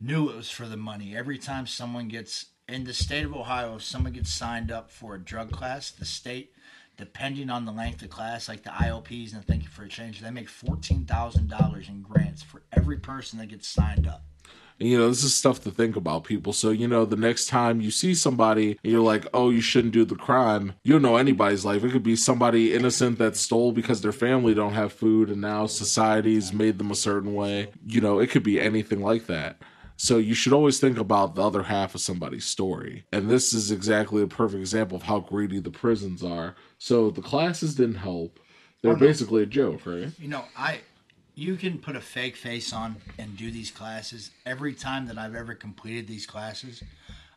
knew 0.00 0.30
it 0.30 0.36
was 0.36 0.50
for 0.50 0.66
the 0.66 0.76
money. 0.76 1.16
Every 1.16 1.38
time 1.38 1.66
someone 1.66 2.08
gets 2.08 2.46
in 2.68 2.84
the 2.84 2.94
state 2.94 3.24
of 3.24 3.34
Ohio, 3.34 3.76
if 3.76 3.82
someone 3.82 4.12
gets 4.12 4.30
signed 4.32 4.70
up 4.70 4.90
for 4.90 5.14
a 5.14 5.18
drug 5.18 5.50
class, 5.50 5.90
the 5.90 6.04
state, 6.04 6.52
depending 6.96 7.50
on 7.50 7.64
the 7.64 7.72
length 7.72 8.02
of 8.02 8.10
class, 8.10 8.48
like 8.48 8.62
the 8.62 8.70
IOPs 8.70 9.34
and 9.34 9.44
Thinking 9.44 9.68
for 9.68 9.84
a 9.84 9.88
Change, 9.88 10.20
they 10.20 10.30
make 10.30 10.48
fourteen 10.48 11.04
thousand 11.04 11.48
dollars 11.48 11.88
in 11.88 12.02
grants 12.02 12.42
for 12.44 12.62
every 12.72 12.98
person 12.98 13.38
that 13.40 13.46
gets 13.48 13.66
signed 13.66 14.06
up. 14.06 14.22
You 14.78 14.98
know, 14.98 15.08
this 15.08 15.24
is 15.24 15.34
stuff 15.34 15.62
to 15.62 15.70
think 15.70 15.96
about, 15.96 16.24
people. 16.24 16.52
So, 16.52 16.70
you 16.70 16.86
know, 16.86 17.04
the 17.04 17.16
next 17.16 17.46
time 17.46 17.80
you 17.80 17.90
see 17.90 18.14
somebody 18.14 18.78
and 18.82 18.92
you're 18.92 19.00
like, 19.00 19.26
oh, 19.32 19.50
you 19.50 19.60
shouldn't 19.60 19.94
do 19.94 20.04
the 20.04 20.16
crime, 20.16 20.74
you 20.82 20.92
don't 20.92 21.02
know 21.02 21.16
anybody's 21.16 21.64
life. 21.64 21.82
It 21.82 21.92
could 21.92 22.02
be 22.02 22.16
somebody 22.16 22.74
innocent 22.74 23.18
that 23.18 23.36
stole 23.36 23.72
because 23.72 24.02
their 24.02 24.12
family 24.12 24.54
don't 24.54 24.74
have 24.74 24.92
food 24.92 25.30
and 25.30 25.40
now 25.40 25.66
society's 25.66 26.52
made 26.52 26.78
them 26.78 26.90
a 26.90 26.96
certain 26.96 27.34
way. 27.34 27.68
You 27.86 28.00
know, 28.00 28.18
it 28.18 28.30
could 28.30 28.42
be 28.42 28.60
anything 28.60 29.00
like 29.00 29.26
that. 29.26 29.58
So 29.96 30.18
you 30.18 30.34
should 30.34 30.52
always 30.52 30.78
think 30.78 30.98
about 30.98 31.34
the 31.34 31.42
other 31.42 31.62
half 31.62 31.94
of 31.94 32.02
somebody's 32.02 32.44
story. 32.44 33.06
And 33.12 33.30
this 33.30 33.54
is 33.54 33.70
exactly 33.70 34.22
a 34.22 34.26
perfect 34.26 34.60
example 34.60 34.96
of 34.96 35.04
how 35.04 35.20
greedy 35.20 35.58
the 35.58 35.70
prisons 35.70 36.22
are. 36.22 36.54
So 36.78 37.10
the 37.10 37.22
classes 37.22 37.74
didn't 37.74 37.96
help. 37.96 38.38
They're 38.82 38.92
oh, 38.92 38.96
basically 38.96 39.42
a 39.42 39.46
joke, 39.46 39.86
right? 39.86 40.10
You 40.18 40.28
know, 40.28 40.44
I 40.56 40.80
you 41.38 41.54
can 41.56 41.78
put 41.78 41.94
a 41.94 42.00
fake 42.00 42.34
face 42.34 42.72
on 42.72 42.96
and 43.18 43.36
do 43.36 43.50
these 43.50 43.70
classes. 43.70 44.30
Every 44.46 44.72
time 44.72 45.06
that 45.06 45.18
I've 45.18 45.34
ever 45.34 45.54
completed 45.54 46.08
these 46.08 46.24
classes, 46.24 46.82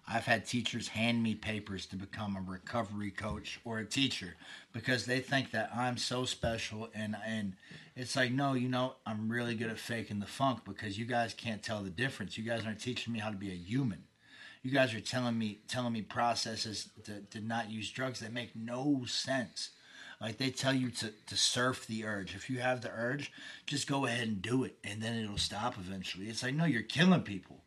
I've 0.08 0.26
had 0.26 0.46
teachers 0.46 0.88
hand 0.88 1.22
me 1.22 1.36
papers 1.36 1.86
to 1.88 1.98
become 1.98 2.38
a 2.38 2.50
recovery 2.50 3.12
coach 3.12 3.60
or 3.66 3.80
a 3.80 3.86
teacher 3.86 4.36
because 4.72 5.06
they 5.06 5.20
think 5.20 5.52
that 5.52 5.70
I'm 5.76 5.98
so 5.98 6.24
special 6.24 6.90
and 6.96 7.16
and 7.28 7.54
it's 7.96 8.16
like 8.16 8.32
no, 8.32 8.54
you 8.54 8.70
know, 8.70 8.96
I'm 9.06 9.30
really 9.30 9.54
good 9.54 9.70
at 9.70 9.78
faking 9.78 10.20
the 10.20 10.26
funk 10.26 10.62
because 10.66 10.98
you 10.98 11.06
guys 11.06 11.34
can't 11.34 11.62
tell 11.62 11.84
the 11.84 11.90
difference. 11.90 12.38
You 12.38 12.46
guys 12.46 12.66
aren't 12.66 12.80
teaching 12.80 13.12
me 13.12 13.20
how 13.20 13.30
to 13.30 13.36
be 13.36 13.52
a 13.52 13.56
human. 13.56 14.06
You 14.64 14.72
guys 14.72 14.94
are 14.94 15.02
telling 15.02 15.38
me 15.38 15.60
telling 15.68 15.92
me 15.92 16.04
processes 16.04 16.90
to, 17.04 17.20
to 17.32 17.42
not 17.42 17.70
use 17.70 17.92
drugs 17.92 18.22
that 18.22 18.32
make 18.32 18.56
no 18.56 19.04
sense. 19.06 19.72
Like 20.22 20.38
they 20.38 20.50
tell 20.50 20.74
you 20.74 20.90
to, 20.92 21.14
to 21.28 21.38
surf 21.38 21.88
the 21.88 22.06
urge. 22.06 22.36
If 22.36 22.50
you 22.50 22.60
have 22.60 22.82
the 22.82 22.92
urge, 22.92 23.32
just 23.66 23.88
go 23.88 24.06
ahead 24.06 24.28
and 24.28 24.42
do 24.42 24.64
it, 24.66 24.78
and 24.84 25.02
then 25.02 25.16
it'll 25.16 25.38
stop 25.38 25.78
eventually. 25.78 26.28
It's 26.28 26.44
like 26.44 26.56
no, 26.56 26.66
you're 26.66 26.82
killing 26.82 27.22
people. 27.22 27.64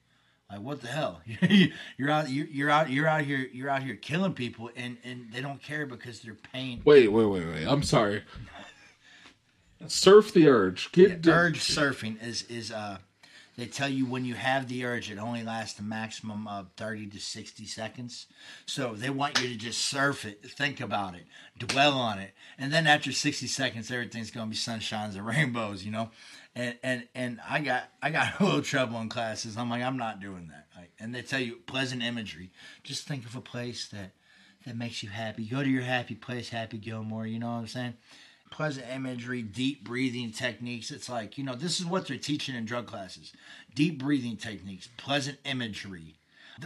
Like 0.50 0.60
what 0.60 0.82
the 0.82 0.88
hell? 0.88 1.22
you're 1.96 2.10
out. 2.10 2.28
You're, 2.28 2.70
out. 2.70 2.90
You're 2.90 3.08
out 3.08 3.24
here. 3.24 3.48
You're 3.52 3.70
out 3.70 3.82
here 3.82 3.96
killing 3.96 4.34
people, 4.34 4.70
and 4.76 4.98
and 5.02 5.32
they 5.32 5.40
don't 5.40 5.62
care 5.62 5.86
because 5.86 6.20
they're 6.20 6.36
paying. 6.52 6.82
Wait, 6.84 7.08
wait, 7.08 7.24
wait, 7.24 7.46
wait. 7.46 7.66
I'm 7.66 7.82
sorry. 7.82 8.22
Surf 9.86 10.32
the 10.32 10.48
urge. 10.48 10.92
Get 10.92 11.26
urge 11.26 11.60
surfing 11.60 12.22
is 12.22 12.42
is 12.44 12.70
uh 12.70 12.98
they 13.62 13.68
tell 13.68 13.88
you 13.88 14.04
when 14.04 14.24
you 14.24 14.34
have 14.34 14.66
the 14.66 14.84
urge 14.84 15.08
it 15.08 15.18
only 15.18 15.44
lasts 15.44 15.78
a 15.78 15.82
maximum 15.84 16.48
of 16.48 16.66
30 16.76 17.06
to 17.06 17.20
60 17.20 17.64
seconds 17.64 18.26
so 18.66 18.94
they 18.94 19.08
want 19.08 19.40
you 19.40 19.48
to 19.48 19.54
just 19.54 19.80
surf 19.82 20.24
it 20.24 20.44
think 20.44 20.80
about 20.80 21.14
it 21.14 21.22
dwell 21.56 21.92
on 21.92 22.18
it 22.18 22.32
and 22.58 22.72
then 22.72 22.88
after 22.88 23.12
60 23.12 23.46
seconds 23.46 23.88
everything's 23.92 24.32
going 24.32 24.46
to 24.46 24.50
be 24.50 24.56
sunshines 24.56 25.14
and 25.14 25.24
rainbows 25.26 25.84
you 25.84 25.92
know 25.92 26.10
and 26.56 26.76
and 26.82 27.06
and 27.14 27.40
i 27.48 27.60
got 27.60 27.84
i 28.02 28.10
got 28.10 28.40
a 28.40 28.44
little 28.44 28.62
trouble 28.62 29.00
in 29.00 29.08
classes 29.08 29.56
i'm 29.56 29.70
like 29.70 29.82
i'm 29.82 29.96
not 29.96 30.18
doing 30.18 30.48
that 30.48 30.66
Like, 30.76 30.90
and 30.98 31.14
they 31.14 31.22
tell 31.22 31.40
you 31.40 31.60
pleasant 31.66 32.02
imagery 32.02 32.50
just 32.82 33.06
think 33.06 33.24
of 33.24 33.36
a 33.36 33.40
place 33.40 33.86
that 33.88 34.10
that 34.66 34.76
makes 34.76 35.02
you 35.02 35.08
happy. 35.08 35.44
Go 35.44 35.60
to 35.60 35.68
your 35.68 35.82
happy 35.82 36.14
place, 36.14 36.48
Happy 36.50 36.78
Gilmore. 36.78 37.26
You 37.26 37.40
know 37.40 37.48
what 37.48 37.58
I'm 37.58 37.66
saying? 37.66 37.94
Pleasant 38.52 38.86
imagery, 38.94 39.40
deep 39.40 39.82
breathing 39.82 40.30
techniques. 40.30 40.90
It's 40.90 41.08
like, 41.08 41.38
you 41.38 41.44
know, 41.44 41.54
this 41.54 41.80
is 41.80 41.86
what 41.86 42.06
they're 42.06 42.18
teaching 42.18 42.54
in 42.54 42.66
drug 42.66 42.86
classes 42.86 43.32
deep 43.74 43.98
breathing 43.98 44.36
techniques, 44.36 44.90
pleasant 44.98 45.38
imagery. 45.46 46.16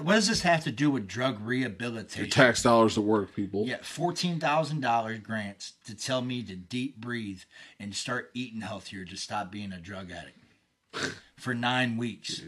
What 0.02 0.14
does 0.14 0.26
this 0.26 0.42
have 0.42 0.64
to 0.64 0.72
do 0.72 0.90
with 0.90 1.06
drug 1.06 1.40
rehabilitation? 1.40 2.24
Your 2.24 2.30
tax 2.30 2.64
dollars 2.64 2.98
at 2.98 3.04
work, 3.04 3.36
people. 3.36 3.66
Yeah, 3.66 3.76
fourteen 3.82 4.40
thousand 4.40 4.80
dollars 4.80 5.20
grants 5.20 5.74
to 5.86 5.94
tell 5.94 6.22
me 6.22 6.42
to 6.42 6.56
deep 6.56 7.00
breathe 7.00 7.42
and 7.78 7.94
start 7.94 8.30
eating 8.34 8.62
healthier 8.62 9.04
to 9.04 9.16
stop 9.16 9.52
being 9.52 9.72
a 9.72 9.78
drug 9.78 10.10
addict 10.10 11.14
for 11.36 11.54
nine 11.54 11.96
weeks. 11.96 12.42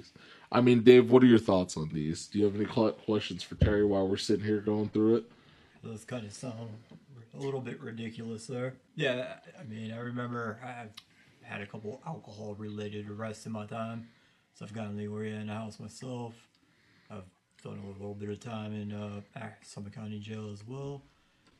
I 0.50 0.60
mean, 0.62 0.82
Dave, 0.82 1.12
what 1.12 1.22
are 1.22 1.26
your 1.26 1.38
thoughts 1.38 1.76
on 1.76 1.90
these? 1.92 2.26
Do 2.26 2.40
you 2.40 2.44
have 2.46 2.56
any 2.56 2.64
questions 2.64 3.44
for 3.44 3.54
Terry 3.54 3.84
while 3.84 4.08
we're 4.08 4.16
sitting 4.16 4.44
here 4.44 4.60
going 4.60 4.88
through 4.88 5.16
it? 5.16 5.24
Those 5.84 6.04
kind 6.04 6.26
of 6.26 6.32
sound 6.32 6.70
a 7.34 7.38
little 7.38 7.60
bit 7.60 7.80
ridiculous 7.80 8.46
there. 8.46 8.74
Yeah, 8.94 9.34
I 9.58 9.64
mean, 9.64 9.92
I 9.92 9.98
remember 9.98 10.60
I've 10.64 10.92
had 11.42 11.60
a 11.60 11.66
couple 11.66 12.02
alcohol 12.06 12.54
related 12.58 13.08
arrests 13.08 13.46
in 13.46 13.52
my 13.52 13.66
time. 13.66 14.08
So 14.54 14.64
I've 14.64 14.72
gotten 14.72 14.96
legally 14.96 15.30
in 15.30 15.46
the 15.46 15.52
house 15.52 15.78
myself. 15.78 16.34
I've 17.10 17.24
done 17.62 17.80
a 17.84 17.86
little 17.86 18.14
bit 18.14 18.28
of 18.28 18.40
time 18.40 18.72
in 18.72 18.92
uh, 18.92 19.20
Summit 19.62 19.94
County 19.94 20.18
Jail 20.18 20.50
as 20.52 20.66
well. 20.66 21.02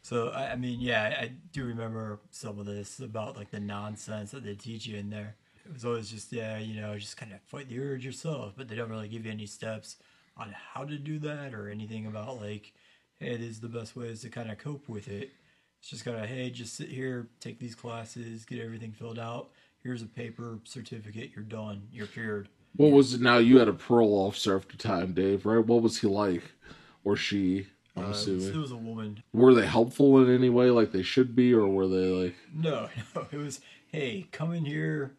So 0.03 0.29
I, 0.31 0.53
I 0.53 0.57
mean, 0.57 0.81
yeah, 0.81 1.03
I, 1.03 1.23
I 1.25 1.33
do 1.53 1.65
remember 1.65 2.21
some 2.31 2.59
of 2.59 2.67
this 2.67 2.99
about 3.01 3.37
like 3.37 3.51
the 3.51 3.61
nonsense 3.61 4.33
that 4.33 4.45
they 4.45 4.55
teach 4.55 4.87
you 4.87 4.97
in 4.97 5.11
there. 5.11 5.37
It 5.65 5.73
was 5.73 5.85
always 5.85 6.11
just 6.11 6.33
yeah, 6.33 6.59
you 6.59 6.81
know, 6.81 6.99
just 6.99 7.17
kind 7.17 7.33
of 7.33 7.41
fight 7.43 7.69
the 7.69 7.79
urge 7.79 8.05
yourself, 8.05 8.55
but 8.57 8.69
they 8.69 8.75
don't 8.75 8.91
really 8.91 9.09
give 9.09 9.27
you 9.27 9.33
any 9.33 9.47
steps 9.47 9.97
on 10.37 10.55
how 10.73 10.85
to 10.85 10.97
do 10.97 11.19
that 11.21 11.53
or 11.55 11.69
anything 11.69 12.07
about 12.07 12.41
like, 12.41 12.73
hey, 13.19 13.37
this 13.37 13.51
is 13.51 13.61
the 13.61 13.69
best 13.69 13.97
ways 13.97 14.23
to 14.23 14.29
kind 14.29 14.51
of 14.51 14.59
cope 14.59 14.89
with 14.89 15.09
it. 15.09 15.33
It's 15.81 15.91
just 15.91 16.05
kind 16.05 16.17
of 16.19 16.27
hey, 16.27 16.51
just 16.51 16.75
sit 16.75 16.89
here, 16.89 17.29
take 17.41 17.59
these 17.59 17.75
classes, 17.75 18.45
get 18.45 18.61
everything 18.61 18.93
filled 18.93 19.19
out. 19.19 19.51
Here's 19.83 20.03
a 20.03 20.07
paper 20.07 20.59
certificate. 20.65 21.31
You're 21.35 21.45
done. 21.45 21.89
You're 21.93 22.07
cured. 22.09 22.49
What 22.77 22.91
was 22.93 23.15
it 23.15 23.21
now? 23.21 23.39
You 23.39 23.59
had 23.59 23.69
a 23.69 23.73
parole 23.73 24.15
officer 24.27 24.57
after 24.57 24.77
time, 24.77 25.13
Dave, 25.13 25.47
right? 25.47 25.65
What 25.65 25.83
was 25.83 26.01
he 26.01 26.07
like? 26.07 26.43
Or 27.05 27.17
she? 27.17 27.67
I'm 27.97 28.07
Uh, 28.07 28.09
assuming. 28.11 28.49
it 28.49 28.57
was 28.57 28.71
a 28.73 28.77
woman. 28.77 29.23
Were 29.33 29.55
they 29.55 29.67
helpful 29.67 30.23
in 30.23 30.33
any 30.35 30.49
way, 30.51 30.71
like 30.71 30.93
they 30.93 31.03
should 31.03 31.35
be, 31.35 31.53
or 31.55 31.67
were 31.69 31.89
they 31.89 32.07
like? 32.09 32.35
No, 32.53 32.89
no, 33.15 33.27
it 33.33 33.37
was 33.37 33.61
hey, 33.89 34.27
come 34.33 34.53
in 34.53 34.65
here. 34.65 35.15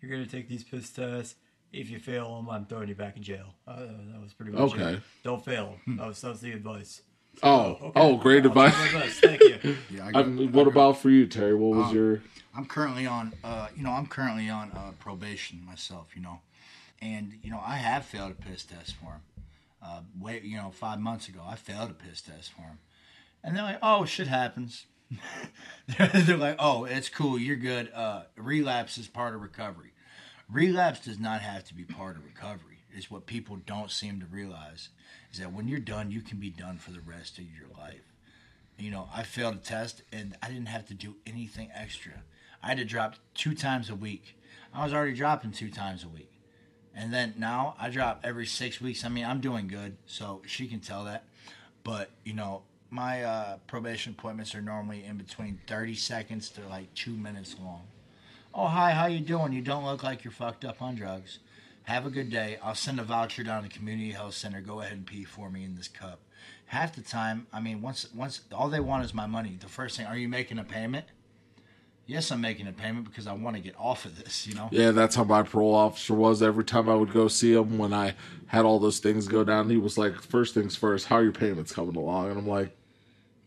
You're 0.00 0.10
gonna 0.10 0.26
take 0.26 0.48
these 0.48 0.64
piss 0.64 0.90
tests. 0.90 1.34
If 1.72 1.90
you 1.90 1.98
fail 1.98 2.36
them, 2.36 2.48
I'm 2.48 2.66
throwing 2.66 2.88
you 2.88 2.94
back 2.94 3.16
in 3.16 3.22
jail. 3.24 3.54
Uh, 3.66 3.80
that 4.12 4.20
was 4.22 4.32
pretty 4.32 4.52
much 4.52 4.72
Okay. 4.74 4.94
it. 4.94 5.02
Don't 5.24 5.44
fail 5.44 5.78
'em. 5.86 5.96
That 5.96 6.06
was 6.06 6.20
that 6.20 6.28
was 6.30 6.40
the 6.40 6.52
advice. 6.52 7.02
Oh, 7.42 7.78
Okay. 7.82 7.92
oh, 8.00 8.16
great 8.16 8.46
advice. 8.46 8.74
Thank 9.20 9.40
you. 9.42 9.76
Yeah, 9.90 10.10
I 10.14 10.18
I 10.20 10.22
mean, 10.24 10.52
what 10.52 10.66
about 10.66 10.98
for 10.98 11.10
you, 11.10 11.26
Terry? 11.26 11.54
What 11.54 11.76
was 11.76 11.92
your? 11.92 12.22
I'm 12.56 12.66
currently 12.66 13.06
on, 13.06 13.32
uh, 13.42 13.68
you 13.76 13.82
know, 13.82 13.90
I'm 13.90 14.06
currently 14.06 14.48
on 14.48 14.70
uh, 14.72 14.92
probation 15.00 15.64
myself, 15.66 16.08
you 16.14 16.22
know, 16.22 16.40
and 17.02 17.32
you 17.42 17.50
know 17.50 17.60
I 17.64 17.76
have 17.76 18.04
failed 18.04 18.30
a 18.30 18.34
piss 18.34 18.64
test 18.64 18.94
for 18.96 19.06
him. 19.06 19.20
Uh, 19.82 20.00
wait, 20.18 20.44
you 20.44 20.56
know, 20.56 20.70
five 20.70 21.00
months 21.00 21.28
ago 21.28 21.40
I 21.46 21.56
failed 21.56 21.90
a 21.90 21.94
piss 21.94 22.20
test 22.22 22.52
for 22.52 22.62
him, 22.62 22.78
and 23.42 23.56
they're 23.56 23.64
like, 23.64 23.78
"Oh, 23.82 24.04
shit 24.04 24.28
happens." 24.28 24.86
they're 25.98 26.36
like, 26.36 26.56
"Oh, 26.58 26.84
it's 26.84 27.08
cool, 27.08 27.38
you're 27.38 27.56
good." 27.56 27.90
Uh, 27.92 28.22
relapse 28.36 28.98
is 28.98 29.08
part 29.08 29.34
of 29.34 29.42
recovery. 29.42 29.90
Relapse 30.50 31.00
does 31.00 31.18
not 31.18 31.40
have 31.40 31.64
to 31.64 31.74
be 31.74 31.84
part 31.84 32.16
of 32.16 32.24
recovery. 32.24 32.73
Is 32.96 33.10
what 33.10 33.26
people 33.26 33.56
don't 33.66 33.90
seem 33.90 34.20
to 34.20 34.26
realize 34.26 34.90
is 35.32 35.40
that 35.40 35.52
when 35.52 35.68
you're 35.68 35.80
done, 35.80 36.10
you 36.10 36.20
can 36.20 36.38
be 36.38 36.50
done 36.50 36.78
for 36.78 36.92
the 36.92 37.00
rest 37.00 37.38
of 37.38 37.44
your 37.44 37.68
life 37.76 38.14
you 38.78 38.90
know, 38.90 39.08
I 39.14 39.22
failed 39.22 39.54
a 39.54 39.58
test 39.58 40.02
and 40.12 40.36
I 40.42 40.48
didn't 40.48 40.66
have 40.66 40.86
to 40.86 40.94
do 40.94 41.16
anything 41.26 41.70
extra. 41.74 42.12
I 42.62 42.68
had 42.68 42.78
to 42.78 42.84
drop 42.84 43.16
two 43.34 43.54
times 43.54 43.90
a 43.90 43.94
week. 43.94 44.38
I 44.72 44.84
was 44.84 44.92
already 44.92 45.14
dropping 45.14 45.52
two 45.52 45.70
times 45.70 46.04
a 46.04 46.08
week. 46.08 46.30
And 46.94 47.12
then 47.12 47.34
now 47.36 47.74
I 47.78 47.90
drop 47.90 48.20
every 48.24 48.46
six 48.46 48.80
weeks. 48.80 49.04
I 49.04 49.08
mean, 49.08 49.24
I'm 49.24 49.40
doing 49.40 49.66
good, 49.66 49.96
so 50.06 50.42
she 50.46 50.68
can 50.68 50.80
tell 50.80 51.04
that. 51.04 51.24
But, 51.82 52.10
you 52.24 52.34
know, 52.34 52.62
my 52.90 53.24
uh, 53.24 53.56
probation 53.66 54.14
appointments 54.16 54.54
are 54.54 54.62
normally 54.62 55.04
in 55.04 55.16
between 55.16 55.60
30 55.66 55.94
seconds 55.96 56.50
to 56.50 56.66
like 56.68 56.92
two 56.94 57.12
minutes 57.12 57.56
long. 57.60 57.82
Oh, 58.54 58.68
hi, 58.68 58.92
how 58.92 59.06
you 59.06 59.20
doing? 59.20 59.52
You 59.52 59.62
don't 59.62 59.84
look 59.84 60.04
like 60.04 60.22
you're 60.22 60.32
fucked 60.32 60.64
up 60.64 60.80
on 60.80 60.94
drugs. 60.94 61.40
Have 61.84 62.06
a 62.06 62.10
good 62.10 62.30
day. 62.30 62.58
I'll 62.62 62.74
send 62.74 62.98
a 62.98 63.04
voucher 63.04 63.42
down 63.44 63.62
to 63.62 63.68
community 63.68 64.12
health 64.12 64.34
center. 64.34 64.60
Go 64.60 64.80
ahead 64.80 64.92
and 64.92 65.06
pee 65.06 65.24
for 65.24 65.50
me 65.50 65.64
in 65.64 65.76
this 65.76 65.88
cup. 65.88 66.20
Half 66.66 66.96
the 66.96 67.02
time, 67.02 67.46
I 67.52 67.60
mean, 67.60 67.82
once 67.82 68.06
once 68.14 68.40
all 68.52 68.68
they 68.70 68.80
want 68.80 69.04
is 69.04 69.12
my 69.12 69.26
money. 69.26 69.58
The 69.60 69.68
first 69.68 69.96
thing, 69.96 70.06
are 70.06 70.16
you 70.16 70.28
making 70.28 70.58
a 70.58 70.64
payment? 70.64 71.04
Yes, 72.06 72.30
I'm 72.30 72.40
making 72.40 72.66
a 72.66 72.72
payment 72.72 73.06
because 73.06 73.26
I 73.26 73.32
want 73.32 73.56
to 73.56 73.62
get 73.62 73.74
off 73.78 74.04
of 74.06 74.22
this. 74.22 74.46
You 74.46 74.54
know. 74.54 74.68
Yeah, 74.72 74.90
that's 74.92 75.14
how 75.14 75.24
my 75.24 75.42
parole 75.42 75.74
officer 75.74 76.14
was. 76.14 76.42
Every 76.42 76.64
time 76.64 76.88
I 76.88 76.94
would 76.94 77.12
go 77.12 77.28
see 77.28 77.52
him, 77.52 77.76
when 77.76 77.92
I 77.92 78.14
had 78.46 78.64
all 78.64 78.78
those 78.78 78.98
things 78.98 79.28
go 79.28 79.44
down, 79.44 79.68
he 79.68 79.76
was 79.76 79.98
like, 79.98 80.14
first 80.20 80.54
things 80.54 80.76
first, 80.76 81.06
how 81.06 81.16
are 81.16 81.22
your 81.22 81.32
payments 81.32 81.72
coming 81.72 81.96
along?" 81.96 82.30
And 82.30 82.38
I'm 82.38 82.48
like, 82.48 82.74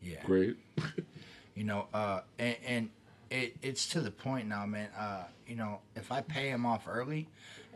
Yeah. 0.02 0.24
"Great." 0.24 0.58
You 1.56 1.64
know, 1.64 1.88
uh, 1.92 2.20
and, 2.38 2.56
and 2.68 2.90
it, 3.32 3.56
it's 3.64 3.88
to 3.90 4.02
the 4.02 4.12
point 4.12 4.48
now, 4.48 4.68
man. 4.68 4.90
Uh, 4.96 5.24
you 5.48 5.56
know, 5.56 5.80
if 5.96 6.12
I 6.12 6.22
pay 6.22 6.50
him 6.50 6.68
off 6.68 6.88
early, 6.88 7.28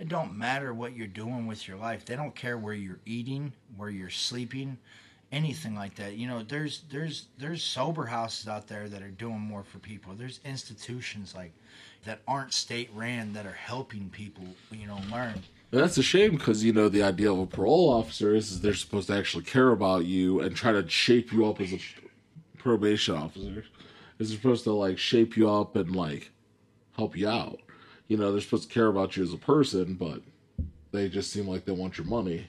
it 0.02 0.10
don't 0.10 0.36
matter 0.36 0.74
what 0.74 0.96
you're 0.96 1.06
doing 1.06 1.46
with 1.46 1.68
your 1.68 1.78
life. 1.78 2.06
They 2.06 2.16
don't 2.16 2.34
care 2.34 2.58
where 2.58 2.74
you're 2.74 3.00
eating, 3.06 3.54
where 3.78 3.92
you're 3.92 4.10
sleeping, 4.10 4.80
anything 5.32 5.76
like 5.76 5.94
that. 5.96 6.16
You 6.16 6.28
know, 6.28 6.42
there's 6.42 6.82
there's 6.90 7.28
there's 7.38 7.64
sober 7.64 8.08
houses 8.08 8.48
out 8.48 8.68
there 8.68 8.90
that 8.90 9.04
are 9.04 9.12
doing 9.12 9.40
more 9.40 9.64
for 9.64 9.78
people. 9.78 10.16
There's 10.16 10.40
institutions 10.44 11.36
like 11.36 11.54
that 12.04 12.22
aren't 12.28 12.52
state 12.52 12.90
ran 12.96 13.32
that 13.34 13.46
are 13.46 13.52
helping 13.52 14.10
people. 14.10 14.46
You 14.72 14.88
know, 14.88 14.98
learn. 15.12 15.36
That's 15.70 16.00
a 16.00 16.04
shame 16.04 16.32
because 16.32 16.64
you 16.64 16.74
know 16.74 16.90
the 16.90 17.04
idea 17.04 17.32
of 17.32 17.38
a 17.38 17.46
parole 17.46 17.88
officer 17.88 18.34
is, 18.34 18.52
is 18.52 18.62
they're 18.62 18.74
supposed 18.74 19.06
to 19.10 19.14
actually 19.16 19.44
care 19.44 19.70
about 19.70 20.06
you 20.06 20.40
and 20.40 20.56
try 20.56 20.72
to 20.72 20.90
shape 20.90 21.32
you 21.32 21.46
up 21.46 21.62
as 21.62 21.74
a 21.74 21.80
probation 22.58 23.14
officer. 23.14 23.66
Is 24.18 24.32
supposed 24.32 24.64
to 24.64 24.72
like 24.72 24.98
shape 24.98 25.38
you 25.38 25.48
up 25.48 25.76
and 25.76 25.96
like 25.96 26.32
help 26.98 27.16
you 27.16 27.30
out. 27.30 27.60
You 28.12 28.18
know, 28.18 28.34
they're 28.34 28.42
supposed 28.42 28.68
to 28.68 28.74
care 28.74 28.88
about 28.88 29.16
you 29.16 29.24
as 29.24 29.32
a 29.32 29.38
person, 29.38 29.94
but 29.94 30.20
they 30.92 31.08
just 31.08 31.32
seem 31.32 31.48
like 31.48 31.64
they 31.64 31.72
want 31.72 31.98
your 31.98 32.08
money. 32.08 32.48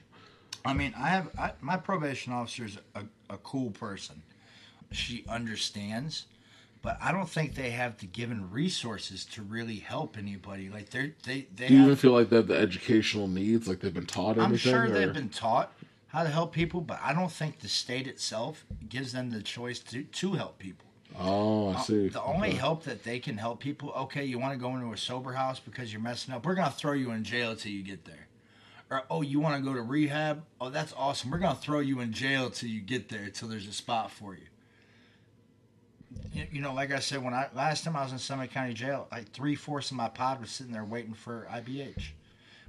I 0.65 0.73
mean, 0.73 0.93
I 0.97 1.07
have 1.07 1.29
I, 1.39 1.53
my 1.61 1.77
probation 1.77 2.33
officer 2.33 2.65
is 2.65 2.77
a, 2.95 3.03
a 3.29 3.37
cool 3.37 3.71
person. 3.71 4.23
She 4.91 5.23
understands, 5.29 6.25
but 6.81 6.97
I 7.01 7.13
don't 7.13 7.29
think 7.29 7.55
they 7.55 7.69
have 7.69 7.97
the 7.97 8.07
given 8.07 8.51
resources 8.51 9.23
to 9.27 9.41
really 9.41 9.77
help 9.77 10.17
anybody. 10.17 10.67
Like 10.67 10.89
they 10.89 11.13
they 11.23 11.47
they. 11.55 11.69
Do 11.69 11.75
you 11.75 11.83
even 11.83 11.95
feel 11.95 12.11
like 12.11 12.29
they 12.29 12.35
have 12.35 12.47
the 12.47 12.57
educational 12.57 13.29
needs, 13.29 13.65
like 13.65 13.79
they've 13.79 13.93
been 13.93 14.05
taught 14.05 14.37
anything? 14.37 14.43
I'm 14.43 14.57
sure 14.57 14.83
or- 14.83 14.89
they've 14.89 15.13
been 15.13 15.29
taught 15.29 15.71
how 16.07 16.23
to 16.23 16.29
help 16.29 16.51
people, 16.51 16.81
but 16.81 16.99
I 17.01 17.13
don't 17.13 17.31
think 17.31 17.59
the 17.59 17.69
state 17.69 18.07
itself 18.07 18.65
gives 18.89 19.13
them 19.13 19.29
the 19.29 19.41
choice 19.41 19.79
to 19.79 20.03
to 20.03 20.33
help 20.33 20.59
people. 20.59 20.87
Oh, 21.19 21.69
I 21.69 21.73
uh, 21.73 21.79
see. 21.79 22.07
The 22.09 22.21
only 22.21 22.49
Okay. 22.49 22.57
help 22.57 22.83
that 22.83 23.03
they 23.03 23.19
can 23.19 23.37
help 23.37 23.59
people, 23.59 23.91
okay, 23.91 24.25
you 24.25 24.39
want 24.39 24.53
to 24.53 24.59
go 24.59 24.75
into 24.75 24.91
a 24.91 24.97
sober 24.97 25.33
house 25.33 25.59
because 25.59 25.91
you're 25.91 26.01
messing 26.01 26.33
up. 26.33 26.45
We're 26.45 26.55
gonna 26.55 26.71
throw 26.71 26.93
you 26.93 27.11
in 27.11 27.23
jail 27.23 27.55
till 27.55 27.71
you 27.71 27.83
get 27.83 28.05
there. 28.05 28.27
Or 28.89 29.03
oh, 29.09 29.21
you 29.21 29.39
want 29.39 29.55
to 29.57 29.67
go 29.67 29.73
to 29.75 29.81
rehab? 29.81 30.43
Oh, 30.59 30.69
that's 30.69 30.93
awesome. 30.93 31.31
We're 31.31 31.39
gonna 31.39 31.55
throw 31.55 31.79
you 31.79 31.99
in 31.99 32.13
jail 32.13 32.49
till 32.49 32.69
you 32.69 32.81
get 32.81 33.09
there, 33.09 33.29
till 33.29 33.47
there's 33.47 33.67
a 33.67 33.73
spot 33.73 34.11
for 34.11 34.35
you. 34.35 34.47
You, 36.31 36.47
you 36.53 36.61
know, 36.61 36.73
like 36.73 36.91
I 36.91 36.99
said, 36.99 37.23
when 37.23 37.33
I 37.33 37.47
last 37.55 37.83
time 37.83 37.95
I 37.95 38.03
was 38.03 38.11
in 38.11 38.19
Summit 38.19 38.51
County 38.51 38.73
Jail, 38.73 39.07
like 39.11 39.31
three 39.31 39.55
fourths 39.55 39.91
of 39.91 39.97
my 39.97 40.09
pod 40.09 40.41
was 40.41 40.51
sitting 40.51 40.73
there 40.73 40.83
waiting 40.83 41.13
for 41.13 41.47
IBH, 41.51 42.09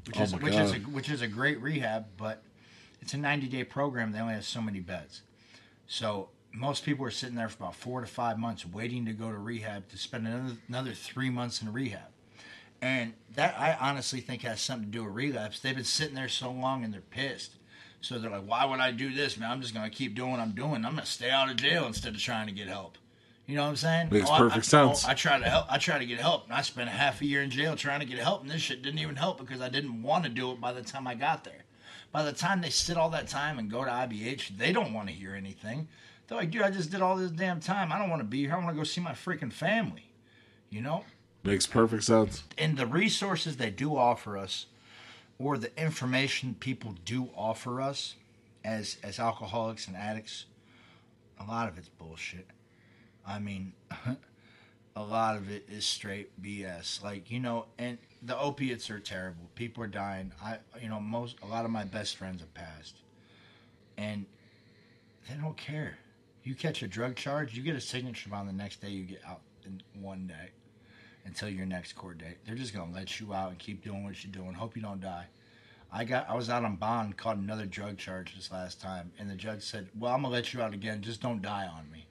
which 0.07 0.19
Oh 0.19 0.23
is 0.23 0.35
which 0.35 0.55
is 0.55 0.73
a, 0.73 0.77
which 0.79 1.11
is 1.11 1.23
a 1.23 1.29
great 1.29 1.61
rehab, 1.61 2.07
but 2.17 2.43
it's 3.01 3.15
a 3.15 3.19
90 3.19 3.49
day 3.49 3.65
program. 3.65 4.13
They 4.13 4.21
only 4.21 4.35
have 4.35 4.45
so 4.45 4.63
many 4.63 4.81
beds. 4.81 5.23
So 5.87 6.29
most 6.55 6.85
people 6.85 7.05
are 7.05 7.11
sitting 7.11 7.35
there 7.35 7.49
for 7.49 7.65
about 7.65 7.75
four 7.75 8.01
to 8.01 8.07
five 8.07 8.39
months 8.39 8.65
waiting 8.65 9.05
to 9.07 9.13
go 9.13 9.31
to 9.31 9.37
rehab 9.37 9.89
to 9.89 9.99
spend 9.99 10.27
another, 10.27 10.57
another 10.69 10.93
three 10.93 11.31
months 11.31 11.61
in 11.61 11.73
rehab. 11.73 12.09
And 12.81 13.15
that 13.35 13.59
I 13.59 13.77
honestly 13.81 14.21
think 14.21 14.43
has 14.43 14.61
something 14.61 14.91
to 14.91 14.99
do 14.99 15.05
with 15.05 15.15
relapse. 15.15 15.61
They've 15.61 15.75
been 15.75 15.85
sitting 15.85 16.15
there 16.15 16.29
so 16.29 16.51
long 16.51 16.85
and 16.85 16.93
they're 16.93 17.01
pissed. 17.01 17.53
So 18.01 18.19
they're 18.19 18.31
like, 18.31 18.47
why 18.47 18.67
would 18.67 18.81
I 18.81 18.91
do 18.91 19.13
this, 19.13 19.39
man? 19.39 19.51
I'm 19.51 19.63
just 19.63 19.75
going 19.75 19.91
to 19.91 19.97
keep 19.97 20.15
doing 20.15 20.33
what 20.33 20.41
I'm 20.41 20.53
doing. 20.53 20.85
I'm 20.85 20.93
going 20.93 20.97
to 20.99 21.07
stay 21.07 21.31
out 21.31 21.51
of 21.51 21.57
jail 21.57 21.87
instead 21.87 22.15
of 22.15 22.21
trying 22.21 22.47
to 22.47 22.53
get 22.53 22.69
help. 22.69 22.99
You 23.47 23.57
know 23.57 23.63
what 23.63 23.71
I'm 23.71 23.77
saying? 23.77 24.09
Makes 24.11 24.29
oh, 24.29 24.33
I- 24.35 24.39
perfect 24.39 24.59
I, 24.59 24.69
sense. 24.69 25.05
I, 25.07 25.11
I 25.13 25.15
try 25.15 25.39
to 25.39 25.45
help. 25.45 25.67
I 25.71 25.79
try 25.79 25.99
to 25.99 26.07
get 26.07 26.21
help, 26.21 26.45
and 26.45 26.53
I 26.53 26.63
spent 26.63 26.89
a 26.89 26.93
half 26.93 27.21
a 27.21 27.27
year 27.27 27.43
in 27.43 27.51
jail 27.51 27.77
trying 27.77 28.01
to 28.01 28.07
get 28.07 28.19
help, 28.19 28.43
and 28.43 28.51
this 28.51 28.61
shit 28.61 28.83
didn't 28.83 29.01
even 29.01 29.17
help 29.17 29.39
because 29.39 29.61
I 29.61 29.69
didn't 29.69 30.03
want 30.03 30.25
to 30.25 30.31
do 30.31 30.53
it 30.53 30.61
by 30.61 30.73
the 30.73 30.83
time 30.83 31.07
I 31.07 31.15
got 31.15 31.45
there. 31.45 31.65
By 32.13 32.23
the 32.23 32.33
time 32.33 32.61
they 32.61 32.71
sit 32.71 32.97
all 32.97 33.11
that 33.11 33.29
time 33.29 33.59
and 33.59 33.71
go 33.71 33.85
to 33.85 33.91
IBH, 33.91 34.57
they 34.57 34.73
don't 34.73 34.95
want 34.95 35.09
to 35.09 35.15
hear 35.15 35.35
anything. 35.35 35.89
They're 36.27 36.39
like, 36.39 36.51
dude, 36.51 36.63
I 36.63 36.71
just 36.71 36.91
did 36.91 37.03
all 37.03 37.17
this 37.17 37.31
damn 37.31 37.61
time. 37.61 37.93
I 37.93 37.99
don't 37.99 38.11
want 38.11 38.21
to 38.21 38.29
be 38.29 38.41
here. 38.41 38.55
I 38.55 38.57
want 38.57 38.71
to 38.71 38.75
go 38.75 38.85
see 38.85 39.01
my 39.01 39.13
freaking 39.13 39.53
family. 39.53 40.11
You 40.71 40.81
know? 40.81 41.05
Makes 41.43 41.67
perfect 41.67 42.05
sense. 42.05 42.43
and 42.57 42.77
the 42.79 42.87
resources 42.87 43.59
they 43.59 43.71
do 43.71 43.97
offer 43.97 44.39
us 44.39 44.67
or 45.39 45.59
the 45.59 45.79
information 45.81 46.57
people 46.59 46.95
do 47.05 47.29
offer 47.37 47.81
us 47.81 48.15
as 48.65 48.97
as 49.03 49.19
alcoholics 49.19 49.87
and 49.87 49.95
addicts 49.95 50.47
a 51.39 51.45
lot 51.45 51.69
of 51.69 51.77
it's 51.79 51.89
bullshit. 51.89 52.47
I 53.27 53.39
mean, 53.39 53.73
a 54.97 55.03
lot 55.03 55.37
of 55.37 55.51
it 55.51 55.67
is 55.69 55.85
straight 55.85 56.41
BS. 56.43 57.03
Like 57.03 57.31
you 57.31 57.41
know, 57.41 57.67
and 57.79 57.99
the 58.23 58.39
opiates 58.39 58.91
are 58.91 58.99
terrible. 59.01 59.51
People 59.55 59.83
are 59.85 59.89
dying. 59.89 60.33
I, 60.43 60.59
you 60.81 60.89
know, 60.89 61.01
most 61.01 61.37
a 61.43 61.47
lot 61.47 61.65
of 61.65 61.71
my 61.71 61.85
best 61.85 62.17
friends 62.17 62.41
have 62.41 62.55
passed, 62.55 62.97
and 63.97 64.27
they 65.29 65.37
don't 65.37 65.57
care. 65.57 65.99
You 66.45 66.55
catch 66.55 66.83
a 66.83 66.87
drug 66.87 67.17
charge, 67.17 67.55
you 67.55 67.63
get 67.63 67.75
a 67.75 67.81
signature 67.81 68.29
bond 68.29 68.49
the 68.49 68.53
next 68.53 68.83
day. 68.83 68.91
You 68.91 69.05
get 69.05 69.23
out 69.27 69.41
in 69.65 69.83
one 70.01 70.27
day 70.27 70.51
until 71.25 71.49
your 71.49 71.65
next 71.65 71.95
court 71.95 72.19
date. 72.19 72.37
They're 72.45 72.55
just 72.55 72.75
gonna 72.75 72.93
let 72.93 73.19
you 73.19 73.33
out 73.33 73.51
and 73.51 73.59
keep 73.59 73.83
doing 73.83 74.05
what 74.05 74.23
you're 74.23 74.33
doing. 74.33 74.53
Hope 74.53 74.77
you 74.77 74.83
don't 74.83 75.01
die. 75.01 75.27
I 75.91 76.05
got 76.05 76.29
I 76.29 76.35
was 76.35 76.51
out 76.51 76.65
on 76.65 76.77
bond, 76.77 77.17
caught 77.17 77.39
another 77.39 77.65
drug 77.65 77.97
charge 77.97 78.35
this 78.35 78.53
last 78.53 78.81
time, 78.81 79.11
and 79.19 79.31
the 79.31 79.35
judge 79.35 79.63
said, 79.63 79.89
"Well, 79.99 80.13
I'm 80.13 80.23
gonna 80.23 80.35
let 80.35 80.53
you 80.53 80.61
out 80.61 80.75
again. 80.75 81.01
Just 81.01 81.23
don't 81.23 81.41
die 81.41 81.67
on 81.67 81.91
me." 81.91 82.07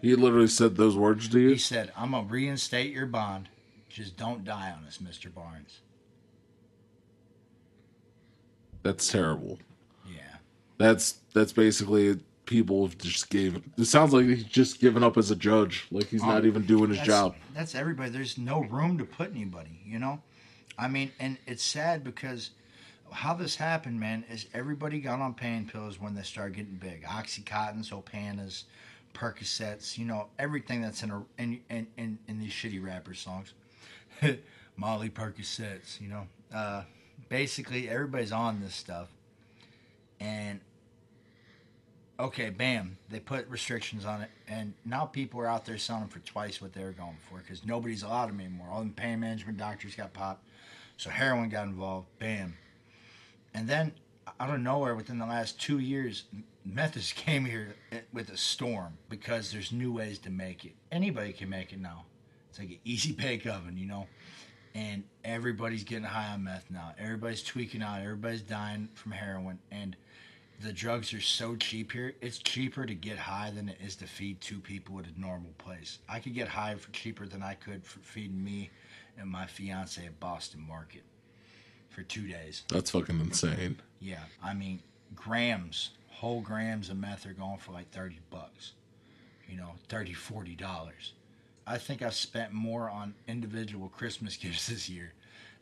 He 0.00 0.14
literally 0.14 0.48
said 0.48 0.76
those 0.76 0.96
words 0.96 1.28
to 1.28 1.40
you. 1.40 1.50
He 1.50 1.58
said, 1.58 1.92
"I'm 1.96 2.12
gonna 2.12 2.26
reinstate 2.26 2.92
your 2.92 3.06
bond. 3.06 3.50
Just 3.90 4.16
don't 4.16 4.44
die 4.44 4.70
on 4.70 4.84
us, 4.84 4.98
Mister 5.00 5.28
Barnes." 5.28 5.80
That's 8.82 9.10
terrible. 9.10 9.58
Yeah. 10.06 10.36
That's 10.78 11.18
that's 11.34 11.52
basically 11.52 12.20
people 12.46 12.86
have 12.86 12.98
just 12.98 13.30
gave. 13.30 13.62
It 13.78 13.84
sounds 13.84 14.12
like 14.12 14.26
he's 14.26 14.44
just 14.44 14.80
given 14.80 15.02
up 15.02 15.16
as 15.16 15.30
a 15.30 15.36
judge. 15.36 15.86
Like 15.90 16.08
he's 16.08 16.22
not 16.22 16.42
Um, 16.42 16.46
even 16.46 16.66
doing 16.66 16.88
his 16.90 16.98
that's, 16.98 17.06
job. 17.06 17.36
That's 17.54 17.74
everybody. 17.74 18.10
There's 18.10 18.38
no 18.38 18.62
room 18.64 18.98
to 18.98 19.04
put 19.04 19.30
anybody, 19.30 19.80
you 19.84 19.98
know? 19.98 20.20
I 20.78 20.88
mean, 20.88 21.12
and 21.20 21.38
it's 21.46 21.62
sad 21.62 22.02
because 22.02 22.50
how 23.12 23.34
this 23.34 23.56
happened, 23.56 24.00
man, 24.00 24.24
is 24.28 24.46
everybody 24.52 25.00
got 25.00 25.20
on 25.20 25.34
pain 25.34 25.68
pills 25.70 26.00
when 26.00 26.14
they 26.14 26.22
started 26.22 26.56
getting 26.56 26.74
big. 26.74 27.04
Oxycontins, 27.04 27.90
Opanas, 27.90 28.64
Percocets, 29.14 29.96
you 29.96 30.04
know, 30.04 30.26
everything 30.38 30.82
that's 30.82 31.02
in 31.02 31.10
a 31.10 31.24
in 31.38 31.60
in, 31.70 31.86
in, 31.96 32.18
in 32.26 32.38
these 32.40 32.52
shitty 32.52 32.84
rapper 32.84 33.14
songs. 33.14 33.52
Molly 34.76 35.10
Percocets, 35.10 36.00
you 36.00 36.08
know. 36.08 36.26
Uh, 36.52 36.82
basically 37.28 37.88
everybody's 37.88 38.32
on 38.32 38.60
this 38.60 38.74
stuff. 38.74 39.08
And 40.20 40.60
okay, 42.18 42.50
bam, 42.50 42.96
they 43.08 43.20
put 43.20 43.48
restrictions 43.48 44.04
on 44.04 44.22
it, 44.22 44.30
and 44.48 44.74
now 44.84 45.04
people 45.04 45.40
are 45.40 45.46
out 45.46 45.64
there 45.64 45.78
selling 45.78 46.02
them 46.02 46.10
for 46.10 46.20
twice 46.20 46.60
what 46.60 46.72
they 46.72 46.84
were 46.84 46.92
going 46.92 47.16
for 47.28 47.38
because 47.38 47.64
nobody's 47.64 48.02
allowed 48.02 48.28
them 48.28 48.40
anymore. 48.40 48.68
All 48.70 48.82
the 48.82 48.90
pain 48.90 49.20
management 49.20 49.58
doctors 49.58 49.94
got 49.94 50.12
popped, 50.12 50.44
so 50.96 51.10
heroin 51.10 51.48
got 51.48 51.66
involved. 51.66 52.06
Bam, 52.18 52.54
and 53.52 53.68
then 53.68 53.92
out 54.40 54.50
of 54.50 54.60
nowhere, 54.60 54.94
within 54.94 55.18
the 55.18 55.26
last 55.26 55.60
two 55.60 55.78
years, 55.78 56.24
meth 56.64 56.96
came 57.16 57.44
here 57.44 57.74
eh, 57.92 58.00
with 58.12 58.30
a 58.30 58.36
storm 58.36 58.98
because 59.08 59.52
there's 59.52 59.72
new 59.72 59.92
ways 59.92 60.18
to 60.20 60.30
make 60.30 60.64
it. 60.64 60.72
Anybody 60.90 61.32
can 61.32 61.48
make 61.48 61.72
it 61.72 61.80
now. 61.80 62.04
It's 62.50 62.58
like 62.58 62.70
an 62.70 62.78
easy 62.84 63.12
bake 63.12 63.46
oven, 63.46 63.76
you 63.76 63.86
know. 63.86 64.06
And 64.74 65.04
everybody's 65.24 65.84
getting 65.84 66.04
high 66.04 66.32
on 66.32 66.42
meth 66.42 66.68
now. 66.68 66.94
Everybody's 66.98 67.44
tweaking 67.44 67.80
out. 67.80 68.00
Everybody's 68.00 68.42
dying 68.42 68.88
from 68.94 69.12
heroin, 69.12 69.60
and 69.70 69.96
the 70.64 70.72
drugs 70.72 71.12
are 71.12 71.20
so 71.20 71.56
cheap 71.56 71.92
here. 71.92 72.14
It's 72.22 72.38
cheaper 72.38 72.86
to 72.86 72.94
get 72.94 73.18
high 73.18 73.50
than 73.54 73.68
it 73.68 73.76
is 73.84 73.96
to 73.96 74.06
feed 74.06 74.40
two 74.40 74.60
people 74.60 74.98
at 74.98 75.04
a 75.06 75.20
normal 75.20 75.52
place. 75.58 75.98
I 76.08 76.20
could 76.20 76.34
get 76.34 76.48
high 76.48 76.74
for 76.76 76.90
cheaper 76.90 77.26
than 77.26 77.42
I 77.42 77.52
could 77.54 77.84
for 77.84 77.98
feeding 78.00 78.42
me 78.42 78.70
and 79.18 79.28
my 79.28 79.44
fiance 79.44 80.04
at 80.04 80.18
Boston 80.20 80.66
Market 80.66 81.02
for 81.90 82.02
two 82.02 82.26
days. 82.26 82.62
That's 82.70 82.90
fucking 82.90 83.20
insane. 83.20 83.80
Yeah, 84.00 84.24
I 84.42 84.54
mean 84.54 84.80
grams, 85.14 85.90
whole 86.08 86.40
grams 86.40 86.88
of 86.88 86.96
meth 86.96 87.26
are 87.26 87.34
going 87.34 87.58
for 87.58 87.72
like 87.72 87.90
thirty 87.90 88.20
bucks. 88.30 88.72
You 89.46 89.58
know, 89.58 89.72
30 89.90 90.14
40 90.14 90.54
dollars. 90.54 91.12
I 91.66 91.76
think 91.76 92.00
I've 92.00 92.14
spent 92.14 92.52
more 92.52 92.88
on 92.88 93.14
individual 93.28 93.90
Christmas 93.90 94.36
gifts 94.38 94.68
this 94.68 94.88
year 94.88 95.12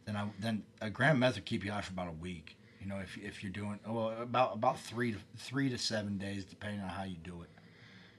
than 0.05 0.15
I 0.15 0.29
than 0.39 0.63
a 0.81 0.91
gram 0.91 1.17
of 1.17 1.19
meth 1.19 1.35
will 1.35 1.43
keep 1.43 1.65
you 1.65 1.73
high 1.73 1.81
for 1.81 1.93
about 1.93 2.09
a 2.09 2.13
week. 2.23 2.57
You 2.83 2.89
know, 2.89 2.99
if 2.99 3.17
if 3.17 3.43
you're 3.43 3.53
doing 3.53 3.79
well 3.87 4.15
about 4.21 4.55
about 4.55 4.81
three 4.81 5.13
to 5.13 5.19
three 5.37 5.69
to 5.69 5.79
seven 5.79 6.19
days, 6.19 6.45
depending 6.45 6.81
on 6.81 6.89
how 6.89 7.05
you 7.05 7.17
do 7.23 7.43
it. 7.43 7.49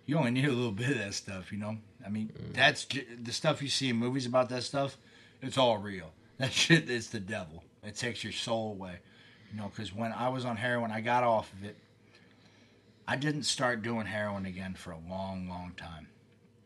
You 0.06 0.18
only 0.18 0.32
need 0.32 0.46
a 0.46 0.52
little 0.52 0.72
bit 0.72 0.92
of 0.92 0.98
that 0.98 1.14
stuff. 1.14 1.52
You 1.52 1.60
know, 1.60 1.78
I 2.06 2.10
mean, 2.10 2.30
mm. 2.30 2.54
that's 2.54 2.86
j- 2.86 3.06
the 3.22 3.32
stuff 3.32 3.62
you 3.62 3.70
see 3.70 3.90
in 3.90 3.96
movies 3.98 4.26
about 4.26 4.50
that 4.50 4.64
stuff. 4.64 4.98
It's 5.42 5.58
all 5.58 5.78
real. 5.78 6.12
That 6.40 6.52
shit 6.52 6.90
is 6.90 7.12
the 7.12 7.20
devil. 7.20 7.64
It 7.84 7.96
takes 7.96 8.24
your 8.24 8.34
soul 8.34 8.72
away. 8.72 8.98
You 9.52 9.58
know, 9.60 9.70
because 9.70 9.94
when 9.94 10.12
I 10.12 10.30
was 10.30 10.46
on 10.46 10.58
heroin, 10.58 10.90
I 10.90 11.00
got 11.00 11.24
off 11.24 11.54
of 11.54 11.64
it. 11.64 11.78
I 13.08 13.18
didn't 13.18 13.44
start 13.44 13.84
doing 13.84 14.08
heroin 14.08 14.48
again 14.48 14.74
for 14.74 14.92
a 14.92 14.98
long, 15.08 15.48
long 15.48 15.74
time. 15.78 16.08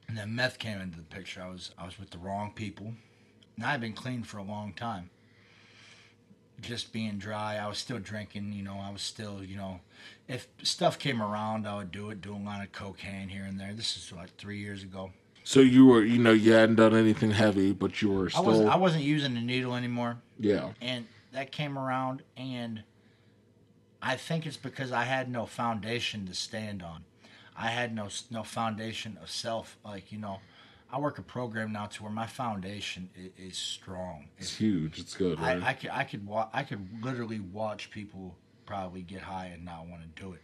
And 0.07 0.17
then 0.17 0.33
meth 0.33 0.57
came 0.57 0.79
into 0.79 0.97
the 0.97 1.03
picture. 1.03 1.41
I 1.41 1.49
was 1.49 1.71
I 1.77 1.85
was 1.85 1.99
with 1.99 2.11
the 2.11 2.17
wrong 2.17 2.53
people. 2.55 2.93
And 3.57 3.65
I've 3.65 3.81
been 3.81 3.93
clean 3.93 4.23
for 4.23 4.37
a 4.37 4.43
long 4.43 4.71
time. 4.71 5.09
Just 6.61 6.91
being 6.91 7.17
dry, 7.17 7.57
I 7.57 7.67
was 7.67 7.77
still 7.77 7.99
drinking. 7.99 8.51
You 8.53 8.63
know, 8.63 8.79
I 8.81 8.91
was 8.91 9.01
still, 9.01 9.43
you 9.43 9.57
know, 9.57 9.79
if 10.27 10.47
stuff 10.63 10.97
came 10.97 11.21
around, 11.21 11.67
I 11.67 11.77
would 11.77 11.91
do 11.91 12.09
it. 12.09 12.21
Do 12.21 12.35
a 12.35 12.37
lot 12.37 12.63
of 12.63 12.71
cocaine 12.71 13.29
here 13.29 13.43
and 13.43 13.59
there. 13.59 13.73
This 13.73 13.95
is 13.95 14.11
like 14.11 14.35
three 14.37 14.59
years 14.59 14.83
ago. 14.83 15.11
So 15.43 15.59
you 15.61 15.85
were, 15.85 16.03
you 16.03 16.17
know, 16.17 16.33
you 16.33 16.53
hadn't 16.53 16.75
done 16.75 16.95
anything 16.95 17.31
heavy, 17.31 17.71
but 17.73 18.01
you 18.01 18.11
were 18.11 18.25
I 18.25 18.29
still, 18.29 18.43
wasn't 18.43 18.69
I 18.69 18.75
wasn't 18.75 19.03
using 19.03 19.33
the 19.35 19.41
needle 19.41 19.75
anymore. 19.75 20.17
yeah. 20.39 20.71
and 20.81 21.05
that 21.33 21.51
came 21.51 21.77
around 21.77 22.23
and 22.35 22.83
i 24.01 24.15
think 24.15 24.45
it's 24.45 24.57
because 24.57 24.91
i 24.91 25.03
had 25.03 25.29
no 25.29 25.45
foundation 25.45 26.25
to 26.25 26.33
stand 26.33 26.81
on 26.81 27.03
i 27.55 27.67
had 27.67 27.93
no 27.93 28.07
no 28.31 28.43
foundation 28.43 29.17
of 29.21 29.29
self 29.29 29.77
like 29.85 30.11
you 30.11 30.17
know 30.17 30.39
i 30.91 30.99
work 30.99 31.17
a 31.19 31.21
program 31.21 31.71
now 31.71 31.85
to 31.85 32.03
where 32.03 32.11
my 32.11 32.27
foundation 32.27 33.09
is, 33.15 33.51
is 33.51 33.57
strong 33.57 34.27
It's 34.37 34.55
huge. 34.55 34.99
It's 34.99 35.15
good, 35.15 35.39
right? 35.39 35.61
I, 35.61 35.69
I 35.69 35.73
could 35.73 35.89
I 35.91 36.03
could 36.03 36.25
wa- 36.25 36.49
I 36.53 36.63
could 36.63 36.87
literally 37.03 37.39
watch 37.39 37.89
people 37.91 38.35
probably 38.65 39.01
get 39.01 39.21
high 39.21 39.47
and 39.53 39.63
not 39.65 39.87
want 39.87 40.01
to 40.03 40.21
do 40.21 40.33
it, 40.33 40.41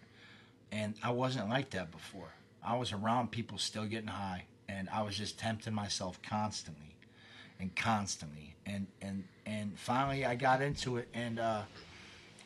and 0.71 0.95
I 1.03 1.11
wasn't 1.11 1.49
like 1.49 1.69
that 1.71 1.91
before. 1.91 2.31
I 2.65 2.75
was 2.77 2.91
around 2.93 3.31
people 3.31 3.57
still 3.57 3.85
getting 3.85 4.07
high, 4.07 4.45
and 4.69 4.87
I 4.89 5.01
was 5.01 5.17
just 5.17 5.37
tempting 5.37 5.73
myself 5.73 6.21
constantly, 6.21 6.95
and 7.59 7.75
constantly, 7.75 8.55
and 8.65 8.87
and 9.01 9.23
and 9.45 9.77
finally 9.77 10.25
I 10.25 10.35
got 10.35 10.61
into 10.61 10.97
it, 10.97 11.07
and 11.13 11.39
uh, 11.39 11.63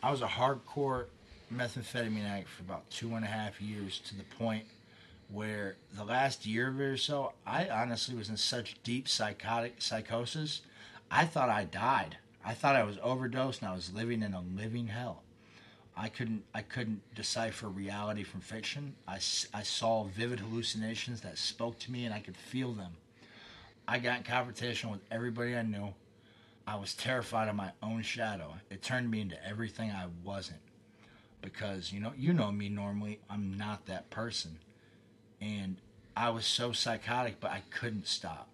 I 0.01 0.11
was 0.11 0.21
a 0.21 0.27
hardcore 0.27 1.05
methamphetamine 1.53 2.25
addict 2.27 2.49
for 2.49 2.63
about 2.63 2.89
two 2.89 3.15
and 3.15 3.23
a 3.23 3.27
half 3.27 3.61
years 3.61 3.99
to 4.07 4.15
the 4.15 4.23
point 4.37 4.65
where 5.29 5.75
the 5.95 6.03
last 6.03 6.45
year 6.45 6.73
or 6.93 6.97
so, 6.97 7.33
I 7.45 7.67
honestly 7.69 8.15
was 8.15 8.29
in 8.29 8.37
such 8.37 8.81
deep 8.83 9.07
psychotic 9.07 9.81
psychosis, 9.81 10.61
I 11.11 11.25
thought 11.25 11.49
I 11.49 11.65
died. 11.65 12.17
I 12.45 12.53
thought 12.53 12.75
I 12.75 12.83
was 12.83 12.97
overdosed 13.03 13.61
and 13.61 13.69
I 13.69 13.75
was 13.75 13.93
living 13.93 14.23
in 14.23 14.33
a 14.33 14.41
living 14.41 14.87
hell. 14.87 15.23
I 15.97 16.09
couldn't 16.09 16.43
I 16.53 16.61
couldn't 16.61 17.01
decipher 17.15 17.67
reality 17.67 18.23
from 18.23 18.39
fiction. 18.39 18.95
I, 19.07 19.15
I 19.53 19.63
saw 19.63 20.03
vivid 20.03 20.39
hallucinations 20.39 21.21
that 21.21 21.37
spoke 21.37 21.79
to 21.79 21.91
me 21.91 22.05
and 22.05 22.13
I 22.13 22.19
could 22.19 22.37
feel 22.37 22.71
them. 22.71 22.91
I 23.87 23.99
got 23.99 24.17
in 24.17 24.23
confrontation 24.23 24.91
with 24.91 25.01
everybody 25.11 25.55
I 25.55 25.63
knew. 25.63 25.93
I 26.67 26.75
was 26.75 26.93
terrified 26.93 27.47
of 27.47 27.55
my 27.55 27.71
own 27.81 28.01
shadow. 28.03 28.53
It 28.69 28.83
turned 28.83 29.09
me 29.09 29.21
into 29.21 29.47
everything 29.47 29.89
I 29.89 30.05
wasn't. 30.23 30.59
Because 31.41 31.91
you 31.91 31.99
know 31.99 32.13
you 32.15 32.31
know 32.31 32.51
me 32.51 32.69
normally, 32.69 33.19
I'm 33.29 33.57
not 33.57 33.87
that 33.87 34.09
person 34.09 34.59
and 35.41 35.77
I 36.15 36.29
was 36.29 36.45
so 36.45 36.71
psychotic, 36.71 37.39
but 37.39 37.51
I 37.51 37.61
couldn't 37.69 38.07
stop. 38.07 38.49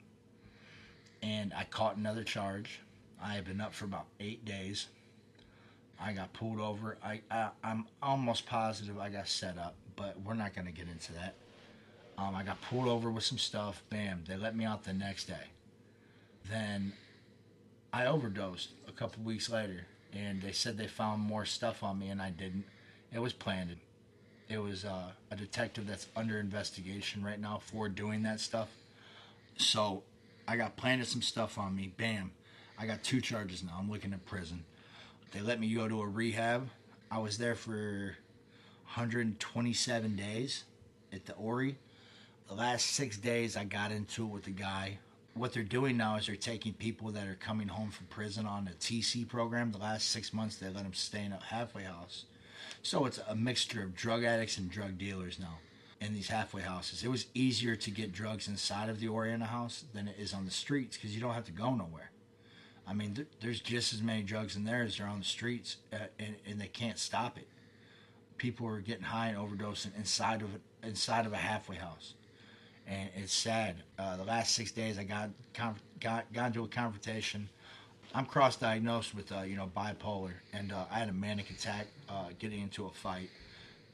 And 1.21 1.53
I 1.53 1.63
caught 1.63 1.95
another 1.95 2.23
charge. 2.23 2.81
I 3.23 3.33
had 3.35 3.45
been 3.45 3.61
up 3.61 3.73
for 3.73 3.85
about 3.85 4.05
eight 4.19 4.43
days. 4.43 4.87
I 5.99 6.11
got 6.11 6.33
pulled 6.33 6.59
over. 6.59 6.97
I, 7.03 7.21
I 7.31 7.49
I'm 7.63 7.85
almost 8.01 8.45
positive 8.45 8.99
I 8.99 9.09
got 9.09 9.29
set 9.29 9.57
up, 9.57 9.75
but 9.95 10.19
we're 10.25 10.33
not 10.33 10.53
going 10.53 10.65
to 10.65 10.73
get 10.73 10.87
into 10.89 11.13
that. 11.13 11.35
Um, 12.17 12.35
I 12.35 12.43
got 12.43 12.61
pulled 12.61 12.87
over 12.87 13.09
with 13.09 13.23
some 13.23 13.37
stuff. 13.37 13.81
Bam! 13.89 14.23
They 14.27 14.35
let 14.35 14.55
me 14.55 14.65
out 14.65 14.83
the 14.83 14.93
next 14.93 15.25
day. 15.25 15.47
Then 16.49 16.93
I 17.93 18.05
overdosed 18.05 18.69
a 18.87 18.91
couple 18.91 19.23
weeks 19.23 19.49
later, 19.49 19.87
and 20.11 20.41
they 20.41 20.51
said 20.51 20.77
they 20.77 20.87
found 20.87 21.21
more 21.21 21.45
stuff 21.45 21.81
on 21.83 21.99
me, 21.99 22.09
and 22.09 22.21
I 22.21 22.29
didn't. 22.29 22.65
It 23.13 23.19
was 23.19 23.33
planted. 23.33 23.77
It 24.49 24.57
was 24.57 24.85
uh, 24.85 25.11
a 25.31 25.35
detective 25.35 25.87
that's 25.87 26.07
under 26.15 26.39
investigation 26.39 27.23
right 27.23 27.39
now 27.39 27.61
for 27.71 27.89
doing 27.89 28.23
that 28.23 28.39
stuff. 28.39 28.69
So 29.57 30.03
I 30.47 30.57
got 30.57 30.75
planted 30.75 31.07
some 31.07 31.21
stuff 31.21 31.57
on 31.57 31.75
me. 31.75 31.93
Bam. 31.97 32.31
I 32.77 32.85
got 32.85 33.03
two 33.03 33.21
charges 33.21 33.63
now. 33.63 33.77
I'm 33.79 33.89
looking 33.89 34.13
at 34.13 34.25
prison. 34.25 34.65
They 35.31 35.41
let 35.41 35.59
me 35.59 35.73
go 35.73 35.87
to 35.87 36.01
a 36.01 36.07
rehab. 36.07 36.69
I 37.09 37.19
was 37.19 37.37
there 37.37 37.55
for 37.55 38.15
127 38.85 40.15
days 40.15 40.63
at 41.11 41.25
the 41.25 41.33
Ori. 41.33 41.77
The 42.47 42.55
last 42.55 42.87
six 42.87 43.17
days, 43.17 43.55
I 43.55 43.63
got 43.63 43.91
into 43.91 44.25
it 44.25 44.29
with 44.29 44.43
the 44.43 44.51
guy. 44.51 44.97
What 45.33 45.53
they're 45.53 45.63
doing 45.63 45.97
now 45.97 46.17
is 46.17 46.27
they're 46.27 46.35
taking 46.35 46.73
people 46.73 47.11
that 47.11 47.27
are 47.27 47.35
coming 47.35 47.67
home 47.67 47.89
from 47.89 48.05
prison 48.07 48.45
on 48.45 48.67
a 48.67 48.75
TC 48.75 49.27
program. 49.27 49.71
The 49.71 49.79
last 49.79 50.09
six 50.11 50.33
months, 50.33 50.57
they 50.57 50.67
let 50.67 50.83
them 50.83 50.93
stay 50.93 51.23
in 51.23 51.31
a 51.31 51.39
halfway 51.43 51.83
house. 51.83 52.25
So 52.83 53.05
it's 53.05 53.19
a 53.27 53.35
mixture 53.35 53.81
of 53.81 53.95
drug 53.95 54.23
addicts 54.23 54.57
and 54.57 54.69
drug 54.69 54.97
dealers 54.97 55.39
now. 55.39 55.59
in 56.01 56.13
these 56.13 56.27
halfway 56.27 56.61
houses. 56.61 57.01
It 57.01 57.07
was 57.07 57.27
easier 57.33 57.77
to 57.77 57.89
get 57.89 58.11
drugs 58.11 58.49
inside 58.49 58.89
of 58.89 58.99
the 58.99 59.07
Oriana 59.07 59.45
house 59.45 59.85
than 59.93 60.09
it 60.09 60.17
is 60.19 60.33
on 60.33 60.43
the 60.43 60.51
streets 60.51 60.97
because 60.97 61.15
you 61.15 61.21
don't 61.21 61.33
have 61.33 61.45
to 61.45 61.53
go 61.53 61.73
nowhere. 61.73 62.11
I 62.85 62.93
mean, 62.93 63.13
th- 63.15 63.29
there's 63.39 63.61
just 63.61 63.93
as 63.93 64.01
many 64.01 64.21
drugs 64.21 64.57
in 64.57 64.65
there 64.65 64.81
as 64.83 64.97
there 64.97 65.07
are 65.07 65.09
on 65.09 65.19
the 65.19 65.23
streets, 65.25 65.77
uh, 65.93 65.97
and, 66.19 66.35
and 66.45 66.59
they 66.59 66.67
can't 66.67 66.99
stop 66.99 67.37
it. 67.37 67.47
People 68.37 68.67
are 68.67 68.81
getting 68.81 69.03
high 69.05 69.27
and 69.29 69.37
overdosing 69.37 69.95
inside 69.97 70.41
of 70.41 70.49
a, 70.55 70.87
inside 70.87 71.25
of 71.25 71.31
a 71.31 71.37
halfway 71.37 71.77
house, 71.77 72.15
and 72.85 73.09
it's 73.15 73.33
sad. 73.33 73.77
Uh, 73.97 74.17
the 74.17 74.25
last 74.25 74.53
six 74.55 74.73
days, 74.73 74.99
I 74.99 75.05
got 75.05 75.29
conf- 75.53 75.81
got 76.01 76.33
got 76.33 76.47
into 76.47 76.65
a 76.65 76.67
confrontation. 76.67 77.47
I'm 78.15 78.27
cross-diagnosed 78.27 79.15
with 79.15 79.31
uh, 79.31 79.41
you 79.41 79.55
know 79.55 79.71
bipolar, 79.75 80.33
and 80.53 80.71
uh, 80.71 80.85
I 80.91 80.99
had 80.99 81.09
a 81.09 81.13
manic 81.13 81.49
attack 81.49 81.87
uh, 82.07 82.29
getting 82.37 82.61
into 82.61 82.85
a 82.85 82.89
fight. 82.91 83.31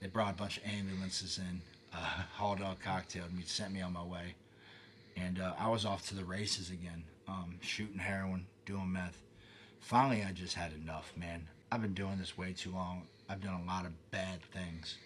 They 0.01 0.07
brought 0.07 0.33
a 0.33 0.37
bunch 0.37 0.57
of 0.57 0.63
ambulances 0.65 1.37
in, 1.37 1.61
uh, 1.93 1.97
hauled 2.33 2.61
out 2.61 2.81
cocktailed 2.81 3.33
me, 3.33 3.43
sent 3.45 3.73
me 3.73 3.81
on 3.81 3.93
my 3.93 4.03
way, 4.03 4.35
and 5.15 5.39
uh, 5.39 5.53
I 5.57 5.69
was 5.69 5.85
off 5.85 6.05
to 6.09 6.15
the 6.15 6.25
races 6.25 6.69
again, 6.69 7.03
um, 7.29 7.55
shooting 7.61 7.99
heroin, 7.99 8.45
doing 8.65 8.91
meth. 8.91 9.21
Finally, 9.79 10.25
I 10.27 10.33
just 10.33 10.55
had 10.55 10.73
enough, 10.73 11.13
man. 11.15 11.47
I've 11.71 11.81
been 11.81 11.93
doing 11.93 12.17
this 12.17 12.37
way 12.37 12.51
too 12.51 12.71
long. 12.71 13.03
I've 13.29 13.41
done 13.41 13.61
a 13.63 13.67
lot 13.67 13.85
of 13.85 14.11
bad 14.11 14.41
things 14.51 14.97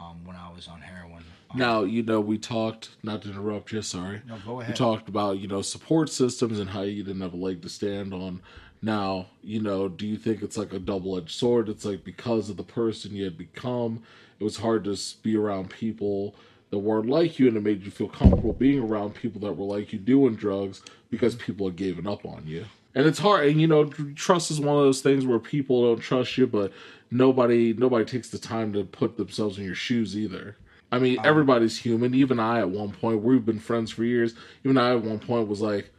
um, 0.00 0.24
when 0.24 0.36
I 0.36 0.50
was 0.52 0.68
on 0.68 0.80
heroin. 0.80 1.24
Um, 1.50 1.58
Now, 1.58 1.82
you 1.82 2.02
know, 2.02 2.20
we 2.20 2.38
talked, 2.38 2.90
not 3.02 3.22
to 3.22 3.30
interrupt 3.30 3.72
you, 3.72 3.82
sorry. 3.82 4.22
No, 4.26 4.36
go 4.44 4.60
ahead. 4.60 4.72
We 4.72 4.76
talked 4.76 5.08
about, 5.08 5.38
you 5.38 5.48
know, 5.48 5.62
support 5.62 6.10
systems 6.10 6.58
and 6.58 6.70
how 6.70 6.82
you 6.82 7.02
didn't 7.02 7.22
have 7.22 7.34
a 7.34 7.36
leg 7.36 7.62
to 7.62 7.68
stand 7.68 8.12
on. 8.12 8.40
Now, 8.82 9.26
you 9.42 9.62
know, 9.62 9.88
do 9.88 10.06
you 10.06 10.16
think 10.16 10.42
it's 10.42 10.58
like 10.58 10.72
a 10.72 10.78
double 10.78 11.16
edged 11.16 11.30
sword? 11.30 11.68
It's 11.68 11.84
like 11.84 12.04
because 12.04 12.50
of 12.50 12.56
the 12.56 12.62
person 12.62 13.14
you 13.14 13.24
had 13.24 13.38
become, 13.38 14.02
it 14.38 14.44
was 14.44 14.58
hard 14.58 14.84
to 14.84 14.98
be 15.22 15.36
around 15.36 15.70
people 15.70 16.34
that 16.70 16.78
weren't 16.78 17.08
like 17.08 17.38
you 17.38 17.48
and 17.48 17.56
it 17.56 17.62
made 17.62 17.84
you 17.84 17.90
feel 17.90 18.08
comfortable 18.08 18.52
being 18.52 18.80
around 18.80 19.14
people 19.14 19.40
that 19.40 19.52
were 19.52 19.64
like 19.64 19.92
you 19.92 19.98
doing 19.98 20.34
drugs 20.34 20.82
because 21.08 21.34
people 21.36 21.66
had 21.66 21.76
given 21.76 22.06
up 22.06 22.26
on 22.26 22.42
you. 22.46 22.64
And 22.96 23.06
it's 23.06 23.18
hard, 23.18 23.48
and 23.48 23.60
you 23.60 23.66
know, 23.66 23.86
trust 24.14 24.50
is 24.50 24.60
one 24.60 24.76
of 24.76 24.82
those 24.82 25.00
things 25.00 25.26
where 25.26 25.40
people 25.40 25.82
don't 25.82 26.00
trust 26.00 26.38
you, 26.38 26.46
but 26.46 26.72
nobody 27.10 27.72
nobody 27.72 28.04
takes 28.04 28.28
the 28.28 28.38
time 28.38 28.72
to 28.72 28.84
put 28.84 29.16
themselves 29.16 29.58
in 29.58 29.64
your 29.64 29.74
shoes 29.74 30.16
either. 30.16 30.56
I 30.92 30.98
mean, 30.98 31.18
um, 31.18 31.24
everybody's 31.24 31.78
human. 31.78 32.14
Even 32.14 32.38
I, 32.38 32.60
at 32.60 32.70
one 32.70 32.92
point, 32.92 33.22
we've 33.22 33.44
been 33.44 33.58
friends 33.58 33.90
for 33.90 34.04
years. 34.04 34.34
Even 34.64 34.78
I, 34.78 34.92
at 34.92 35.02
one 35.02 35.18
point, 35.18 35.48
was 35.48 35.60
like, 35.60 35.90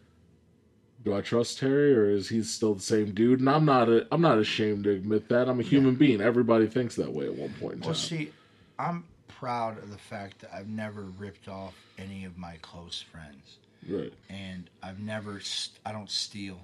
"Do 1.04 1.14
I 1.14 1.22
trust 1.22 1.60
Terry, 1.60 1.94
or 1.94 2.10
is 2.10 2.30
he 2.30 2.42
still 2.44 2.76
the 2.76 2.82
same 2.82 3.14
dude?" 3.14 3.40
And 3.40 3.50
I'm 3.50 3.66
not. 3.66 3.90
A, 3.90 4.08
I'm 4.12 4.22
not 4.22 4.38
ashamed 4.38 4.86
to 4.86 4.92
admit 4.92 5.28
that. 5.30 5.50
I'm 5.50 5.60
a 5.60 5.64
human 5.64 5.96
being. 5.96 6.22
Everybody 6.22 6.68
thinks 6.68 6.96
that 6.96 7.12
way 7.12 7.26
at 7.26 7.36
one 7.36 7.54
point 7.60 7.74
in 7.74 7.80
time. 7.82 7.88
Well, 7.88 7.96
see, 7.96 8.32
I'm 8.80 9.04
proud 9.28 9.78
of 9.84 9.92
the 9.92 9.98
fact 9.98 10.40
that 10.40 10.54
I've 10.54 10.70
never 10.70 11.02
ripped 11.02 11.48
off 11.48 11.76
any 11.98 12.24
of 12.24 12.38
my 12.38 12.58
close 12.62 13.04
friends, 13.12 13.58
right. 13.90 14.14
and 14.30 14.70
I've 14.82 15.00
never. 15.00 15.42
I 15.86 15.92
don't 15.92 16.10
steal. 16.10 16.60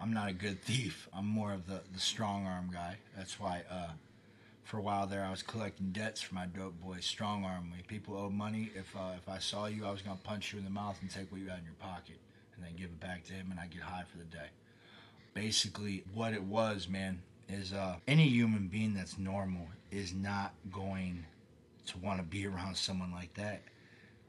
I'm 0.00 0.12
not 0.12 0.28
a 0.28 0.32
good 0.32 0.62
thief. 0.62 1.08
I'm 1.14 1.26
more 1.26 1.52
of 1.52 1.66
the 1.66 1.80
the 1.92 2.00
strong 2.00 2.46
arm 2.46 2.70
guy. 2.72 2.96
That's 3.16 3.38
why. 3.38 3.62
Uh, 3.70 3.90
for 4.64 4.78
a 4.78 4.82
while 4.82 5.06
there, 5.06 5.22
I 5.22 5.30
was 5.30 5.42
collecting 5.42 5.90
debts 5.92 6.22
for 6.22 6.34
my 6.34 6.46
dope 6.46 6.80
boy 6.80 6.96
Strong 7.00 7.44
arm 7.44 7.70
me. 7.70 7.82
People 7.86 8.16
owed 8.16 8.32
money. 8.32 8.70
If 8.74 8.94
uh, 8.96 9.12
if 9.16 9.28
I 9.28 9.38
saw 9.38 9.66
you, 9.66 9.84
I 9.84 9.90
was 9.90 10.02
gonna 10.02 10.18
punch 10.24 10.52
you 10.52 10.58
in 10.58 10.64
the 10.64 10.70
mouth 10.70 10.96
and 11.00 11.10
take 11.10 11.30
what 11.30 11.40
you 11.40 11.48
had 11.48 11.58
in 11.58 11.64
your 11.64 11.74
pocket, 11.74 12.16
and 12.56 12.64
then 12.64 12.72
give 12.76 12.86
it 12.86 13.00
back 13.00 13.24
to 13.24 13.32
him, 13.34 13.48
and 13.50 13.60
I 13.60 13.66
get 13.66 13.82
high 13.82 14.04
for 14.10 14.18
the 14.18 14.24
day. 14.24 14.48
Basically, 15.34 16.04
what 16.14 16.32
it 16.32 16.42
was, 16.42 16.88
man, 16.88 17.20
is 17.48 17.72
uh, 17.72 17.96
any 18.08 18.28
human 18.28 18.68
being 18.68 18.94
that's 18.94 19.18
normal 19.18 19.66
is 19.90 20.14
not 20.14 20.54
going 20.72 21.24
to 21.86 21.98
want 21.98 22.18
to 22.18 22.24
be 22.24 22.46
around 22.46 22.76
someone 22.76 23.12
like 23.12 23.34
that. 23.34 23.62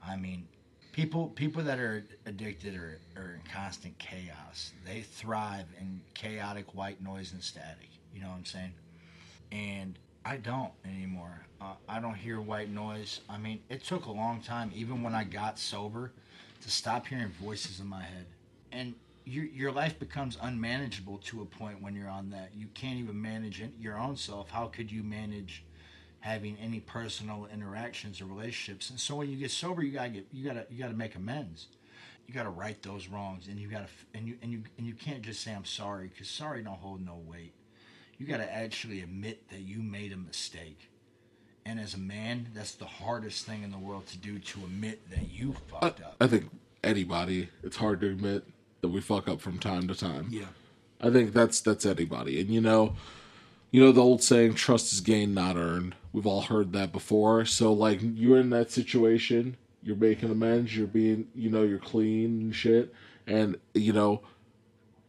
I 0.06 0.18
mean, 0.18 0.48
people 0.96 1.28
people 1.36 1.62
that 1.62 1.78
are 1.78 2.06
addicted 2.26 2.74
are, 2.74 2.98
are 3.18 3.34
in 3.34 3.42
constant 3.52 3.98
chaos. 4.00 4.72
They 4.86 5.02
thrive 5.02 5.66
in 5.78 6.00
chaotic 6.14 6.74
white 6.74 7.04
noise 7.04 7.34
and 7.34 7.44
static. 7.44 7.90
You 8.14 8.22
know 8.22 8.30
what 8.30 8.38
I'm 8.38 8.46
saying? 8.46 8.72
And 9.52 10.00
I 10.24 10.38
don't 10.38 10.72
anymore. 10.86 11.46
Uh, 11.60 11.74
I 11.90 12.00
don't 12.00 12.16
hear 12.16 12.40
white 12.40 12.70
noise. 12.70 13.20
I 13.30 13.38
mean, 13.38 13.60
it 13.68 13.84
took 13.84 14.06
a 14.06 14.12
long 14.12 14.40
time, 14.40 14.72
even 14.74 15.04
when 15.04 15.14
I 15.14 15.26
got 15.26 15.60
sober, 15.60 16.14
to 16.62 16.72
stop 16.72 17.08
hearing 17.08 17.32
voices 17.42 17.82
in 17.82 17.88
my 17.88 18.02
head. 18.02 18.26
And 18.72 18.94
your 19.26 19.44
your 19.44 19.72
life 19.74 20.00
becomes 20.00 20.38
unmanageable 20.42 21.18
to 21.26 21.42
a 21.42 21.46
point 21.46 21.82
when 21.82 21.94
you're 21.94 22.08
on 22.08 22.30
that. 22.30 22.52
You 22.56 22.68
can't 22.74 23.00
even 23.00 23.22
manage 23.22 23.62
your 23.82 23.98
own 23.98 24.16
self. 24.16 24.50
How 24.50 24.68
could 24.68 24.90
you 24.90 25.04
manage 25.04 25.66
having 26.26 26.58
any 26.60 26.80
personal 26.80 27.48
interactions 27.54 28.20
or 28.20 28.26
relationships? 28.26 28.90
And 28.90 29.00
so 29.00 29.18
when 29.18 29.30
you 29.30 29.38
get 29.38 29.52
sober, 29.52 29.84
you 29.84 29.92
gotta 29.92 30.10
get 30.10 30.28
you 30.34 30.44
gotta 30.44 30.66
you 30.72 30.80
gotta 30.80 30.96
make 30.96 31.16
amends. 31.16 31.68
You 32.28 32.34
gotta 32.34 32.50
right 32.50 32.82
those 32.82 33.08
wrongs, 33.08 33.48
and 33.48 33.60
you 33.60 33.68
gotta 33.68 33.88
and 34.16 34.28
you 34.28 34.38
and 34.42 34.52
you 34.52 34.64
and 34.78 34.88
you 34.88 34.96
can't 34.96 35.22
just 35.22 35.42
say 35.42 35.54
I'm 35.54 35.66
sorry 35.66 36.08
because 36.08 36.28
sorry 36.28 36.64
don't 36.64 36.80
hold 36.80 37.06
no 37.06 37.22
weight. 37.28 37.54
You 38.18 38.26
gotta 38.26 38.52
actually 38.52 39.02
admit 39.02 39.50
that 39.50 39.62
you 39.62 39.84
made 39.84 40.12
a 40.12 40.18
mistake. 40.18 40.90
And 41.68 41.80
as 41.80 41.94
a 41.94 42.00
man, 42.00 42.48
that's 42.54 42.74
the 42.74 42.86
hardest 42.86 43.46
thing 43.46 43.64
in 43.64 43.72
the 43.72 43.78
world 43.78 44.06
to 44.08 44.18
do 44.18 44.38
to 44.40 44.60
admit 44.60 45.10
that 45.10 45.32
you 45.32 45.56
I, 45.74 45.80
fucked 45.80 46.02
up. 46.02 46.16
I 46.20 46.28
think 46.28 46.50
anybody. 46.84 47.50
It's 47.64 47.78
hard 47.78 48.02
to 48.02 48.08
admit 48.08 48.46
that 48.82 48.90
we 48.90 49.02
fuck 49.02 49.28
up 49.28 49.42
from 49.42 49.60
time 49.60 49.88
to 49.88 49.96
time. 49.96 50.28
Yeah. 50.30 50.46
I 51.02 51.10
think 51.12 51.34
that's 51.34 51.62
that's 51.62 51.86
anybody. 51.86 52.40
And 52.40 52.50
you 52.50 52.62
know, 52.62 52.96
you 53.76 53.82
know 53.82 53.92
the 53.92 54.02
old 54.02 54.24
saying, 54.24 54.54
"Trust 54.54 54.94
is 54.94 55.02
gained, 55.02 55.36
not 55.36 55.58
earned." 55.58 55.96
We've 56.14 56.26
all 56.26 56.44
heard 56.44 56.72
that 56.72 56.94
before. 56.94 57.44
So 57.44 57.74
like, 57.74 58.00
you're 58.02 58.40
in 58.40 58.50
that 58.52 58.72
situation, 58.72 59.58
you're 59.84 59.98
making 59.98 60.32
amends, 60.32 60.78
you're 60.78 60.88
being, 60.88 61.28
you 61.36 61.50
know, 61.50 61.64
you're 61.64 61.78
clean 61.78 62.40
and 62.40 62.56
shit, 62.56 62.94
and 63.28 63.58
you 63.74 63.92
know, 63.92 64.22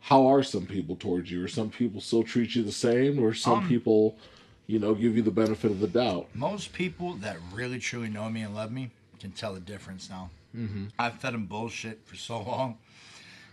how 0.00 0.26
are 0.26 0.42
some 0.42 0.66
people 0.66 0.96
towards 0.96 1.30
you? 1.30 1.44
Or 1.44 1.46
some 1.46 1.70
people 1.70 2.00
still 2.00 2.24
treat 2.24 2.56
you 2.56 2.64
the 2.64 2.72
same, 2.72 3.22
or 3.22 3.34
some 3.34 3.60
Um, 3.60 3.68
people, 3.68 4.18
you 4.66 4.80
know, 4.80 4.96
give 4.96 5.14
you 5.14 5.22
the 5.22 5.30
benefit 5.30 5.70
of 5.70 5.78
the 5.78 5.86
doubt. 5.86 6.26
Most 6.34 6.72
people 6.72 7.14
that 7.18 7.36
really 7.52 7.78
truly 7.78 8.08
know 8.08 8.28
me 8.28 8.40
and 8.40 8.52
love 8.52 8.72
me 8.72 8.90
can 9.20 9.30
tell 9.30 9.54
the 9.54 9.60
difference 9.60 10.10
now. 10.10 10.30
Mm-hmm. 10.56 10.86
I've 10.98 11.20
fed 11.20 11.34
them 11.34 11.46
bullshit 11.46 12.00
for 12.04 12.16
so 12.16 12.42
long 12.42 12.78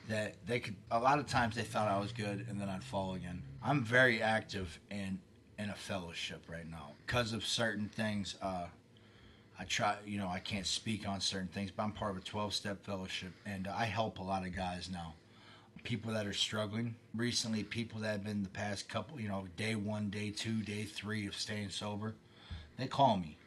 that 0.10 0.36
they 0.46 0.60
could. 0.60 0.76
A 0.92 1.00
lot 1.00 1.20
of 1.20 1.28
times 1.28 1.56
they 1.56 1.64
thought 1.64 1.88
I 1.88 2.00
was 2.00 2.12
good, 2.12 2.46
and 2.50 2.60
then 2.60 2.70
I'd 2.70 2.84
fall 2.84 3.16
again. 3.16 3.42
I'm 3.64 3.84
very 3.84 4.22
active 4.22 4.80
in 4.92 5.20
in 5.60 5.70
a 5.70 5.76
fellowship 5.76 6.44
right 6.50 6.70
now 6.70 6.92
because 7.06 7.34
of 7.34 7.46
certain 7.46 7.90
things. 7.90 8.36
Uh, 8.42 8.66
I 9.60 9.66
try, 9.66 9.96
you 10.06 10.18
know, 10.18 10.28
I 10.28 10.40
can't 10.40 10.66
speak 10.66 11.08
on 11.08 11.22
certain 11.22 11.48
things, 11.48 11.72
but 11.72 11.84
I'm 11.84 11.92
part 11.92 12.12
of 12.12 12.18
a 12.18 12.26
12 12.26 12.54
step 12.54 12.84
fellowship, 12.84 13.32
and 13.46 13.68
I 13.68 13.86
help 13.86 14.20
a 14.20 14.24
lot 14.24 14.46
of 14.46 14.56
guys 14.56 14.90
now. 14.92 15.14
People 15.84 16.14
that 16.14 16.26
are 16.26 16.34
struggling 16.34 16.96
recently, 17.14 17.64
people 17.64 18.00
that 18.02 18.12
have 18.12 18.24
been 18.24 18.42
the 18.42 18.50
past 18.50 18.88
couple, 18.88 19.20
you 19.20 19.28
know, 19.28 19.46
day 19.58 19.76
one, 19.76 20.10
day 20.10 20.32
two, 20.32 20.62
day 20.62 20.84
three 20.84 21.28
of 21.28 21.36
staying 21.36 21.70
sober, 21.70 22.16
they 22.78 22.88
call 22.88 23.18
me, 23.18 23.38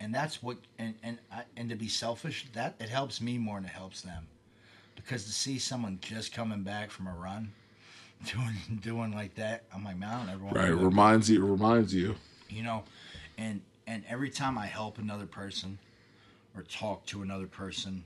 and 0.00 0.14
that's 0.14 0.42
what, 0.42 0.58
and 0.78 0.94
and 1.02 1.18
I, 1.32 1.42
and 1.56 1.70
to 1.70 1.76
be 1.76 1.88
selfish, 1.88 2.46
that 2.52 2.74
it 2.80 2.88
helps 2.88 3.20
me 3.20 3.38
more 3.38 3.56
than 3.56 3.66
it 3.66 3.72
helps 3.72 4.02
them, 4.02 4.26
because 4.98 5.24
to 5.24 5.32
see 5.32 5.58
someone 5.58 5.98
just 6.02 6.32
coming 6.34 6.62
back 6.62 6.90
from 6.90 7.06
a 7.06 7.12
run, 7.14 7.52
doing 8.32 8.54
doing 8.82 9.12
like 9.12 9.34
that, 9.36 9.64
I'm 9.74 9.84
like, 9.84 9.96
man, 9.98 10.10
I 10.10 10.18
don't 10.18 10.28
ever 10.30 10.44
want 10.44 10.56
Right? 10.56 10.66
to 10.68 10.72
It 10.78 10.84
reminds 10.84 11.30
you. 11.30 11.46
It 11.46 11.50
reminds 11.50 11.94
you. 11.94 12.14
you 12.48 12.62
know 12.62 12.82
and 13.36 13.60
and 13.86 14.02
every 14.08 14.30
time 14.30 14.58
i 14.58 14.66
help 14.66 14.98
another 14.98 15.26
person 15.26 15.78
or 16.56 16.62
talk 16.62 17.04
to 17.06 17.22
another 17.22 17.46
person 17.46 18.02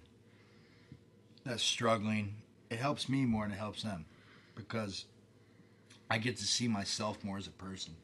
that's 1.45 1.63
struggling 1.63 2.35
it 2.71 2.79
helps 2.79 3.09
me 3.09 3.25
more 3.25 3.45
than 3.45 3.53
it 3.53 3.59
helps 3.59 3.83
them 3.83 4.05
because 4.55 5.05
i 6.11 6.19
get 6.19 6.37
to 6.37 6.45
see 6.45 6.69
myself 6.69 7.23
more 7.25 7.39
as 7.39 7.47
a 7.47 7.51
person 7.53 7.95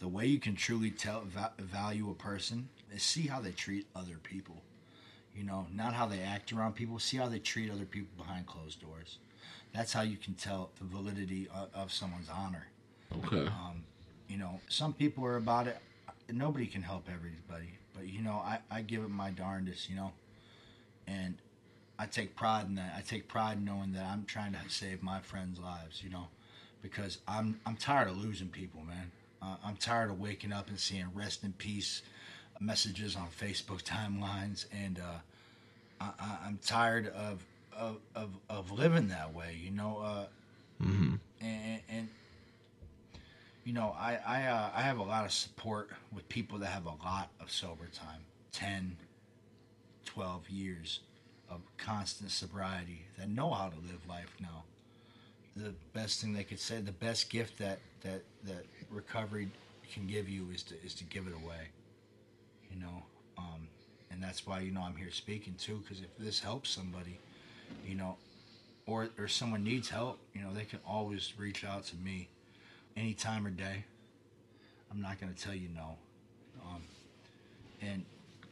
the 0.00 0.08
way 0.08 0.26
you 0.26 0.38
can 0.38 0.54
truly 0.54 0.90
tell 0.90 1.22
va- 1.26 1.52
value 1.58 2.10
a 2.10 2.14
person 2.14 2.68
is 2.94 3.02
see 3.02 3.26
how 3.28 3.40
they 3.40 3.52
treat 3.52 3.86
other 3.96 4.18
people 4.22 4.56
you 5.38 5.44
know 5.44 5.66
not 5.72 5.94
how 5.94 6.06
they 6.06 6.20
act 6.20 6.52
around 6.52 6.74
people 6.74 6.98
see 6.98 7.16
how 7.16 7.28
they 7.28 7.38
treat 7.38 7.70
other 7.70 7.84
people 7.84 8.10
behind 8.16 8.46
closed 8.46 8.80
doors 8.80 9.18
that's 9.72 9.92
how 9.92 10.02
you 10.02 10.16
can 10.16 10.34
tell 10.34 10.70
the 10.78 10.84
validity 10.84 11.48
of, 11.54 11.68
of 11.74 11.92
someone's 11.92 12.28
honor 12.28 12.66
Okay. 13.16 13.46
Um, 13.46 13.84
you 14.28 14.38
know, 14.38 14.60
some 14.68 14.92
people 14.92 15.24
are 15.24 15.36
about 15.36 15.66
it. 15.66 15.78
Nobody 16.30 16.66
can 16.66 16.82
help 16.82 17.08
everybody, 17.08 17.78
but 17.94 18.06
you 18.06 18.20
know, 18.20 18.42
I, 18.44 18.58
I 18.70 18.82
give 18.82 19.02
it 19.02 19.08
my 19.08 19.30
darndest, 19.30 19.88
you 19.88 19.96
know, 19.96 20.12
and 21.06 21.36
I 21.98 22.04
take 22.04 22.36
pride 22.36 22.66
in 22.66 22.74
that. 22.74 22.92
I 22.96 23.00
take 23.00 23.28
pride 23.28 23.56
in 23.58 23.64
knowing 23.64 23.92
that 23.92 24.04
I'm 24.04 24.24
trying 24.26 24.52
to 24.52 24.58
save 24.68 25.02
my 25.02 25.20
friends' 25.20 25.58
lives, 25.58 26.02
you 26.04 26.10
know, 26.10 26.28
because 26.82 27.18
I'm 27.26 27.60
I'm 27.64 27.76
tired 27.76 28.08
of 28.08 28.18
losing 28.18 28.48
people, 28.48 28.82
man. 28.82 29.10
Uh, 29.40 29.56
I'm 29.64 29.76
tired 29.76 30.10
of 30.10 30.20
waking 30.20 30.52
up 30.52 30.68
and 30.68 30.78
seeing 30.78 31.06
rest 31.14 31.44
in 31.44 31.52
peace 31.54 32.02
messages 32.60 33.16
on 33.16 33.28
Facebook 33.28 33.82
timelines, 33.84 34.66
and 34.70 34.98
uh, 34.98 35.20
I, 36.00 36.10
I, 36.18 36.38
I'm 36.46 36.58
tired 36.64 37.08
of, 37.08 37.44
of 37.76 37.98
of 38.14 38.30
of 38.48 38.72
living 38.72 39.08
that 39.08 39.34
way, 39.34 39.58
you 39.62 39.70
know. 39.70 39.98
Uh, 40.04 40.26
and, 41.40 41.80
and 41.88 42.08
you 43.64 43.72
know, 43.72 43.94
I 43.98 44.18
I, 44.26 44.46
uh, 44.46 44.70
I 44.74 44.82
have 44.82 44.98
a 44.98 45.02
lot 45.02 45.24
of 45.24 45.32
support 45.32 45.90
with 46.12 46.28
people 46.28 46.58
that 46.58 46.68
have 46.68 46.86
a 46.86 46.94
lot 47.04 47.30
of 47.40 47.50
sober 47.50 47.86
time 47.92 48.20
10, 48.52 48.96
12 50.06 50.48
years 50.50 51.00
of 51.50 51.60
constant 51.76 52.30
sobriety 52.30 53.06
that 53.18 53.28
know 53.28 53.50
how 53.50 53.68
to 53.68 53.76
live 53.76 54.06
life 54.08 54.34
now. 54.40 54.64
The 55.56 55.74
best 55.92 56.20
thing 56.20 56.32
they 56.32 56.44
could 56.44 56.60
say, 56.60 56.80
the 56.80 56.92
best 56.92 57.30
gift 57.30 57.58
that 57.58 57.78
that 58.02 58.22
that 58.44 58.64
recovery 58.90 59.48
can 59.92 60.06
give 60.06 60.28
you 60.28 60.48
is 60.54 60.62
to 60.64 60.74
is 60.84 60.94
to 60.94 61.04
give 61.04 61.26
it 61.26 61.34
away. 61.34 61.68
You 62.72 62.80
know, 62.80 63.02
um, 63.36 63.67
and 64.18 64.26
that's 64.28 64.44
why 64.44 64.58
you 64.58 64.72
know 64.72 64.80
I'm 64.82 64.96
here 64.96 65.12
speaking 65.12 65.54
too, 65.60 65.80
because 65.84 66.00
if 66.02 66.08
this 66.18 66.40
helps 66.40 66.70
somebody, 66.70 67.20
you 67.86 67.94
know, 67.94 68.16
or 68.84 69.08
or 69.16 69.28
someone 69.28 69.62
needs 69.62 69.88
help, 69.88 70.18
you 70.34 70.40
know, 70.42 70.52
they 70.52 70.64
can 70.64 70.80
always 70.84 71.34
reach 71.38 71.64
out 71.64 71.84
to 71.86 71.96
me, 71.96 72.28
any 72.96 73.14
time 73.14 73.46
or 73.46 73.50
day. 73.50 73.84
I'm 74.90 75.00
not 75.00 75.20
gonna 75.20 75.34
tell 75.34 75.54
you 75.54 75.68
no. 75.72 75.96
Um, 76.66 76.82
and, 77.80 78.04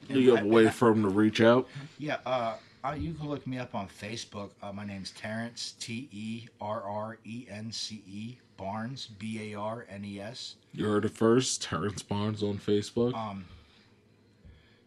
and 0.08 0.18
You 0.20 0.36
have 0.36 0.44
I- 0.44 0.48
a 0.48 0.50
way 0.52 0.66
I- 0.68 0.70
for 0.70 0.90
them 0.90 1.02
to 1.02 1.08
reach 1.08 1.40
out. 1.40 1.68
yeah, 1.98 2.18
uh, 2.24 2.56
you 2.96 3.14
can 3.14 3.28
look 3.28 3.44
me 3.44 3.58
up 3.58 3.74
on 3.74 3.88
Facebook. 3.88 4.50
Uh, 4.62 4.72
my 4.72 4.84
name's 4.84 5.10
Terrence 5.10 5.74
T 5.80 6.08
E 6.12 6.46
R 6.60 6.80
R 6.82 7.18
E 7.24 7.46
N 7.50 7.72
C 7.72 8.04
E 8.06 8.36
Barnes 8.56 9.08
B 9.18 9.52
A 9.52 9.58
R 9.58 9.84
N 9.90 10.04
E 10.04 10.20
S. 10.20 10.54
You 10.72 10.86
heard 10.86 11.04
it 11.06 11.10
first. 11.16 11.60
Terrence 11.60 12.02
Barnes 12.04 12.44
on 12.44 12.58
Facebook. 12.58 13.14
Um, 13.14 13.46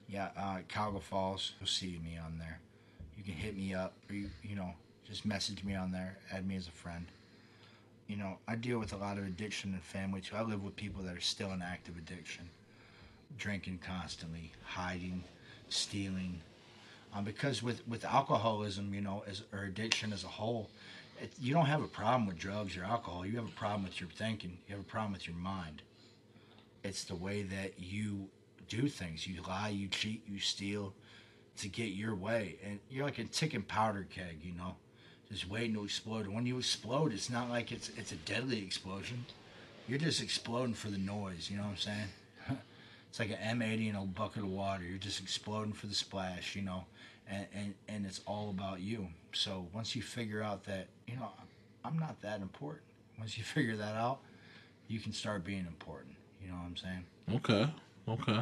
yeah, 0.10 0.30
uh, 0.38 1.00
Falls. 1.00 1.54
You'll 1.60 1.68
see 1.68 2.00
me 2.04 2.18
on 2.18 2.38
there. 2.40 2.60
You 3.18 3.24
can 3.24 3.34
hit 3.34 3.56
me 3.56 3.74
up, 3.74 3.94
or 4.10 4.16
you, 4.16 4.30
you 4.44 4.56
know, 4.56 4.74
just 5.06 5.26
message 5.26 5.64
me 5.64 5.76
on 5.76 5.92
there. 5.92 6.18
Add 6.32 6.48
me 6.48 6.56
as 6.56 6.68
a 6.68 6.72
friend. 6.72 7.06
You 8.08 8.18
know, 8.18 8.38
I 8.48 8.56
deal 8.56 8.80
with 8.80 8.94
a 8.94 8.98
lot 8.98 9.18
of 9.20 9.26
addiction 9.26 9.74
in 9.74 9.80
family 9.80 10.22
too. 10.22 10.36
I 10.36 10.42
live 10.42 10.64
with 10.64 10.76
people 10.76 11.04
that 11.04 11.16
are 11.16 11.22
still 11.22 11.52
in 11.52 11.62
active 11.62 11.96
addiction, 11.98 12.50
drinking 13.38 13.80
constantly, 13.86 14.52
hiding, 14.64 15.24
stealing. 15.70 16.42
Um, 17.14 17.24
because 17.24 17.62
with 17.62 17.88
with 17.88 18.04
alcoholism, 18.06 18.94
you 18.94 19.02
know, 19.02 19.24
as 19.28 19.44
or 19.54 19.64
addiction 19.64 20.12
as 20.12 20.24
a 20.24 20.28
whole, 20.28 20.70
it, 21.22 21.32
you 21.40 21.54
don't 21.54 21.68
have 21.68 21.84
a 21.84 21.88
problem 21.88 22.26
with 22.26 22.38
drugs 22.38 22.76
or 22.78 22.84
alcohol. 22.84 23.26
You 23.26 23.36
have 23.36 23.48
a 23.48 23.60
problem 23.60 23.84
with 23.84 24.00
your 24.00 24.10
thinking. 24.10 24.58
You 24.68 24.76
have 24.76 24.84
a 24.84 24.88
problem 24.88 25.14
with 25.14 25.28
your 25.28 25.38
mind 25.38 25.84
it's 26.84 27.04
the 27.04 27.16
way 27.16 27.44
that 27.44 27.74
you 27.78 28.28
do 28.70 28.88
things. 28.88 29.28
You 29.28 29.42
lie, 29.48 29.70
you 29.70 29.88
cheat, 29.88 30.24
you 30.28 30.40
steal 30.40 30.94
to 31.58 31.68
get 31.68 31.90
your 31.90 32.16
way. 32.16 32.58
And 32.64 32.80
you're 32.90 33.06
like 33.06 33.20
a 33.20 33.26
ticking 33.26 33.64
powder 33.64 34.08
keg, 34.10 34.40
you 34.44 34.54
know, 34.54 34.76
just 35.30 35.50
waiting 35.50 35.74
to 35.74 35.84
explode. 35.84 36.28
When 36.28 36.46
you 36.46 36.58
explode, 36.58 37.14
it's 37.14 37.30
not 37.30 37.50
like 37.50 37.72
it's 37.72 37.90
it's 37.98 38.12
a 38.12 38.16
deadly 38.18 38.64
explosion. 38.64 39.26
You're 39.88 40.00
just 40.00 40.22
exploding 40.22 40.76
for 40.76 40.90
the 40.90 40.98
noise, 40.98 41.50
you 41.50 41.58
know 41.58 41.64
what 41.64 41.70
I'm 41.70 41.78
saying? 41.78 42.08
it's 43.10 43.20
like 43.20 43.32
an 43.32 43.60
M80 43.60 43.90
in 43.90 43.96
a 43.96 44.06
bucket 44.06 44.44
of 44.44 44.50
water. 44.50 44.84
You're 44.84 45.00
just 45.00 45.20
exploding 45.20 45.74
for 45.74 45.88
the 45.88 45.96
splash, 45.96 46.56
you 46.56 46.62
know, 46.62 46.86
and, 47.28 47.48
and, 47.56 47.74
and 47.88 48.06
it's 48.06 48.22
all 48.28 48.52
about 48.52 48.82
you. 48.82 49.08
So 49.34 49.68
once 49.74 49.96
you 49.96 50.04
figure 50.04 50.44
out 50.44 50.64
that, 50.66 50.88
you 51.08 51.16
know, 51.16 51.30
I'm 51.84 51.98
not 51.98 52.22
that 52.22 52.42
important, 52.42 52.84
once 53.18 53.36
you 53.36 53.44
figure 53.56 53.76
that 53.78 53.96
out, 53.96 54.20
you 54.88 55.00
can 55.00 55.12
start 55.12 55.44
being 55.44 55.66
important. 55.66 56.16
You 56.42 56.50
know 56.50 56.56
what 56.56 56.66
I'm 56.66 56.78
saying? 56.78 57.06
Okay. 57.34 57.72
Okay. 58.10 58.42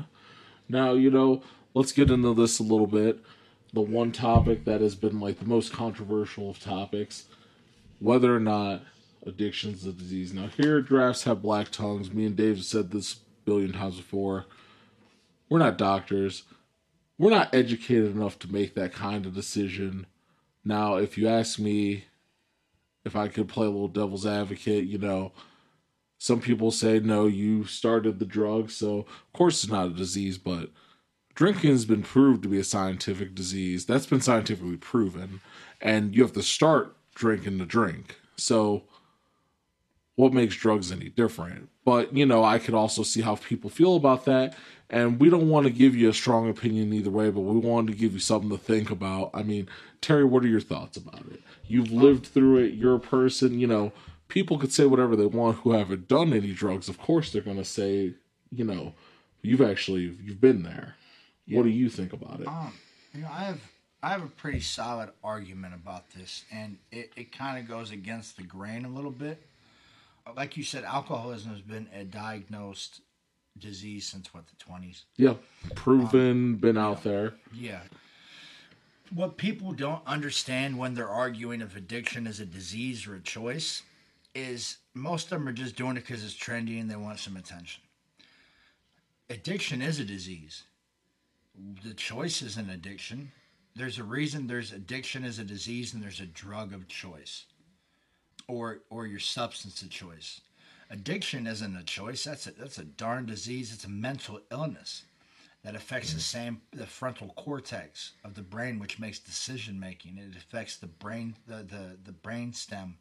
Now, 0.69 0.93
you 0.93 1.11
know, 1.11 1.43
let's 1.73 1.91
get 1.91 2.09
into 2.09 2.33
this 2.33 2.59
a 2.59 2.63
little 2.63 2.87
bit. 2.87 3.19
The 3.73 3.81
one 3.81 4.11
topic 4.11 4.65
that 4.65 4.81
has 4.81 4.95
been 4.95 5.19
like 5.19 5.39
the 5.39 5.45
most 5.45 5.73
controversial 5.73 6.49
of 6.49 6.59
topics 6.59 7.25
whether 7.99 8.35
or 8.35 8.39
not 8.39 8.83
addiction's 9.25 9.85
a 9.85 9.91
disease. 9.91 10.33
Now, 10.33 10.47
here 10.47 10.81
Giraffes 10.81 11.23
Have 11.23 11.41
Black 11.41 11.71
Tongues, 11.71 12.11
me 12.11 12.25
and 12.25 12.35
Dave 12.35 12.57
have 12.57 12.65
said 12.65 12.91
this 12.91 13.13
a 13.13 13.17
billion 13.45 13.73
times 13.73 13.97
before. 13.97 14.45
We're 15.49 15.59
not 15.59 15.77
doctors. 15.77 16.43
We're 17.17 17.31
not 17.31 17.53
educated 17.53 18.15
enough 18.15 18.37
to 18.39 18.51
make 18.51 18.75
that 18.75 18.93
kind 18.93 19.25
of 19.25 19.33
decision. 19.33 20.05
Now, 20.63 20.95
if 20.95 21.17
you 21.17 21.27
ask 21.27 21.57
me 21.57 22.05
if 23.05 23.15
I 23.15 23.27
could 23.27 23.47
play 23.47 23.65
a 23.65 23.69
little 23.69 23.87
devil's 23.87 24.25
advocate, 24.25 24.85
you 24.85 24.97
know, 24.97 25.31
some 26.17 26.39
people 26.39 26.71
say 26.71 26.99
no 26.99 27.25
you 27.25 27.63
started 27.65 28.19
the 28.19 28.25
drug 28.25 28.69
so 28.69 28.99
of 28.99 29.33
course 29.33 29.63
it's 29.63 29.71
not 29.71 29.87
a 29.87 29.93
disease 29.93 30.37
but 30.37 30.69
drinking 31.37 31.69
has 31.69 31.85
been 31.85 32.01
proved 32.01 32.41
to 32.41 32.49
be 32.49 32.59
a 32.59 32.63
scientific 32.63 33.35
disease. 33.35 33.85
That's 33.85 34.07
been 34.07 34.21
scientifically 34.21 34.75
proven 34.75 35.39
and 35.79 36.15
you 36.15 36.23
have 36.23 36.33
to 36.33 36.41
start 36.41 36.97
drinking 37.13 37.59
to 37.59 37.65
drink. 37.65 38.19
So 38.37 38.85
what 40.15 40.33
makes 40.33 40.55
drugs 40.55 40.91
any 40.91 41.09
different? 41.09 41.69
But 41.85 42.13
you 42.13 42.25
know 42.25 42.43
i 42.43 42.57
could 42.57 42.73
also 42.73 43.03
see 43.03 43.21
how 43.21 43.35
people 43.35 43.69
feel 43.69 43.95
about 43.95 44.25
that 44.25 44.55
and 44.89 45.19
we 45.19 45.29
don't 45.29 45.47
want 45.47 45.67
to 45.67 45.71
give 45.71 45.95
you 45.95 46.09
a 46.09 46.13
strong 46.13 46.49
opinion 46.49 46.91
either 46.91 47.11
way 47.11 47.29
but 47.29 47.41
we 47.41 47.59
wanted 47.59 47.91
to 47.91 47.97
give 47.97 48.13
you 48.13 48.19
something 48.19 48.49
to 48.49 48.57
think 48.57 48.89
about. 48.89 49.29
I 49.35 49.43
mean 49.43 49.69
terry 50.01 50.25
what 50.25 50.43
are 50.43 50.47
your 50.47 50.59
thoughts 50.59 50.97
about 50.97 51.23
it? 51.31 51.39
You've 51.67 51.91
lived 51.91 52.25
through 52.25 52.57
it 52.63 52.73
you're 52.73 52.95
a 52.95 52.99
person 52.99 53.59
you 53.59 53.67
know 53.67 53.91
people 54.27 54.57
could 54.57 54.71
say 54.71 54.85
whatever 54.85 55.15
they 55.15 55.25
want 55.25 55.57
who 55.59 55.71
haven't 55.71 56.07
done 56.07 56.33
any 56.33 56.53
drugs 56.53 56.89
of 56.89 56.97
course 56.97 57.31
they're 57.31 57.41
going 57.41 57.57
to 57.57 57.65
say 57.65 58.13
you 58.51 58.63
know 58.63 58.93
you've 59.41 59.61
actually 59.61 60.01
you've 60.23 60.41
been 60.41 60.63
there 60.63 60.95
what 61.49 61.63
do 61.63 61.69
you 61.69 61.89
think 61.89 62.11
about 62.13 62.41
it 62.41 62.47
Um, 62.47 62.73
you 63.13 63.21
know, 63.21 63.29
I 63.31 63.45
have 63.45 63.61
I 64.03 64.09
have 64.09 64.23
a 64.23 64.27
pretty 64.27 64.59
solid 64.59 65.09
argument 65.23 65.73
about 65.73 66.11
this, 66.11 66.43
and 66.51 66.77
it, 66.91 67.11
it 67.15 67.31
kind 67.31 67.57
of 67.57 67.67
goes 67.67 67.89
against 67.91 68.37
the 68.37 68.43
grain 68.43 68.85
a 68.85 68.89
little 68.89 69.09
bit. 69.11 69.41
Like 70.35 70.55
you 70.55 70.63
said, 70.63 70.83
alcoholism 70.83 71.51
has 71.51 71.61
been 71.61 71.87
a 71.95 72.03
diagnosed 72.03 73.01
disease 73.57 74.05
since 74.07 74.31
what 74.33 74.45
the 74.47 74.55
twenties. 74.57 75.05
yeah 75.15 75.33
proven 75.73 76.55
been 76.55 76.77
out 76.77 77.03
there 77.03 77.33
Yeah. 77.53 77.79
What 79.13 79.37
people 79.37 79.71
don't 79.71 80.01
understand 80.05 80.77
when 80.77 80.93
they're 80.93 81.07
arguing 81.09 81.61
if 81.61 81.75
addiction 81.77 82.27
is 82.27 82.39
a 82.41 82.45
disease 82.45 83.07
or 83.07 83.15
a 83.15 83.21
choice 83.21 83.83
is 84.37 84.77
most 84.93 85.31
of 85.31 85.39
them 85.39 85.47
are 85.47 85.53
just 85.53 85.75
doing 85.75 85.97
it 85.97 86.05
because 86.05 86.23
it's 86.23 86.35
trendy 86.35 86.79
and 86.79 86.89
they 86.89 86.95
want 86.95 87.19
some 87.19 87.35
attention. 87.35 87.81
Addiction 89.29 89.81
is 89.81 89.99
a 89.99 90.05
disease. 90.05 90.63
The 91.83 91.95
choice 91.95 92.43
is 92.43 92.55
an 92.55 92.69
addiction. 92.69 93.31
There's 93.75 93.97
a 93.97 94.03
reason 94.03 94.45
there's 94.45 94.71
addiction 94.71 95.23
is 95.23 95.39
a 95.39 95.43
disease 95.43 95.93
and 95.93 96.03
there's 96.03 96.19
a 96.19 96.27
drug 96.27 96.71
of 96.71 96.87
choice 96.87 97.45
or 98.47 98.79
or 98.91 99.07
your 99.07 99.19
substance 99.19 99.81
of 99.81 99.89
choice. 99.89 100.41
Addiction 100.91 101.47
isn't 101.47 101.75
a 101.75 101.83
choice. 101.83 102.23
That's 102.23 102.45
a 102.45 102.51
that's 102.51 102.77
a 102.77 102.85
darn 102.85 103.25
disease. 103.25 103.73
It's 103.73 103.85
a 103.85 103.89
mental 103.89 104.39
illness 104.51 105.03
that 105.63 105.75
affects 105.75 106.13
the 106.13 106.19
mm-hmm. 106.19 106.37
same 106.37 106.61
the 106.71 106.85
frontal 106.85 107.33
cortex 107.35 108.13
of 108.23 108.35
the 108.35 108.41
brain 108.43 108.77
which 108.77 108.99
makes 108.99 109.19
decision 109.19 109.79
making 109.79 110.17
it 110.17 110.37
affects 110.37 110.77
the 110.77 110.87
brain 110.87 111.35
the 111.47 111.57
the, 111.57 111.97
the 112.05 112.11
brain 112.11 112.53
stem 112.53 112.97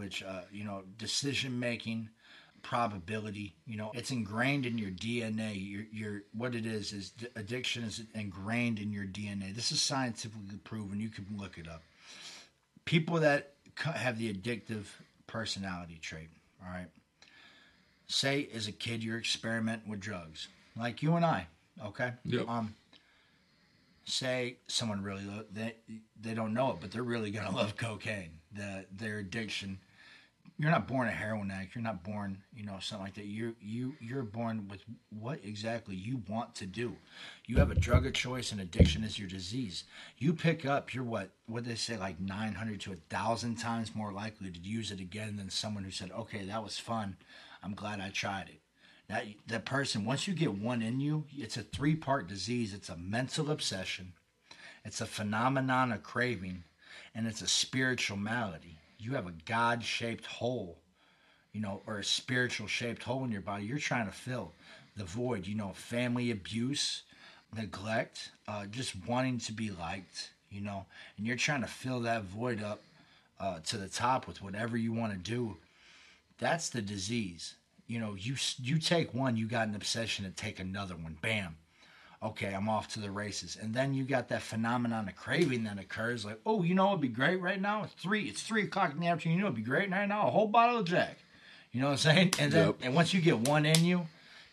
which 0.00 0.22
uh, 0.22 0.40
you 0.50 0.64
know 0.64 0.82
decision 0.96 1.60
making 1.60 2.08
probability 2.62 3.54
you 3.66 3.76
know 3.76 3.90
it's 3.94 4.10
ingrained 4.10 4.64
in 4.66 4.76
your 4.78 4.90
dna 4.90 5.52
your, 5.54 5.84
your 5.92 6.22
what 6.32 6.54
it 6.54 6.66
is 6.66 6.92
is 6.92 7.10
d- 7.10 7.26
addiction 7.36 7.82
is 7.84 8.02
ingrained 8.14 8.78
in 8.78 8.90
your 8.92 9.04
dna 9.04 9.54
this 9.54 9.70
is 9.72 9.80
scientifically 9.80 10.58
proven. 10.64 11.00
You 11.00 11.08
can 11.10 11.26
look 11.38 11.58
it 11.58 11.68
up. 11.68 11.82
People 12.84 13.20
that 13.20 13.52
have 13.94 14.18
the 14.18 14.32
addictive 14.32 14.84
personality 15.26 15.98
trait 16.00 16.28
all 16.62 16.72
right? 16.72 16.88
Say 18.06 18.48
as 18.54 18.66
a 18.68 18.72
kid 18.72 19.04
you're 19.04 19.18
experimenting 19.18 19.90
with 19.90 20.00
drugs 20.00 20.48
like 20.78 21.02
you 21.02 21.14
and 21.16 21.24
i 21.24 21.46
okay? 21.84 22.12
Yep. 22.24 22.48
um 22.48 22.74
say 24.04 24.56
someone 24.66 25.02
really 25.02 25.24
lo- 25.24 25.44
they 25.52 25.76
they 26.20 26.34
don't 26.34 26.52
know 26.52 26.72
it 26.72 26.76
but 26.80 26.90
they're 26.90 27.02
really 27.02 27.30
gonna 27.30 27.54
love 27.62 27.76
cocaine 27.76 28.32
the 28.52 28.84
their 28.92 29.18
addiction 29.18 29.78
you're 30.60 30.70
not 30.70 30.86
born 30.86 31.08
a 31.08 31.10
heroin 31.10 31.50
addict 31.50 31.74
you're 31.74 31.82
not 31.82 32.04
born 32.04 32.36
you 32.54 32.66
know 32.66 32.76
something 32.80 33.06
like 33.06 33.14
that. 33.14 33.24
You 33.24 33.56
you 33.62 33.94
you're 33.98 34.22
born 34.22 34.68
with 34.68 34.82
what 35.08 35.40
exactly 35.42 35.96
you 35.96 36.22
want 36.28 36.54
to 36.56 36.66
do. 36.66 36.94
You 37.46 37.56
have 37.56 37.70
a 37.70 37.74
drug 37.74 38.04
of 38.04 38.12
choice 38.12 38.52
and 38.52 38.60
addiction 38.60 39.02
is 39.02 39.18
your 39.18 39.28
disease. 39.28 39.84
You 40.18 40.34
pick 40.34 40.66
up 40.66 40.92
you're 40.92 41.02
what 41.02 41.30
what 41.46 41.64
they 41.64 41.76
say 41.76 41.96
like 41.96 42.20
900 42.20 42.78
to 42.82 42.92
a 42.92 42.96
thousand 43.08 43.56
times 43.56 43.94
more 43.94 44.12
likely 44.12 44.50
to 44.50 44.60
use 44.60 44.90
it 44.90 45.00
again 45.00 45.36
than 45.36 45.48
someone 45.48 45.84
who 45.84 45.90
said 45.90 46.10
okay 46.12 46.44
that 46.44 46.62
was 46.62 46.78
fun. 46.78 47.16
I'm 47.62 47.74
glad 47.74 48.00
i 48.00 48.10
tried 48.10 48.50
it. 48.50 48.60
That 49.08 49.24
that 49.46 49.64
person 49.64 50.04
once 50.04 50.28
you 50.28 50.34
get 50.34 50.52
one 50.52 50.82
in 50.82 51.00
you 51.00 51.24
it's 51.34 51.56
a 51.56 51.62
three 51.62 51.94
part 51.94 52.28
disease. 52.28 52.74
It's 52.74 52.90
a 52.90 52.98
mental 52.98 53.50
obsession. 53.50 54.12
It's 54.84 55.00
a 55.00 55.06
phenomenon 55.06 55.90
of 55.90 56.02
craving 56.02 56.64
and 57.14 57.26
it's 57.26 57.40
a 57.40 57.48
spiritual 57.48 58.18
malady 58.18 58.79
you 59.00 59.14
have 59.14 59.26
a 59.26 59.34
god-shaped 59.46 60.26
hole 60.26 60.78
you 61.52 61.60
know 61.60 61.80
or 61.86 61.98
a 61.98 62.04
spiritual 62.04 62.66
shaped 62.66 63.02
hole 63.02 63.24
in 63.24 63.32
your 63.32 63.40
body 63.40 63.64
you're 63.64 63.78
trying 63.78 64.06
to 64.06 64.12
fill 64.12 64.52
the 64.96 65.04
void 65.04 65.46
you 65.46 65.54
know 65.54 65.72
family 65.74 66.30
abuse 66.30 67.02
neglect 67.56 68.30
uh, 68.48 68.66
just 68.66 68.94
wanting 69.06 69.38
to 69.38 69.52
be 69.52 69.70
liked 69.70 70.30
you 70.50 70.60
know 70.60 70.84
and 71.16 71.26
you're 71.26 71.36
trying 71.36 71.60
to 71.62 71.66
fill 71.66 72.00
that 72.00 72.22
void 72.22 72.62
up 72.62 72.82
uh, 73.40 73.58
to 73.64 73.78
the 73.78 73.88
top 73.88 74.26
with 74.26 74.42
whatever 74.42 74.76
you 74.76 74.92
want 74.92 75.12
to 75.12 75.18
do 75.18 75.56
that's 76.40 76.70
the 76.70 76.82
disease. 76.82 77.54
You 77.86 78.00
know, 78.00 78.14
you 78.18 78.34
you 78.60 78.78
take 78.78 79.14
one, 79.14 79.36
you 79.36 79.46
got 79.46 79.68
an 79.68 79.74
obsession 79.74 80.24
to 80.24 80.30
take 80.30 80.58
another 80.58 80.94
one. 80.94 81.18
Bam. 81.20 81.56
Okay, 82.22 82.52
I'm 82.54 82.68
off 82.68 82.88
to 82.94 83.00
the 83.00 83.10
races. 83.10 83.56
And 83.60 83.72
then 83.74 83.94
you 83.94 84.04
got 84.04 84.28
that 84.28 84.42
phenomenon 84.42 85.08
of 85.08 85.16
craving 85.16 85.64
that 85.64 85.78
occurs, 85.78 86.24
like, 86.24 86.40
oh, 86.44 86.62
you 86.62 86.74
know 86.74 86.88
it'd 86.88 87.00
be 87.00 87.08
great 87.08 87.40
right 87.40 87.60
now? 87.60 87.84
It's 87.84 87.94
three, 87.94 88.24
it's 88.24 88.42
three 88.42 88.64
o'clock 88.64 88.92
in 88.92 89.00
the 89.00 89.06
afternoon. 89.06 89.36
You 89.38 89.42
know 89.42 89.48
it'd 89.48 89.56
be 89.56 89.62
great 89.62 89.90
right 89.90 90.08
now? 90.08 90.26
A 90.26 90.30
whole 90.30 90.48
bottle 90.48 90.78
of 90.80 90.84
Jack. 90.86 91.18
You 91.72 91.80
know 91.80 91.86
what 91.86 91.92
I'm 91.92 91.98
saying? 91.98 92.32
And 92.38 92.52
then, 92.52 92.66
Yep. 92.66 92.76
and 92.82 92.94
once 92.94 93.14
you 93.14 93.20
get 93.20 93.38
one 93.38 93.64
in 93.64 93.84
you, 93.84 94.06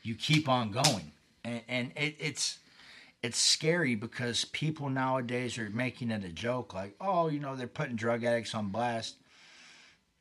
you 0.03 0.15
keep 0.15 0.47
on 0.47 0.71
going, 0.71 1.11
and 1.43 1.61
and 1.67 1.91
it, 1.97 2.15
it's 2.19 2.59
it's 3.23 3.39
scary 3.39 3.95
because 3.95 4.45
people 4.45 4.89
nowadays 4.89 5.57
are 5.57 5.69
making 5.71 6.11
it 6.11 6.23
a 6.23 6.29
joke, 6.29 6.73
like, 6.73 6.95
oh, 7.01 7.27
you 7.27 7.39
know, 7.39 7.55
they're 7.55 7.67
putting 7.67 7.95
drug 7.95 8.23
addicts 8.23 8.53
on 8.53 8.69
blast. 8.69 9.15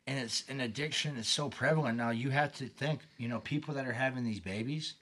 And 0.08 0.18
it's 0.18 0.44
an 0.48 0.60
addiction 0.60 1.16
is 1.16 1.26
so 1.28 1.48
prevalent 1.50 1.98
now. 1.98 2.10
You 2.10 2.30
have 2.30 2.54
to 2.56 2.66
think, 2.68 3.00
you 3.18 3.28
know, 3.28 3.40
people 3.40 3.74
that 3.74 3.86
are 3.86 3.92
having 3.92 4.24
these 4.24 4.40
babies, 4.40 4.94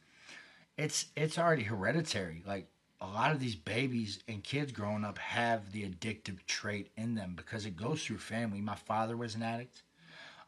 it's 0.77 1.07
it's 1.17 1.39
already 1.39 1.63
hereditary. 1.63 2.43
Like 2.47 2.67
a 3.01 3.07
lot 3.07 3.33
of 3.33 3.41
these 3.41 3.55
babies 3.55 4.21
and 4.29 4.43
kids 4.43 4.73
growing 4.73 5.05
up 5.05 5.19
have 5.19 5.73
the 5.73 5.85
addictive 5.89 6.45
trait 6.47 6.91
in 6.97 7.15
them 7.15 7.35
because 7.37 7.67
it 7.67 7.77
goes 7.77 8.03
through 8.03 8.19
family. 8.19 8.61
My 8.61 8.75
father 8.75 9.17
was 9.17 9.35
an 9.35 9.43
addict, 9.43 9.83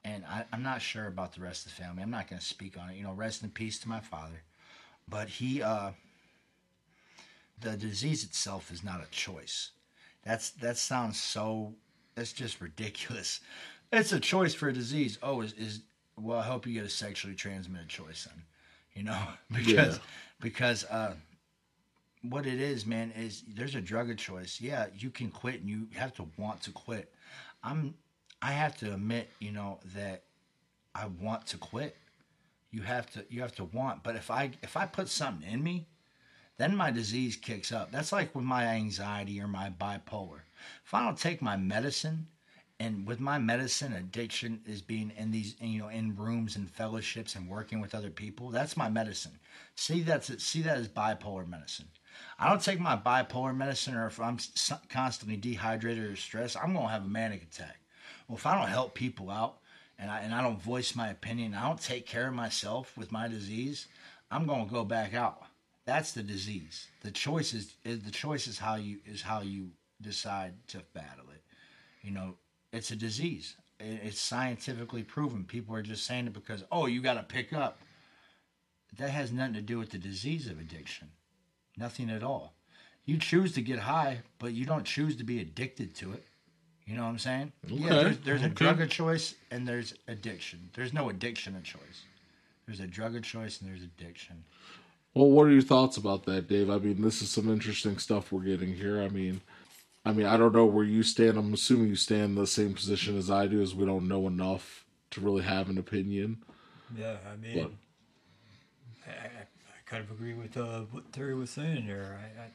and 0.05 0.24
I, 0.24 0.44
I'm 0.53 0.62
not 0.62 0.82
sure 0.82 1.07
about 1.07 1.35
the 1.35 1.43
rest 1.43 1.66
of 1.66 1.73
the 1.77 1.82
family. 1.82 2.03
I'm 2.03 2.11
not 2.11 2.28
going 2.28 2.40
to 2.40 2.44
speak 2.47 2.78
on 2.78 2.90
it. 2.90 2.97
You 2.97 3.05
know, 3.05 3.12
rest 3.12 3.43
in 3.43 3.51
peace 3.51 3.78
to 3.81 3.89
my 3.89 4.01
father. 4.01 4.43
But 5.09 5.28
he, 5.28 5.62
uh, 5.62 5.93
the 7.61 7.77
disease 7.77 8.24
itself 8.24 8.73
is 8.73 8.82
not 8.82 9.03
a 9.03 9.11
choice. 9.11 9.70
That's 10.24 10.51
that 10.51 10.77
sounds 10.77 11.20
so. 11.20 11.74
That's 12.15 12.32
just 12.32 12.61
ridiculous. 12.61 13.40
It's 13.93 14.12
a 14.12 14.19
choice 14.19 14.53
for 14.53 14.69
a 14.69 14.73
disease. 14.73 15.16
Oh, 15.23 15.43
is 15.43 15.53
is 15.53 15.82
well? 16.16 16.40
I 16.40 16.43
hope 16.43 16.66
you 16.66 16.74
get 16.74 16.85
a 16.85 16.89
sexually 16.89 17.36
transmitted 17.36 17.89
choice 17.89 18.24
then. 18.24 18.43
You 18.97 19.05
know, 19.05 19.23
because 19.52 19.98
Yeah. 19.98 20.02
because 20.40 20.85
uh, 20.86 21.14
what 22.23 22.47
it 22.47 22.60
is, 22.60 22.86
man, 22.86 23.12
is 23.16 23.44
there's 23.48 23.74
a 23.74 23.81
drug 23.81 24.10
of 24.10 24.16
choice. 24.16 24.60
Yeah, 24.60 24.86
you 24.97 25.10
can 25.10 25.31
quit, 25.31 25.60
and 25.60 25.68
you 25.68 25.89
have 25.94 26.14
to 26.14 26.27
want 26.39 26.62
to 26.62 26.73
quit. 26.73 27.12
I'm. 27.62 27.94
I 28.43 28.52
have 28.52 28.77
to 28.78 28.93
admit, 28.94 29.31
you 29.40 29.52
know, 29.52 29.81
that 29.94 30.24
I 30.94 31.06
want 31.06 31.47
to 31.48 31.59
quit. 31.59 31.97
You 32.70 32.82
have 32.82 33.10
to. 33.12 33.24
You 33.31 33.43
have 33.43 33.55
to 33.56 33.64
want. 33.64 34.02
But 34.02 34.16
if 34.16 34.31
I 34.31 34.52
if 34.62 34.77
I 34.77 34.86
put 34.86 35.09
something 35.09 35.48
in 35.51 35.62
me, 35.62 35.86
then 36.59 36.77
my 36.77 36.90
disease 36.90 37.36
kicks 37.36 37.73
up. 37.73 37.93
That's 37.93 38.12
like 38.12 38.35
with 38.35 38.44
my 38.44 38.64
anxiety 38.66 39.40
or 39.40 39.48
my 39.48 39.70
bipolar. 39.70 40.40
If 40.85 40.94
I 40.94 41.05
don't 41.05 41.18
take 41.18 41.43
my 41.43 41.56
medicine, 41.56 42.28
and 42.78 43.07
with 43.07 43.20
my 43.20 43.39
medicine, 43.39 43.94
addiction 43.94 44.61
is 44.66 44.82
being 44.82 45.11
in 45.16 45.31
these, 45.31 45.57
you 45.61 45.78
know, 45.78 45.89
in 45.89 46.15
rooms 46.15 46.57
and 46.57 46.70
fellowships 46.70 47.35
and 47.35 47.48
working 47.48 47.81
with 47.81 47.94
other 47.94 48.11
people. 48.11 48.51
That's 48.51 48.77
my 48.77 48.90
medicine. 48.90 49.39
See 49.77 50.03
that's 50.03 50.28
it. 50.28 50.43
See 50.43 50.62
that 50.62 50.77
as 50.77 50.89
bipolar 50.89 51.48
medicine. 51.48 51.89
I 52.39 52.48
don't 52.48 52.62
take 52.62 52.81
my 52.81 52.97
bipolar 52.97 53.57
medicine, 53.57 53.94
or 53.94 54.07
if 54.07 54.20
I'm 54.20 54.39
constantly 54.90 55.36
dehydrated 55.36 56.05
or 56.05 56.16
stressed, 56.16 56.57
I'm 56.62 56.74
gonna 56.74 56.89
have 56.89 57.05
a 57.05 57.09
manic 57.09 57.43
attack. 57.43 57.78
Well, 58.28 58.36
if 58.36 58.47
I 58.47 58.59
don't 58.59 58.69
help 58.69 58.94
people 58.94 59.31
out 59.31 59.59
and 59.98 60.11
I 60.11 60.20
and 60.20 60.35
I 60.35 60.43
don't 60.43 60.62
voice 60.62 60.94
my 60.94 61.09
opinion, 61.09 61.55
I 61.55 61.66
don't 61.66 61.81
take 61.81 62.07
care 62.07 62.28
of 62.28 62.35
myself 62.35 62.97
with 62.97 63.11
my 63.11 63.27
disease, 63.27 63.86
I'm 64.31 64.47
gonna 64.47 64.66
go 64.66 64.85
back 64.85 65.15
out. 65.15 65.43
That's 65.86 66.12
the 66.12 66.23
disease. 66.23 66.89
The 67.03 67.11
choice 67.11 67.55
is, 67.55 67.77
is 67.85 68.03
the 68.03 68.11
choice 68.11 68.48
is 68.48 68.59
how 68.59 68.74
you 68.74 68.98
is 69.07 69.23
how 69.23 69.40
you 69.40 69.70
decide 70.03 70.55
to 70.69 70.82
battle 70.93 71.31
it. 71.32 71.43
You 72.03 72.11
know, 72.12 72.35
it's 72.72 72.90
a 72.90 72.97
disease. 72.97 73.56
It's 73.78 74.20
scientifically 74.20 75.02
proven. 75.02 75.44
People 75.44 75.74
are 75.76 75.82
just 75.82 76.06
saying 76.06 76.26
it 76.26 76.32
because 76.32 76.64
oh, 76.72 76.86
you 76.86 77.01
got 77.01 77.14
to 77.14 77.22
pick 77.22 77.52
up. 77.52 77.78
That 78.98 79.10
has 79.10 79.32
nothing 79.32 79.55
to 79.55 79.60
do 79.60 79.78
with 79.78 79.90
the 79.90 79.98
disease 79.98 80.47
of 80.47 80.59
addiction. 80.59 81.10
Nothing 81.76 82.09
at 82.09 82.22
all. 82.22 82.55
You 83.05 83.18
choose 83.18 83.52
to 83.52 83.60
get 83.60 83.80
high, 83.80 84.20
but 84.38 84.52
you 84.52 84.64
don't 84.64 84.84
choose 84.84 85.16
to 85.16 85.24
be 85.24 85.40
addicted 85.40 85.94
to 85.97 86.12
it. 86.12 86.24
You 86.86 86.97
know 86.97 87.02
what 87.02 87.10
I'm 87.10 87.18
saying? 87.18 87.52
Yeah, 87.66 87.86
Okay, 87.86 88.02
there's, 88.02 88.18
there's 88.18 88.43
a 88.43 88.48
drug 88.48 88.80
of 88.80 88.88
choice 88.88 89.34
and 89.51 89.66
there's 89.66 89.94
addiction. 90.09 90.70
There's 90.74 90.93
no 90.93 91.10
addiction 91.10 91.56
of 91.56 91.64
choice. 91.64 92.05
There's 92.66 92.80
a 92.80 92.86
drug 92.86 93.16
of 93.16 93.22
choice 93.22 93.60
and 93.60 93.68
there's 93.68 93.82
addiction. 93.82 94.44
Well, 95.14 95.30
what 95.30 95.47
are 95.47 95.51
your 95.51 95.62
thoughts 95.62 95.97
about 95.97 96.24
that, 96.26 96.48
Dave? 96.48 96.70
I 96.70 96.78
mean, 96.78 97.02
this 97.02 97.22
is 97.22 97.30
some 97.30 97.51
interesting 97.51 97.98
stuff 97.98 98.30
we're 98.30 98.43
getting 98.43 98.74
here. 98.74 99.02
I 99.02 99.09
mean, 99.09 99.40
I 100.07 100.12
mean, 100.12 100.27
I 100.27 100.37
don't 100.37 100.55
know 100.55 100.66
where 100.66 100.85
you 100.85 101.03
stand. 101.03 101.37
I'm 101.37 101.53
assuming 101.53 101.89
you 101.89 101.97
stand 101.97 102.23
in 102.23 102.35
the 102.37 102.47
same 102.47 102.74
position 102.74 103.19
as 103.19 103.28
I 103.28 103.49
do, 103.49 103.61
as 103.61 103.74
we 103.74 103.85
don't 103.85 104.07
know 104.07 104.28
enough 104.28 104.87
to 105.11 105.20
really 105.20 105.43
have 105.43 105.69
an 105.69 105.78
opinion. 105.78 106.45
Yeah, 106.97 107.16
I 107.28 107.37
mean, 107.37 107.77
I, 109.05 109.11
I, 109.11 109.47
kind 109.85 110.05
of 110.05 110.12
agree 110.12 110.35
with 110.35 110.57
uh, 110.57 110.83
what 110.93 111.12
Terry 111.12 111.35
was 111.35 111.51
saying 111.51 111.89
there. 111.89 112.20
I, 112.20 112.43
I 112.45 112.47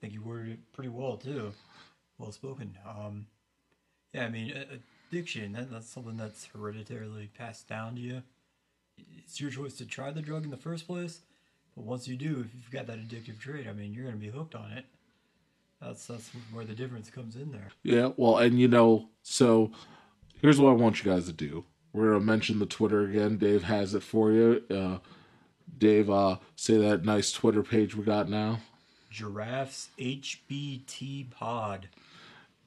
think 0.00 0.12
you 0.12 0.22
worded 0.22 0.52
it 0.52 0.72
pretty 0.72 0.88
well 0.88 1.16
too. 1.16 1.52
Well 2.18 2.30
spoken. 2.30 2.78
Um, 2.88 3.26
yeah, 4.12 4.26
I 4.26 4.28
mean, 4.28 4.54
addiction, 5.10 5.54
that, 5.54 5.72
that's 5.72 5.88
something 5.88 6.16
that's 6.16 6.48
hereditarily 6.54 7.30
passed 7.36 7.68
down 7.68 7.96
to 7.96 8.00
you. 8.00 8.22
It's 9.18 9.40
your 9.40 9.50
choice 9.50 9.74
to 9.78 9.86
try 9.86 10.12
the 10.12 10.22
drug 10.22 10.44
in 10.44 10.50
the 10.50 10.56
first 10.56 10.86
place, 10.86 11.22
but 11.74 11.84
once 11.84 12.06
you 12.06 12.16
do, 12.16 12.44
if 12.46 12.54
you've 12.54 12.70
got 12.70 12.86
that 12.86 13.00
addictive 13.00 13.40
trait, 13.40 13.66
I 13.66 13.72
mean, 13.72 13.92
you're 13.92 14.04
going 14.04 14.14
to 14.14 14.24
be 14.24 14.30
hooked 14.30 14.54
on 14.54 14.70
it. 14.70 14.84
That's 15.80 16.06
that's 16.06 16.30
where 16.52 16.64
the 16.64 16.74
difference 16.74 17.10
comes 17.10 17.36
in 17.36 17.52
there. 17.52 17.68
Yeah, 17.82 18.10
well, 18.16 18.38
and 18.38 18.58
you 18.58 18.68
know, 18.68 19.08
so 19.22 19.70
here's 20.40 20.58
what 20.60 20.70
I 20.70 20.74
want 20.74 21.04
you 21.04 21.10
guys 21.10 21.26
to 21.26 21.32
do. 21.32 21.64
We're 21.92 22.12
gonna 22.12 22.24
mention 22.24 22.58
the 22.58 22.66
Twitter 22.66 23.02
again. 23.04 23.36
Dave 23.38 23.62
has 23.64 23.94
it 23.94 24.02
for 24.02 24.32
you. 24.32 24.62
Uh, 24.70 24.98
Dave, 25.78 26.08
uh, 26.10 26.36
say 26.56 26.78
that 26.78 27.04
nice 27.04 27.32
Twitter 27.32 27.62
page 27.62 27.94
we 27.94 28.04
got 28.04 28.28
now. 28.28 28.60
Giraffes 29.10 29.88
HBT 29.98 31.30
Pod. 31.30 31.88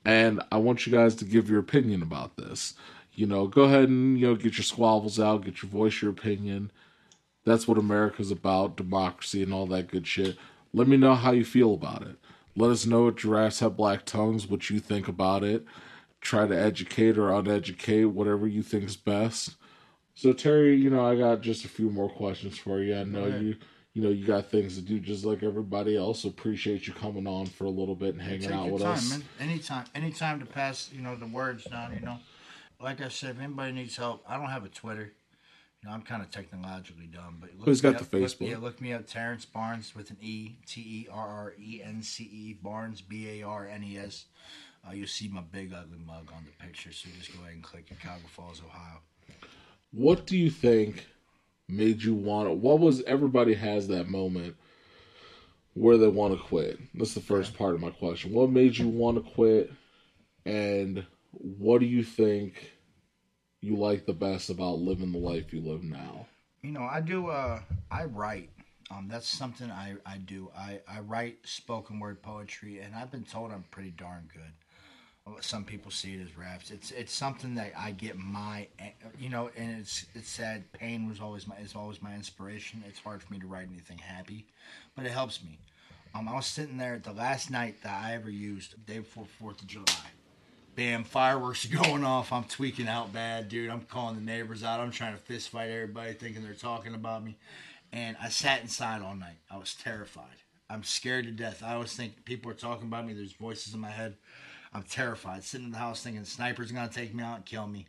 and 0.06 0.42
I 0.52 0.58
want 0.58 0.86
you 0.88 0.92
guys 0.94 1.16
to 1.16 1.26
give 1.26 1.50
your 1.50 1.60
opinion 1.60 2.02
about 2.02 2.38
this. 2.38 2.74
You 3.14 3.28
know, 3.28 3.48
go 3.48 3.64
ahead 3.64 3.90
and 3.90 4.20
you 4.20 4.28
know 4.28 4.36
get 4.36 4.58
your 4.58 4.64
squabbles 4.64 5.20
out, 5.20 5.46
get 5.46 5.62
your 5.62 5.70
voice, 5.72 6.02
your 6.02 6.12
opinion. 6.12 6.72
That's 7.46 7.68
what 7.68 7.78
America's 7.78 8.32
about, 8.32 8.78
democracy 8.78 9.42
and 9.44 9.54
all 9.54 9.66
that 9.68 9.88
good 9.88 10.06
shit. 10.08 10.38
Let 10.74 10.88
me 10.88 10.98
know 10.98 11.16
how 11.16 11.32
you 11.32 11.44
feel 11.44 11.74
about 11.74 12.04
it. 12.04 12.16
Let 12.56 12.72
us 12.72 12.86
know 12.86 13.08
at 13.08 13.18
Giraffes 13.18 13.60
Have 13.60 13.78
Black 13.78 14.06
Tongues 14.06 14.48
what 14.48 14.70
you 14.70 14.80
think 14.80 15.08
about 15.08 15.44
it. 15.44 15.66
Try 16.22 16.48
to 16.48 16.60
educate 16.60 17.18
or 17.18 17.32
uneducate, 17.32 18.10
whatever 18.10 18.48
you 18.48 18.62
think 18.62 18.84
is 18.84 18.98
best. 18.98 19.56
So 20.16 20.34
Terry, 20.34 20.76
you 20.76 20.90
know, 20.90 21.06
I 21.06 21.16
got 21.16 21.42
just 21.42 21.64
a 21.64 21.70
few 21.70 21.90
more 21.90 22.10
questions 22.10 22.58
for 22.58 22.82
you. 22.82 22.98
I 22.98 23.04
know 23.04 23.24
ahead. 23.24 23.42
you 23.42 23.56
you 23.94 24.04
know, 24.04 24.10
you 24.10 24.26
got 24.26 24.50
things 24.50 24.76
to 24.76 24.82
do 24.82 25.00
just 25.00 25.26
like 25.26 25.44
everybody 25.44 25.98
else. 25.98 26.24
Appreciate 26.24 26.88
you 26.88 26.94
coming 26.94 27.28
on 27.28 27.48
for 27.48 27.66
a 27.66 27.70
little 27.70 27.96
bit 27.96 28.14
and 28.14 28.22
hanging 28.22 28.42
Take 28.42 28.52
out 28.52 28.66
your 28.66 28.74
with 28.74 28.84
time, 28.84 28.94
us. 28.94 29.10
man. 29.10 29.24
Anytime, 29.40 29.86
anytime 29.96 30.40
to 30.40 30.46
pass, 30.46 30.90
you 30.94 31.02
know, 31.02 31.16
the 31.16 31.26
words 31.26 31.64
down. 31.66 31.94
You 31.96 32.06
know, 32.06 32.20
like 32.80 33.02
I 33.02 33.10
said, 33.10 33.32
if 33.32 33.42
anybody 33.42 33.72
needs 33.72 33.98
help, 33.98 34.24
I 34.28 34.38
don't 34.38 34.50
have 34.50 34.64
a 34.64 34.70
Twitter. 34.70 35.14
You 35.82 35.88
know, 35.88 35.96
I'm 35.96 36.02
kind 36.02 36.22
of 36.22 36.30
technologically 36.30 37.08
dumb, 37.08 37.38
but 37.40 37.52
look 37.58 37.66
Who's 37.66 37.80
got 37.82 37.96
up- 37.96 38.10
the 38.10 38.18
look- 38.20 38.30
Facebook? 38.30 38.50
yeah, 38.50 38.58
look 38.58 38.82
me 38.82 38.92
up, 38.94 39.08
Terrence 39.08 39.46
Barnes 39.46 39.96
with 39.96 40.10
an 40.12 40.18
E, 40.22 40.56
T 40.68 40.82
E 40.82 41.08
R 41.10 41.28
R 41.28 41.54
E 41.58 41.82
N 41.84 42.02
C 42.04 42.24
E 42.26 42.54
Barnes 42.54 43.02
B 43.02 43.40
A 43.40 43.44
R 43.48 43.68
N 43.68 43.84
E 43.84 43.98
S. 43.98 44.26
Uh, 44.88 44.92
you'll 44.92 45.08
see 45.08 45.28
my 45.30 45.42
big 45.42 45.74
ugly 45.74 46.00
mug 46.06 46.32
on 46.36 46.46
the 46.46 46.66
picture, 46.66 46.92
so 46.92 47.10
just 47.18 47.34
go 47.34 47.42
ahead 47.42 47.54
and 47.54 47.64
click 47.64 47.86
Cuyahoga 48.02 48.28
Falls, 48.28 48.62
Ohio. 48.66 49.00
what 49.92 50.26
do 50.26 50.38
you 50.38 50.50
think 50.50 51.06
made 51.68 52.02
you 52.02 52.14
want 52.16 52.48
to 52.50 52.54
what 52.54 52.80
was 52.80 53.02
everybody 53.04 53.54
has 53.54 53.88
that 53.88 54.08
moment 54.08 54.56
where 55.76 55.98
they 55.98 56.08
want 56.08 56.34
to 56.36 56.40
quit 56.44 56.80
that's 56.96 57.14
the 57.14 57.20
first 57.22 57.56
part 57.56 57.76
of 57.76 57.82
my 57.82 57.90
question 57.92 58.32
what 58.34 58.50
made 58.50 58.76
you 58.78 58.88
want 58.88 59.16
to 59.24 59.32
quit 59.34 59.72
and 60.46 61.06
what 61.32 61.80
do 61.80 61.86
you 61.86 62.04
think 62.04 62.72
you 63.62 63.76
like 63.76 64.06
the 64.06 64.14
best 64.14 64.50
about 64.50 64.80
living 64.80 65.12
the 65.12 65.18
life 65.20 65.54
you 65.54 65.62
live 65.62 65.84
now 65.84 66.26
You 66.62 66.72
know, 66.72 66.84
I 66.84 67.02
do. 67.02 67.28
Uh, 67.28 67.62
I 67.92 68.06
write. 68.06 68.50
Um, 68.92 69.08
that's 69.10 69.28
something 69.30 69.70
I, 69.72 69.96
I 70.06 70.18
do. 70.18 70.50
I, 70.58 70.80
I 70.88 71.00
write 71.02 71.38
spoken 71.44 72.00
word 72.00 72.22
poetry, 72.24 72.80
and 72.80 72.96
I've 72.96 73.12
been 73.12 73.24
told 73.24 73.52
I'm 73.52 73.64
pretty 73.72 73.92
darn 73.92 74.30
good. 74.34 74.54
Some 75.42 75.64
people 75.64 75.92
see 75.92 76.16
it 76.16 76.22
as 76.22 76.36
raps. 76.36 76.72
It's 76.72 76.90
it's 76.90 77.14
something 77.14 77.54
that 77.56 77.74
I 77.78 77.92
get 77.92 78.18
my 78.18 78.68
you 79.20 79.30
know, 79.30 79.52
and 79.56 79.80
it's 79.80 80.08
it's 80.16 80.30
sad. 80.30 80.72
Pain 80.74 81.08
was 81.08 81.20
always 81.20 81.48
my 81.48 81.56
is 81.58 81.76
always 81.76 82.02
my 82.02 82.16
inspiration. 82.16 82.84
It's 82.88 83.00
hard 83.00 83.22
for 83.22 83.32
me 83.32 83.40
to 83.40 83.46
write 83.46 83.68
anything 83.72 84.00
happy, 84.00 84.48
but 84.96 85.06
it 85.06 85.12
helps 85.12 85.44
me. 85.44 85.60
Um, 86.16 86.28
I 86.28 86.34
was 86.34 86.48
sitting 86.48 86.78
there 86.78 86.98
the 86.98 87.14
last 87.14 87.52
night 87.52 87.76
that 87.84 88.04
I 88.04 88.16
ever 88.16 88.32
used, 88.32 88.84
day 88.88 89.00
before 89.00 89.26
Fourth 89.40 89.62
of 89.62 89.68
July. 89.68 90.10
Bam, 90.80 91.04
fireworks 91.04 91.66
going 91.84 92.06
off. 92.06 92.32
I'm 92.32 92.46
tweaking 92.46 92.88
out 92.88 93.12
bad, 93.12 93.50
dude. 93.50 93.70
I'm 93.70 93.82
calling 93.82 94.16
the 94.16 94.22
neighbors 94.22 94.64
out. 94.64 94.80
I'm 94.80 94.92
trying 94.92 95.12
to 95.12 95.20
fist 95.20 95.50
fight 95.50 95.70
everybody, 95.70 96.14
thinking 96.14 96.42
they're 96.42 96.54
talking 96.54 96.96
about 96.96 97.22
me. 97.22 97.36
And 97.92 98.16
I 98.24 98.30
sat 98.30 98.62
inside 98.62 99.02
all 99.02 99.14
night. 99.14 99.40
I 99.52 99.58
was 99.58 99.76
terrified. 99.76 100.38
I'm 100.70 100.86
scared 100.86 101.26
to 101.26 101.32
death. 101.32 101.64
I 101.66 101.74
always 101.74 101.94
think 101.94 102.24
people 102.24 102.50
are 102.50 102.54
talking 102.54 102.88
about 102.88 103.06
me. 103.06 103.12
There's 103.12 103.34
voices 103.34 103.74
in 103.74 103.82
my 103.82 103.90
head. 103.90 104.16
I'm 104.74 104.84
terrified. 104.84 105.44
Sitting 105.44 105.66
in 105.66 105.74
the 105.74 105.78
house 105.78 106.02
thinking 106.02 106.24
snipers 106.24 106.72
are 106.72 106.76
gonna 106.76 106.88
take 106.88 107.14
me 107.14 107.24
out 107.24 107.36
and 107.36 107.46
kill 107.46 107.68
me. 107.68 107.86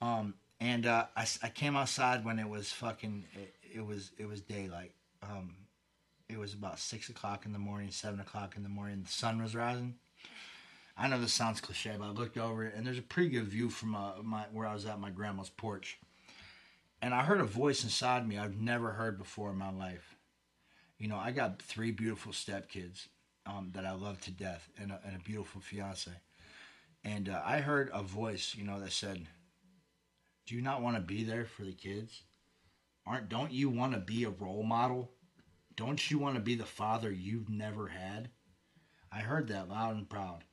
Um, 0.00 0.32
and 0.58 0.86
uh, 0.86 1.04
I, 1.14 1.26
I 1.42 1.50
came 1.50 1.76
outside 1.76 2.24
when 2.24 2.38
it 2.38 2.48
was 2.48 2.72
fucking. 2.72 3.26
It, 3.34 3.54
it 3.74 3.86
was 3.86 4.12
it 4.16 4.26
was 4.26 4.40
daylight. 4.40 4.92
Um, 5.22 5.54
It 6.30 6.38
was 6.38 6.54
about 6.54 6.78
six 6.78 7.10
o'clock 7.10 7.44
in 7.44 7.52
the 7.52 7.58
morning, 7.58 7.90
seven 7.90 8.20
o'clock 8.20 8.56
in 8.56 8.62
the 8.62 8.70
morning. 8.70 9.02
The 9.02 9.12
sun 9.12 9.42
was 9.42 9.54
rising. 9.54 9.96
I 10.98 11.08
know 11.08 11.20
this 11.20 11.34
sounds 11.34 11.60
cliche, 11.60 11.94
but 11.98 12.06
I 12.06 12.10
looked 12.10 12.38
over 12.38 12.64
it, 12.64 12.74
and 12.74 12.86
there's 12.86 12.98
a 12.98 13.02
pretty 13.02 13.28
good 13.28 13.48
view 13.48 13.68
from 13.68 13.94
uh, 13.94 14.22
my 14.22 14.46
where 14.50 14.66
I 14.66 14.72
was 14.72 14.86
at 14.86 14.98
my 14.98 15.10
grandma's 15.10 15.50
porch. 15.50 15.98
And 17.02 17.12
I 17.12 17.22
heard 17.22 17.40
a 17.40 17.44
voice 17.44 17.84
inside 17.84 18.26
me 18.26 18.38
I've 18.38 18.58
never 18.58 18.92
heard 18.92 19.18
before 19.18 19.50
in 19.50 19.58
my 19.58 19.70
life. 19.70 20.16
You 20.98 21.08
know, 21.08 21.18
I 21.18 21.32
got 21.32 21.60
three 21.60 21.90
beautiful 21.90 22.32
stepkids 22.32 23.08
um, 23.44 23.72
that 23.74 23.84
I 23.84 23.92
love 23.92 24.20
to 24.22 24.30
death, 24.30 24.70
and 24.78 24.90
a, 24.90 25.00
and 25.04 25.16
a 25.16 25.24
beautiful 25.24 25.60
fiance. 25.60 26.10
And 27.04 27.28
uh, 27.28 27.42
I 27.44 27.58
heard 27.58 27.90
a 27.92 28.02
voice, 28.02 28.54
you 28.56 28.64
know, 28.64 28.80
that 28.80 28.92
said, 28.92 29.26
"Do 30.46 30.54
you 30.54 30.62
not 30.62 30.80
want 30.80 30.96
to 30.96 31.02
be 31.02 31.24
there 31.24 31.44
for 31.44 31.64
the 31.64 31.74
kids? 31.74 32.22
Aren't 33.06 33.28
don't 33.28 33.52
you 33.52 33.68
want 33.68 33.92
to 33.92 34.00
be 34.00 34.24
a 34.24 34.30
role 34.30 34.62
model? 34.62 35.10
Don't 35.76 36.10
you 36.10 36.18
want 36.18 36.36
to 36.36 36.40
be 36.40 36.54
the 36.54 36.64
father 36.64 37.12
you've 37.12 37.50
never 37.50 37.88
had?" 37.88 38.30
I 39.12 39.20
heard 39.20 39.48
that 39.48 39.68
loud 39.68 39.96
and 39.96 40.08
proud. 40.08 40.44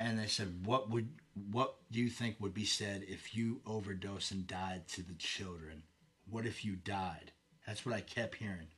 And 0.00 0.18
they 0.18 0.26
said, 0.26 0.64
"What 0.66 0.90
would 0.90 1.08
what 1.50 1.76
do 1.90 2.00
you 2.00 2.08
think 2.08 2.36
would 2.38 2.54
be 2.54 2.64
said 2.64 3.04
if 3.08 3.34
you 3.34 3.60
overdosed 3.66 4.32
and 4.32 4.46
died 4.46 4.88
to 4.88 5.02
the 5.02 5.14
children? 5.14 5.82
What 6.30 6.46
if 6.46 6.64
you 6.64 6.76
died?" 6.76 7.32
That's 7.66 7.84
what 7.84 7.94
I 7.94 8.00
kept 8.00 8.36
hearing. 8.36 8.68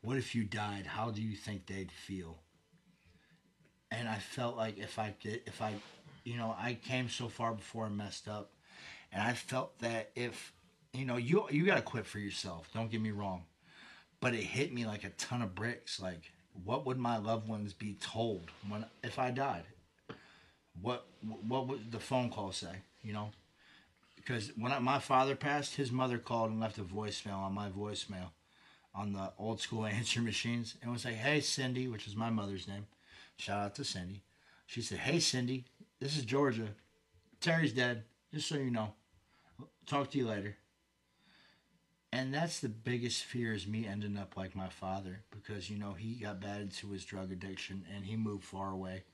What 0.00 0.16
if 0.16 0.34
you 0.34 0.44
died? 0.44 0.86
How 0.86 1.10
do 1.10 1.20
you 1.20 1.36
think 1.36 1.66
they'd 1.66 1.92
feel? 1.92 2.38
And 3.90 4.08
I 4.08 4.18
felt 4.18 4.56
like 4.56 4.78
if 4.78 4.98
I 4.98 5.14
did, 5.20 5.42
if 5.46 5.60
I, 5.60 5.74
you 6.24 6.36
know, 6.36 6.54
I 6.58 6.74
came 6.74 7.08
so 7.08 7.28
far 7.28 7.52
before 7.52 7.86
I 7.86 7.88
messed 7.88 8.28
up, 8.28 8.52
and 9.12 9.22
I 9.22 9.32
felt 9.32 9.78
that 9.80 10.10
if, 10.14 10.52
you 10.92 11.04
know, 11.04 11.16
you 11.16 11.46
you 11.50 11.66
got 11.66 11.76
to 11.76 11.82
quit 11.82 12.06
for 12.06 12.18
yourself. 12.18 12.70
Don't 12.72 12.90
get 12.90 13.00
me 13.00 13.10
wrong, 13.10 13.44
but 14.20 14.34
it 14.34 14.44
hit 14.44 14.72
me 14.72 14.86
like 14.86 15.04
a 15.04 15.10
ton 15.10 15.42
of 15.42 15.54
bricks. 15.54 16.00
Like, 16.00 16.32
what 16.64 16.86
would 16.86 16.98
my 16.98 17.18
loved 17.18 17.48
ones 17.48 17.72
be 17.72 17.94
told 17.94 18.50
when 18.68 18.84
if 19.02 19.18
I 19.18 19.30
died? 19.30 19.64
What 20.80 21.06
what 21.48 21.66
would 21.66 21.90
the 21.90 22.00
phone 22.00 22.30
call 22.30 22.52
say? 22.52 22.82
You 23.02 23.12
know, 23.12 23.30
because 24.16 24.52
when 24.56 24.72
I, 24.72 24.78
my 24.78 24.98
father 24.98 25.34
passed, 25.34 25.76
his 25.76 25.90
mother 25.90 26.18
called 26.18 26.50
and 26.50 26.60
left 26.60 26.78
a 26.78 26.82
voicemail 26.82 27.38
on 27.38 27.54
my 27.54 27.68
voicemail 27.68 28.30
on 28.94 29.12
the 29.12 29.32
old 29.38 29.60
school 29.60 29.86
answer 29.98 30.20
machines 30.20 30.76
and 30.82 30.92
was 30.92 31.04
like, 31.04 31.14
"Hey 31.14 31.40
Cindy," 31.40 31.88
which 31.88 32.06
is 32.06 32.16
my 32.16 32.30
mother's 32.30 32.68
name. 32.68 32.86
Shout 33.36 33.64
out 33.64 33.74
to 33.76 33.84
Cindy. 33.84 34.22
She 34.66 34.82
said, 34.82 34.98
"Hey 34.98 35.20
Cindy, 35.20 35.64
this 36.00 36.16
is 36.16 36.24
Georgia. 36.24 36.68
Terry's 37.40 37.72
dead. 37.72 38.04
Just 38.32 38.48
so 38.48 38.56
you 38.56 38.70
know. 38.70 38.92
Talk 39.86 40.10
to 40.10 40.18
you 40.18 40.26
later." 40.26 40.56
And 42.12 42.32
that's 42.32 42.60
the 42.60 42.70
biggest 42.70 43.24
fear 43.24 43.52
is 43.52 43.66
me 43.66 43.86
ending 43.86 44.16
up 44.16 44.36
like 44.36 44.56
my 44.56 44.68
father 44.68 45.20
because 45.30 45.68
you 45.68 45.78
know 45.78 45.92
he 45.92 46.14
got 46.14 46.40
bad 46.40 46.62
into 46.62 46.90
his 46.90 47.04
drug 47.04 47.30
addiction 47.30 47.84
and 47.94 48.04
he 48.04 48.16
moved 48.16 48.44
far 48.44 48.70
away. 48.70 49.04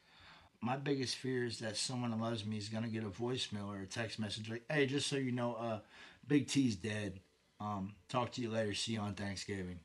My 0.64 0.76
biggest 0.76 1.16
fear 1.16 1.44
is 1.44 1.58
that 1.58 1.76
someone 1.76 2.18
loves 2.18 2.46
me 2.46 2.56
is 2.56 2.70
gonna 2.70 2.88
get 2.88 3.04
a 3.04 3.10
voicemail 3.10 3.68
or 3.68 3.82
a 3.82 3.86
text 3.86 4.18
message 4.18 4.48
like, 4.48 4.64
"Hey, 4.70 4.86
just 4.86 5.08
so 5.08 5.16
you 5.16 5.30
know, 5.30 5.56
uh, 5.56 5.80
Big 6.26 6.48
T's 6.48 6.74
dead. 6.74 7.20
Um, 7.60 7.94
talk 8.08 8.32
to 8.32 8.40
you 8.40 8.48
later. 8.48 8.72
See 8.72 8.94
you 8.94 9.00
on 9.00 9.14
Thanksgiving." 9.14 9.80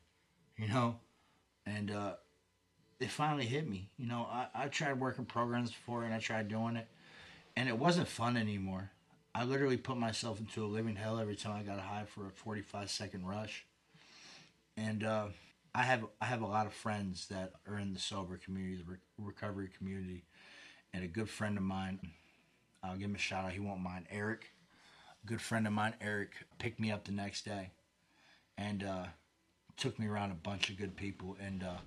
You 0.56 0.68
know, 0.68 0.98
and 1.66 1.90
uh, 1.90 2.14
it 2.98 3.10
finally 3.10 3.44
hit 3.44 3.68
me. 3.68 3.90
You 3.98 4.06
know, 4.06 4.26
I, 4.30 4.46
I 4.54 4.68
tried 4.68 4.98
working 4.98 5.26
programs 5.26 5.70
before 5.70 6.04
and 6.04 6.14
I 6.14 6.18
tried 6.18 6.48
doing 6.48 6.76
it, 6.76 6.88
and 7.56 7.68
it 7.68 7.78
wasn't 7.78 8.08
fun 8.08 8.38
anymore. 8.38 8.90
I 9.34 9.44
literally 9.44 9.76
put 9.76 9.98
myself 9.98 10.40
into 10.40 10.64
a 10.64 10.66
living 10.66 10.96
hell 10.96 11.18
every 11.18 11.36
time 11.36 11.56
I 11.56 11.62
got 11.62 11.78
high 11.78 12.04
for 12.06 12.26
a 12.26 12.30
45 12.30 12.90
second 12.90 13.26
rush. 13.26 13.66
And 14.78 15.04
uh, 15.04 15.26
I 15.74 15.82
have 15.82 16.06
I 16.22 16.24
have 16.24 16.40
a 16.40 16.46
lot 16.46 16.66
of 16.66 16.72
friends 16.72 17.28
that 17.28 17.52
are 17.68 17.78
in 17.78 17.92
the 17.92 18.00
sober 18.00 18.38
community, 18.38 18.76
the 18.76 18.92
re- 18.92 18.98
recovery 19.18 19.68
community, 19.76 20.24
and 20.92 21.04
a 21.04 21.08
good 21.08 21.28
friend 21.28 21.56
of 21.56 21.64
mine. 21.64 22.00
I'll 22.82 22.96
give 22.96 23.10
him 23.10 23.14
a 23.14 23.18
shout 23.18 23.44
out. 23.44 23.52
He 23.52 23.60
won't 23.60 23.80
mind. 23.80 24.06
Eric, 24.10 24.50
good 25.26 25.40
friend 25.40 25.66
of 25.66 25.72
mine, 25.72 25.94
Eric, 26.00 26.32
picked 26.58 26.80
me 26.80 26.90
up 26.90 27.04
the 27.04 27.12
next 27.12 27.44
day, 27.44 27.70
and 28.56 28.82
uh, 28.82 29.04
took 29.76 29.98
me 29.98 30.06
around 30.06 30.30
a 30.30 30.34
bunch 30.34 30.70
of 30.70 30.78
good 30.78 30.96
people. 30.96 31.36
And 31.44 31.62
uh, 31.62 31.78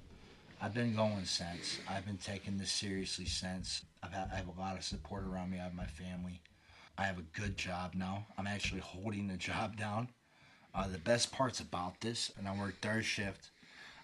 I've 0.61 0.73
been 0.73 0.95
going 0.95 1.25
since. 1.25 1.79
I've 1.89 2.05
been 2.05 2.17
taking 2.17 2.57
this 2.57 2.71
seriously 2.71 3.25
since. 3.25 3.83
I've 4.01 4.13
had, 4.13 4.29
I 4.31 4.35
have 4.35 4.47
a 4.55 4.59
lot 4.59 4.77
of 4.77 4.83
support 4.83 5.23
around 5.25 5.51
me. 5.51 5.59
I 5.59 5.63
have 5.63 5.73
my 5.73 5.85
family. 5.85 6.41
I 6.97 7.03
have 7.03 7.17
a 7.17 7.39
good 7.39 7.57
job 7.57 7.93
now. 7.95 8.27
I'm 8.37 8.47
actually 8.47 8.81
holding 8.81 9.27
the 9.27 9.37
job 9.37 9.77
down. 9.77 10.09
Uh, 10.75 10.87
the 10.87 10.99
best 10.99 11.31
parts 11.31 11.59
about 11.59 12.01
this, 12.01 12.31
and 12.37 12.47
I 12.47 12.55
work 12.55 12.75
third 12.81 13.05
shift. 13.05 13.49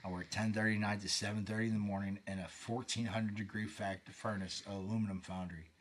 I 0.03 0.09
work 0.09 0.29
10:30 0.29 0.79
night 0.79 1.01
to 1.01 1.07
7:30 1.07 1.67
in 1.67 1.73
the 1.73 1.79
morning 1.79 2.19
in 2.27 2.39
a 2.39 2.47
1400 2.47 3.35
degree 3.35 3.67
factor 3.67 4.11
furnace, 4.11 4.63
aluminum 4.67 5.21
foundry, 5.21 5.71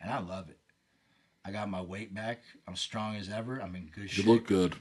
and 0.00 0.10
I 0.10 0.18
love 0.18 0.48
it. 0.48 0.58
I 1.44 1.50
got 1.50 1.68
my 1.68 1.82
weight 1.82 2.14
back. 2.14 2.42
I'm 2.66 2.76
strong 2.76 3.16
as 3.16 3.28
ever. 3.28 3.60
I'm 3.60 3.74
in 3.74 3.90
good 3.94 4.10
shape. 4.10 4.24
You 4.24 4.32
look 4.32 4.46
good. 4.46 4.76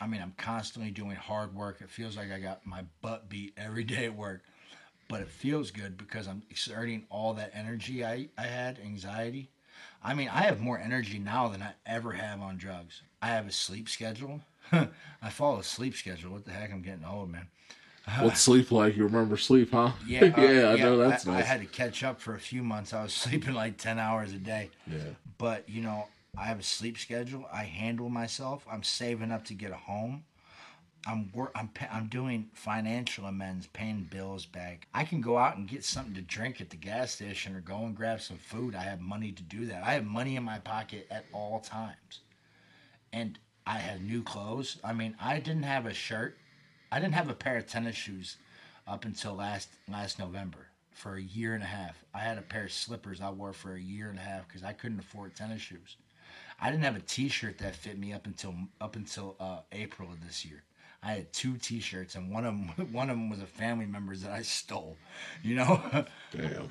I 0.00 0.06
mean, 0.06 0.22
I'm 0.22 0.34
constantly 0.36 0.90
doing 0.90 1.16
hard 1.16 1.54
work. 1.54 1.80
It 1.80 1.90
feels 1.90 2.16
like 2.16 2.32
I 2.32 2.40
got 2.40 2.66
my 2.66 2.84
butt 3.02 3.28
beat 3.28 3.52
every 3.56 3.84
day 3.84 4.06
at 4.06 4.16
work, 4.16 4.42
but 5.08 5.20
it 5.20 5.28
feels 5.28 5.70
good 5.70 5.96
because 5.96 6.26
I'm 6.26 6.42
exerting 6.50 7.04
all 7.10 7.34
that 7.34 7.52
energy 7.54 8.04
I, 8.04 8.28
I 8.38 8.42
had, 8.46 8.78
anxiety. 8.78 9.50
I 10.02 10.14
mean, 10.14 10.28
I 10.28 10.42
have 10.42 10.60
more 10.60 10.78
energy 10.78 11.18
now 11.18 11.48
than 11.48 11.62
I 11.62 11.72
ever 11.86 12.12
have 12.12 12.40
on 12.40 12.56
drugs. 12.56 13.02
I 13.20 13.28
have 13.28 13.46
a 13.46 13.52
sleep 13.52 13.88
schedule. 13.88 14.40
I 14.72 15.30
follow 15.30 15.58
a 15.58 15.64
sleep 15.64 15.94
schedule. 15.94 16.32
What 16.32 16.44
the 16.44 16.52
heck? 16.52 16.72
I'm 16.72 16.82
getting 16.82 17.04
old, 17.04 17.30
man. 17.30 17.48
What's 18.20 18.40
sleep 18.40 18.72
like? 18.72 18.96
You 18.96 19.04
remember 19.04 19.36
sleep, 19.36 19.70
huh? 19.72 19.92
Yeah, 20.06 20.24
uh, 20.24 20.40
yeah, 20.40 20.68
I 20.70 20.76
know 20.76 20.96
that's 20.98 21.26
I, 21.26 21.32
nice. 21.32 21.44
I 21.44 21.46
had 21.46 21.60
to 21.60 21.66
catch 21.66 22.02
up 22.02 22.20
for 22.20 22.34
a 22.34 22.40
few 22.40 22.62
months. 22.62 22.92
I 22.92 23.02
was 23.02 23.12
sleeping 23.24 23.54
like 23.54 23.78
10 23.78 23.98
hours 23.98 24.32
a 24.32 24.38
day. 24.38 24.70
Yeah. 24.86 24.98
But, 25.38 25.68
you 25.68 25.82
know, 25.82 26.08
I 26.36 26.44
have 26.44 26.58
a 26.58 26.64
sleep 26.64 26.98
schedule. 26.98 27.46
I 27.52 27.64
handle 27.64 28.08
myself. 28.08 28.66
I'm 28.70 28.82
saving 28.82 29.30
up 29.30 29.44
to 29.46 29.54
get 29.54 29.70
a 29.70 29.76
home. 29.76 30.24
I'm 31.06 31.30
wor- 31.32 31.50
I'm 31.54 31.68
pa- 31.68 31.88
I'm 31.92 32.06
doing 32.06 32.48
financial 32.54 33.26
amends, 33.26 33.66
paying 33.66 34.06
bills 34.10 34.46
back. 34.46 34.86
I 34.94 35.04
can 35.04 35.20
go 35.20 35.36
out 35.36 35.56
and 35.56 35.66
get 35.66 35.84
something 35.84 36.14
to 36.14 36.22
drink 36.22 36.60
at 36.60 36.70
the 36.70 36.76
gas 36.76 37.10
station 37.10 37.56
or 37.56 37.60
go 37.60 37.78
and 37.84 37.96
grab 37.96 38.20
some 38.20 38.36
food. 38.38 38.74
I 38.76 38.82
have 38.82 39.00
money 39.00 39.32
to 39.32 39.42
do 39.42 39.66
that. 39.66 39.82
I 39.84 39.94
have 39.94 40.04
money 40.04 40.36
in 40.36 40.44
my 40.44 40.58
pocket 40.60 41.08
at 41.10 41.24
all 41.32 41.58
times. 41.58 42.20
And 43.12 43.38
I 43.66 43.78
have 43.78 44.00
new 44.00 44.22
clothes. 44.22 44.78
I 44.84 44.92
mean, 44.92 45.16
I 45.20 45.38
didn't 45.40 45.64
have 45.64 45.86
a 45.86 45.92
shirt. 45.94 46.38
I 46.92 47.00
didn't 47.00 47.14
have 47.14 47.30
a 47.30 47.34
pair 47.34 47.56
of 47.56 47.66
tennis 47.66 47.96
shoes 47.96 48.36
up 48.86 49.06
until 49.06 49.32
last 49.32 49.70
last 49.88 50.18
November 50.18 50.68
for 50.90 51.16
a 51.16 51.22
year 51.22 51.54
and 51.54 51.62
a 51.62 51.66
half. 51.66 52.04
I 52.14 52.18
had 52.18 52.36
a 52.36 52.42
pair 52.42 52.64
of 52.64 52.72
slippers 52.72 53.22
I 53.22 53.30
wore 53.30 53.54
for 53.54 53.74
a 53.74 53.80
year 53.80 54.10
and 54.10 54.18
a 54.18 54.22
half 54.22 54.46
because 54.46 54.62
I 54.62 54.74
couldn't 54.74 54.98
afford 54.98 55.34
tennis 55.34 55.62
shoes. 55.62 55.96
I 56.60 56.70
didn't 56.70 56.84
have 56.84 56.94
a 56.94 57.00
T-shirt 57.00 57.58
that 57.58 57.74
fit 57.74 57.98
me 57.98 58.12
up 58.12 58.26
until 58.26 58.54
up 58.78 58.94
until 58.94 59.36
uh, 59.40 59.60
April 59.72 60.10
of 60.10 60.22
this 60.22 60.44
year. 60.44 60.64
I 61.02 61.12
had 61.12 61.32
two 61.32 61.56
T-shirts, 61.56 62.14
and 62.14 62.30
one 62.30 62.44
of 62.44 62.54
them 62.76 62.92
one 62.92 63.08
of 63.08 63.16
them 63.16 63.30
was 63.30 63.40
a 63.40 63.46
family 63.46 63.86
member's 63.86 64.20
that 64.20 64.32
I 64.32 64.42
stole. 64.42 64.98
You 65.42 65.56
know, 65.56 65.80
Damn. 66.30 66.68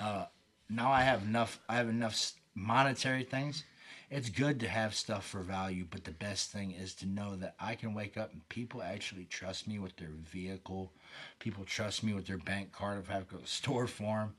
now 0.69 0.91
I 0.91 1.01
have 1.01 1.23
enough. 1.23 1.59
I 1.67 1.77
have 1.77 1.89
enough 1.89 2.33
monetary 2.53 3.23
things. 3.23 3.63
It's 4.11 4.29
good 4.29 4.59
to 4.59 4.67
have 4.67 4.93
stuff 4.93 5.25
for 5.25 5.39
value, 5.39 5.85
but 5.89 6.03
the 6.03 6.11
best 6.11 6.51
thing 6.51 6.71
is 6.71 6.93
to 6.95 7.05
know 7.05 7.37
that 7.37 7.55
I 7.61 7.75
can 7.75 7.93
wake 7.93 8.17
up 8.17 8.33
and 8.33 8.47
people 8.49 8.83
actually 8.83 9.23
trust 9.23 9.69
me 9.69 9.79
with 9.79 9.95
their 9.95 10.11
vehicle. 10.29 10.91
People 11.39 11.63
trust 11.63 12.03
me 12.03 12.13
with 12.13 12.27
their 12.27 12.37
bank 12.37 12.73
card 12.73 12.99
if 12.99 13.09
I 13.09 13.13
have 13.13 13.29
to 13.29 13.35
go 13.35 13.37
to 13.37 13.43
the 13.43 13.49
store 13.49 13.87
for 13.87 14.19
them. 14.19 14.33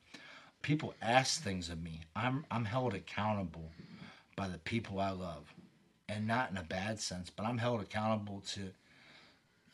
People 0.60 0.92
ask 1.00 1.42
things 1.42 1.70
of 1.70 1.82
me. 1.82 2.02
I'm 2.14 2.44
I'm 2.50 2.66
held 2.66 2.92
accountable 2.92 3.70
by 4.36 4.46
the 4.46 4.58
people 4.58 5.00
I 5.00 5.10
love, 5.10 5.54
and 6.06 6.26
not 6.26 6.50
in 6.50 6.58
a 6.58 6.62
bad 6.62 7.00
sense, 7.00 7.30
but 7.30 7.46
I'm 7.46 7.58
held 7.58 7.80
accountable 7.80 8.42
to 8.52 8.72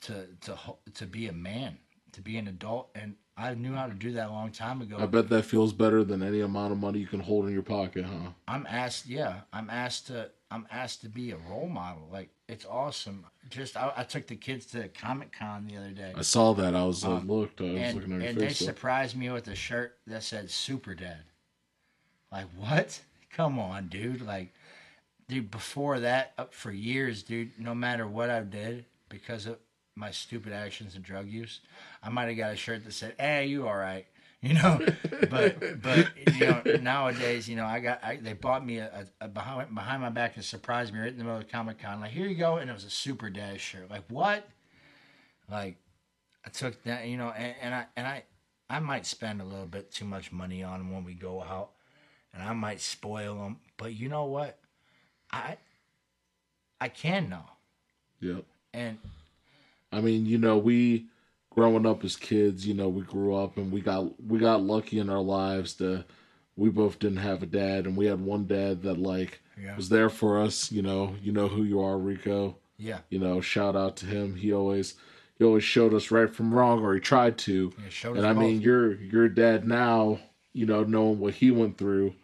to 0.03 0.29
to 0.43 0.59
to 0.95 1.07
be 1.07 1.27
a 1.27 1.33
man, 1.33 1.77
to 2.13 2.21
be 2.21 2.37
an 2.37 2.47
adult, 2.47 2.91
and 2.95 3.17
I 3.39 3.55
knew 3.55 3.73
how 3.73 3.87
to 3.87 3.95
do 3.95 4.13
that 4.13 4.29
a 4.29 4.33
long 4.33 4.51
time 4.51 4.83
ago. 4.83 4.97
I 4.99 5.07
bet 5.07 5.29
that 5.29 5.45
feels 5.45 5.73
better 5.73 6.03
than 6.03 6.23
any 6.25 6.41
amount 6.41 6.73
of 6.73 6.79
money 6.79 6.99
you 6.99 7.07
can 7.07 7.21
hold 7.21 7.47
in 7.47 7.53
your 7.53 7.63
pocket, 7.63 8.05
huh? 8.05 8.31
I'm 8.49 8.67
asked, 8.69 9.07
yeah, 9.07 9.41
I'm 9.53 9.71
asked 9.71 10.09
to, 10.09 10.31
I'm 10.51 10.67
asked 10.73 11.03
to 11.03 11.09
be 11.09 11.31
a 11.31 11.37
role 11.49 11.69
model. 11.69 12.09
Like 12.11 12.31
it's 12.49 12.67
awesome. 12.67 13.25
Just 13.49 13.77
I, 13.77 13.93
I 13.97 14.03
took 14.03 14.27
the 14.27 14.35
kids 14.35 14.67
to 14.67 14.89
Comic 14.89 15.31
Con 15.39 15.67
the 15.67 15.77
other 15.77 15.91
day, 15.91 16.13
I 16.17 16.23
saw 16.23 16.53
that. 16.55 16.75
I 16.75 16.85
was 16.85 17.05
I 17.05 17.19
looked. 17.21 17.61
I 17.61 17.65
was 17.65 17.73
Um, 17.73 17.77
and, 17.79 17.95
looking 17.97 18.13
at 18.15 18.21
your 18.21 18.29
and 18.31 18.41
they 18.41 18.49
surprised 18.49 19.17
me 19.17 19.31
with 19.31 19.47
a 19.49 19.55
shirt 19.55 19.99
that 20.09 20.25
said 20.25 20.51
Super 20.51 20.95
Dad. 20.95 21.23
Like 22.33 22.47
what? 22.57 23.01
Come 23.31 23.59
on, 23.59 23.87
dude. 23.89 24.23
Like, 24.23 24.53
dude. 25.29 25.51
Before 25.51 26.01
that, 26.01 26.33
up 26.39 26.53
for 26.53 26.73
years, 26.73 27.23
dude. 27.23 27.53
No 27.59 27.75
matter 27.75 28.07
what 28.07 28.31
I 28.31 28.41
did, 28.41 28.85
because 29.09 29.47
of 29.47 29.59
my 29.99 30.11
stupid 30.11 30.53
actions 30.53 30.95
and 30.95 31.05
drug 31.05 31.29
use, 31.29 31.61
I 32.03 32.09
might 32.09 32.29
have 32.29 32.37
got 32.37 32.53
a 32.53 32.57
shirt 32.57 32.85
that 32.85 32.93
said, 32.93 33.15
"Hey, 33.19 33.47
you 33.47 33.67
all 33.67 33.77
right?" 33.77 34.07
You 34.41 34.55
know, 34.55 34.81
but 35.29 35.83
but 35.83 36.07
you 36.33 36.47
know 36.47 36.63
nowadays, 36.81 37.49
you 37.49 37.57
know, 37.57 37.65
I 37.67 37.81
got 37.81 38.05
I, 38.05 38.19
they 38.23 38.35
bought 38.35 38.65
me 38.65 38.79
a, 38.79 39.05
a, 39.21 39.27
behind 39.27 39.75
behind 39.75 40.01
my 40.01 40.11
back 40.11 40.37
and 40.37 40.45
surprised 40.45 40.95
me 40.95 41.01
right 41.01 41.09
in 41.09 41.19
the 41.19 41.25
middle 41.25 41.41
of 41.41 41.49
Comic 41.49 41.81
Con. 41.81 42.01
Like, 42.01 42.13
here 42.13 42.29
you 42.29 42.37
go, 42.37 42.59
and 42.59 42.71
it 42.71 42.73
was 42.73 42.85
a 42.85 42.91
Super 42.91 43.31
Dad 43.31 43.61
shirt. 43.61 43.91
Like 43.91 44.05
what? 44.09 44.49
Like 45.51 45.79
I 46.47 46.51
took 46.51 46.81
that, 46.85 47.09
you 47.09 47.17
know, 47.17 47.31
and, 47.31 47.55
and 47.61 47.75
I 47.75 47.87
and 47.97 48.07
I 48.07 48.23
I 48.71 48.79
might 48.79 49.07
spend 49.07 49.41
a 49.41 49.45
little 49.45 49.67
bit 49.67 49.91
too 49.91 50.05
much 50.05 50.31
money 50.31 50.63
on 50.63 50.79
them 50.79 50.93
when 50.93 51.03
we 51.03 51.15
go 51.15 51.43
out, 51.43 51.71
and 52.33 52.41
I 52.41 52.53
might 52.53 52.81
spoil 52.81 53.35
them. 53.43 53.57
But 53.77 53.95
you 53.95 54.09
know 54.09 54.27
what? 54.27 54.59
I 55.33 55.57
I 56.81 56.89
can 56.89 57.29
now, 57.29 57.57
Yep. 58.21 58.45
and 58.73 58.99
I 59.93 60.01
mean, 60.01 60.27
you 60.27 60.39
know, 60.39 60.59
we 60.59 61.07
growing 61.51 61.87
up 61.87 62.05
as 62.05 62.17
kids, 62.17 62.67
you 62.67 62.75
know, 62.75 62.89
we 62.89 63.03
grew 63.03 63.35
up 63.35 63.57
and 63.57 63.73
we 63.73 63.81
got 63.81 64.21
we 64.23 64.39
got 64.39 64.63
lucky 64.63 64.99
in 64.99 65.09
our 65.11 65.21
lives 65.23 65.75
to 65.75 66.05
we 66.57 66.69
both 66.69 66.99
didn't 66.99 67.19
have 67.19 67.43
a 67.43 67.47
dad 67.47 67.87
and 67.87 67.97
we 67.97 68.07
had 68.07 68.21
one 68.21 68.47
dad 68.47 68.83
that 68.83 68.99
like 68.99 69.41
Yeah. 69.61 69.77
was 69.77 69.89
there 69.89 70.11
for 70.11 70.41
us, 70.41 70.71
you 70.73 70.83
know, 70.83 71.15
you 71.23 71.33
know 71.33 71.49
who 71.49 71.63
you 71.65 71.81
are, 71.81 71.97
Rico. 71.99 72.57
yeah, 72.77 73.01
You 73.11 73.19
know, 73.19 73.41
shout 73.41 73.75
out 73.77 73.97
to 73.99 74.07
him. 74.07 74.37
He 74.37 74.53
always 74.53 74.95
he 75.39 75.45
always 75.45 75.65
showed 75.65 75.95
us 75.95 76.11
right 76.11 76.33
from 76.33 76.53
wrong 76.53 76.83
or 76.85 76.95
he 76.95 77.01
tried 77.01 77.39
to. 77.39 77.73
Yeah, 77.79 78.11
and 78.11 78.27
I 78.27 78.33
mean, 78.33 78.57
both. 78.59 78.65
your 78.65 78.95
your 78.97 79.29
dad 79.29 79.67
now, 79.67 80.21
you 80.53 80.67
know, 80.67 80.83
knowing 80.85 81.19
what 81.21 81.35
he 81.35 81.51
went 81.51 81.79
through 81.79 82.15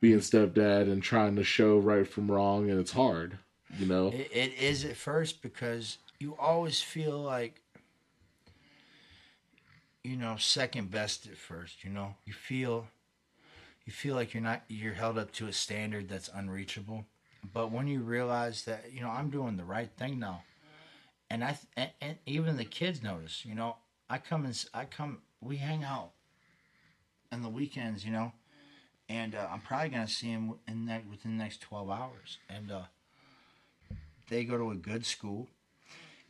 being 0.00 0.18
stepdad 0.18 0.90
and 0.90 1.02
trying 1.02 1.36
to 1.36 1.44
show 1.44 1.78
right 1.78 2.08
from 2.08 2.30
wrong 2.30 2.68
and 2.70 2.80
it's 2.80 2.90
hard, 2.92 3.38
you 3.78 3.86
know. 3.86 4.08
It, 4.08 4.30
it 4.32 4.54
is 4.58 4.84
at 4.84 4.96
first 4.96 5.42
because 5.42 5.98
you 6.22 6.36
always 6.38 6.80
feel 6.80 7.18
like, 7.20 7.60
you 10.04 10.16
know, 10.16 10.36
second 10.38 10.88
best 10.88 11.26
at 11.26 11.36
first. 11.36 11.82
You 11.82 11.90
know, 11.90 12.14
you 12.24 12.32
feel, 12.32 12.86
you 13.84 13.92
feel 13.92 14.14
like 14.14 14.32
you're 14.32 14.42
not 14.42 14.62
you're 14.68 14.94
held 14.94 15.18
up 15.18 15.32
to 15.32 15.48
a 15.48 15.52
standard 15.52 16.08
that's 16.08 16.30
unreachable. 16.32 17.06
But 17.52 17.72
when 17.72 17.88
you 17.88 18.02
realize 18.02 18.64
that 18.66 18.92
you 18.92 19.00
know 19.00 19.10
I'm 19.10 19.30
doing 19.30 19.56
the 19.56 19.64
right 19.64 19.90
thing 19.98 20.20
now, 20.20 20.44
and 21.28 21.42
I 21.42 21.58
and, 21.76 21.90
and 22.00 22.16
even 22.24 22.56
the 22.56 22.64
kids 22.64 23.02
notice. 23.02 23.44
You 23.44 23.56
know, 23.56 23.76
I 24.08 24.18
come 24.18 24.44
and 24.44 24.64
i 24.72 24.84
come. 24.84 25.22
We 25.40 25.56
hang 25.56 25.82
out, 25.82 26.12
on 27.32 27.42
the 27.42 27.48
weekends. 27.48 28.04
You 28.04 28.12
know, 28.12 28.32
and 29.08 29.34
uh, 29.34 29.48
I'm 29.50 29.60
probably 29.60 29.88
gonna 29.88 30.06
see 30.06 30.28
him 30.28 30.54
in 30.68 30.86
that 30.86 31.02
within 31.10 31.36
the 31.36 31.42
next 31.42 31.62
twelve 31.62 31.90
hours, 31.90 32.38
and. 32.48 32.70
uh 32.70 32.82
they 34.28 34.44
go 34.44 34.56
to 34.56 34.70
a 34.70 34.76
good 34.76 35.04
school. 35.04 35.46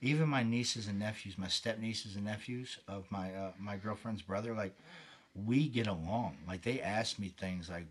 Even 0.03 0.29
my 0.29 0.43
nieces 0.45 0.89
and 0.89 0.99
nephews, 0.99 1.39
my 1.39 1.49
step 1.49 1.79
nieces 1.81 2.16
and 2.16 2.27
nephews 2.27 2.79
of 2.89 3.07
my 3.11 3.35
uh, 3.35 3.53
my 3.59 3.77
girlfriend's 3.79 4.23
brother, 4.23 4.55
like 4.55 4.74
we 5.35 5.69
get 5.69 5.87
along. 5.87 6.37
Like 6.47 6.62
they 6.62 6.81
ask 6.81 7.19
me 7.19 7.29
things 7.29 7.70
like 7.70 7.87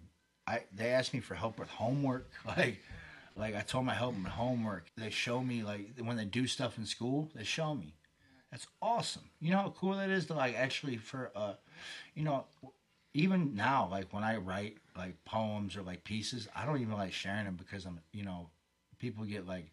I 0.48 0.64
they 0.76 0.90
ask 0.90 1.14
me 1.14 1.20
for 1.22 1.36
help 1.36 1.60
with 1.60 1.70
homework. 1.70 2.30
Like 2.46 2.82
like 3.36 3.56
I 3.56 3.62
told 3.62 3.86
my 3.86 3.94
help 3.94 4.16
with 4.16 4.26
homework. 4.28 4.88
They 4.98 5.10
show 5.10 5.42
me 5.42 5.64
like 5.64 6.00
when 6.02 6.18
they 6.18 6.26
do 6.26 6.48
stuff 6.48 6.78
in 6.78 6.86
school, 6.86 7.30
they 7.36 7.44
show 7.46 7.76
me. 7.76 7.96
That's 8.52 8.68
awesome. 8.82 9.24
You 9.42 9.52
know 9.52 9.60
how 9.60 9.74
cool 9.78 9.96
that 9.96 10.10
is 10.10 10.28
to 10.28 10.34
like 10.36 10.56
actually 10.56 10.98
for 10.98 11.32
uh 11.36 11.54
you 12.16 12.24
know 12.24 12.46
even 13.14 13.56
now 13.56 13.88
like 13.92 14.14
when 14.14 14.24
I 14.24 14.38
write 14.38 14.78
like 14.98 15.24
poems 15.26 15.76
or 15.76 15.82
like 15.82 16.04
pieces, 16.04 16.48
I 16.56 16.66
don't 16.66 16.82
even 16.82 16.94
like 16.94 17.14
sharing 17.14 17.46
them 17.46 17.56
because 17.56 17.86
I'm 17.86 18.00
you 18.14 18.24
know 18.24 18.50
people 19.00 19.26
get 19.26 19.48
like 19.48 19.68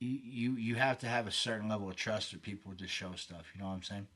you 0.00 0.18
you 0.24 0.56
you 0.56 0.74
have 0.76 0.98
to 1.00 1.06
have 1.06 1.26
a 1.26 1.30
certain 1.30 1.68
level 1.68 1.88
of 1.88 1.96
trust 1.96 2.32
with 2.32 2.42
people 2.42 2.72
to 2.76 2.88
show 2.88 3.12
stuff. 3.14 3.44
You 3.54 3.60
know 3.60 3.68
what 3.68 3.74
I'm 3.74 3.82
saying? 3.82 4.06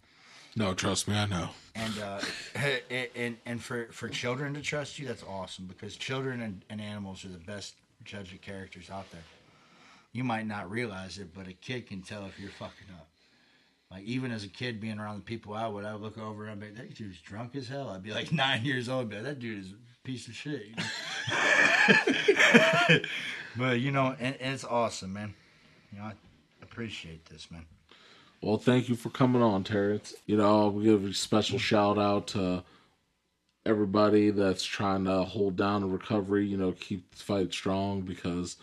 No, 0.56 0.73
trust 0.73 1.09
me, 1.09 1.16
I 1.16 1.27
know. 1.27 1.51
And 1.74 1.98
uh, 1.98 2.20
and 3.15 3.36
and 3.44 3.62
for 3.62 3.89
for 3.93 4.09
children 4.09 4.55
to 4.55 4.62
trust 4.62 4.98
you, 4.98 5.06
that's 5.06 5.23
awesome 5.23 5.66
because 5.66 5.97
children 5.97 6.40
and, 6.40 6.65
and 6.70 6.81
animals 6.81 7.24
are 7.24 7.28
the 7.28 7.39
best 7.39 7.74
judge 8.05 8.32
of 8.32 8.40
characters 8.40 8.90
out 8.90 9.11
there. 9.12 9.23
You 10.12 10.24
might 10.24 10.47
not 10.47 10.70
realize 10.70 11.19
it, 11.19 11.35
but 11.35 11.48
a 11.48 11.52
kid 11.52 11.89
can 11.89 12.02
tell 12.02 12.24
if 12.27 12.39
you're 12.39 12.51
fucking 12.51 12.89
up. 12.93 13.09
Like 13.90 14.05
even 14.05 14.31
as 14.31 14.44
a 14.44 14.48
kid, 14.48 14.81
being 14.81 14.98
around 14.98 15.16
the 15.16 15.23
people 15.23 15.55
I 15.55 15.66
would, 15.66 15.85
I 15.85 15.93
would 15.93 16.02
look 16.02 16.19
over 16.19 16.44
and 16.44 16.52
I'd 16.52 16.61
be 16.61 16.66
like, 16.66 16.77
"That 16.77 16.94
dude's 16.94 17.20
drunk 17.20 17.56
as 17.56 17.69
hell." 17.69 17.90
I'd 17.90 18.02
be 18.02 18.12
like 18.12 18.32
nine 18.32 18.65
years 18.65 18.89
old, 18.89 19.12
like, 19.12 19.24
"That 19.24 19.39
dude 19.39 19.59
is 19.59 19.73
a 19.73 20.06
piece 20.06 20.28
of 20.28 20.35
shit." 20.35 20.66
you 20.66 20.74
know? 22.89 23.01
but 23.56 23.81
you 23.81 23.90
know, 23.90 24.16
and, 24.19 24.36
and 24.40 24.55
it's 24.55 24.65
awesome, 24.65 25.12
man. 25.12 25.35
You 25.94 26.00
know, 26.00 26.06
I 26.06 26.12
appreciate 26.62 27.24
this, 27.26 27.50
man. 27.50 27.64
Well, 28.42 28.58
thank 28.58 28.88
you 28.88 28.96
for 28.96 29.10
coming 29.10 29.42
on, 29.42 29.62
Terrence. 29.64 30.14
You 30.26 30.36
know, 30.36 30.44
I'll 30.62 30.70
give 30.72 31.04
a 31.04 31.14
special 31.14 31.58
shout 31.58 31.98
out 31.98 32.26
to 32.28 32.64
everybody 33.64 34.30
that's 34.30 34.64
trying 34.64 35.04
to 35.04 35.22
hold 35.22 35.56
down 35.56 35.82
a 35.82 35.86
recovery, 35.86 36.46
you 36.46 36.56
know, 36.56 36.72
keep 36.72 37.10
the 37.12 37.16
fight 37.22 37.52
strong 37.52 38.02
because 38.02 38.56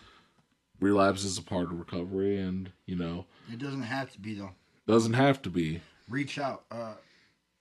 relapse 0.79 1.23
is 1.23 1.37
a 1.37 1.41
part 1.41 1.71
of 1.71 1.79
recovery 1.79 2.37
and, 2.37 2.69
you 2.85 2.95
know, 2.97 3.25
It 3.51 3.59
doesn't 3.59 3.81
have 3.83 4.11
to 4.11 4.19
be 4.19 4.35
though. 4.35 4.51
doesn't 4.87 5.13
have 5.13 5.41
to 5.43 5.49
be. 5.49 5.81
reach 6.09 6.37
out 6.37 6.63
uh 6.69 6.93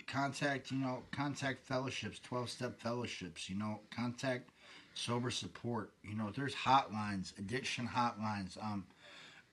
contact 0.07 0.73
you 0.73 0.79
know 0.79 1.05
contact 1.13 1.65
fellowships 1.65 2.19
12 2.19 2.51
step 2.51 2.81
fellowships 2.81 3.49
you 3.49 3.57
know 3.57 3.79
contact 3.95 4.51
sober 4.95 5.31
support 5.31 5.93
you 6.03 6.17
know 6.17 6.31
there's 6.35 6.55
hotlines 6.55 7.39
addiction 7.39 7.87
hotlines 7.87 8.63
um 8.63 8.85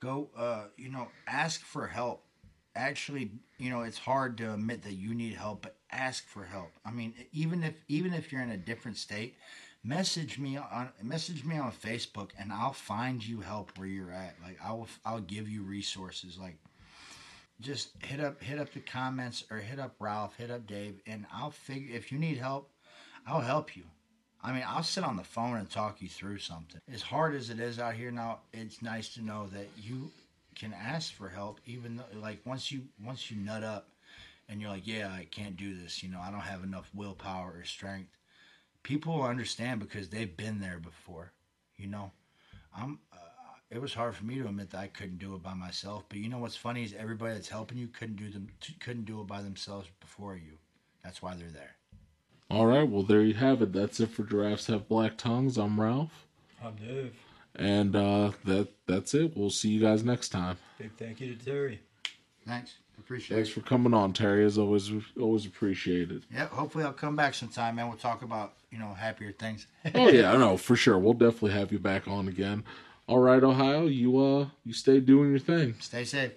go 0.00 0.30
uh 0.36 0.64
you 0.76 0.88
know 0.88 1.08
ask 1.26 1.60
for 1.60 1.86
help. 1.86 2.24
Actually 2.74 3.30
you 3.58 3.70
know 3.70 3.82
it's 3.82 3.98
hard 3.98 4.36
to 4.38 4.54
admit 4.54 4.82
that 4.82 4.94
you 4.94 5.14
need 5.14 5.34
help 5.34 5.62
but 5.62 5.76
ask 5.90 6.26
for 6.28 6.44
help. 6.44 6.70
I 6.84 6.90
mean 6.90 7.14
even 7.32 7.64
if 7.64 7.74
even 7.88 8.14
if 8.14 8.32
you're 8.32 8.42
in 8.42 8.50
a 8.50 8.56
different 8.56 8.96
state 8.96 9.34
message 9.84 10.38
me 10.38 10.56
on 10.56 10.90
message 11.02 11.44
me 11.44 11.56
on 11.56 11.70
facebook 11.70 12.30
and 12.36 12.52
i'll 12.52 12.72
find 12.72 13.24
you 13.24 13.40
help 13.40 13.76
where 13.78 13.88
you're 13.88 14.12
at. 14.12 14.34
Like 14.42 14.58
i'll 14.64 14.88
i'll 15.04 15.20
give 15.20 15.48
you 15.48 15.62
resources. 15.62 16.38
Like 16.38 16.58
just 17.60 17.90
hit 18.02 18.20
up 18.20 18.42
hit 18.42 18.58
up 18.58 18.72
the 18.72 18.80
comments 18.80 19.44
or 19.50 19.58
hit 19.58 19.78
up 19.78 19.94
Ralph, 19.98 20.36
hit 20.36 20.50
up 20.50 20.66
Dave, 20.66 21.00
and 21.06 21.26
I'll 21.32 21.50
figure 21.50 21.96
if 21.96 22.12
you 22.12 22.18
need 22.18 22.38
help, 22.38 22.70
I'll 23.26 23.40
help 23.40 23.76
you. 23.76 23.84
I 24.42 24.52
mean, 24.52 24.64
I'll 24.66 24.82
sit 24.82 25.04
on 25.04 25.16
the 25.16 25.24
phone 25.24 25.56
and 25.56 25.68
talk 25.68 26.00
you 26.00 26.08
through 26.08 26.38
something. 26.38 26.80
As 26.92 27.02
hard 27.02 27.34
as 27.34 27.50
it 27.50 27.58
is 27.58 27.78
out 27.78 27.94
here 27.94 28.10
now, 28.10 28.38
it's 28.52 28.82
nice 28.82 29.08
to 29.14 29.22
know 29.22 29.48
that 29.48 29.68
you 29.82 30.10
can 30.54 30.72
ask 30.72 31.12
for 31.12 31.28
help, 31.28 31.60
even 31.66 31.96
though, 31.96 32.20
like 32.20 32.40
once 32.44 32.70
you 32.70 32.82
once 33.04 33.30
you 33.30 33.36
nut 33.36 33.64
up, 33.64 33.88
and 34.48 34.60
you're 34.60 34.70
like, 34.70 34.86
yeah, 34.86 35.08
I 35.08 35.26
can't 35.30 35.56
do 35.56 35.74
this. 35.74 36.02
You 36.02 36.10
know, 36.10 36.20
I 36.20 36.30
don't 36.30 36.40
have 36.40 36.62
enough 36.62 36.90
willpower 36.94 37.54
or 37.56 37.64
strength. 37.64 38.16
People 38.82 39.22
understand 39.22 39.80
because 39.80 40.08
they've 40.08 40.36
been 40.36 40.60
there 40.60 40.78
before. 40.78 41.32
You 41.76 41.88
know, 41.88 42.12
I'm. 42.76 43.00
Uh, 43.12 43.16
it 43.70 43.82
was 43.82 43.92
hard 43.92 44.14
for 44.14 44.24
me 44.24 44.36
to 44.36 44.46
admit 44.46 44.70
that 44.70 44.78
I 44.78 44.86
couldn't 44.86 45.18
do 45.18 45.34
it 45.34 45.42
by 45.42 45.52
myself. 45.52 46.04
But 46.08 46.18
you 46.18 46.28
know 46.28 46.38
what's 46.38 46.56
funny 46.56 46.84
is 46.84 46.94
everybody 46.94 47.34
that's 47.34 47.48
helping 47.48 47.76
you 47.76 47.88
couldn't 47.88 48.16
do 48.16 48.30
them 48.30 48.48
couldn't 48.80 49.04
do 49.04 49.20
it 49.20 49.26
by 49.26 49.42
themselves 49.42 49.88
before 50.00 50.36
you. 50.36 50.58
That's 51.04 51.20
why 51.20 51.34
they're 51.34 51.50
there. 51.50 51.77
All 52.50 52.64
right, 52.66 52.88
well, 52.88 53.02
there 53.02 53.20
you 53.20 53.34
have 53.34 53.60
it. 53.60 53.74
That's 53.74 54.00
it 54.00 54.08
for 54.08 54.22
Giraffes 54.22 54.68
Have 54.68 54.88
Black 54.88 55.18
Tongues. 55.18 55.58
I'm 55.58 55.78
Ralph. 55.78 56.26
I'm 56.64 56.74
Dave. 56.76 57.14
And 57.54 57.94
uh, 57.94 58.32
that 58.46 58.68
that's 58.86 59.12
it. 59.12 59.36
We'll 59.36 59.50
see 59.50 59.68
you 59.68 59.80
guys 59.80 60.02
next 60.02 60.30
time. 60.30 60.56
Big 60.78 60.92
thank 60.96 61.20
you 61.20 61.34
to 61.34 61.44
Terry. 61.44 61.80
Thanks, 62.46 62.76
appreciate 62.98 63.34
it. 63.34 63.40
Thanks 63.40 63.50
it. 63.50 63.60
for 63.60 63.68
coming 63.68 63.92
on, 63.92 64.14
Terry. 64.14 64.46
As 64.46 64.56
always, 64.56 64.90
always 65.20 65.44
appreciated. 65.44 66.24
Yeah, 66.32 66.46
hopefully 66.46 66.84
I'll 66.84 66.92
come 66.94 67.16
back 67.16 67.34
sometime, 67.34 67.76
man. 67.76 67.88
We'll 67.88 67.98
talk 67.98 68.22
about 68.22 68.54
you 68.70 68.78
know 68.78 68.94
happier 68.94 69.32
things. 69.32 69.66
Oh 69.94 70.08
yeah, 70.08 70.32
I 70.32 70.38
know 70.38 70.56
for 70.56 70.74
sure. 70.74 70.98
We'll 70.98 71.12
definitely 71.12 71.52
have 71.52 71.70
you 71.70 71.78
back 71.78 72.08
on 72.08 72.28
again. 72.28 72.64
All 73.06 73.18
right, 73.18 73.42
Ohio, 73.42 73.86
you 73.86 74.18
uh, 74.18 74.46
you 74.64 74.72
stay 74.72 75.00
doing 75.00 75.30
your 75.30 75.38
thing. 75.38 75.74
Stay 75.80 76.04
safe. 76.04 76.32